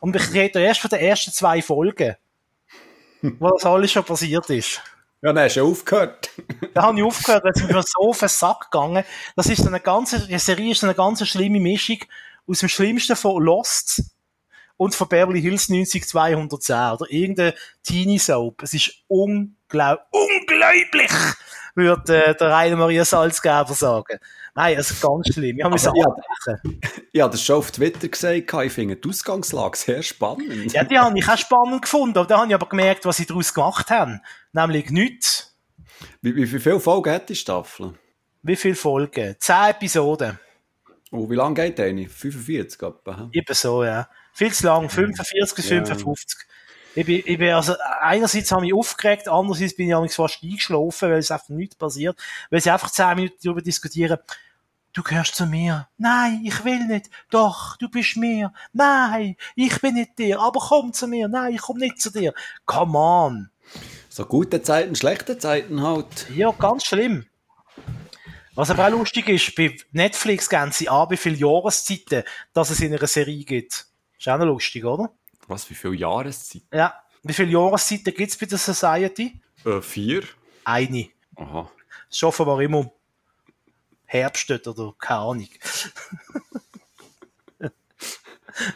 Und 0.00 0.16
ich 0.16 0.32
rede 0.32 0.60
erst 0.60 0.80
von 0.80 0.90
den 0.90 1.00
ersten 1.00 1.32
zwei 1.32 1.62
Folgen, 1.62 2.16
wo 3.22 3.50
das 3.50 3.64
alles 3.64 3.92
schon 3.92 4.04
passiert 4.04 4.48
ist. 4.50 4.80
Ja, 5.22 5.32
dann 5.32 5.44
hast 5.44 5.56
du 5.56 5.70
aufgehört. 5.70 6.30
da 6.74 6.82
habe 6.82 6.98
ich 6.98 7.04
aufgehört, 7.04 7.44
weil 7.44 7.52
es 7.54 7.62
mir 7.62 7.82
so 7.82 8.08
auf 8.08 8.18
den 8.18 8.28
Sack 8.28 8.70
gegangen. 8.70 9.04
Das 9.36 9.46
ist 9.46 9.66
eine 9.66 9.80
ganze, 9.80 10.26
die 10.26 10.38
Serie 10.38 10.72
ist 10.72 10.82
eine 10.82 10.94
ganz 10.94 11.26
schlimme 11.28 11.60
Mischung 11.60 11.98
aus 12.46 12.60
dem 12.60 12.68
Schlimmsten 12.68 13.16
von 13.16 13.42
Lost 13.42 14.02
und 14.76 14.94
von 14.94 15.08
Beverly 15.08 15.40
Hills 15.40 15.68
90210 15.68 16.74
oder 16.92 17.10
irgendein 17.10 17.52
Teenie 17.82 18.18
Soap. 18.18 18.62
Es 18.62 18.74
ist 18.74 18.92
unglaub 19.08 20.00
unglaublich, 20.10 21.10
würde 21.74 22.24
äh, 22.24 22.34
der 22.34 22.50
Rainer 22.50 22.76
Maria 22.76 23.04
Salzgeber 23.04 23.74
sagen. 23.74 24.18
Nein, 24.54 24.76
also 24.76 24.94
ganz 25.06 25.32
schlimm. 25.32 25.58
Ich 25.58 25.64
habe 25.64 25.74
mich 25.74 25.82
ja, 25.82 25.92
ja, 27.12 27.28
das 27.28 27.42
schon 27.42 27.56
auf 27.56 27.70
Twitter 27.70 28.08
gesagt. 28.08 28.52
Ich 28.52 28.72
finde 28.72 28.96
die 28.96 29.08
Ausgangslage 29.08 29.76
sehr 29.76 30.02
spannend. 30.02 30.72
Ja, 30.72 30.82
die 30.82 30.98
habe 30.98 31.18
ich 31.18 31.28
auch 31.28 31.38
spannend 31.38 31.82
gefunden. 31.82 32.18
Aber 32.18 32.26
da 32.26 32.38
habe 32.38 32.48
ich 32.48 32.54
aber 32.54 32.68
gemerkt, 32.68 33.04
was 33.04 33.18
sie 33.18 33.26
daraus 33.26 33.54
gemacht 33.54 33.90
haben. 33.90 34.20
Nämlich 34.52 34.90
nichts. 34.90 35.56
Wie, 36.20 36.34
wie, 36.34 36.52
wie 36.52 36.58
viele 36.58 36.80
Folgen 36.80 37.12
hat 37.12 37.28
die 37.28 37.36
Staffel? 37.36 37.94
Wie 38.42 38.56
viele 38.56 38.74
Folgen? 38.74 39.36
Zehn 39.38 39.70
Episoden. 39.70 40.38
Oh, 41.10 41.28
wie 41.28 41.34
lange 41.34 41.54
geht 41.54 41.80
eine? 41.80 42.08
45 42.08 42.82
etwa? 42.82 43.28
Eben 43.32 43.54
so, 43.54 43.84
ja. 43.84 44.08
Viel 44.32 44.52
zu 44.52 44.66
lang, 44.66 44.88
45 44.88 45.56
bis 45.56 45.66
55. 45.66 46.40
Ich 46.94 47.06
bin, 47.06 47.22
ich 47.24 47.38
bin, 47.38 47.50
also, 47.50 47.74
einerseits 48.00 48.50
habe 48.50 48.64
ich 48.64 48.72
mich 48.72 48.78
aufgeregt, 48.78 49.28
andererseits 49.28 49.76
bin 49.76 49.90
ich 49.90 50.12
fast 50.12 50.42
eingeschlafen, 50.42 51.10
weil 51.10 51.18
es 51.18 51.30
einfach 51.30 51.48
nichts 51.50 51.76
passiert, 51.76 52.18
weil 52.50 52.60
sie 52.60 52.70
einfach 52.70 52.90
zehn 52.90 53.14
Minuten 53.16 53.38
darüber 53.42 53.62
diskutieren, 53.62 54.18
du 54.92 55.02
gehörst 55.02 55.34
zu 55.34 55.46
mir. 55.46 55.88
Nein, 55.98 56.42
ich 56.44 56.64
will 56.64 56.86
nicht. 56.86 57.10
Doch, 57.30 57.76
du 57.76 57.88
bist 57.88 58.16
mir. 58.16 58.52
Nein, 58.72 59.36
ich 59.54 59.80
bin 59.80 59.94
nicht 59.94 60.18
dir. 60.18 60.40
Aber 60.40 60.60
komm 60.60 60.92
zu 60.92 61.06
mir. 61.06 61.28
Nein, 61.28 61.54
ich 61.54 61.62
komm 61.62 61.78
nicht 61.78 62.00
zu 62.00 62.10
dir. 62.10 62.34
Come 62.66 62.98
on. 62.98 63.50
So 64.08 64.24
gute 64.26 64.62
Zeiten, 64.62 64.96
schlechte 64.96 65.38
Zeiten 65.38 65.82
halt. 65.82 66.28
Ja, 66.34 66.50
ganz 66.50 66.84
schlimm. 66.84 67.26
Was 68.54 68.70
aber 68.70 68.86
auch 68.86 68.90
lustig 68.90 69.28
ist, 69.28 69.54
bei 69.54 69.76
Netflix 69.92 70.48
geben 70.48 70.72
sie 70.72 70.88
an, 70.88 71.10
wie 71.10 71.16
viele 71.16 71.36
Jahreszeiten, 71.36 72.24
dass 72.52 72.70
es 72.70 72.80
in 72.80 72.92
einer 72.92 73.06
Serie 73.06 73.44
gibt. 73.44 73.86
Ist 74.18 74.28
auch 74.28 74.38
noch 74.38 74.46
lustig, 74.46 74.84
oder? 74.84 75.12
Was, 75.46 75.68
wie 75.70 75.74
viele 75.74 75.94
Jahreszeiten? 75.94 76.66
Ja. 76.72 76.94
Wie 77.22 77.32
viele 77.32 77.50
Jahreszeiten 77.50 78.14
gibt 78.14 78.30
es 78.30 78.36
bei 78.36 78.46
der 78.46 78.58
Society? 78.58 79.40
Äh, 79.64 79.80
vier. 79.80 80.24
Eine. 80.64 81.08
Aha. 81.36 81.70
Das 82.08 82.16
ist 82.16 82.24
offenbar 82.24 82.60
immer 82.60 82.90
Herbst 84.04 84.50
oder 84.50 84.94
keine 84.98 85.20
Ahnung. 85.20 85.48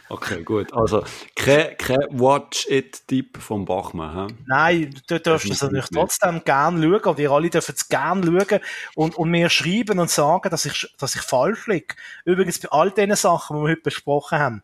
Okay, 0.09 0.43
gut. 0.43 0.73
Also, 0.73 1.03
kein, 1.35 1.77
kein 1.77 2.07
Watch-It-Tipp 2.11 3.37
vom 3.37 3.65
Bachmann. 3.65 4.29
He? 4.29 4.35
Nein, 4.47 5.01
du 5.07 5.19
darfst 5.19 5.49
es 5.49 5.61
natürlich 5.61 5.89
trotzdem 5.93 6.43
gerne 6.43 6.81
schauen, 6.81 7.03
und 7.03 7.19
ihr 7.19 7.31
alle 7.31 7.49
dürfen 7.49 7.75
es 7.75 7.87
gerne 7.87 8.25
schauen 8.25 8.61
und, 8.95 9.15
und 9.15 9.29
mir 9.29 9.49
schreiben 9.49 9.99
und 9.99 10.09
sagen, 10.09 10.49
dass 10.49 10.65
ich, 10.65 10.93
dass 10.97 11.15
ich 11.15 11.21
falsch 11.21 11.67
liege. 11.67 11.95
Übrigens, 12.25 12.59
bei 12.59 12.69
all 12.69 12.91
diesen 12.91 13.15
Sachen, 13.15 13.57
die 13.57 13.63
wir 13.63 13.69
heute 13.71 13.81
besprochen 13.81 14.39
haben, 14.39 14.63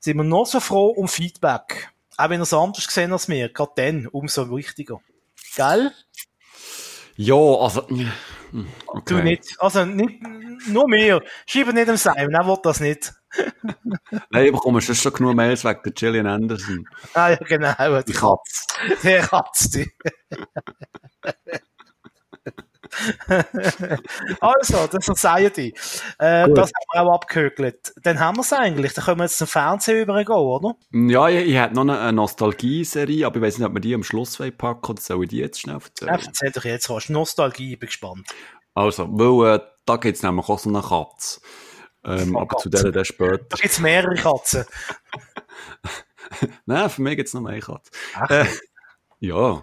sind 0.00 0.16
wir 0.16 0.24
noch 0.24 0.46
so 0.46 0.60
froh 0.60 0.88
um 0.88 1.08
Feedback. 1.08 1.90
Auch 2.16 2.28
wenn 2.28 2.40
ihr 2.40 2.44
es 2.44 2.52
anders 2.54 2.86
gesehen 2.86 3.12
als 3.12 3.28
mir, 3.28 3.48
gerade 3.48 3.72
dann 3.76 4.06
umso 4.06 4.54
wichtiger. 4.54 5.00
Gell? 5.56 5.92
Ja, 7.16 7.34
also, 7.34 7.86
Okay. 8.86 9.02
Du 9.06 9.22
nicht. 9.22 9.56
Also 9.58 9.84
nicht, 9.84 10.20
nur 10.68 10.88
mir. 10.88 11.22
Schreibe 11.46 11.72
nicht 11.72 11.88
dem 11.88 11.96
Simon, 11.96 12.34
er 12.34 12.46
will 12.46 12.58
das 12.62 12.80
nicht. 12.80 13.12
Nein, 14.30 14.46
ich 14.46 14.52
bekomme 14.52 14.80
schon 14.80 15.12
genug 15.12 15.34
Mails 15.34 15.64
wegen 15.64 15.80
der 15.84 15.92
Gillian 15.92 16.26
Anderson. 16.26 16.88
Ah 17.14 17.30
ja, 17.30 17.36
genau. 17.36 18.02
Die 18.02 18.12
Katze. 18.12 18.66
Der 19.02 19.22
Katze. 19.22 19.86
also, 24.40 24.86
das 24.86 25.06
Society. 25.06 25.74
Äh, 26.18 26.48
das 26.52 26.70
haben 26.70 26.86
wir 26.92 27.02
auch 27.02 27.14
abgehökelt. 27.14 27.94
Dann 28.02 28.20
haben 28.20 28.36
wir 28.36 28.42
es 28.42 28.52
eigentlich. 28.52 28.92
Dann 28.92 29.04
können 29.04 29.18
wir 29.18 29.24
jetzt 29.24 29.38
zum 29.38 29.46
Fernsehen 29.46 30.02
übergehen, 30.02 30.36
oder? 30.36 30.74
Ja, 30.92 31.28
ich, 31.28 31.48
ich 31.48 31.56
hätte 31.56 31.74
noch 31.74 31.88
eine 31.88 32.12
Nostalgie-Serie, 32.12 33.26
aber 33.26 33.36
ich 33.36 33.42
weiß 33.42 33.58
nicht, 33.58 33.66
ob 33.66 33.74
wir 33.74 33.80
die 33.80 33.94
am 33.94 34.04
Schluss 34.04 34.38
packen 34.58 34.90
oder 34.90 35.00
soll 35.00 35.24
ich 35.24 35.30
die 35.30 35.38
jetzt 35.38 35.60
schnell 35.60 35.76
erzählen? 35.76 36.10
Erzähl 36.10 36.50
doch 36.50 36.64
jetzt 36.64 36.90
was. 36.90 37.08
Nostalgie, 37.08 37.72
ich 37.72 37.78
bin 37.78 37.86
gespannt. 37.86 38.28
Also, 38.74 39.08
weil 39.10 39.54
äh, 39.54 39.60
da 39.86 39.96
gibt 39.96 40.16
es 40.16 40.22
nämlich 40.22 40.48
auch 40.48 40.58
so 40.58 40.68
eine 40.68 40.82
Katze. 40.82 41.40
Ähm, 42.04 42.36
aber 42.36 42.48
Katze. 42.48 42.70
zu 42.70 42.82
der 42.82 42.92
dann 42.92 43.04
später. 43.04 43.38
Da 43.38 43.56
gibt 43.56 43.72
es 43.72 43.78
mehrere 43.80 44.14
Katzen. 44.14 44.64
Nein, 46.66 46.90
für 46.90 47.02
mich 47.02 47.16
gibt 47.16 47.28
es 47.28 47.34
noch 47.34 47.42
mehr 47.42 47.60
Katzen. 47.60 47.92
Äh, 48.28 48.46
ja. 49.20 49.62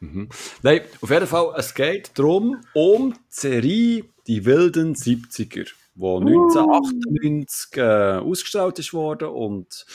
Mhm. 0.00 0.28
Nein, 0.62 0.82
auf 1.00 1.10
jeden 1.10 1.26
Fall, 1.26 1.54
es 1.56 1.74
geht 1.74 2.16
darum, 2.16 2.60
um 2.72 3.12
die 3.12 3.18
Serie 3.28 4.04
Die 4.28 4.44
wilden 4.44 4.94
70er, 4.94 5.70
die 5.94 6.04
1998 6.04 7.76
äh, 7.76 8.18
ausgestrahlt 8.18 8.78
ist 8.78 8.92
worden 8.92 9.28
und 9.28 9.86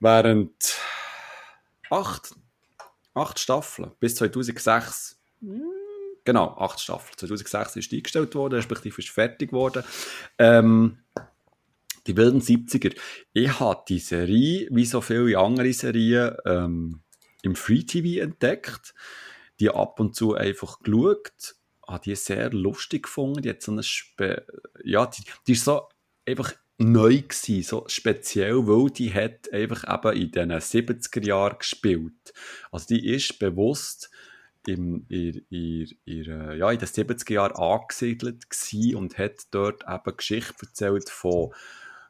während 0.00 0.76
acht, 1.88 2.34
acht 3.14 3.38
Staffeln 3.38 3.92
bis 4.00 4.16
2006 4.16 5.16
Genau, 6.24 6.56
acht 6.58 6.80
Staffeln. 6.80 7.18
2006 7.18 7.76
ist 7.76 7.92
die 7.92 7.98
eingestellt 7.98 8.34
worden, 8.34 8.54
respektive 8.54 8.98
ist 8.98 9.10
fertig 9.10 9.50
geworden. 9.50 9.84
Ähm, 10.38 10.98
die 12.06 12.16
wilden 12.16 12.40
70er. 12.40 12.94
Ich 13.32 13.60
habe 13.60 13.82
die 13.88 13.98
Serie, 13.98 14.68
wie 14.70 14.84
so 14.84 15.00
viele 15.00 15.38
andere 15.38 15.72
Serien, 15.72 16.34
ähm, 16.44 17.00
im 17.42 17.54
Free 17.54 17.82
TV 17.82 18.22
entdeckt, 18.22 18.94
die 19.60 19.70
ab 19.70 20.00
und 20.00 20.14
zu 20.14 20.34
einfach 20.34 20.80
geschaut, 20.80 21.56
habe 21.86 22.02
die 22.04 22.14
sehr 22.14 22.50
lustig 22.50 23.04
gefunden, 23.04 23.42
die 23.42 23.50
hat 23.50 23.62
so 23.62 23.72
eine 23.72 23.82
Spe 23.82 24.46
ja, 24.82 25.06
die, 25.06 25.22
die 25.46 25.52
ist 25.52 25.64
so 25.64 25.88
einfach 26.26 26.54
neu 26.78 27.18
gewesen, 27.18 27.62
so 27.62 27.84
speziell, 27.86 28.66
weil 28.66 28.90
die 28.90 29.12
hat 29.12 29.52
einfach 29.52 29.84
eben 29.84 30.22
in 30.22 30.30
den 30.32 30.52
70er 30.52 31.24
Jahren 31.24 31.58
gespielt. 31.58 32.32
Also 32.72 32.86
die 32.88 33.06
ist 33.14 33.38
bewusst 33.38 34.10
im, 34.68 35.06
in, 35.08 35.44
in, 35.50 35.88
in, 36.04 36.24
ja, 36.24 36.70
in 36.70 36.78
den 36.78 36.88
70er 36.88 37.32
Jahren 37.32 37.56
angesiedelt 37.56 38.44
und 38.94 39.18
hat 39.18 39.46
dort 39.50 39.84
eben 39.88 40.16
Geschichte 40.16 40.66
erzählt 40.66 41.10
von 41.10 41.52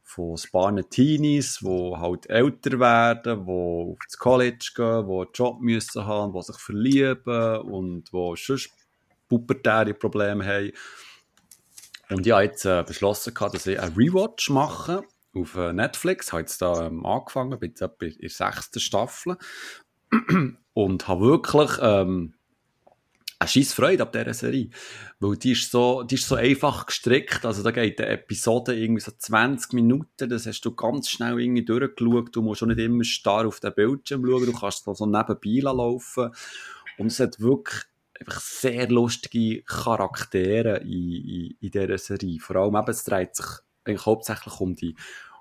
von 0.06 0.36
ein 0.76 0.90
Teenies, 0.90 1.60
die 1.60 1.96
halt 1.96 2.28
älter 2.28 2.78
werden, 2.78 3.46
die 3.46 3.50
aufs 3.50 4.18
College 4.18 4.72
gehen, 4.76 5.06
die 5.06 5.12
einen 5.12 5.28
Job 5.32 5.60
müssen 5.60 6.04
haben, 6.04 6.34
die 6.34 6.42
sich 6.42 6.58
verlieben 6.58 7.58
und 7.62 8.12
die 8.12 8.34
sonst 8.36 8.70
pubertäre 9.28 9.94
Probleme 9.94 10.44
haben. 10.44 10.72
Und 12.10 12.26
ich 12.26 12.32
habe 12.32 12.44
jetzt 12.44 12.66
äh, 12.66 12.84
beschlossen, 12.86 13.34
dass 13.34 13.66
ich 13.66 13.80
einen 13.80 13.94
Rewatch 13.94 14.50
mache 14.50 15.02
auf 15.34 15.56
äh, 15.56 15.72
Netflix. 15.72 16.26
Ich 16.26 16.32
habe 16.32 16.42
jetzt 16.42 16.60
da 16.60 16.86
ähm, 16.86 17.04
angefangen, 17.06 17.58
bin 17.58 17.70
jetzt 17.70 17.80
in 17.80 18.18
der 18.20 18.30
sechsten 18.30 18.80
Staffel 18.80 19.36
und 20.74 21.08
habe 21.08 21.24
wirklich 21.24 21.70
ähm, 21.80 22.34
eine 23.38 23.48
scheisse 23.48 23.74
Freude 23.74 24.02
ab 24.02 24.12
dieser 24.12 24.34
Serie. 24.34 24.70
Weil 25.20 25.36
die 25.36 25.52
ist 25.52 25.70
so, 25.70 26.02
die 26.02 26.14
ist 26.16 26.28
so 26.28 26.36
einfach 26.36 26.86
gestrickt. 26.86 27.44
Also 27.44 27.62
da 27.62 27.70
geht 27.70 28.00
eine 28.00 28.10
Episode 28.10 28.74
irgendwie 28.74 29.00
so 29.00 29.12
20 29.16 29.72
Minuten. 29.72 30.28
Das 30.28 30.46
hast 30.46 30.62
du 30.62 30.74
ganz 30.74 31.08
schnell 31.08 31.40
irgendwie 31.40 31.64
durchgeschaut. 31.64 32.34
Du 32.34 32.42
musst 32.42 32.62
auch 32.62 32.66
nicht 32.66 32.80
immer 32.80 33.04
starr 33.04 33.46
auf 33.46 33.60
den 33.60 33.74
Bildschirm 33.74 34.24
schauen. 34.24 34.46
Du 34.46 34.52
kannst 34.52 34.84
so 34.84 35.06
nebenbei 35.06 35.60
laufen. 35.60 36.30
Und 36.98 37.06
es 37.06 37.20
hat 37.20 37.40
wirklich 37.40 37.84
einfach 38.18 38.40
sehr 38.40 38.88
lustige 38.88 39.62
Charaktere 39.62 40.78
in, 40.78 41.12
in, 41.12 41.56
in 41.60 41.70
dieser 41.70 41.98
Serie. 41.98 42.40
Vor 42.40 42.56
allem 42.56 42.76
eben, 42.76 42.90
es 42.90 43.04
dreht 43.04 43.34
sich 43.34 43.46
eigentlich 43.84 44.06
hauptsächlich 44.06 44.60
um 44.60 44.74
die, 44.74 44.94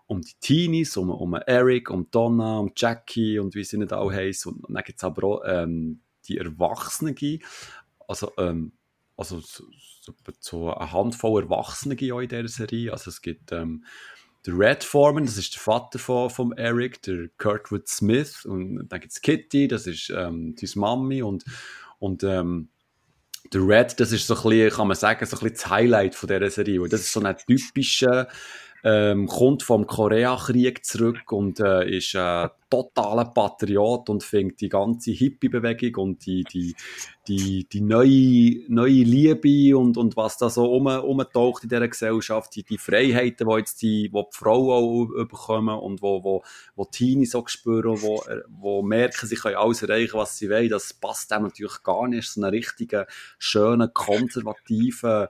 um 0.07 0.21
die 0.21 0.33
Teenies, 0.39 0.97
um, 0.97 1.09
um 1.09 1.33
Eric, 1.35 1.89
um 1.89 2.09
Donna, 2.11 2.59
um 2.59 2.71
Jackie 2.75 3.39
und 3.39 3.55
wie 3.55 3.63
sie 3.63 3.77
nicht 3.77 3.93
alle 3.93 4.13
heißen. 4.13 4.51
Und 4.53 4.75
dann 4.75 4.83
gibt 4.83 4.97
es 4.97 5.03
aber 5.03 5.23
auch 5.23 5.41
ähm, 5.45 6.01
die 6.27 6.37
Erwachsenen, 6.37 7.15
also, 8.13 8.31
ähm, 8.37 8.73
also 9.17 9.39
so, 9.39 9.63
so, 10.39 10.73
eine 10.73 10.91
Handvoll 10.91 11.43
Erwachsene 11.43 11.95
in 11.95 12.27
dieser 12.27 12.47
Serie. 12.47 12.91
Also 12.91 13.09
es 13.09 13.21
gibt 13.21 13.51
ähm, 13.51 13.85
der 14.45 14.57
Red 14.57 14.83
Foreman, 14.83 15.25
das 15.25 15.37
ist 15.37 15.55
der 15.55 15.61
Vater 15.61 15.97
von, 15.97 16.29
von 16.29 16.51
Eric, 16.53 17.01
der 17.03 17.29
Kurtwood 17.37 17.87
Smith 17.87 18.45
und 18.45 18.87
dann 18.87 18.99
gibt 18.99 19.13
es 19.13 19.21
Kitty, 19.21 19.67
das 19.67 19.87
ist 19.87 20.11
ähm, 20.15 20.55
die 20.55 20.69
Mami 20.75 21.23
und, 21.23 21.45
und 21.97 22.23
ähm, 22.23 22.69
der 23.51 23.61
Red, 23.61 23.99
das 23.99 24.11
ist 24.11 24.27
so 24.27 24.35
ein 24.35 24.43
bisschen, 24.43 24.69
kann 24.69 24.87
man 24.87 24.97
sagen, 24.97 25.25
so 25.25 25.37
ein 25.37 25.39
bisschen 25.39 25.55
das 25.55 25.69
Highlight 25.69 26.15
von 26.15 26.27
dieser 26.27 26.49
Serie, 26.49 26.81
weil 26.81 26.89
das 26.89 27.01
ist 27.01 27.13
so 27.13 27.21
ein 27.21 27.37
typischer 27.47 28.27
ähm, 28.83 29.27
kommt 29.27 29.63
vom 29.63 29.87
Koreakrieg 29.87 30.85
zurück 30.85 31.31
und 31.31 31.59
äh, 31.61 31.89
ist 31.97 32.15
ein 32.15 32.49
totaler 32.69 33.25
Patriot 33.25 34.09
und 34.09 34.23
fängt 34.23 34.59
die 34.59 34.67
ganze 34.67 35.11
Hippie-Bewegung 35.11 35.95
und 36.03 36.25
die, 36.25 36.43
die, 36.43 36.75
die, 37.27 37.65
die 37.71 37.81
neue, 37.81 38.65
neue 38.67 39.03
Liebe 39.03 39.77
und, 39.77 39.95
und 39.95 40.17
was 40.17 40.37
da 40.37 40.49
so 40.49 40.73
um, 40.73 40.87
umtaucht 40.87 41.63
in 41.63 41.69
dieser 41.69 41.87
Gesellschaft, 41.87 42.55
die, 42.55 42.63
die 42.63 42.77
Freiheiten, 42.77 43.47
die 43.47 43.55
jetzt 43.55 43.81
die, 43.83 44.09
wo 44.11 44.23
die 44.23 44.35
Frauen 44.37 44.71
auch 44.71 45.25
bekommen 45.25 45.77
und 45.79 46.01
wo, 46.01 46.23
wo, 46.23 46.43
wo 46.75 46.85
Teenies 46.85 47.31
so 47.31 47.43
spüren, 47.45 48.01
wo, 48.01 48.21
wo 48.49 48.81
merken, 48.81 49.27
sie 49.27 49.35
können 49.35 49.55
alles 49.55 49.83
erreichen, 49.83 50.17
was 50.17 50.37
sie 50.37 50.49
wollen, 50.49 50.69
das 50.69 50.93
passt 50.93 51.31
dem 51.31 51.43
natürlich 51.43 51.83
gar 51.83 52.07
nicht. 52.07 52.29
So 52.29 52.41
einen 52.41 52.49
richtigen, 52.49 53.05
schönen, 53.37 53.93
konservativen 53.93 55.27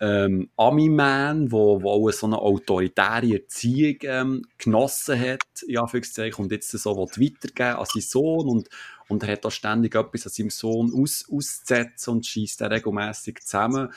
ähm, 0.00 0.48
Ami-Man, 0.56 1.52
wo, 1.52 1.82
wo 1.82 1.90
auch 1.90 2.10
so 2.10 2.26
eine 2.26 2.38
autoritäre 2.38 3.34
Erziehung 3.34 3.96
ähm, 4.02 4.42
genossen 4.56 5.20
hat, 5.20 5.44
Anführungszeichen, 5.76 6.42
und 6.42 6.52
jetzt 6.52 6.70
so 6.70 6.96
weitergeben 6.96 7.78
an 7.78 7.84
seinen 7.84 8.02
Sohn 8.02 8.48
und, 8.48 8.68
und 9.08 9.22
er 9.22 9.32
hat 9.32 9.44
da 9.44 9.50
ständig 9.50 9.94
etwas 9.94 10.26
an 10.26 10.32
seinem 10.32 10.50
Sohn 10.50 10.92
aus, 10.94 11.26
auszusetzen 11.30 12.14
und 12.14 12.26
schießt 12.26 12.62
er 12.62 12.70
regelmäßig 12.70 13.40
zusammen. 13.40 13.92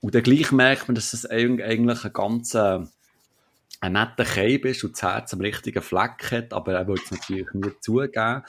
Und 0.00 0.14
dann 0.14 0.22
gleich 0.22 0.52
merkt 0.52 0.88
man, 0.88 0.94
dass 0.94 1.14
es 1.14 1.24
eigentlich 1.24 2.04
ein 2.04 2.12
ganz 2.12 2.54
äh, 2.54 2.80
ein 3.80 3.92
netter 3.92 4.24
Keib 4.24 4.66
ist 4.66 4.84
und 4.84 4.92
das 4.92 5.02
Herz 5.02 5.32
am 5.32 5.40
richtigen 5.40 5.82
Fleck 5.82 6.30
hat, 6.30 6.52
aber 6.52 6.74
er 6.74 6.86
will 6.86 6.98
es 7.02 7.10
natürlich 7.10 7.46
nie 7.54 7.72
zugeben. 7.80 8.42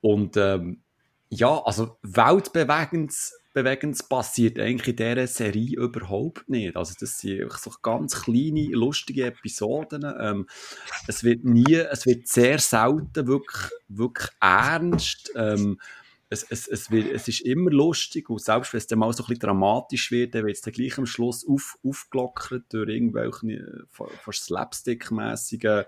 Und 0.00 0.36
ähm, 0.36 0.80
ja, 1.28 1.60
also 1.64 1.98
weltbewegendes 2.02 3.37
Weltbewegendes 3.54 4.02
passiert 4.02 4.58
eigentlich 4.58 4.88
in 4.88 4.96
dieser 4.96 5.26
Serie 5.26 5.76
überhaupt 5.76 6.48
nicht. 6.48 6.76
Also 6.76 6.94
das 6.98 7.18
sind 7.18 7.50
so 7.52 7.70
ganz 7.82 8.22
kleine, 8.22 8.68
lustige 8.68 9.26
Episoden. 9.26 10.04
Ähm, 10.20 10.46
es 11.06 11.24
wird 11.24 11.44
nie, 11.44 11.74
es 11.74 12.06
wird 12.06 12.28
sehr 12.28 12.58
selten 12.58 13.26
wirklich, 13.26 13.70
wirklich 13.88 14.28
ernst. 14.40 15.32
Ähm, 15.34 15.80
es, 16.30 16.42
es, 16.50 16.68
es, 16.68 16.90
wird, 16.90 17.10
es 17.10 17.26
ist 17.26 17.40
immer 17.40 17.70
lustig 17.70 18.28
und 18.28 18.42
selbst 18.42 18.74
wenn 18.74 18.78
es 18.78 18.86
dann 18.86 18.98
mal 18.98 19.10
so 19.14 19.22
ein 19.22 19.28
bisschen 19.28 19.40
dramatisch 19.40 20.10
wird, 20.10 20.34
dann 20.34 20.44
wird 20.44 20.56
es 20.56 20.60
dann 20.60 20.74
gleich 20.74 20.98
am 20.98 21.06
Schluss 21.06 21.46
auf, 21.48 21.78
aufgelockert 21.82 22.64
durch 22.68 22.90
irgendwelche 22.90 23.46
äh, 23.46 24.04
fast 24.22 24.44
Slapstick-mässigen 24.44 25.84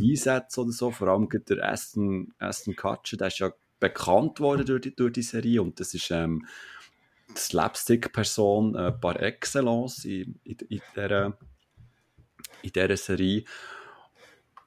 Einsätze 0.00 0.60
oder 0.60 0.72
so. 0.72 0.90
Vor 0.90 1.06
allem 1.06 1.28
der 1.28 1.70
Aston, 1.70 2.34
Aston 2.40 2.74
Kutcher, 2.74 3.16
der 3.16 3.28
ist 3.28 3.38
ja 3.38 3.52
bekannt 3.78 4.40
worden 4.40 4.66
durch 4.66 4.80
die, 4.82 4.96
durch 4.96 5.12
die 5.12 5.22
Serie 5.22 5.62
und 5.62 5.78
das 5.78 5.94
ist 5.94 6.10
ähm, 6.10 6.44
Slapstick-Person 7.36 8.74
äh, 8.74 8.92
par 8.92 9.20
excellence 9.20 10.04
in, 10.04 10.40
in, 10.44 10.56
in, 10.68 10.80
dieser, 10.94 11.38
in 12.62 12.72
dieser 12.72 12.96
Serie. 12.96 13.44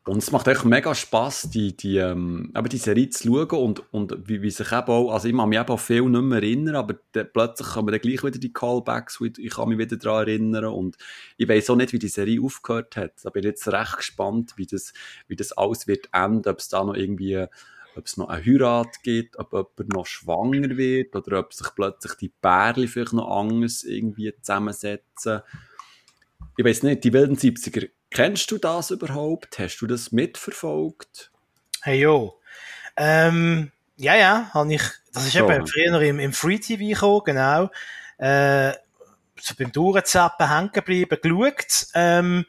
Und 0.06 0.20
es 0.20 0.32
macht 0.32 0.48
echt 0.48 0.66
mega 0.66 0.96
Spass, 0.96 1.52
die, 1.52 1.78
die, 1.78 1.98
ähm, 1.98 2.52
die 2.72 2.78
Serie 2.78 3.10
zu 3.10 3.28
schauen 3.28 3.64
und, 3.64 3.94
und 3.94 4.28
wie, 4.28 4.42
wie 4.42 4.50
sich 4.50 4.72
eben 4.72 4.88
auch, 4.88 5.12
also 5.12 5.28
ich 5.28 5.36
kann 5.36 5.50
mich 5.50 5.60
eben 5.60 5.70
auch 5.70 5.80
viel 5.80 6.02
nicht 6.02 6.22
mehr 6.22 6.42
erinnern, 6.42 6.76
aber 6.78 6.96
dann, 7.12 7.28
plötzlich 7.32 7.68
kommen 7.68 7.92
dann 7.92 8.02
gleich 8.02 8.24
wieder 8.24 8.40
die 8.40 8.52
Callbacks, 8.52 9.22
ich 9.22 9.52
kann 9.52 9.70
mich 9.70 9.78
wieder 9.78 9.98
daran 9.98 10.28
erinnern 10.28 10.66
und 10.66 10.98
ich 11.38 11.48
weiß 11.48 11.70
auch 11.70 11.76
nicht, 11.76 11.94
wie 11.94 12.00
die 12.00 12.08
Serie 12.08 12.42
aufgehört 12.42 12.98
hat. 12.98 13.12
Da 13.22 13.30
bin 13.30 13.44
ich 13.44 13.50
jetzt 13.50 13.68
recht 13.68 13.98
gespannt, 13.98 14.54
wie 14.56 14.66
das, 14.66 14.94
wie 15.28 15.36
das 15.36 15.52
alles 15.52 15.86
wird 15.86 16.10
enden, 16.12 16.50
ob 16.50 16.58
es 16.58 16.70
da 16.70 16.84
noch 16.84 16.96
irgendwie 16.96 17.46
ob 17.96 18.06
es 18.06 18.18
noch 18.18 18.30
eine 18.30 18.44
Heirat 18.46 19.02
gibt, 19.04 19.38
ob 19.38 19.52
jemand 19.52 19.94
noch 19.94 20.06
schwanger 20.06 20.78
wird 20.78 21.16
oder 21.16 21.40
ob 21.40 21.54
sich 21.54 21.68
plötzlich 21.76 22.14
die 22.16 22.30
Pärchen 22.30 22.88
vielleicht 22.88 23.14
noch 23.14 23.30
anders 23.30 23.84
irgendwie 23.84 24.34
zusammensetzen. 24.42 25.42
Ich 26.58 26.66
weiß 26.66 26.84
nicht, 26.84 27.04
die 27.04 27.14
wilden 27.14 27.36
70er, 27.36 27.90
kennst 28.10 28.52
du 28.52 28.58
das 28.58 28.92
überhaupt? 28.92 29.60
Hast 29.60 29.80
du 29.80 29.88
das 29.88 30.12
mitverfolgt? 30.12 31.32
Hey 31.82 32.02
jo. 32.02 32.40
Ähm, 32.98 33.72
ja, 33.96 34.16
ja, 34.16 34.50
habe 34.54 34.74
ich, 34.74 34.82
das 35.14 35.26
ist 35.26 35.34
so. 35.34 35.50
eben 35.50 35.66
früher 35.68 36.02
im, 36.02 36.20
im 36.20 36.34
Free 36.34 36.60
TV 36.60 36.94
gekommen, 36.94 37.22
genau. 37.26 37.70
Äh, 38.18 38.74
so 39.42 39.56
beim 39.58 39.72
Durchzappen 39.72 40.50
hängen 40.50 40.72
geblieben, 40.72 41.18
geschaut. 41.22 41.88
Ähm, 41.94 42.46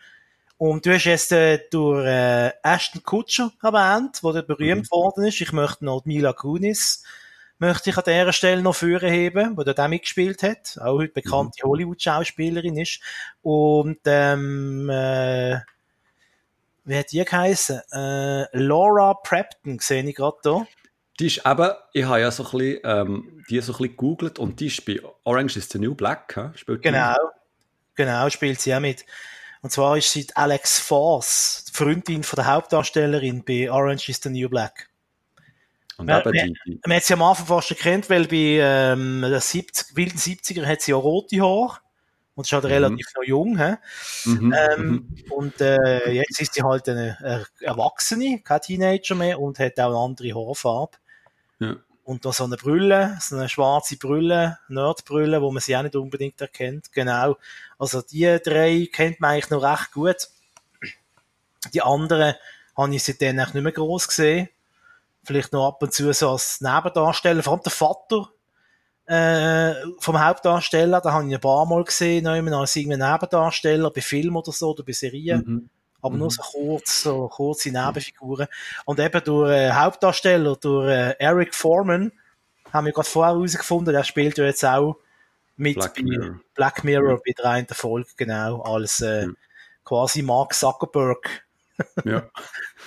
und 0.60 0.84
du 0.84 0.92
hast 0.92 1.04
jetzt 1.04 1.32
äh, 1.32 1.58
durch 1.70 2.06
äh, 2.06 2.52
Ashton 2.62 3.02
Kutcher 3.02 3.50
erwähnt, 3.62 4.20
der 4.22 4.42
berühmt 4.42 4.82
mhm. 4.82 4.90
worden 4.90 5.24
ist. 5.24 5.40
Ich 5.40 5.52
möchte 5.52 5.86
noch 5.86 6.04
Mila 6.04 6.34
Kunis 6.34 7.02
möchte 7.58 7.88
ich 7.88 7.96
an 7.96 8.04
dieser 8.06 8.32
Stelle 8.34 8.60
noch 8.60 8.74
führen 8.74 9.10
heben, 9.10 9.56
wo 9.56 9.62
der 9.62 9.88
mitgespielt 9.88 10.42
hat, 10.42 10.78
auch 10.80 10.98
heute 10.98 11.14
bekannte 11.14 11.64
mhm. 11.64 11.70
Hollywood-Schauspielerin 11.70 12.76
ist. 12.76 13.00
Und 13.40 14.00
ähm, 14.04 14.90
äh, 14.90 15.60
wie 16.84 16.98
hat 16.98 17.10
die 17.10 17.24
geheißen? 17.24 17.80
Äh, 17.92 18.58
Laura 18.58 19.14
Prepton, 19.14 19.78
sehe 19.78 20.02
ich 20.02 20.14
gerade 20.14 20.38
hier. 20.42 20.66
Die 21.18 21.26
ist 21.26 21.46
eben, 21.46 21.70
ich 21.94 22.04
habe 22.04 22.20
ja 22.20 22.30
so 22.30 22.44
ein 22.44 22.50
bisschen, 22.50 22.80
ähm, 22.84 23.44
die 23.48 23.60
so 23.60 23.72
ein 23.72 23.78
bisschen 23.78 23.96
gegoogelt 23.96 24.38
und 24.38 24.60
die 24.60 24.66
ist 24.66 24.84
bei 24.84 25.00
Orange 25.24 25.56
is 25.56 25.70
the 25.70 25.78
New 25.78 25.94
Black, 25.94 26.34
he? 26.34 26.58
spielt 26.58 26.82
Genau, 26.82 27.16
genau, 27.94 28.28
spielt 28.28 28.60
sie 28.60 28.74
auch 28.74 28.80
mit. 28.80 29.06
Und 29.62 29.70
zwar 29.70 29.98
ist 29.98 30.10
sie 30.12 30.26
Alex 30.34 30.78
Force, 30.78 31.66
die 31.68 31.76
Freundin 31.76 32.22
von 32.22 32.36
der 32.36 32.46
Hauptdarstellerin 32.46 33.44
bei 33.44 33.70
Orange 33.70 34.08
is 34.08 34.20
the 34.22 34.30
New 34.30 34.48
Black. 34.48 34.88
Und 35.98 36.06
man, 36.06 36.22
man, 36.24 36.32
die, 36.32 36.54
die... 36.66 36.80
man 36.86 36.96
hat 36.96 37.04
sie 37.04 37.12
am 37.12 37.22
Anfang 37.22 37.46
fast 37.46 37.70
erkannt, 37.70 38.08
weil 38.08 38.26
bei 38.26 38.58
ähm, 38.60 39.20
der 39.20 39.40
70, 39.40 39.96
wilden 39.96 40.18
70er 40.18 40.64
hat 40.64 40.80
sie 40.80 40.94
auch 40.94 41.04
rote 41.04 41.40
Haare. 41.40 41.78
Und 42.36 42.46
ist 42.46 42.52
halt 42.52 42.64
mhm. 42.64 42.70
relativ 42.70 43.06
noch 43.14 43.24
jung. 43.24 43.58
He? 43.58 43.74
Mhm. 44.24 44.54
Ähm, 44.56 44.88
mhm. 44.88 45.32
Und 45.32 45.60
äh, 45.60 46.10
jetzt 46.10 46.40
ist 46.40 46.54
sie 46.54 46.62
halt 46.62 46.88
eine, 46.88 47.18
eine 47.20 47.46
Erwachsene, 47.60 48.40
kein 48.40 48.60
Teenager 48.62 49.14
mehr 49.14 49.38
und 49.38 49.58
hat 49.58 49.78
auch 49.78 49.88
eine 49.88 49.98
andere 49.98 50.34
Haarfarbe. 50.34 50.96
Ja 51.58 51.76
und 52.04 52.24
da 52.24 52.32
so 52.32 52.44
eine 52.44 52.56
Brille, 52.56 53.18
so 53.20 53.36
eine 53.36 53.48
schwarze 53.48 53.96
Brille, 53.96 54.58
Nerdbrille, 54.68 55.40
wo 55.42 55.50
man 55.50 55.60
sie 55.60 55.76
auch 55.76 55.82
nicht 55.82 55.96
unbedingt 55.96 56.40
erkennt. 56.40 56.92
Genau. 56.92 57.36
Also 57.78 58.02
die 58.02 58.38
drei 58.42 58.88
kennt 58.92 59.20
man 59.20 59.32
eigentlich 59.32 59.50
noch 59.50 59.62
recht 59.62 59.92
gut. 59.92 60.28
Die 61.72 61.82
anderen 61.82 62.34
habe 62.76 62.94
ich 62.94 63.04
seitdem 63.04 63.38
eigentlich 63.38 63.54
nicht 63.54 63.62
mehr 63.62 63.72
groß 63.72 64.08
gesehen. 64.08 64.48
Vielleicht 65.24 65.52
noch 65.52 65.68
ab 65.68 65.82
und 65.82 65.92
zu 65.92 66.12
so 66.12 66.30
als 66.30 66.60
Nebendarsteller, 66.60 67.42
vor 67.42 67.52
allem 67.54 67.62
der 67.62 67.72
Vater 67.72 68.30
äh, 69.06 69.74
vom 69.98 70.24
Hauptdarsteller, 70.24 71.00
da 71.00 71.12
habe 71.12 71.28
ich 71.28 71.34
ein 71.34 71.40
paar 71.40 71.66
Mal 71.66 71.84
gesehen, 71.84 72.26
als 72.26 72.74
irgendwie 72.76 72.96
Nebendarsteller 72.96 73.90
bei 73.90 74.00
Filmen 74.00 74.36
oder 74.36 74.52
so 74.52 74.70
oder 74.70 74.82
bei 74.82 74.92
Serien. 74.92 75.44
Mhm 75.46 75.70
aber 76.02 76.14
mhm. 76.14 76.20
nur 76.20 76.30
so 76.30 76.42
kurz, 76.42 77.02
so 77.02 77.28
kurze 77.28 77.70
Nebenfiguren. 77.70 78.46
Und 78.84 79.00
eben 79.00 79.24
durch 79.24 79.52
äh, 79.52 79.72
Hauptdarsteller, 79.72 80.56
durch 80.56 80.88
äh, 80.88 81.14
Eric 81.18 81.54
Foreman, 81.54 82.12
haben 82.72 82.86
wir 82.86 82.92
gerade 82.92 83.08
vorher 83.08 83.34
herausgefunden, 83.34 83.92
der 83.92 84.04
spielt 84.04 84.38
ja 84.38 84.44
jetzt 84.44 84.64
auch 84.64 84.96
mit 85.56 85.74
Black 85.74 85.94
bei 85.94 86.02
Mirror, 86.02 86.40
Black 86.54 86.84
Mirror 86.84 87.10
ja. 87.10 87.16
bei 87.16 87.32
der 87.36 87.50
einen 87.50 87.66
Folge, 87.68 88.10
genau, 88.16 88.62
als 88.62 89.00
äh, 89.00 89.24
ja. 89.24 89.28
quasi 89.84 90.22
Mark 90.22 90.54
Zuckerberg. 90.54 91.46
ja. 92.04 92.28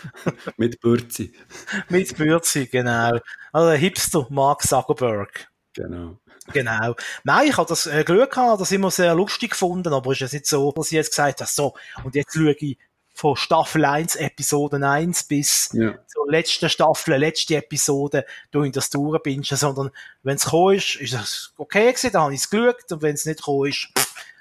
mit 0.58 0.80
Bürzi. 0.80 1.34
mit 1.90 2.18
Bürzi, 2.18 2.68
genau. 2.68 3.20
Also 3.52 3.72
Hipster 3.72 4.28
Mark 4.30 4.64
Zuckerberg. 4.64 5.48
Genau. 5.74 6.18
Genau. 6.52 6.96
Nein, 7.24 7.48
ich 7.48 7.58
habe 7.58 7.70
das 7.70 7.86
äh, 7.86 8.04
Glück 8.04 8.32
gehabt, 8.32 8.60
das 8.60 8.72
immer 8.72 8.92
sehr 8.92 9.16
lustig 9.16 9.52
gefunden, 9.52 9.94
aber 9.94 10.12
es 10.12 10.18
ist 10.18 10.22
jetzt 10.22 10.34
nicht 10.34 10.48
so, 10.48 10.72
dass 10.72 10.88
ich 10.88 10.94
jetzt 10.94 11.12
gesagt 11.12 11.40
habe, 11.40 11.50
so, 11.50 11.74
und 12.04 12.16
jetzt 12.16 12.34
schaue 12.34 12.54
ich 12.54 12.78
von 13.14 13.36
Staffel 13.36 13.86
1, 13.86 14.16
Episode 14.16 14.86
1 14.86 15.24
bis 15.26 15.70
ja. 15.74 15.96
zur 16.08 16.30
letzten 16.30 16.68
Staffel, 16.68 17.16
letzte 17.16 17.58
Episode, 17.58 18.26
du 18.52 18.64
in 18.64 18.72
das 18.72 18.90
durchbingen, 18.90 19.44
sondern 19.44 19.92
wenn 20.24 20.36
es 20.36 20.46
gekommen 20.46 20.76
ist, 20.76 20.96
ist 20.96 21.14
es 21.14 21.54
okay 21.58 21.92
gewesen, 21.92 22.12
dann 22.12 22.24
habe 22.24 22.34
ich 22.34 22.42
es 22.42 22.50
geschaut 22.50 22.92
und 22.92 23.02
wenn 23.04 23.14
es 23.14 23.26
nicht 23.26 23.40
gekommen 23.40 23.70
ist, 23.70 23.88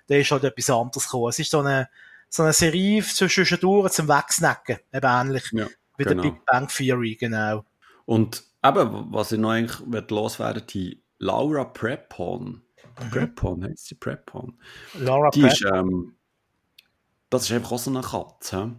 dann 0.07 0.19
ist 0.19 0.31
halt 0.31 0.44
etwas 0.44 0.70
anderes 0.70 1.05
gekommen. 1.05 1.28
Es 1.28 1.39
ist 1.39 1.51
so 1.51 1.61
eine, 1.61 1.89
so 2.31 2.43
eine 2.43 2.55
Serie 2.55 3.03
zwischendurch 3.03 3.93
zum 3.93 4.09
Wegsnacken, 4.09 4.78
eben 4.93 5.07
ähnlich 5.07 5.44
ja, 5.53 5.66
wie 5.99 6.05
genau. 6.05 6.23
der 6.23 6.31
Big 6.31 6.47
Bang 6.47 6.69
Theory, 6.69 7.16
genau. 7.16 7.65
Und 8.07 8.43
eben, 8.65 9.12
was 9.12 9.32
ich 9.32 9.39
noch 9.39 9.51
eigentlich 9.51 10.11
loswerden 10.11 10.66
die 10.66 11.03
Laura 11.19 11.65
Prepon, 11.65 12.62
mhm. 13.01 13.11
Prepon, 13.11 13.65
heißt 13.65 13.86
sie 13.86 13.94
Prepon? 13.97 14.59
Laura 14.94 15.28
die 15.31 15.43
Prepon. 15.43 15.53
Ist, 15.53 15.65
ähm, 15.73 16.16
das 17.32 17.44
ist 17.44 17.52
einfach 17.52 17.72
auch 17.72 17.78
so 17.78 17.90
eine 17.90 18.02
Katze. 18.02 18.72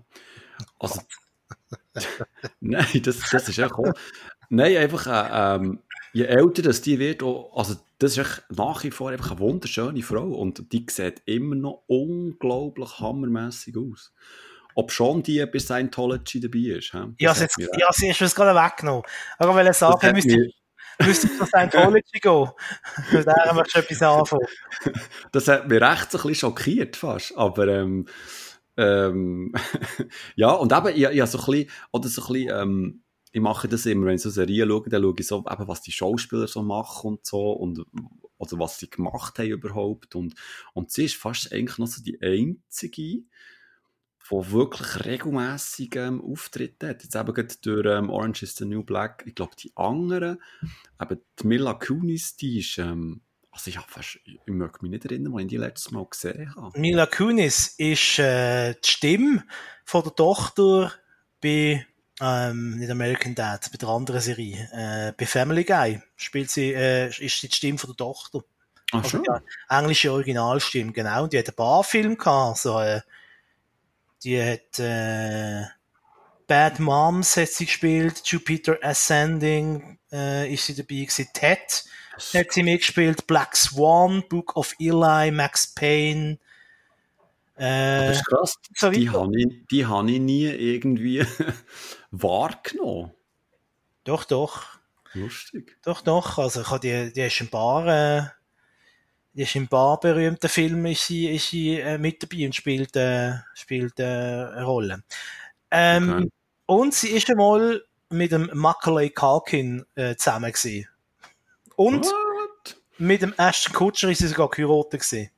Also, 0.80 1.02
nein, 2.60 3.02
das, 3.04 3.20
das 3.32 3.50
ist 3.50 3.60
einfach 3.60 3.80
auch, 3.80 3.94
Nein, 4.50 4.78
einfach, 4.78 5.08
äh, 5.08 5.56
ähm, 5.56 5.80
je 6.14 6.26
älter 6.26 6.62
das 6.62 6.82
die 6.84 7.00
wird, 7.00 7.24
also 7.24 7.76
das 7.98 8.18
ist 8.18 8.44
nach 8.50 8.84
wie 8.84 8.92
vor 8.92 9.10
einfach 9.10 9.32
eine 9.32 9.40
wunderschöne 9.40 10.04
Frau 10.04 10.28
und 10.28 10.72
die 10.72 10.86
sieht 10.90 11.24
immer 11.26 11.56
noch 11.56 11.84
unglaublich 11.88 13.00
hammermäßig 13.00 13.76
aus. 13.76 14.14
Ob 14.76 14.92
schon 14.92 15.24
die 15.24 15.44
bei 15.46 15.58
Scientology 15.58 16.40
dabei 16.40 16.78
ist. 16.78 16.92
He? 16.92 17.00
Ja, 17.20 17.34
jetzt, 17.34 17.58
ja, 17.58 17.88
sie 17.92 18.10
ist 18.10 18.22
uns 18.22 18.36
gerade 18.36 18.56
weggenommen. 18.56 19.04
Aber 19.40 19.56
weil 19.56 19.66
er 19.66 19.74
sagen, 19.74 20.12
müsste, 20.14 20.50
müsste 21.00 21.28
zu 21.36 21.46
Scientology 21.46 22.20
gehen. 22.20 22.50
Mit 23.12 23.26
der 23.26 23.52
wir 23.54 23.66
schon 23.68 23.84
etwas 23.84 24.02
anfangen. 24.02 24.48
Das 25.32 25.48
hat 25.48 25.68
mich 25.68 25.82
recht 25.82 26.06
ein 26.06 26.10
bisschen 26.10 26.36
schockiert 26.36 26.96
fast. 26.96 27.36
Aber 27.38 27.68
ähm, 27.68 28.08
ähm, 28.78 29.54
ja, 30.36 30.52
und 30.52 30.72
eben, 30.72 30.88
ich, 30.88 31.04
ich 31.04 31.26
so 31.26 31.40
ein 31.40 31.46
bisschen, 31.46 31.70
oder 31.92 32.08
so 32.10 32.22
ein 32.24 32.34
bisschen, 32.34 32.62
ähm, 32.62 33.04
ich 33.32 33.42
mache 33.42 33.68
das 33.68 33.86
immer, 33.86 34.08
wenn 34.08 34.16
ich 34.16 34.22
so 34.22 34.30
Serien 34.30 34.70
schaue, 34.70 34.90
dann 34.90 35.02
schaue 35.02 35.16
ich 35.18 35.28
so, 35.28 35.40
eben, 35.40 35.68
was 35.68 35.82
die 35.82 35.92
Schauspieler 35.92 36.48
so 36.48 36.62
machen 36.62 37.08
und 37.08 37.26
so, 37.26 37.52
und, 37.52 37.84
oder 38.38 38.60
was 38.60 38.78
sie 38.78 38.90
gemacht 38.90 39.40
haben 39.40 39.50
überhaupt, 39.50 40.16
und, 40.16 40.36
und 40.74 40.92
sie 40.92 41.06
ist 41.06 41.16
fast 41.16 41.52
eigentlich 41.52 41.78
noch 41.78 41.88
so 41.88 42.04
die 42.04 42.22
einzige, 42.22 43.24
die 44.30 44.52
wirklich 44.52 45.06
regelmäßig 45.06 45.96
ähm, 45.96 46.22
Auftritte 46.22 46.90
hat. 46.90 47.04
Jetzt 47.04 47.16
eben 47.16 47.34
gerade 47.34 47.56
durch 47.62 47.86
ähm, 47.86 48.10
Orange 48.10 48.44
is 48.44 48.56
the 48.56 48.66
New 48.66 48.84
Black, 48.84 49.24
ich 49.26 49.36
glaube, 49.36 49.56
die 49.58 49.72
anderen, 49.76 50.42
eben 51.02 51.20
die 51.40 51.48
Mila 51.48 51.74
Kunis, 51.74 52.36
die 52.36 52.60
ist, 52.60 52.78
ähm, 52.78 53.22
also 53.52 53.70
ich, 53.70 53.80
fast, 53.80 54.20
ich 54.24 54.40
möchte 54.48 54.80
mich 54.82 54.92
nicht 54.92 55.06
erinnern, 55.06 55.34
wann 55.34 55.42
ich 55.42 55.48
die 55.48 55.58
letztes 55.58 55.92
Mal 55.92 56.06
gesehen 56.06 56.56
habe. 56.56 56.80
Mila 56.80 57.06
Kunis 57.06 57.76
ist 57.78 58.20
äh, 58.20 58.74
die 58.74 58.90
Stimme 58.90 59.44
von 59.86 60.04
der 60.04 60.16
Tochter 60.16 60.94
bei 61.42 61.86
ähm, 62.22 62.78
nicht 62.78 62.92
American 62.92 63.36
Dad, 63.36 63.70
bei 63.72 63.78
der 63.78 63.90
anderen 63.90 64.22
Serie. 64.22 64.70
Äh, 64.72 65.14
bei 65.18 65.26
Family 65.26 65.64
Guy 65.64 66.02
spielt 66.16 66.50
sie, 66.50 66.74
äh, 66.74 67.08
ist 67.08 67.42
sie 67.42 67.50
die 67.50 67.56
Stimme 67.56 67.78
von 67.78 67.90
der 67.90 67.98
Tochter. 67.98 68.44
Ach 68.92 69.04
also, 69.04 69.22
ja, 69.26 69.42
englische 69.70 70.12
Originalstimme, 70.12 70.92
genau. 70.92 71.24
Und 71.24 71.34
die 71.34 71.40
hat 71.40 71.50
ein 71.50 71.56
paar 71.56 71.84
Filme 71.84 72.16
gehabt, 72.16 72.60
so, 72.60 72.80
äh, 72.80 73.02
die 74.24 74.42
hat, 74.42 74.80
äh, 74.80 75.64
Bad 76.48 76.80
Moms 76.80 77.38
hat 77.38 77.50
sie 77.50 77.66
gespielt, 77.66 78.22
Jupiter 78.26 78.78
Ascending, 78.82 79.98
äh, 80.12 80.54
ist 80.54 80.66
sie 80.66 80.76
dabei 80.76 81.02
gewesen, 81.02 81.28
Ted 81.34 81.86
hat 82.34 82.52
sie 82.52 82.64
mitgespielt, 82.64 83.28
Black 83.28 83.56
Swan, 83.56 84.24
Book 84.30 84.56
of 84.56 84.76
Eli, 84.80 85.32
Max 85.32 85.74
Payne, 85.74 86.38
äh, 87.56 88.08
das 88.08 88.18
ist 88.18 88.26
krass. 88.26 88.60
So 88.76 88.90
die 88.90 89.10
habe 89.10 89.40
ich, 89.40 89.68
die 89.70 89.86
hab 89.86 90.08
ich 90.08 90.20
nie 90.20 90.46
irgendwie 90.46 91.26
wahrgenommen. 92.12 93.12
Doch, 94.04 94.24
doch. 94.26 94.66
Lustig. 95.14 95.78
Doch, 95.84 96.02
doch. 96.02 96.40
Also 96.40 96.62
ich 96.62 96.70
habe 96.70 96.80
die, 96.80 97.14
die 97.14 97.22
ist 97.22 97.42
ein 97.42 97.50
paar, 97.50 97.88
äh, 97.88 98.24
die 99.34 99.44
ist 99.44 99.56
in 99.56 99.64
ein 99.64 99.68
paar 99.68 100.00
berühmten 100.00 100.50
Filmen 100.50 100.92
ist 100.92 101.08
sie, 101.08 101.28
ist 101.34 101.50
sie 101.50 101.80
äh, 101.80 101.98
mit 101.98 102.22
dabei 102.22 102.46
und 102.46 102.56
spielt, 102.56 102.96
äh, 102.96 103.34
spielt 103.54 104.00
äh, 104.00 104.04
eine 104.04 104.64
Rolle. 104.64 105.04
Ähm, 105.72 106.14
okay. 106.14 106.30
Und 106.68 106.94
sie 106.94 107.10
ist 107.10 107.30
einmal 107.30 107.84
mit 108.10 108.32
dem 108.32 108.50
Macaulay 108.54 109.10
Culkin 109.10 109.86
äh, 109.96 110.16
zusammen 110.16 110.52
gewesen. 110.52 110.88
Und 111.76 112.06
What? 112.06 112.78
mit 113.00 113.24
dem 113.24 113.34
Ashton 113.38 113.74
Kutcher 113.74 114.10
ist 114.10 114.20
sie 114.20 114.28
sogar 114.28 114.50
geheiratet 114.50 115.02
gewesen. 115.02 115.32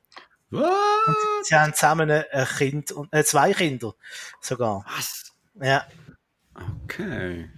What? 0.50 0.62
Und 1.06 1.16
sie 1.44 1.54
haben 1.54 1.74
zusammen 1.74 2.10
ein 2.10 2.46
Kind, 2.58 2.94
äh, 3.10 3.24
zwei 3.24 3.52
Kinder 3.54 3.94
sogar. 4.40 4.84
Was? 4.94 5.32
Ja. 5.54 5.86
Okay. 6.84 7.50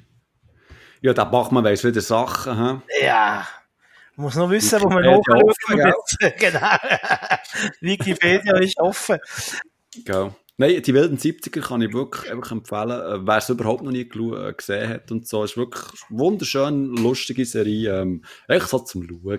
Ja, 1.01 1.13
da 1.13 1.25
macht 1.25 1.53
man 1.53 1.65
weiss 1.65 1.85
wieder 1.85 2.01
Sachen, 2.01 2.57
hä? 2.57 3.05
Ja. 3.05 3.47
Man 4.19 4.25
muss 4.25 4.35
noch 4.35 4.51
wissen, 4.51 4.83
wo 4.83 4.89
man 4.89 5.05
nachschauen 5.05 5.43
muss. 5.43 6.19
genau. 6.41 6.77
Wikipedia 7.81 8.57
ist 8.57 8.77
offen. 8.81 9.19
Genau. 10.05 10.35
Nein, 10.57 10.83
die 10.83 10.93
wilden 10.93 11.19
70er 11.19 11.61
kann 11.61 11.83
ich 11.83 11.93
wirklich 11.93 12.29
einfach 12.33 12.51
empfehlen. 12.51 12.91
Äh, 12.91 13.25
wer 13.25 13.37
es 13.37 13.49
überhaupt 13.49 13.85
noch 13.85 13.93
nie 13.93 14.01
äh, 14.01 14.53
gesehen 14.55 14.89
hat 14.89 15.13
und 15.13 15.29
so, 15.29 15.45
ist 15.45 15.57
wirklich 15.57 15.85
eine 16.11 16.19
wunderschön 16.19 16.97
lustige 16.97 17.47
Serie. 17.47 18.01
Ähm, 18.01 18.25
echt 18.49 18.67
so 18.67 18.81
zum 18.81 19.07
Schauen. 19.07 19.39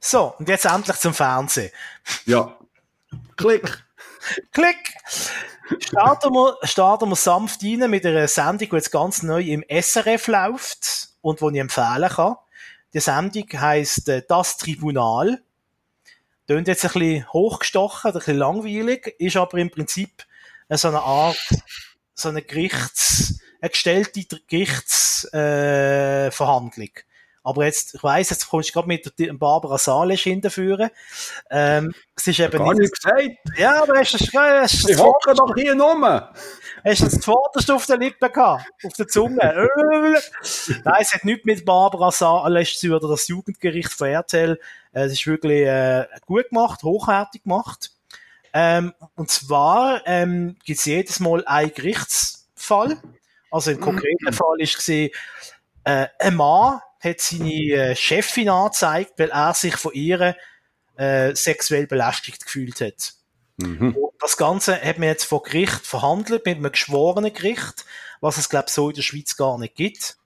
So, 0.00 0.32
und 0.38 0.48
jetzt 0.48 0.64
endlich 0.64 0.96
zum 0.96 1.12
Fernsehen. 1.12 1.70
Ja. 2.24 2.56
Klick. 3.36 3.84
Klick. 4.52 4.94
Starten 5.80 6.32
wir, 6.32 6.56
starten 6.62 7.10
wir 7.10 7.16
sanft 7.16 7.62
rein 7.62 7.90
mit 7.90 8.06
einer 8.06 8.26
Sendung, 8.26 8.70
die 8.70 8.76
jetzt 8.76 8.90
ganz 8.90 9.22
neu 9.22 9.42
im 9.42 9.62
SRF 9.68 10.28
läuft 10.28 11.10
und 11.20 11.42
die 11.42 11.46
ich 11.52 11.60
empfehlen 11.60 12.08
kann. 12.08 12.36
Die 12.94 13.00
Sendung 13.00 13.46
heisst 13.52 14.08
äh, 14.08 14.22
Das 14.26 14.56
Tribunal. 14.56 15.42
Tönt 16.46 16.68
jetzt 16.68 16.84
ein 16.84 16.92
bisschen 16.92 17.32
hochgestochen, 17.32 18.12
ein 18.12 18.18
bisschen 18.18 18.38
langweilig, 18.38 19.16
ist 19.18 19.36
aber 19.36 19.58
im 19.58 19.70
Prinzip 19.70 20.24
so 20.70 20.88
eine 20.88 21.00
Art, 21.00 21.36
so 22.14 22.28
eine 22.28 22.42
Gerichts, 22.42 23.40
eine 23.60 23.70
gestellte 23.70 24.40
Gerichtsverhandlung. 24.46 26.88
Äh, 26.88 27.02
aber 27.44 27.66
jetzt, 27.66 27.94
ich 27.94 28.02
weiss, 28.02 28.30
jetzt 28.30 28.48
kommst 28.48 28.70
du 28.70 28.72
gerade 28.72 28.88
mit 28.88 29.18
der 29.18 29.34
Barbara 29.34 29.76
Salisch 29.76 30.22
hinterführen. 30.22 30.88
Ähm, 31.50 31.94
es 32.16 32.26
ist 32.26 32.40
eben 32.40 32.58
Gar 32.58 32.74
nicht, 32.74 32.94
gesagt. 32.94 33.28
Ja, 33.58 33.82
aber 33.82 33.98
hast 33.98 34.14
du 34.14 34.26
das, 34.32 34.72
du 34.78 34.90
Ich 34.90 34.98
hocke 34.98 35.34
doch 35.34 35.54
hier 35.54 35.78
rum. 35.78 36.02
Hast 36.02 37.00
du 37.00 37.04
das 37.04 37.20
zuvorderst 37.20 37.70
auf 37.70 37.84
der 37.84 37.98
Lippe 37.98 38.30
gehabt? 38.30 38.64
Auf 38.82 38.94
der 38.94 39.06
Zunge? 39.08 39.36
Nein, 40.84 40.96
es 41.00 41.12
hat 41.12 41.24
nichts 41.24 41.44
mit 41.44 41.66
Barbara 41.66 42.10
Salisch 42.10 42.78
zu 42.78 42.96
oder 42.96 43.08
das 43.08 43.28
Jugendgericht 43.28 43.92
von 43.92 44.08
RTL. 44.08 44.58
Es 44.92 45.12
ist 45.12 45.26
wirklich 45.26 45.66
äh, 45.66 46.06
gut 46.24 46.48
gemacht, 46.48 46.82
hochwertig 46.82 47.42
gemacht. 47.42 47.90
Ähm, 48.54 48.94
und 49.16 49.30
zwar 49.30 50.00
ähm, 50.06 50.56
gibt 50.64 50.78
es 50.78 50.86
jedes 50.86 51.20
Mal 51.20 51.44
einen 51.44 51.74
Gerichtsfall. 51.74 52.96
Also 53.50 53.70
im 53.70 53.80
konkreten 53.80 54.24
mhm. 54.24 54.32
Fall 54.32 54.60
ist 54.60 54.76
gesehen, 54.76 55.10
äh, 55.84 56.06
ein 56.18 56.36
Mann 56.36 56.80
hat 57.04 57.20
seine 57.20 57.52
äh, 57.52 57.96
Chefin 57.96 58.48
angezeigt, 58.48 59.12
weil 59.18 59.30
er 59.30 59.54
sich 59.54 59.76
von 59.76 59.92
ihr 59.92 60.36
äh, 60.96 61.34
sexuell 61.34 61.86
belästigt 61.86 62.44
gefühlt 62.44 62.80
hat. 62.80 63.14
Mhm. 63.56 63.96
das 64.18 64.36
Ganze 64.36 64.80
hat 64.80 64.98
man 64.98 65.08
jetzt 65.08 65.24
vor 65.24 65.44
Gericht 65.44 65.86
verhandelt, 65.86 66.44
mit 66.44 66.56
einem 66.56 66.72
geschworenen 66.72 67.32
Gericht, 67.32 67.84
was 68.20 68.36
es, 68.36 68.48
glaube 68.48 68.66
ich, 68.66 68.74
so 68.74 68.88
in 68.88 68.96
der 68.96 69.02
Schweiz 69.02 69.36
gar 69.36 69.58
nicht 69.58 69.76
gibt. 69.76 70.16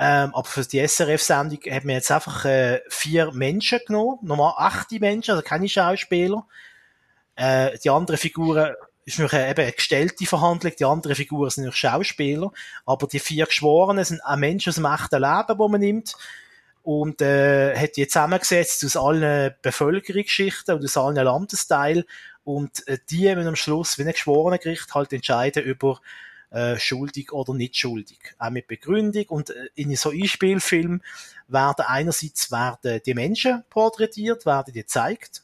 Ähm, 0.00 0.34
aber 0.34 0.44
für 0.44 0.62
die 0.62 0.86
SRF-Sendung 0.86 1.60
hat 1.70 1.84
man 1.84 1.94
jetzt 1.94 2.10
einfach 2.10 2.44
äh, 2.44 2.80
vier 2.88 3.32
Menschen 3.32 3.80
genommen, 3.86 4.18
normal 4.22 4.54
achte 4.56 4.98
Menschen, 5.00 5.32
also 5.32 5.42
keine 5.42 5.68
Schauspieler. 5.68 6.46
Äh, 7.36 7.78
die 7.78 7.90
anderen 7.90 8.18
Figuren 8.18 8.74
ist 9.08 9.18
noch 9.18 9.32
eben 9.32 9.60
eine 9.60 9.72
gestellte 9.72 10.26
Verhandlung, 10.26 10.72
die 10.78 10.84
anderen 10.84 11.16
Figuren 11.16 11.50
sind 11.50 11.64
noch 11.64 11.74
Schauspieler, 11.74 12.52
aber 12.84 13.06
die 13.06 13.18
vier 13.18 13.46
Geschworenen 13.46 14.04
sind 14.04 14.22
auch 14.22 14.36
Menschen 14.36 14.70
aus 14.70 14.76
dem 14.76 14.84
echten 14.84 15.22
Leben, 15.22 15.58
die 15.58 15.68
man 15.68 15.80
nimmt 15.80 16.14
und 16.82 17.22
äh, 17.22 17.74
hat 17.74 17.96
die 17.96 18.06
zusammengesetzt 18.06 18.84
aus 18.84 18.96
allen 18.96 19.54
Bevölkerungsschichten 19.62 20.74
und 20.74 20.84
aus 20.84 20.96
allen 20.98 21.16
Landesteilen 21.16 22.04
und 22.44 22.86
äh, 22.86 22.98
die 23.10 23.34
müssen 23.34 23.48
am 23.48 23.56
Schluss, 23.56 23.96
wie 23.98 24.02
ein 24.02 24.12
Geschworenengericht, 24.12 24.94
halt 24.94 25.12
entscheiden 25.14 25.64
über 25.64 26.00
äh, 26.50 26.78
schuldig 26.78 27.32
oder 27.32 27.54
nicht 27.54 27.76
schuldig. 27.78 28.18
Auch 28.38 28.50
mit 28.50 28.68
Begründung 28.68 29.24
und 29.28 29.50
äh, 29.50 29.68
in 29.74 29.94
so 29.96 30.10
Einspielfilm 30.10 31.00
werden 31.46 31.84
einerseits 31.86 32.52
werden 32.52 33.00
die 33.04 33.14
Menschen 33.14 33.64
porträtiert, 33.70 34.44
werden 34.44 34.72
die 34.72 34.80
gezeigt 34.80 35.42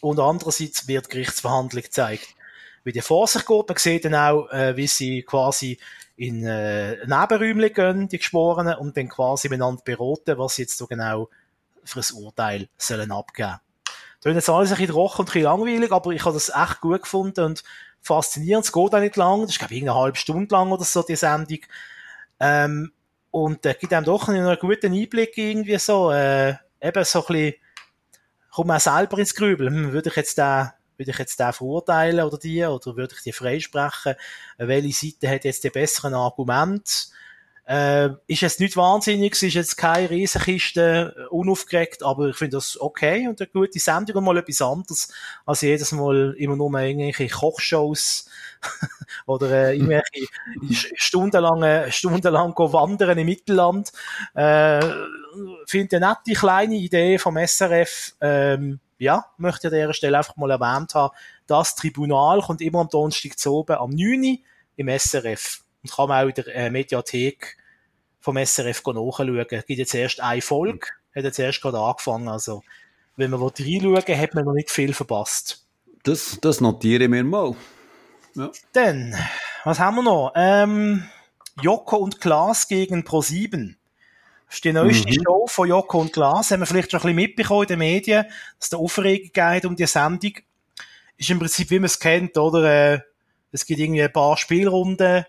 und 0.00 0.18
andererseits 0.18 0.88
wird 0.88 1.10
Gerichtsverhandlung 1.10 1.82
gezeigt 1.82 2.34
wie 2.84 2.92
die 2.92 3.00
vor 3.00 3.26
sich 3.26 3.44
geht. 3.46 3.68
Man 3.68 3.76
sieht 3.78 4.04
dann 4.04 4.14
auch, 4.14 4.50
äh, 4.50 4.76
wie 4.76 4.86
sie 4.86 5.22
quasi 5.22 5.78
in 6.16 6.44
äh, 6.46 6.96
Nebenräumchen 7.06 7.72
gehen, 7.72 8.08
die 8.08 8.18
Geschworenen, 8.18 8.76
und 8.76 8.96
dann 8.96 9.08
quasi 9.08 9.48
miteinander 9.48 9.82
beraten, 9.84 10.38
was 10.38 10.56
sie 10.56 10.62
jetzt 10.62 10.78
so 10.78 10.86
genau 10.86 11.28
für 11.84 12.00
ein 12.00 12.24
Urteil 12.24 12.68
sollen 12.76 13.10
abgeben. 13.10 13.58
Das 14.20 14.30
ist 14.30 14.34
jetzt 14.36 14.50
alles 14.50 14.70
ein 14.70 14.76
bisschen 14.76 14.94
trocken 14.94 15.20
und 15.22 15.28
ein 15.28 15.32
bisschen 15.32 15.42
langweilig, 15.42 15.90
aber 15.90 16.12
ich 16.12 16.24
habe 16.24 16.34
das 16.34 16.48
echt 16.48 16.80
gut 16.80 17.02
gefunden 17.02 17.44
und 17.44 17.64
faszinierend. 18.00 18.64
Es 18.64 18.72
geht 18.72 18.94
auch 18.94 19.00
nicht 19.00 19.16
lang, 19.16 19.42
das 19.42 19.50
ist 19.50 19.58
glaube 19.58 19.74
ich 19.74 19.82
eine 19.82 19.94
halbe 19.94 20.16
Stunde 20.16 20.54
lang 20.54 20.70
oder 20.70 20.84
so, 20.84 21.02
die 21.02 21.16
Sendung. 21.16 21.58
Ähm, 22.38 22.92
und 23.32 23.66
äh, 23.66 23.74
gibt 23.74 23.92
einem 23.92 24.04
doch 24.04 24.28
einen 24.28 24.56
guten 24.58 24.92
Einblick 24.92 25.36
irgendwie 25.36 25.78
so, 25.78 26.12
äh, 26.12 26.54
eben 26.80 27.04
so 27.04 27.20
ein 27.20 27.26
bisschen, 27.26 27.54
kommt 28.50 28.68
man 28.68 28.78
selber 28.78 29.18
ins 29.18 29.34
Grübeln. 29.34 29.74
Hm, 29.74 29.92
würde 29.92 30.10
ich 30.10 30.16
jetzt 30.16 30.38
da 30.38 30.74
würde 31.02 31.10
ich 31.10 31.18
jetzt 31.18 31.40
den 31.40 31.52
verurteilen 31.52 32.24
oder 32.24 32.38
die, 32.38 32.64
oder 32.64 32.96
würde 32.96 33.14
ich 33.16 33.22
die 33.22 33.32
freisprechen? 33.32 34.14
Welche 34.58 34.92
Seite 34.92 35.28
hat 35.28 35.44
jetzt 35.44 35.64
die 35.64 35.70
besseren 35.70 36.14
Argumente? 36.14 37.12
Äh, 37.64 38.10
ist 38.26 38.40
jetzt 38.40 38.58
nicht 38.58 38.76
wahnsinnig, 38.76 39.40
ist 39.40 39.54
jetzt 39.54 39.76
keine 39.76 40.10
Riesenkiste, 40.10 41.14
äh, 41.16 41.28
unaufgeregt, 41.28 42.02
aber 42.02 42.28
ich 42.28 42.36
finde 42.36 42.56
das 42.56 42.80
okay 42.80 43.28
und 43.28 43.40
eine 43.40 43.48
gute 43.50 43.78
Sendung 43.78 44.16
und 44.16 44.24
mal 44.24 44.36
etwas 44.36 44.60
anderes, 44.60 45.12
als 45.46 45.60
jedes 45.60 45.92
Mal 45.92 46.34
immer 46.38 46.56
nur 46.56 46.76
irgendwelche 46.80 47.28
Kochshows 47.28 48.28
oder 49.26 49.50
äh, 49.50 49.76
irgendwelche 49.76 50.26
stundenlang, 50.96 51.88
stundenlang 51.92 52.52
wandern 52.56 53.18
im 53.18 53.26
Mittelland. 53.26 53.92
Äh, 54.34 54.80
finde 55.66 55.96
eine 55.96 56.08
nette 56.08 56.38
kleine 56.38 56.74
Idee 56.74 57.18
vom 57.18 57.38
SRF, 57.38 58.16
ähm, 58.20 58.80
ja, 59.02 59.26
möchte 59.36 59.68
an 59.68 59.74
dieser 59.74 59.94
Stelle 59.94 60.18
einfach 60.18 60.36
mal 60.36 60.50
erwähnt 60.50 60.94
haben, 60.94 61.14
das 61.46 61.74
Tribunal 61.74 62.40
kommt 62.40 62.60
immer 62.60 62.80
am 62.80 62.88
Donnerstag 62.88 63.38
zu 63.38 63.52
oben 63.52 63.76
am 63.76 63.90
9. 63.90 64.38
im 64.76 64.88
SRF. 64.88 65.62
Und 65.82 65.92
kann 65.92 66.08
man 66.08 66.24
auch 66.24 66.28
in 66.28 66.34
der 66.34 66.54
äh, 66.54 66.70
Mediathek 66.70 67.56
vom 68.20 68.36
SRF 68.36 68.82
nachschauen. 68.86 69.46
Es 69.50 69.66
gibt 69.66 69.78
jetzt 69.78 69.94
erst 69.94 70.20
eine 70.20 70.40
Folge, 70.40 70.86
hat 71.14 71.24
jetzt 71.24 71.38
erst 71.38 71.60
gerade 71.60 71.78
angefangen. 71.78 72.28
Also, 72.28 72.62
wenn 73.16 73.30
man 73.30 73.40
reinschauen 73.42 73.82
will, 73.82 74.18
hat 74.18 74.34
man 74.34 74.44
noch 74.44 74.54
nicht 74.54 74.70
viel 74.70 74.94
verpasst. 74.94 75.66
Das, 76.04 76.38
das 76.40 76.60
notiere 76.60 77.04
ich 77.04 77.10
mir 77.10 77.24
mal. 77.24 77.54
Ja. 78.34 78.50
Dann, 78.72 79.14
was 79.64 79.78
haben 79.78 79.96
wir 79.96 80.02
noch? 80.02 80.32
Ähm, 80.36 81.08
Joko 81.60 81.96
und 81.96 82.20
Klaas 82.20 82.68
gegen 82.68 83.02
Pro7. 83.02 83.74
Ist 84.52 84.64
die 84.64 84.72
neueste 84.72 85.08
mhm. 85.08 85.22
Show 85.24 85.46
von 85.46 85.68
Joko 85.68 86.00
und 86.00 86.12
Klaas. 86.12 86.50
Haben 86.50 86.60
wir 86.60 86.66
vielleicht 86.66 86.90
schon 86.90 87.00
ein 87.00 87.02
bisschen 87.02 87.16
mitbekommen 87.16 87.62
in 87.62 87.68
den 87.68 87.78
Medien, 87.78 88.26
dass 88.58 88.70
der 88.70 88.78
Aufregung 88.78 89.30
geht 89.32 89.64
um 89.64 89.76
die 89.76 89.86
Sendung. 89.86 90.32
Ist 91.16 91.30
im 91.30 91.38
Prinzip, 91.38 91.70
wie 91.70 91.78
man 91.78 91.86
es 91.86 91.98
kennt, 91.98 92.36
oder? 92.36 92.94
Äh, 92.94 93.00
es 93.50 93.66
gibt 93.66 93.80
irgendwie 93.80 94.02
ein 94.02 94.12
paar 94.12 94.36
Spielrunden 94.36 95.24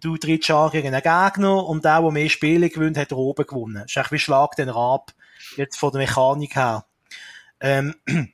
du 0.00 0.16
trittst 0.16 0.50
an 0.50 0.70
gegen 0.70 0.94
einen 0.94 1.02
Gegner 1.02 1.66
und 1.66 1.84
der, 1.84 2.00
der 2.00 2.10
mehr 2.10 2.28
Spiele 2.28 2.68
gewinnt, 2.68 2.96
hat 2.96 3.12
oben 3.12 3.46
gewonnen. 3.46 3.82
Das 3.82 3.90
ist 3.90 3.96
eigentlich 3.96 4.12
wie 4.12 4.18
Schlag 4.18 4.56
den 4.56 4.68
Rab, 4.68 5.12
jetzt 5.56 5.78
von 5.78 5.92
der 5.92 6.00
Mechanik 6.00 6.56
her. 6.56 6.84
Ähm, 7.60 7.94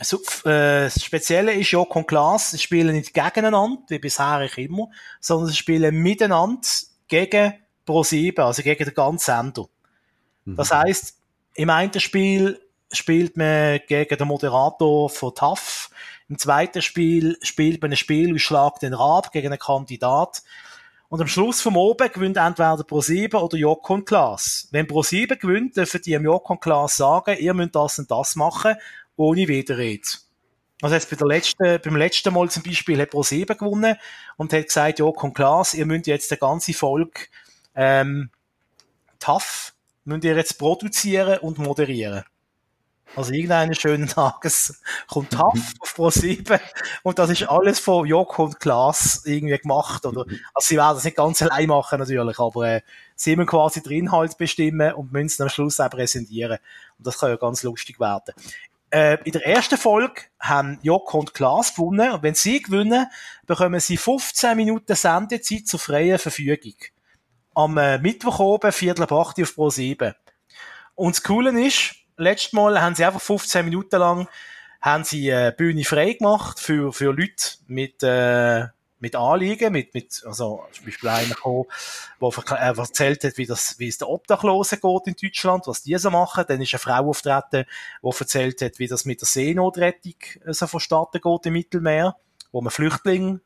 so, 0.00 0.18
äh, 0.44 0.84
das 0.84 1.04
Spezielle 1.04 1.54
ist 1.54 1.70
Joko 1.70 2.00
und 2.00 2.08
Klaas, 2.08 2.52
sie 2.52 2.58
spielen 2.58 2.94
nicht 2.94 3.14
gegeneinander, 3.14 3.82
wie 3.88 3.98
bisher 3.98 4.42
ich 4.42 4.58
immer, 4.58 4.88
sondern 5.20 5.48
sie 5.48 5.56
spielen 5.56 5.96
miteinander 5.96 6.66
gegen 7.08 7.54
Pro7, 7.86 8.40
also 8.40 8.62
gegen 8.62 8.84
den 8.84 8.94
ganzen 8.94 9.24
Sender. 9.24 9.66
Mhm. 10.44 10.56
Das 10.56 10.72
heisst, 10.72 11.18
im 11.54 11.70
einen 11.70 12.00
Spiel 12.00 12.60
spielt 12.90 13.36
man 13.36 13.80
gegen 13.86 14.16
den 14.16 14.28
Moderator 14.28 15.08
von 15.08 15.34
TAF, 15.34 15.90
im 16.28 16.38
zweiten 16.38 16.82
Spiel 16.82 17.36
spielt 17.42 17.82
man 17.82 17.90
ein 17.90 17.96
Spiel 17.96 18.34
wie 18.34 18.38
Schlag 18.38 18.78
den 18.80 18.94
Rab 18.94 19.32
gegen 19.32 19.48
einen 19.48 19.58
Kandidat 19.58 20.42
und 21.12 21.20
am 21.20 21.28
Schluss 21.28 21.60
vom 21.60 21.76
Oben 21.76 22.10
gewinnt 22.10 22.38
entweder 22.38 22.76
Pro7 22.76 23.36
oder 23.36 23.58
Joko 23.58 23.92
und 23.92 24.06
Klaas. 24.06 24.66
Wenn 24.70 24.86
Pro7 24.86 25.36
gewinnt, 25.36 25.76
dürfen 25.76 26.00
die 26.00 26.16
am 26.16 26.24
Joko 26.24 26.54
und 26.54 26.62
Klaas 26.62 26.96
sagen, 26.96 27.36
ihr 27.38 27.52
müsst 27.52 27.74
das 27.74 27.98
und 27.98 28.10
das 28.10 28.34
machen, 28.34 28.76
ohne 29.16 29.46
Widerrede. 29.46 30.08
Also 30.80 30.94
jetzt 30.94 31.10
bei 31.10 31.16
der 31.16 31.26
letzten, 31.26 31.80
beim 31.82 31.96
letzten 31.96 32.32
Mal 32.32 32.48
zum 32.48 32.62
Beispiel 32.62 32.98
hat 32.98 33.10
Pro7 33.10 33.56
gewonnen 33.56 33.96
und 34.38 34.54
hat 34.54 34.64
gesagt, 34.64 35.00
Joko 35.00 35.26
und 35.26 35.34
Klaas, 35.34 35.74
ihr 35.74 35.84
müsst 35.84 36.06
jetzt 36.06 36.32
eine 36.32 36.38
ganze 36.38 36.72
Folge, 36.72 37.26
ähm, 37.74 38.30
tough, 39.20 39.71
müsst 40.04 40.24
ihr 40.24 40.36
jetzt 40.36 40.58
produzieren 40.58 41.38
und 41.38 41.58
moderieren. 41.58 42.24
Also 43.14 43.32
irgendeinen 43.32 43.74
schönen 43.74 44.08
Tages 44.08 44.80
kommt 45.06 45.36
Haft 45.36 45.80
auf 45.80 45.94
Pro 45.94 46.08
7 46.08 46.58
und 47.02 47.18
das 47.18 47.28
ist 47.28 47.42
alles 47.42 47.78
von 47.78 48.06
Joko 48.06 48.44
und 48.44 48.58
Klaas 48.58 49.22
irgendwie 49.26 49.58
gemacht. 49.58 50.06
Oder, 50.06 50.24
also 50.54 50.68
sie 50.68 50.76
werden 50.76 50.94
das 50.94 51.04
nicht 51.04 51.18
ganz 51.18 51.42
allein 51.42 51.68
machen 51.68 51.98
natürlich, 51.98 52.38
aber 52.38 52.68
äh, 52.68 52.80
sie 53.14 53.36
müssen 53.36 53.48
quasi 53.48 53.82
den 53.82 53.92
Inhalt 53.92 54.38
bestimmen 54.38 54.94
und 54.94 55.12
müssen 55.12 55.26
es 55.26 55.40
am 55.42 55.50
Schluss 55.50 55.78
auch 55.78 55.90
präsentieren. 55.90 56.58
Und 56.96 57.06
das 57.06 57.18
kann 57.18 57.28
ja 57.28 57.36
ganz 57.36 57.62
lustig 57.62 58.00
werden. 58.00 58.34
Äh, 58.90 59.18
in 59.24 59.32
der 59.32 59.46
ersten 59.46 59.76
Folge 59.76 60.22
haben 60.40 60.78
Joko 60.82 61.18
und 61.18 61.34
Klaas 61.34 61.74
gewonnen 61.74 62.12
und 62.12 62.22
wenn 62.22 62.34
sie 62.34 62.62
gewinnen, 62.62 63.06
bekommen 63.46 63.80
sie 63.80 63.98
15 63.98 64.56
Minuten 64.56 64.94
Sendezeit 64.94 65.66
zur 65.66 65.80
freien 65.80 66.18
Verfügung. 66.18 66.76
Am 67.54 67.76
äh, 67.78 67.98
Mittwoch 67.98 68.38
oben, 68.38 68.72
Viertel 68.72 69.02
ab 69.02 69.12
8 69.12 69.42
auf 69.42 69.54
Pro 69.54 69.70
7. 69.70 70.14
Und 70.94 71.16
das 71.16 71.22
Coole 71.22 71.58
ist, 71.64 71.94
letztes 72.16 72.52
Mal 72.52 72.80
haben 72.80 72.94
sie 72.94 73.04
einfach 73.04 73.20
15 73.20 73.64
Minuten 73.64 73.98
lang 73.98 74.28
haben 74.82 75.04
sie 75.04 75.30
äh, 75.30 75.54
Bühne 75.56 75.84
frei 75.84 76.14
gemacht 76.14 76.58
für, 76.58 76.92
für 76.92 77.12
Leute 77.12 77.58
mit, 77.68 78.02
äh, 78.02 78.66
mit 78.98 79.14
Anliegen, 79.14 79.72
mit, 79.72 79.94
mit, 79.94 80.22
also, 80.26 80.64
zum 80.72 80.84
Beispiel 80.84 81.08
einer 81.08 81.34
gekommen, 81.34 81.66
der 82.20 82.28
äh, 82.58 82.76
erzählt 82.76 83.24
hat, 83.24 83.38
wie 83.38 83.46
das, 83.46 83.78
wie 83.78 83.88
es 83.88 83.98
der 83.98 84.08
Obdachlosen 84.08 84.80
geht 84.80 85.06
in 85.06 85.16
Deutschland, 85.20 85.68
was 85.68 85.84
die 85.84 85.96
so 85.98 86.10
machen. 86.10 86.44
Dann 86.48 86.60
ist 86.60 86.74
eine 86.74 86.80
Frau 86.80 87.08
auftreten, 87.08 87.64
die 88.02 88.08
erzählt 88.08 88.60
hat, 88.60 88.78
wie 88.80 88.88
das 88.88 89.04
mit 89.04 89.20
der 89.20 89.28
Seenotrettung 89.28 90.14
äh, 90.44 90.52
so 90.52 90.66
vonstatten 90.66 91.20
geht 91.20 91.46
im 91.46 91.52
Mittelmeer, 91.52 92.16
wo 92.50 92.60
man 92.60 92.72
Flüchtlinge, 92.72 93.40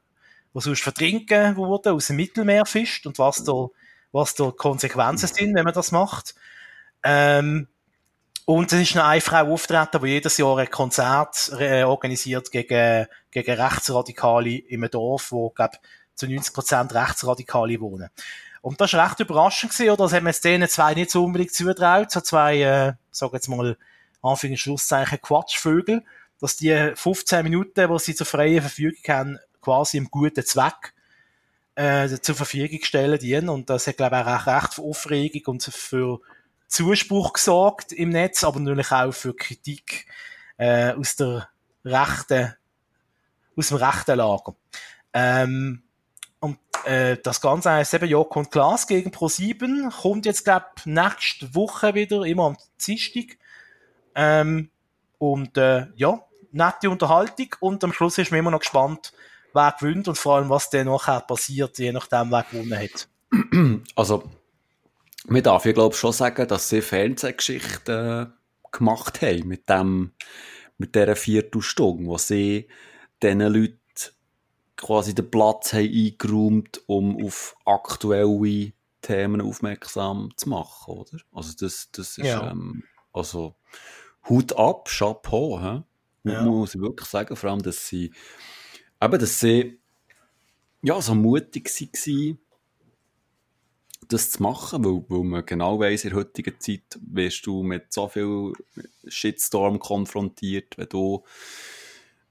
die 0.54 0.60
sonst 0.60 0.82
vertrinken 0.82 1.56
wurden, 1.56 1.92
aus 1.92 2.06
dem 2.06 2.16
Mittelmeer 2.16 2.64
fischt 2.64 3.06
und 3.06 3.18
was 3.18 3.44
da, 3.44 3.68
was 4.16 4.34
da 4.34 4.50
Konsequenzen 4.50 5.28
sind, 5.28 5.54
wenn 5.54 5.64
man 5.64 5.74
das 5.74 5.92
macht. 5.92 6.34
Ähm, 7.04 7.68
und 8.46 8.72
es 8.72 8.80
ist 8.80 8.94
noch 8.94 9.04
eine 9.04 9.20
Frau 9.20 9.52
auftreten, 9.52 10.00
die 10.02 10.08
jedes 10.08 10.38
Jahr 10.38 10.56
ein 10.58 10.70
Konzert 10.70 11.52
äh, 11.58 11.82
organisiert 11.82 12.50
gegen, 12.50 13.06
gegen 13.30 13.60
Rechtsradikale 13.60 14.62
einem 14.70 14.90
Dorf, 14.90 15.32
wo, 15.32 15.50
glaub, 15.50 15.72
zu 16.14 16.26
90 16.26 16.54
Prozent 16.54 16.94
Rechtsradikale 16.94 17.80
wohnen. 17.80 18.08
Und 18.62 18.80
das 18.80 18.92
war 18.94 19.06
recht 19.06 19.20
überraschend 19.20 19.72
gewesen, 19.72 19.90
oder? 19.90 20.04
Das 20.04 20.12
haben 20.12 20.26
wir 20.26 20.32
denen 20.32 20.68
zwei 20.68 20.94
nicht 20.94 21.10
so 21.10 21.24
unbedingt 21.24 21.52
zutraut, 21.52 22.10
so 22.10 22.20
zwei, 22.20 22.62
äh, 22.62 22.92
sag 23.10 23.32
jetzt 23.32 23.48
mal, 23.48 23.76
Anführungs- 24.22 24.56
Schlusszeichen 24.56 25.20
Quatschvögel, 25.20 26.04
dass 26.40 26.56
die 26.56 26.92
15 26.94 27.44
Minuten, 27.44 27.88
die 27.88 27.98
sie 27.98 28.14
zur 28.14 28.26
freien 28.26 28.60
Verfügung 28.60 29.02
haben, 29.08 29.38
quasi 29.60 29.98
im 29.98 30.10
guten 30.10 30.44
Zweck 30.44 30.94
äh, 31.76 32.08
zur 32.20 32.34
Verfügung 32.34 32.80
stellen 32.82 33.18
dienen. 33.18 33.48
Und 33.48 33.70
das 33.70 33.86
hat, 33.86 33.98
glaube 33.98 34.16
ich, 34.16 34.26
auch 34.26 34.46
recht 34.46 34.74
für 34.74 34.82
Aufregung 34.82 35.42
und 35.46 35.62
für 35.62 36.20
Zuspruch 36.66 37.34
gesorgt 37.34 37.92
im 37.92 38.10
Netz, 38.10 38.42
aber 38.42 38.58
natürlich 38.58 38.90
auch 38.90 39.12
für 39.12 39.34
Kritik 39.36 40.06
äh, 40.56 40.92
aus 40.92 41.16
der 41.16 41.48
rechten, 41.84 42.54
aus 43.56 43.68
dem 43.68 43.76
rechten 43.76 44.16
Lager. 44.16 44.56
Ähm, 45.12 45.82
und 46.40 46.58
äh, 46.84 47.18
das 47.22 47.40
Ganze 47.40 47.70
heißt 47.70 47.94
eben 47.94 48.08
Joko 48.08 48.40
und 48.40 48.50
Klaas 48.50 48.86
gegen 48.86 49.10
Pro7 49.10 49.90
kommt 50.02 50.26
jetzt 50.26 50.44
glaube 50.44 50.66
nächste 50.84 51.54
Woche 51.54 51.94
wieder, 51.94 52.24
immer 52.24 52.46
am 52.46 52.56
Dienstag. 52.84 53.38
Ähm, 54.14 54.70
und 55.18 55.56
äh, 55.56 55.86
ja, 55.94 56.20
nette 56.52 56.90
Unterhaltung 56.90 57.48
und 57.60 57.84
am 57.84 57.92
Schluss 57.92 58.18
ist 58.18 58.30
man 58.30 58.40
immer 58.40 58.50
noch 58.50 58.60
gespannt, 58.60 59.12
wer 59.52 59.74
gewinnt 59.78 60.08
und 60.08 60.18
vor 60.18 60.36
allem, 60.36 60.50
was 60.50 60.70
dann 60.70 60.86
nachher 60.86 61.20
passiert, 61.20 61.78
je 61.78 61.92
nachdem, 61.92 62.30
wer 62.30 62.44
gewonnen 62.44 62.78
hat. 62.78 63.08
Also, 63.96 64.24
man 65.26 65.42
darf 65.42 65.64
ja, 65.66 65.72
glaube 65.72 65.94
schon 65.94 66.12
sagen, 66.12 66.46
dass 66.46 66.68
sie 66.68 66.80
Fernsehgeschichten 66.80 68.32
gemacht 68.70 69.22
haben 69.22 69.48
mit 69.48 69.68
dem, 69.68 70.12
mit 70.78 70.94
dieser 70.94 71.16
Viertelstunde, 71.16 72.06
wo 72.06 72.18
sie 72.18 72.68
diesen 73.22 73.40
Leuten 73.40 73.80
quasi 74.76 75.14
den 75.14 75.30
Platz 75.30 75.72
haben 75.72 75.90
eingeräumt, 75.92 76.82
um 76.86 77.24
auf 77.24 77.56
aktuelle 77.64 78.72
Themen 79.00 79.40
aufmerksam 79.40 80.32
zu 80.36 80.48
machen, 80.48 80.94
oder? 80.94 81.18
Also 81.32 81.52
das, 81.58 81.90
das 81.92 82.18
ist, 82.18 82.26
ja. 82.26 82.50
ähm, 82.50 82.84
also 83.12 83.56
Hut 84.28 84.56
ab, 84.56 84.88
Chapeau, 84.88 85.60
hä? 85.60 85.82
Ja. 86.24 86.42
muss 86.42 86.74
ich 86.74 86.80
wirklich 86.80 87.08
sagen, 87.08 87.36
vor 87.36 87.50
allem, 87.50 87.62
dass 87.62 87.86
sie, 87.86 88.12
eben, 89.06 89.18
dass 89.18 89.40
sie, 89.40 89.78
ja, 90.82 91.00
so 91.00 91.14
mutig 91.14 91.66
waren, 91.66 92.38
das 94.08 94.30
zu 94.30 94.42
machen, 94.42 94.84
weil, 94.84 95.04
weil 95.08 95.24
man 95.24 95.46
genau 95.46 95.80
weiss, 95.80 96.04
in 96.04 96.10
der 96.10 96.20
heutigen 96.20 96.58
Zeit 96.60 96.98
wirst 97.00 97.46
du 97.46 97.62
mit 97.62 97.92
so 97.92 98.08
viel 98.08 98.52
Shitstorm 99.08 99.78
konfrontiert, 99.78 100.78
wenn 100.78 100.88
du, 100.88 101.24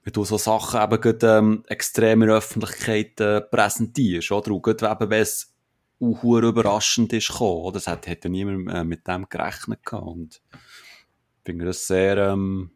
wenn 0.04 0.12
du 0.12 0.24
so 0.24 0.38
Sachen 0.38 0.80
eben 0.80 1.00
gerade, 1.00 1.38
ähm, 1.38 1.64
extrem 1.66 2.22
in 2.22 2.28
der 2.28 2.38
Öffentlichkeit 2.38 3.20
äh, 3.20 3.40
präsentierst, 3.42 4.32
oder? 4.32 4.52
Und 4.52 4.62
gerade 4.62 4.90
eben, 4.90 5.10
wenn 5.10 5.22
es 5.22 5.52
auch 6.00 6.22
überraschend 6.24 7.12
ist 7.12 7.28
gekommen, 7.28 7.62
oder? 7.62 7.74
Das 7.74 7.86
hat, 7.86 8.06
hat 8.06 8.24
ja 8.24 8.30
niemand 8.30 8.70
äh, 8.70 8.84
mit 8.84 9.06
dem 9.06 9.28
gerechnet 9.28 9.84
gehabt. 9.84 10.06
Und 10.06 10.40
ich 10.52 11.44
finde 11.44 11.66
das 11.66 11.86
sehr, 11.86 12.16
ähm, 12.16 12.70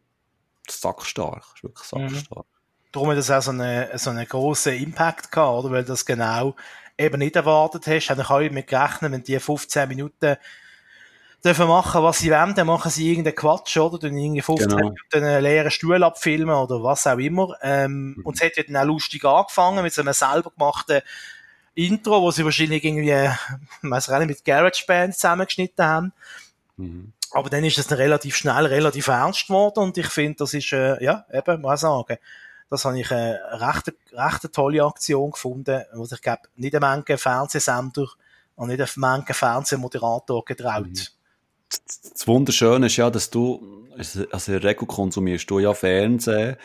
sackstark. 0.69 1.43
Das 1.43 1.55
ist 1.55 1.63
wirklich 1.63 1.91
mhm. 1.91 2.09
sackstark. 2.09 2.45
Mhm. 2.45 2.60
Darum 2.91 3.09
hat 3.09 3.17
das 3.17 3.31
auch 3.31 3.41
so 3.41 3.51
einen, 3.51 3.97
so 3.97 4.09
einen 4.09 4.27
grossen 4.27 4.73
Impact 4.73 5.31
gehabt, 5.31 5.65
oder? 5.65 5.71
Weil 5.71 5.83
das 5.83 6.05
genau 6.05 6.55
eben 6.97 7.19
nicht 7.19 7.35
erwartet 7.35 7.87
hast, 7.87 8.09
habe 8.09 8.21
ich 8.21 8.29
auch 8.29 8.41
damit 8.41 8.67
gerechnet, 8.67 9.11
wenn 9.11 9.23
die 9.23 9.39
15 9.39 9.87
Minuten 9.87 10.37
dürfen 11.43 11.67
machen, 11.67 12.03
was 12.03 12.19
sie 12.19 12.31
wollen, 12.31 12.53
dann 12.53 12.67
machen 12.67 12.91
sie 12.91 13.09
irgendeinen 13.09 13.35
Quatsch, 13.35 13.77
oder? 13.77 13.97
Dann 13.97 14.15
irgendwie 14.15 14.41
15 14.41 14.69
genau. 14.69 14.83
Minuten 14.83 15.23
einen 15.23 15.43
leeren 15.43 15.71
Stuhl 15.71 16.03
abfilmen 16.03 16.55
oder 16.55 16.83
was 16.83 17.07
auch 17.07 17.17
immer. 17.17 17.55
Ähm, 17.61 18.15
mhm. 18.17 18.25
Und 18.25 18.35
es 18.35 18.45
hat 18.45 18.57
ja 18.57 18.63
dann 18.63 18.77
auch 18.77 18.85
lustig 18.85 19.25
angefangen 19.25 19.83
mit 19.83 19.93
so 19.93 20.01
einem 20.01 20.13
selber 20.13 20.51
gemachten 20.51 21.01
Intro, 21.73 22.21
wo 22.21 22.31
sie 22.31 22.45
wahrscheinlich 22.45 22.83
irgendwie, 22.83 23.11
ich 23.11 23.89
weiß 23.89 24.09
nicht, 24.09 24.27
mit 24.27 24.45
GarageBand 24.45 25.15
zusammengeschnitten 25.15 25.85
haben. 25.85 26.13
Mhm. 26.77 27.13
Aber 27.31 27.49
dann 27.49 27.63
ist 27.63 27.77
es 27.77 27.87
dann 27.87 27.97
relativ 27.97 28.35
schnell, 28.35 28.65
relativ 28.65 29.07
ernst 29.07 29.47
geworden 29.47 29.79
und 29.79 29.97
ich 29.97 30.07
finde, 30.07 30.39
das 30.39 30.53
ist, 30.53 30.73
äh, 30.73 31.01
ja, 31.01 31.25
eben, 31.31 31.61
muss 31.61 31.75
ich 31.75 31.79
sagen, 31.79 32.17
das 32.71 32.85
habe 32.85 32.99
ich 32.99 33.11
eine 33.11 33.37
recht, 33.51 33.93
recht 34.13 34.53
tolle 34.53 34.83
Aktion 34.83 35.31
gefunden, 35.31 35.83
wo 35.93 36.05
sich, 36.05 36.21
glaube 36.21 36.43
nicht 36.55 36.73
eine 36.73 36.85
Menge 36.85 37.17
Fernsehsender 37.17 38.07
und 38.55 38.69
nicht 38.69 38.79
eine 38.79 38.89
Menge 38.95 39.33
Fernsehmoderator 39.33 40.45
getraut. 40.45 40.85
Mhm. 40.85 40.99
Das 41.69 42.27
Wunderschöne 42.27 42.87
ist 42.87 42.95
ja, 42.95 43.09
dass 43.09 43.29
du, 43.29 43.87
also 43.97 44.21
in 44.53 44.59
der 44.59 44.63
Regel 44.63 44.87
konsumierst 44.87 45.49
du 45.49 45.59
ja 45.59 45.73
Fernsehen 45.73 46.55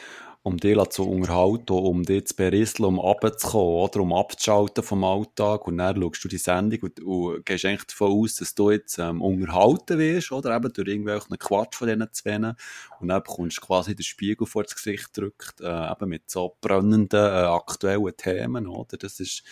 um 0.47 0.59
dich 0.59 0.81
zu 0.91 1.03
unterhalten, 1.03 1.73
um 1.73 2.05
dich 2.05 2.29
zu 2.29 2.37
berieseln, 2.37 2.87
um 2.87 3.01
runterzukommen, 3.01 3.67
oder? 3.67 4.01
Um 4.01 4.13
abzuschalten 4.13 4.85
vom 4.85 5.03
Alltag. 5.03 5.67
Und 5.67 5.79
dann 5.79 6.01
schaust 6.01 6.23
du 6.23 6.29
die 6.29 6.39
Sendung 6.39 6.79
und, 6.83 7.01
und 7.03 7.45
gehst 7.45 7.65
eigentlich 7.65 7.89
davon 7.89 8.13
aus, 8.13 8.37
dass 8.37 8.55
du 8.55 8.71
jetzt 8.71 8.97
ähm, 8.99 9.23
unterhalten 9.23 9.99
wirst, 9.99 10.31
oder? 10.31 10.55
Eben 10.55 10.73
durch 10.73 10.87
irgendwelchen 10.87 11.37
Quatsch 11.37 11.75
von 11.75 11.89
diesen 11.89 12.13
Zwenen. 12.13 12.55
Und 13.01 13.09
dann 13.09 13.25
bekommst 13.25 13.57
du 13.57 13.67
quasi 13.67 13.97
den 13.97 14.05
Spiegel 14.05 14.47
vor 14.47 14.63
das 14.63 14.77
Gesicht 14.77 15.13
gedrückt, 15.13 15.61
äh, 15.63 15.91
eben 15.91 16.09
mit 16.09 16.31
so 16.31 16.57
brennenden, 16.61 17.19
äh, 17.19 17.49
aktuellen 17.49 18.17
Themen, 18.17 18.69
oder? 18.69 18.97
Das 18.99 19.19
ist, 19.19 19.43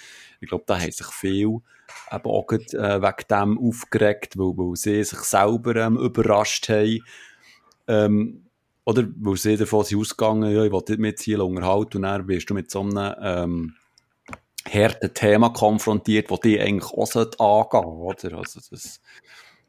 ich 0.41 0.49
glaube, 0.49 0.63
da 0.69 0.79
haben 0.79 0.93
sich 0.93 1.09
viel 1.09 1.59
eben 2.13 2.25
auch 2.25 2.47
grad, 2.47 2.73
äh, 2.73 3.03
wegen 3.03 3.29
dem 3.29 3.59
aufgeregt, 3.59 4.39
weil, 4.39 4.57
weil 4.57 4.77
sie 4.77 5.03
sich 5.03 5.19
selber 5.19 5.75
ähm, 5.75 5.97
überrascht 5.97 6.69
haben. 6.69 7.01
Ähm, 7.89 8.44
oder? 8.85 9.05
Weil 9.17 9.37
sie 9.37 9.57
davon 9.57 9.85
sind 9.85 10.01
ausgegangen, 10.01 10.55
ja, 10.55 10.65
ich 10.65 10.73
will 10.73 10.97
mit 10.99 11.19
Ziel 11.19 11.41
unterhalten 11.41 11.99
und 11.99 12.03
dann 12.03 12.29
wirst 12.29 12.51
du 12.51 12.55
mit 12.55 12.71
so 12.71 12.81
einem, 12.81 13.15
ähm, 13.21 13.77
harten 14.73 15.13
Thema 15.13 15.51
konfrontiert, 15.51 16.31
das 16.31 16.41
dich 16.41 16.61
eigentlich 16.61 16.91
auch 16.93 17.71
angehen 17.73 18.01
oder? 18.01 18.39
Also 18.39 18.61
das, 18.71 19.01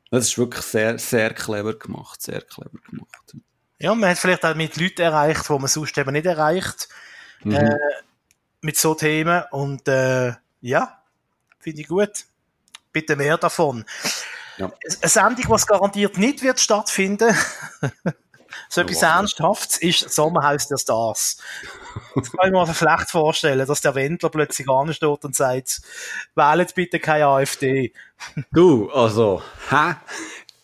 das 0.10 0.28
ist 0.28 0.38
wirklich 0.38 0.64
sehr, 0.64 0.98
sehr 1.00 1.34
clever 1.34 1.74
gemacht, 1.74 2.22
sehr 2.22 2.42
clever 2.42 2.78
gemacht. 2.90 3.36
Ja, 3.80 3.94
man 3.94 4.10
hat 4.10 4.18
vielleicht 4.18 4.46
auch 4.46 4.56
mit 4.56 4.78
Leuten 4.78 5.02
erreicht, 5.02 5.50
die 5.50 5.54
man 5.54 5.68
sonst 5.68 5.98
eben 5.98 6.14
nicht 6.14 6.26
erreicht, 6.26 6.88
mhm. 7.44 7.56
äh, 7.56 7.78
mit 8.62 8.78
so 8.78 8.96
Themen 8.96 9.44
und 9.52 9.88
äh, 9.88 10.34
ja, 10.62 11.02
finde 11.60 11.82
ich 11.82 11.88
gut. 11.88 12.26
Bitte 12.94 13.18
mehr 13.18 13.38
davon. 13.38 13.84
Ja. 14.58 14.72
Eine 15.02 15.10
Sendung, 15.10 15.46
was 15.50 15.68
garantiert 15.68 16.18
nicht 16.18 16.42
wird 16.42 16.62
stattfinden, 16.62 17.36
So 18.70 18.82
etwas 18.82 19.02
Ernsthaftes 19.02 19.78
ist 19.78 20.14
Sommerhaus 20.14 20.68
der 20.68 20.78
Stars. 20.78 21.38
Das 22.16 22.32
kann 22.32 22.48
ich 22.48 22.52
mir 22.52 22.68
vielleicht 22.68 23.10
vorstellen, 23.10 23.68
dass 23.68 23.82
der 23.82 23.96
Wendler 23.96 24.30
plötzlich 24.30 24.70
ansteht 24.70 25.24
und 25.24 25.36
sagt, 25.36 25.82
wählt 26.36 26.76
bitte 26.76 27.00
keine 27.00 27.28
AfD. 27.28 27.94
Du, 28.52 28.90
also, 28.92 29.42
hä? 29.70 29.96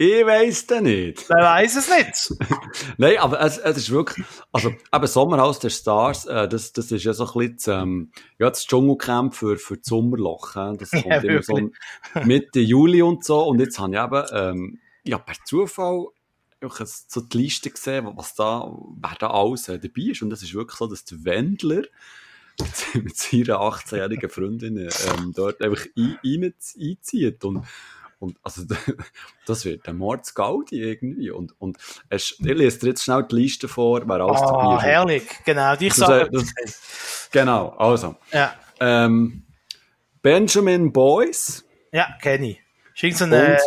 Ich 0.04 0.26
weiss 0.26 0.66
das 0.66 0.82
nicht. 0.82 1.30
Wer 1.30 1.44
weiss 1.44 1.76
es 1.76 1.88
nicht. 1.88 2.44
Nein, 2.98 3.20
aber 3.20 3.40
es, 3.40 3.60
es 3.60 3.78
ist 3.78 3.92
wirklich, 3.92 4.26
also, 4.52 4.74
eben 4.92 5.08
Sommerhaus 5.08 5.60
der 5.60 5.70
Stars, 5.70 6.26
äh, 6.26 6.48
das, 6.48 6.74
das 6.74 6.92
ist 6.92 7.04
ja 7.04 7.14
so 7.14 7.32
ein 7.32 7.54
bisschen, 7.54 7.82
ähm, 7.82 8.12
ja, 8.40 8.50
das 8.50 8.66
Dschungelcamp 8.66 9.36
für, 9.36 9.58
für 9.58 9.78
das 9.78 9.86
Sommerloch, 9.86 10.56
äh. 10.56 10.76
Das 10.76 10.90
kommt 10.92 11.06
ja, 11.06 11.22
immer 11.22 11.44
so 11.44 11.70
Mitte 12.24 12.62
Juli 12.62 13.04
und 13.04 13.24
so. 13.24 13.44
Und 13.44 13.60
jetzt 13.60 13.78
habe 13.78 13.94
ich 13.94 14.02
eben, 14.02 14.26
ähm, 14.34 14.80
ja, 15.04 15.20
per 15.20 15.36
Zufall 15.46 16.08
so 16.70 17.22
die 17.22 17.38
Liste 17.38 17.70
gesehen, 17.70 18.08
was 18.16 18.36
da, 18.36 18.72
wer 19.02 19.16
da 19.20 19.32
alles 19.32 19.68
äh, 19.68 19.80
dabei 19.80 20.12
ist. 20.12 20.22
Und 20.22 20.30
das 20.30 20.44
ist 20.44 20.54
wirklich 20.54 20.78
so, 20.78 20.88
dass 20.88 21.06
der 21.06 21.24
Wendler 21.26 21.84
mit 22.94 23.18
seiner 23.18 23.60
18-jährigen 23.60 24.30
Freundin 24.30 24.78
ähm, 24.78 25.34
dort 25.36 25.62
einfach 25.62 25.86
ein, 25.98 26.20
ein, 26.24 26.54
einzieht. 26.80 27.44
Und, 27.44 27.66
und 28.20 28.38
also, 28.44 28.64
das 29.46 29.66
wird 29.66 29.88
ein 29.88 29.98
Mordsgaudi 29.98 30.82
irgendwie. 30.82 31.32
Und, 31.32 31.60
und 31.60 31.78
ich 32.10 32.38
lese 32.40 32.80
dir 32.80 32.88
jetzt 32.90 33.04
schnell 33.04 33.24
die 33.24 33.36
Liste 33.36 33.68
vor, 33.68 34.08
wer 34.08 34.22
alles 34.22 34.42
oh, 34.42 34.46
dabei 34.46 34.76
ist. 34.76 34.84
herrlich, 34.84 35.24
genau. 35.46 35.76
Ich 35.80 35.94
sage 35.94 36.30
Genau, 37.32 37.70
also. 37.78 38.16
Ja. 38.32 38.56
Ähm, 38.80 39.44
Benjamin 40.22 40.92
Boyce. 40.92 41.66
Ja, 41.92 42.08
kenne 42.22 42.52
ich. 42.52 42.62
Ist 43.04 43.22
eine, 43.22 43.58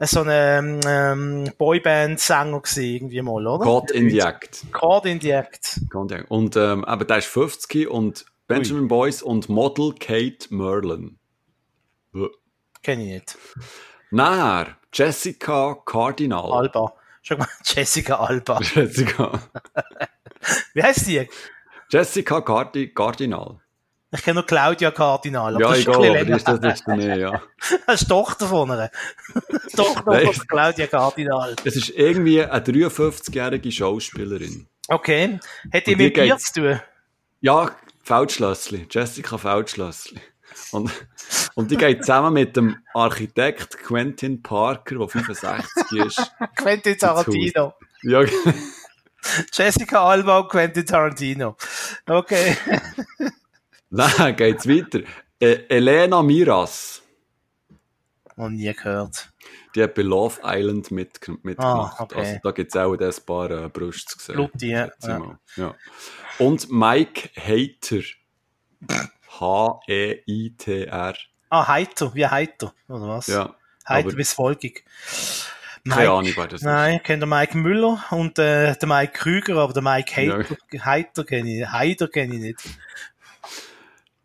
so 0.00 0.22
ein 0.22 0.80
ähm, 0.86 1.50
Boyband-Sänger 1.58 2.62
irgendwie 2.76 3.22
mal, 3.22 3.46
oder? 3.46 3.64
God 3.64 3.90
in 3.90 4.10
the 4.10 4.20
Act. 4.20 4.66
God 4.72 5.06
in 5.06 5.20
the 5.20 5.30
Act. 5.30 5.80
Und 6.28 6.56
ähm, 6.56 6.84
aber 6.84 7.04
der 7.04 7.18
ist 7.18 7.26
50 7.26 7.88
und 7.88 8.26
Benjamin 8.46 8.82
Ui. 8.82 8.88
Boyce 8.88 9.22
und 9.22 9.48
Model 9.48 9.94
Kate 9.98 10.46
Merlin. 10.50 11.18
Kenn 12.82 13.00
ich 13.00 13.08
nicht. 13.08 13.38
Nachher 14.10 14.76
Jessica 14.92 15.76
Cardinal. 15.84 16.52
Alba. 16.52 16.94
Schau 17.22 17.36
mal, 17.36 17.48
Jessica 17.64 18.16
Alba. 18.16 18.60
Jessica. 18.60 19.40
Wie 20.74 20.82
heißt 20.82 21.06
die? 21.08 21.28
Jessica 21.90 22.40
Cardi 22.40 22.92
Cardinal. 22.92 23.60
Ich 24.12 24.22
kenne 24.22 24.36
nur 24.36 24.46
Claudia 24.46 24.90
Cardinal. 24.92 25.60
Ja, 25.60 25.74
egal, 25.74 26.16
aber 26.16 26.36
ist 26.36 26.46
das 26.46 26.60
nicht 26.60 26.86
mehr, 26.86 27.16
ja. 27.16 27.42
das 27.86 28.02
ist 28.02 28.04
die 28.04 28.12
Tochter 28.12 28.46
von 28.46 28.70
einer. 28.70 28.90
die 29.34 29.76
Tochter 29.76 30.20
von 30.20 30.46
Claudia 30.48 30.86
Cardinal. 30.86 31.56
Es 31.64 31.76
ist 31.76 31.90
irgendwie 31.90 32.42
eine 32.42 32.64
53-jährige 32.64 33.72
Schauspielerin. 33.72 34.68
Okay. 34.88 35.40
Hätte 35.70 35.90
ihr 35.90 35.96
mit 35.96 36.14
Bier 36.14 36.38
zu 36.38 36.52
tun? 36.52 36.80
Ja, 37.40 37.72
Feldschlössli. 38.04 38.86
Jessica 38.88 39.38
Feldschlössli. 39.38 40.20
Und, 40.70 40.90
und 41.54 41.70
die 41.70 41.76
geht 41.76 42.02
zusammen 42.02 42.32
mit 42.32 42.56
dem 42.56 42.76
Architekt 42.94 43.78
Quentin 43.78 44.42
Parker, 44.42 44.98
der 44.98 45.08
65 45.08 46.06
ist. 46.06 46.32
Quentin 46.56 46.96
Tarantino. 46.96 47.74
Ja, 48.02 48.22
Jessica 49.52 50.08
Alba 50.08 50.38
und 50.38 50.48
Quentin 50.48 50.86
Tarantino. 50.86 51.56
Okay. 52.06 52.56
Nein, 53.90 54.36
geht's 54.36 54.68
weiter. 54.68 55.00
Äh, 55.38 55.66
Elena 55.68 56.22
Miras. 56.22 57.02
Noch 58.36 58.50
nie 58.50 58.72
gehört. 58.72 59.32
Die 59.74 59.82
hat 59.82 59.94
bei 59.94 60.02
Love 60.02 60.40
Island 60.44 60.90
mit, 60.90 61.20
mitgemacht. 61.42 62.00
Ah, 62.00 62.02
okay. 62.02 62.18
Also 62.18 62.38
da 62.42 62.50
gibt 62.50 62.74
es 62.74 62.80
auch 62.80 62.92
ein 62.92 63.24
paar 63.24 63.50
äh, 63.50 63.68
Brüste 63.68 64.18
zu 64.18 64.24
sehen. 64.24 64.34
Bluti, 64.36 64.70
ja. 64.70 64.90
ja. 65.56 65.74
Und 66.38 66.70
Mike 66.70 67.30
Hater. 67.36 68.02
H-E-I-T-R. 69.40 71.14
Ah, 71.48 71.68
Heiter, 71.68 72.14
wie 72.14 72.26
Heiter, 72.26 72.74
oder 72.88 73.08
was? 73.08 73.26
Ja. 73.28 73.54
Heiter 73.88 74.16
bis 74.16 74.32
folgig. 74.32 74.84
Keine 75.88 76.10
Ahnung, 76.10 76.32
wer 76.34 76.48
das 76.48 76.62
Nein, 76.62 76.96
ich 76.96 77.02
kenne 77.04 77.20
den 77.20 77.28
Mike 77.28 77.56
Müller 77.56 78.04
und 78.10 78.38
äh, 78.40 78.74
den 78.74 78.88
Mike 78.88 79.12
Krüger, 79.12 79.58
aber 79.58 79.72
den 79.72 79.84
Mike 79.84 80.16
Heiter, 80.16 80.56
ja. 80.72 80.84
Heiter 80.84 81.24
kenne 81.24 81.60
ich, 81.60 81.68
Heider 81.68 82.08
kenne 82.08 82.34
ich 82.34 82.40
nicht. 82.40 82.60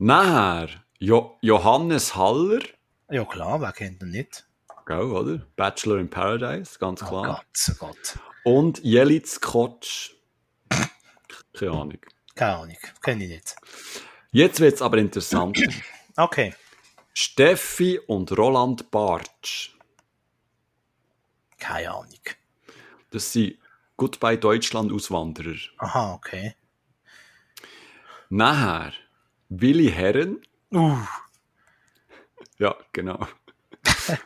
Nachher 0.03 0.69
jo 0.97 1.37
Johannes 1.41 2.15
Haller. 2.15 2.61
Ja 3.11 3.23
klar, 3.23 3.61
wer 3.61 3.71
kennt 3.71 4.01
ihn 4.01 4.09
nicht? 4.09 4.47
Gell, 4.87 5.03
oder? 5.03 5.45
Bachelor 5.55 5.99
in 5.99 6.09
Paradise, 6.09 6.79
ganz 6.79 7.01
klar. 7.01 7.21
Oh 7.21 7.23
Gott, 7.23 7.69
oh 7.69 7.85
Gott. 7.85 8.19
Und 8.43 8.83
Jelitz 8.83 9.39
Kotsch. 9.39 10.15
Keine 11.53 11.71
Ahnung. 11.73 11.99
Keine 12.33 12.55
Ahnung, 12.55 12.77
kenne 13.03 13.25
ich 13.25 13.29
nicht. 13.29 13.55
Jetzt 14.31 14.59
wird 14.59 14.73
es 14.73 14.81
aber 14.81 14.97
interessant. 14.97 15.59
okay. 16.17 16.55
Steffi 17.13 17.99
und 17.99 18.35
Roland 18.35 18.89
Bartsch. 18.89 19.75
Keine 21.59 21.91
Ahnung. 21.91 22.23
Das 23.11 23.31
sind 23.33 23.59
Goodbye 23.97 24.39
Deutschland 24.39 24.91
Auswanderer. 24.91 25.59
Aha, 25.77 26.15
okay. 26.15 26.55
Nachher 28.29 28.93
Willi 29.53 29.91
Herren. 29.91 30.39
Uh. 30.73 30.95
Ja, 32.57 32.73
genau. 32.93 33.19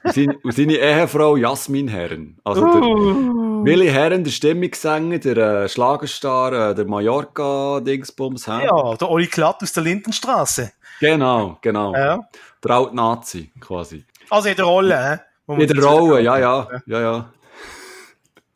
und, 0.03 0.13
seine, 0.13 0.37
und 0.43 0.53
seine 0.53 0.73
Ehefrau 0.73 1.35
Jasmin 1.35 1.87
Herren. 1.87 2.37
Also 2.43 2.61
der 2.61 2.81
uh. 2.81 3.65
Willi 3.65 3.87
Herren, 3.87 4.23
der 4.23 4.29
Stimmungssänger, 4.29 5.17
der 5.17 5.37
äh, 5.37 5.69
Schlagerstar, 5.69 6.69
äh, 6.71 6.75
der 6.75 6.85
Mallorca-Dingsbums. 6.85 8.45
Ja, 8.45 8.95
der 8.95 9.09
Oli 9.09 9.25
Klatt 9.25 9.63
aus 9.63 9.73
der 9.73 9.83
Lindenstraße. 9.83 10.71
Genau, 10.99 11.57
genau. 11.61 11.95
Ja. 11.95 12.19
Der 12.63 12.71
alte 12.71 12.95
Nazi, 12.95 13.51
quasi. 13.59 14.05
Also 14.29 14.49
in 14.49 14.55
der 14.55 14.65
Rolle, 14.65 15.21
hä? 15.47 15.53
In 15.59 15.67
der 15.67 15.83
Rolle, 15.83 16.21
ja, 16.21 16.37
ja, 16.37 16.67
ja, 16.85 17.01
ja. 17.01 17.33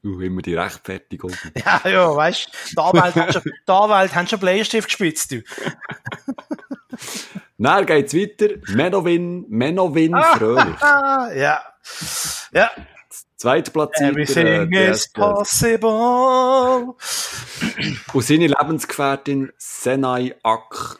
Uh, 0.06 0.22
immer 0.22 0.42
die 0.42 0.54
Rechtfertigung. 0.54 1.32
Ja, 1.66 1.82
ja, 1.90 2.16
weißt 2.16 2.48
du, 2.48 2.52
die 2.72 2.78
Anwälte 2.78 3.22
haben 3.22 3.34
schon, 3.34 3.42
die 3.44 3.72
Anwälte 3.72 4.16
haben 4.16 4.28
schon 4.28 4.40
Bleistift 4.40 4.88
gespitzt, 4.88 5.32
du. 5.32 5.42
Dann 7.58 7.86
geht's 7.86 8.14
weiter. 8.14 8.56
Menowin, 8.68 9.46
Menowin 9.50 10.16
Fröhlich. 10.38 10.80
ja. 10.82 11.62
Ja. 12.54 12.72
Zweite 13.36 13.72
Platzierter. 13.72 14.12
Everything 14.12 14.72
äh, 14.74 14.92
is 14.92 15.08
possible. 15.08 16.96
Und 18.14 18.24
seine 18.24 18.48
Lebensgefährtin 18.48 19.52
Senai 19.58 20.36
Ak. 20.44 21.00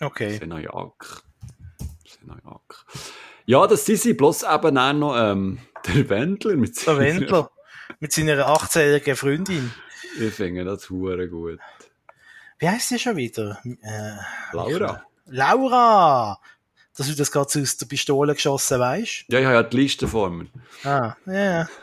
Okay. 0.00 0.38
Senajak. 0.38 1.22
Senajak. 2.04 2.84
Ja, 3.46 3.66
das 3.66 3.84
sind 3.86 4.00
sie, 4.00 4.14
bloß 4.14 4.42
eben 4.42 4.78
auch 4.78 4.92
noch 4.92 5.16
ähm, 5.16 5.58
der 5.86 6.08
Wendler 6.08 6.56
mit 6.56 6.86
Der 6.86 6.98
Wendler 6.98 7.50
mit 8.00 8.12
seiner 8.12 8.48
18-jährigen 8.48 9.16
Freundin. 9.16 9.72
Ich 10.18 10.34
finde 10.34 10.64
das 10.64 10.90
hure 10.90 11.28
gut. 11.28 11.60
Wie 12.58 12.68
heißt 12.68 12.90
die 12.90 12.98
schon 12.98 13.16
wieder? 13.16 13.58
Äh, 13.82 14.16
Laura? 14.52 15.02
Laura! 15.26 16.38
Dass 16.96 17.06
du 17.08 17.14
das 17.14 17.30
gerade 17.30 17.60
aus 17.60 17.76
der 17.76 17.86
Pistole 17.86 18.34
geschossen 18.34 18.80
weißt. 18.80 19.26
Ja, 19.28 19.38
ich 19.38 19.44
habe 19.44 19.56
ja 19.56 19.62
die 19.62 19.76
Liste 19.76 20.08
vor 20.08 20.30
mir. 20.30 20.46
Ah, 20.84 21.14
ja. 21.26 21.68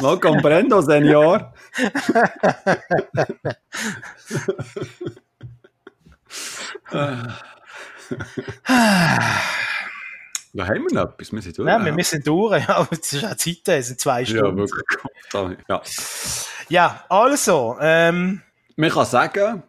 No 0.00 0.18
comprendo, 0.18 0.82
Senior. 0.82 1.54
Da 10.56 10.66
haben 10.66 10.86
wir 10.88 10.94
noch 10.94 11.12
etwas, 11.12 11.32
wir 11.32 11.42
sind 11.42 11.58
durch. 11.58 11.66
Nein, 11.66 11.96
wir, 11.96 12.04
sind 12.04 12.26
durch. 12.26 12.64
Ja, 12.68 12.88
es 12.90 13.12
ist 13.12 13.24
auch 13.24 13.36
Zeit, 13.36 13.68
es 13.68 13.86
sind 13.88 14.00
zwei 14.00 14.20
ja, 14.20 14.26
Stunden. 14.26 14.56
wirklich. 14.56 15.58
Ja. 15.68 15.82
Ja, 16.68 17.04
also, 17.10 17.76
ähm, 17.80 18.42
Man 18.76 18.90
kann 18.90 19.04
sagen, 19.04 19.62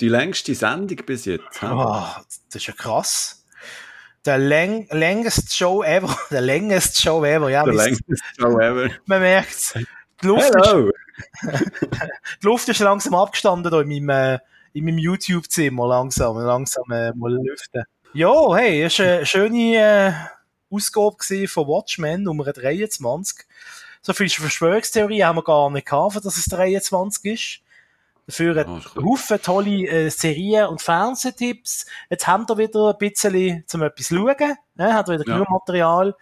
die 0.00 0.08
längste 0.08 0.54
Sendung 0.54 0.98
bis 1.06 1.26
jetzt. 1.26 1.62
oh, 1.62 2.06
das 2.26 2.56
ist 2.56 2.66
ja 2.66 2.74
krass. 2.74 3.46
Der 4.26 4.36
läng 4.38 4.88
längste 4.90 5.50
Show 5.50 5.82
ever. 5.82 6.14
Der 6.30 6.40
längste 6.40 7.00
Show 7.00 7.24
ever, 7.24 7.48
ja. 7.48 7.64
Der 7.64 7.74
längste 7.74 8.16
Show 8.38 8.58
ever. 8.58 8.90
Man 9.06 9.20
merkt 9.20 9.74
Die 10.22 10.26
Luft, 10.26 10.50
ist, 10.50 10.66
Hello! 10.66 10.90
die 11.42 12.46
Luft 12.46 12.68
ist 12.68 12.80
langsam 12.80 13.14
abgestanden 13.14 13.70
da 13.70 13.80
in 13.80 14.04
meinem, 14.04 14.34
äh, 14.34 14.38
in 14.72 14.84
meinem 14.84 14.98
YouTube-Zimmer. 14.98 15.86
Langsam, 15.86 16.36
langsam 16.36 16.84
äh, 16.90 17.12
mal 17.14 17.32
lüften. 17.32 17.84
Ja, 18.12 18.56
hey, 18.56 18.82
es 18.82 18.98
war 18.98 19.06
eine 19.06 19.26
schöne 19.26 19.76
äh, 19.76 20.12
Ausgabe 20.74 21.46
von 21.46 21.68
Watchmen 21.68 22.24
Nummer 22.24 22.44
23. 22.52 23.46
So 24.02 24.12
viele 24.12 24.30
Verschwörungstheorien 24.30 25.26
haben 25.26 25.36
wir 25.36 25.44
gar 25.44 25.70
nicht 25.70 25.86
gehabt, 25.86 26.16
dass 26.24 26.36
es 26.36 26.46
23 26.46 27.24
ist. 27.32 27.60
Dafür 28.26 28.56
ein 28.56 28.78
ist 28.78 28.94
gut. 28.94 29.04
Haufen 29.04 29.40
tolle 29.42 29.86
äh, 29.86 30.08
Serien 30.10 30.66
und 30.66 30.82
Fernsehtipps. 30.82 31.86
Jetzt 32.08 32.26
haben 32.26 32.48
wir 32.48 32.58
wieder 32.58 32.90
ein 32.90 32.98
bisschen 32.98 33.64
zum 33.66 33.82
etwas 33.82 34.06
schauen. 34.08 34.56
Ne? 34.74 34.94
Hat 34.94 35.08
wieder 35.08 35.24
Ja. 35.26 35.34
genug 35.34 35.50
Material. 35.50 36.14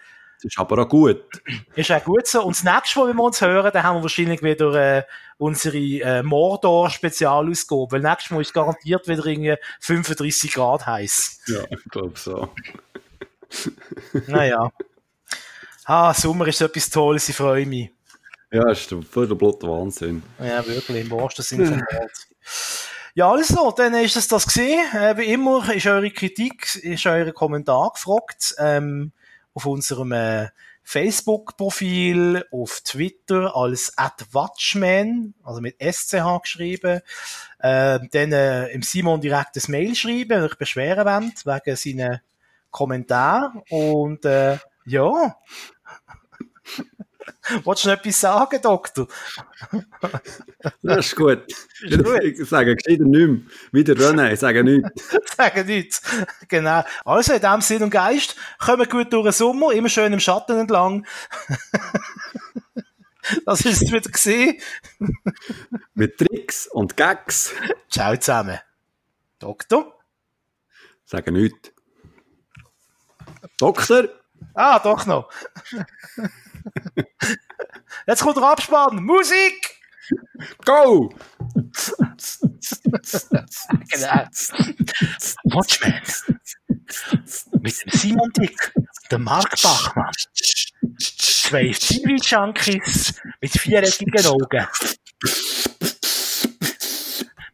Das 0.43 0.53
ist 0.53 0.59
aber 0.59 0.83
auch 0.83 0.89
gut. 0.89 1.21
Ist 1.75 1.91
auch 1.91 2.05
gut 2.05 2.27
so. 2.27 2.43
Und 2.45 2.57
das 2.57 2.63
nächste 2.63 2.99
Mal, 3.01 3.09
wenn 3.09 3.17
wir 3.17 3.25
uns 3.25 3.41
hören, 3.41 3.71
dann 3.73 3.83
haben 3.83 3.97
wir 3.97 4.03
wahrscheinlich 4.03 4.43
wieder 4.43 4.99
äh, 4.99 5.03
unsere 5.37 5.77
äh, 5.77 6.23
Mordor-Spezialausgabe. 6.23 7.91
Weil 7.91 8.01
nächstes 8.03 8.31
Mal 8.31 8.43
ist 8.43 8.55
garantiert 8.55 9.09
wieder 9.09 9.27
irgendwie 9.27 9.57
35 9.81 10.53
Grad 10.53 10.87
heiß. 10.87 11.41
Ja, 11.49 11.65
ich 11.71 11.85
glaube 11.91 12.17
so. 12.17 12.49
Naja. 14.29 14.71
Ah, 15.85 16.15
Sommer 16.15 16.47
ist 16.49 16.61
etwas 16.61 16.91
Tolles, 16.91 17.29
ich 17.29 17.37
freue 17.37 17.67
mich. 17.67 17.91
Ja, 18.53 18.71
ist 18.71 18.91
der 18.91 19.03
voll 19.03 19.27
der 19.27 19.35
Blut 19.35 19.63
Wahnsinn. 19.63 20.23
Ja, 20.39 20.67
wirklich, 20.67 21.05
im 21.05 21.11
wahrsten 21.11 21.45
Sinne 21.45 21.67
vom 21.67 21.81
Wort. 21.81 22.29
Ja, 23.15 23.33
also, 23.33 23.73
dann 23.73 23.95
ist 23.95 24.17
es 24.17 24.29
das 24.29 24.47
gesehen. 24.47 24.81
Äh, 24.95 25.17
wie 25.17 25.33
immer 25.33 25.75
ist 25.75 25.87
eure 25.87 26.11
Kritik, 26.11 26.77
ist 26.77 27.07
euer 27.07 27.33
Kommentar 27.33 27.91
gefragt. 27.93 28.55
Ähm, 28.59 29.13
auf 29.59 29.67
unserem 29.67 30.13
äh, 30.13 30.51
Facebook-Profil, 30.85 32.45
auf 32.53 32.81
Twitter 32.85 33.57
als 33.57 33.93
@watchman, 34.31 35.35
also 35.43 35.61
mit 35.61 35.83
SCH 35.83 36.43
geschrieben. 36.43 37.01
Ähm, 37.61 38.09
dann 38.13 38.33
äh, 38.33 38.69
im 38.69 38.83
Simon 38.83 39.21
direkt 39.21 39.57
ein 39.57 39.71
Mail 39.73 39.97
schreiben, 39.97 40.31
wenn 40.31 40.43
euch 40.45 40.55
beschweren 40.55 41.07
wollt, 41.07 41.45
wegen 41.45 41.77
seinen 41.77 42.21
Kommentaren. 42.71 43.63
Und 43.69 44.25
äh, 44.27 44.59
ja. 44.87 45.37
Wolltest 47.65 47.87
du 47.87 47.91
noch 47.91 47.99
etwas 47.99 48.21
sagen, 48.21 48.61
Doktor? 48.63 49.09
Das 50.83 51.07
ist 51.07 51.17
gut. 51.17 51.45
Ist 51.83 52.05
gut. 52.05 52.23
Ich 52.23 52.49
sage 52.49 52.77
gescheiter 52.77 53.05
nicht 53.05 53.29
mehr. 53.29 53.41
Wie 53.73 53.85
der 53.85 53.97
René, 53.97 54.33
ich 54.33 54.41
sage 54.41 54.65
nichts. 54.65 54.91
sagen 55.37 55.67
nichts. 55.67 56.03
Genau. 56.49 56.83
Also, 57.05 57.35
in 57.35 57.41
dem 57.41 57.61
Sinn 57.61 57.83
und 57.83 57.91
Geist, 57.91 58.37
kommen 58.59 58.89
gut 58.89 59.13
durch 59.13 59.25
den 59.25 59.33
Sommer, 59.33 59.73
immer 59.73 59.89
schön 59.89 60.13
im 60.13 60.21
Schatten 60.21 60.59
entlang. 60.59 61.07
das 63.45 63.61
ist 63.61 63.83
es 63.83 63.93
wieder 63.93 64.11
gesehen. 64.11 64.61
Mit 65.95 66.19
Tricks 66.19 66.67
und 66.67 66.97
Gags. 66.97 67.53
Ciao 67.91 68.17
zusammen. 68.17 68.59
Doktor? 69.39 69.99
Sage 71.05 71.33
nichts. 71.33 71.73
Doktor? 73.59 74.09
Ah, 74.55 74.79
doch 74.79 75.07
noch. 75.07 75.31
Jetzt 78.07 78.23
kommt 78.23 78.37
der 78.37 78.45
Abspann. 78.45 79.03
Musik! 79.05 79.77
Go! 80.65 81.13
Genau. 83.91 84.25
Watchmen. 85.45 86.03
Mit 87.61 87.85
dem 87.85 87.91
Simon 87.93 88.31
Dick, 88.33 88.73
der 89.11 89.19
Mark 89.19 89.51
Bachmann. 89.63 90.13
Zwei 90.99 91.73
TV-Junkies 91.73 93.21
mit 93.41 93.53
viereckigen 93.53 94.27
Augen. 94.27 94.67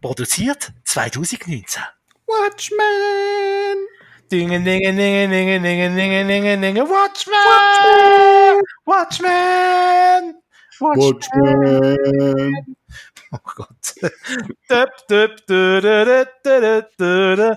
Produziert 0.01 0.73
2019. 0.85 1.83
Watchman! 2.27 3.94
Dingen, 4.35 4.65
dingen, 4.65 4.97
dingen, 4.97 5.31
dingen, 5.31 5.63
dingen, 5.63 5.95
dingen, 5.95 6.27
dingen, 6.27 6.61
dingen. 6.61 6.87
Watchmen! 6.89 8.61
Watchmen! 8.85 10.43
Watchmen! 10.81 11.97
Oh 13.33 13.39
Gott. 13.55 13.95
Dup, 14.69 14.91
dup, 15.09 15.47
du, 15.47 15.81
du, 15.81 16.05
du, 16.05 16.27
du, 16.43 16.61
du, 16.61 16.83
du, 16.99 17.37
du. 17.37 17.49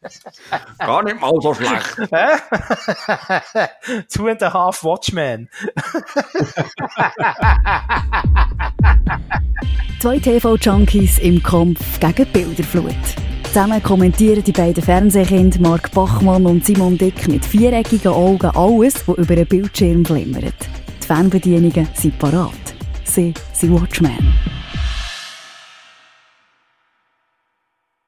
Gar 0.78 1.02
nicht 1.04 1.20
mal 1.20 1.34
so 1.40 1.52
schlecht. 1.54 1.96
Hä? 2.10 2.26
Two 4.08 4.28
and 4.28 4.42
a 4.42 4.52
half 4.52 4.82
Watchmen. 4.82 5.48
Zwei 10.00 10.18
TV-Junkies 10.18 11.18
im 11.18 11.40
Kampf 11.42 12.00
gegen 12.00 12.26
Bilderflut. 12.32 12.94
Zusammen 13.44 13.82
kommentieren 13.82 14.42
die 14.42 14.52
beiden 14.52 14.82
Fernsehkinder 14.82 15.60
Mark 15.60 15.90
Bachmann 15.90 16.46
und 16.46 16.64
Simon 16.64 16.96
Dick 16.96 17.28
mit 17.28 17.44
viereckigen 17.44 18.12
Augen 18.12 18.50
alles, 18.54 19.06
was 19.06 19.18
über 19.18 19.34
einen 19.34 19.46
Bildschirm 19.46 20.04
glimmert. 20.04 20.54
Die 21.02 21.06
Fernbedienungen 21.06 21.86
sind 21.94 22.18
parat. 22.18 22.54
Sie 23.04 23.34
sind 23.52 23.78
Watchmen. 23.78 24.32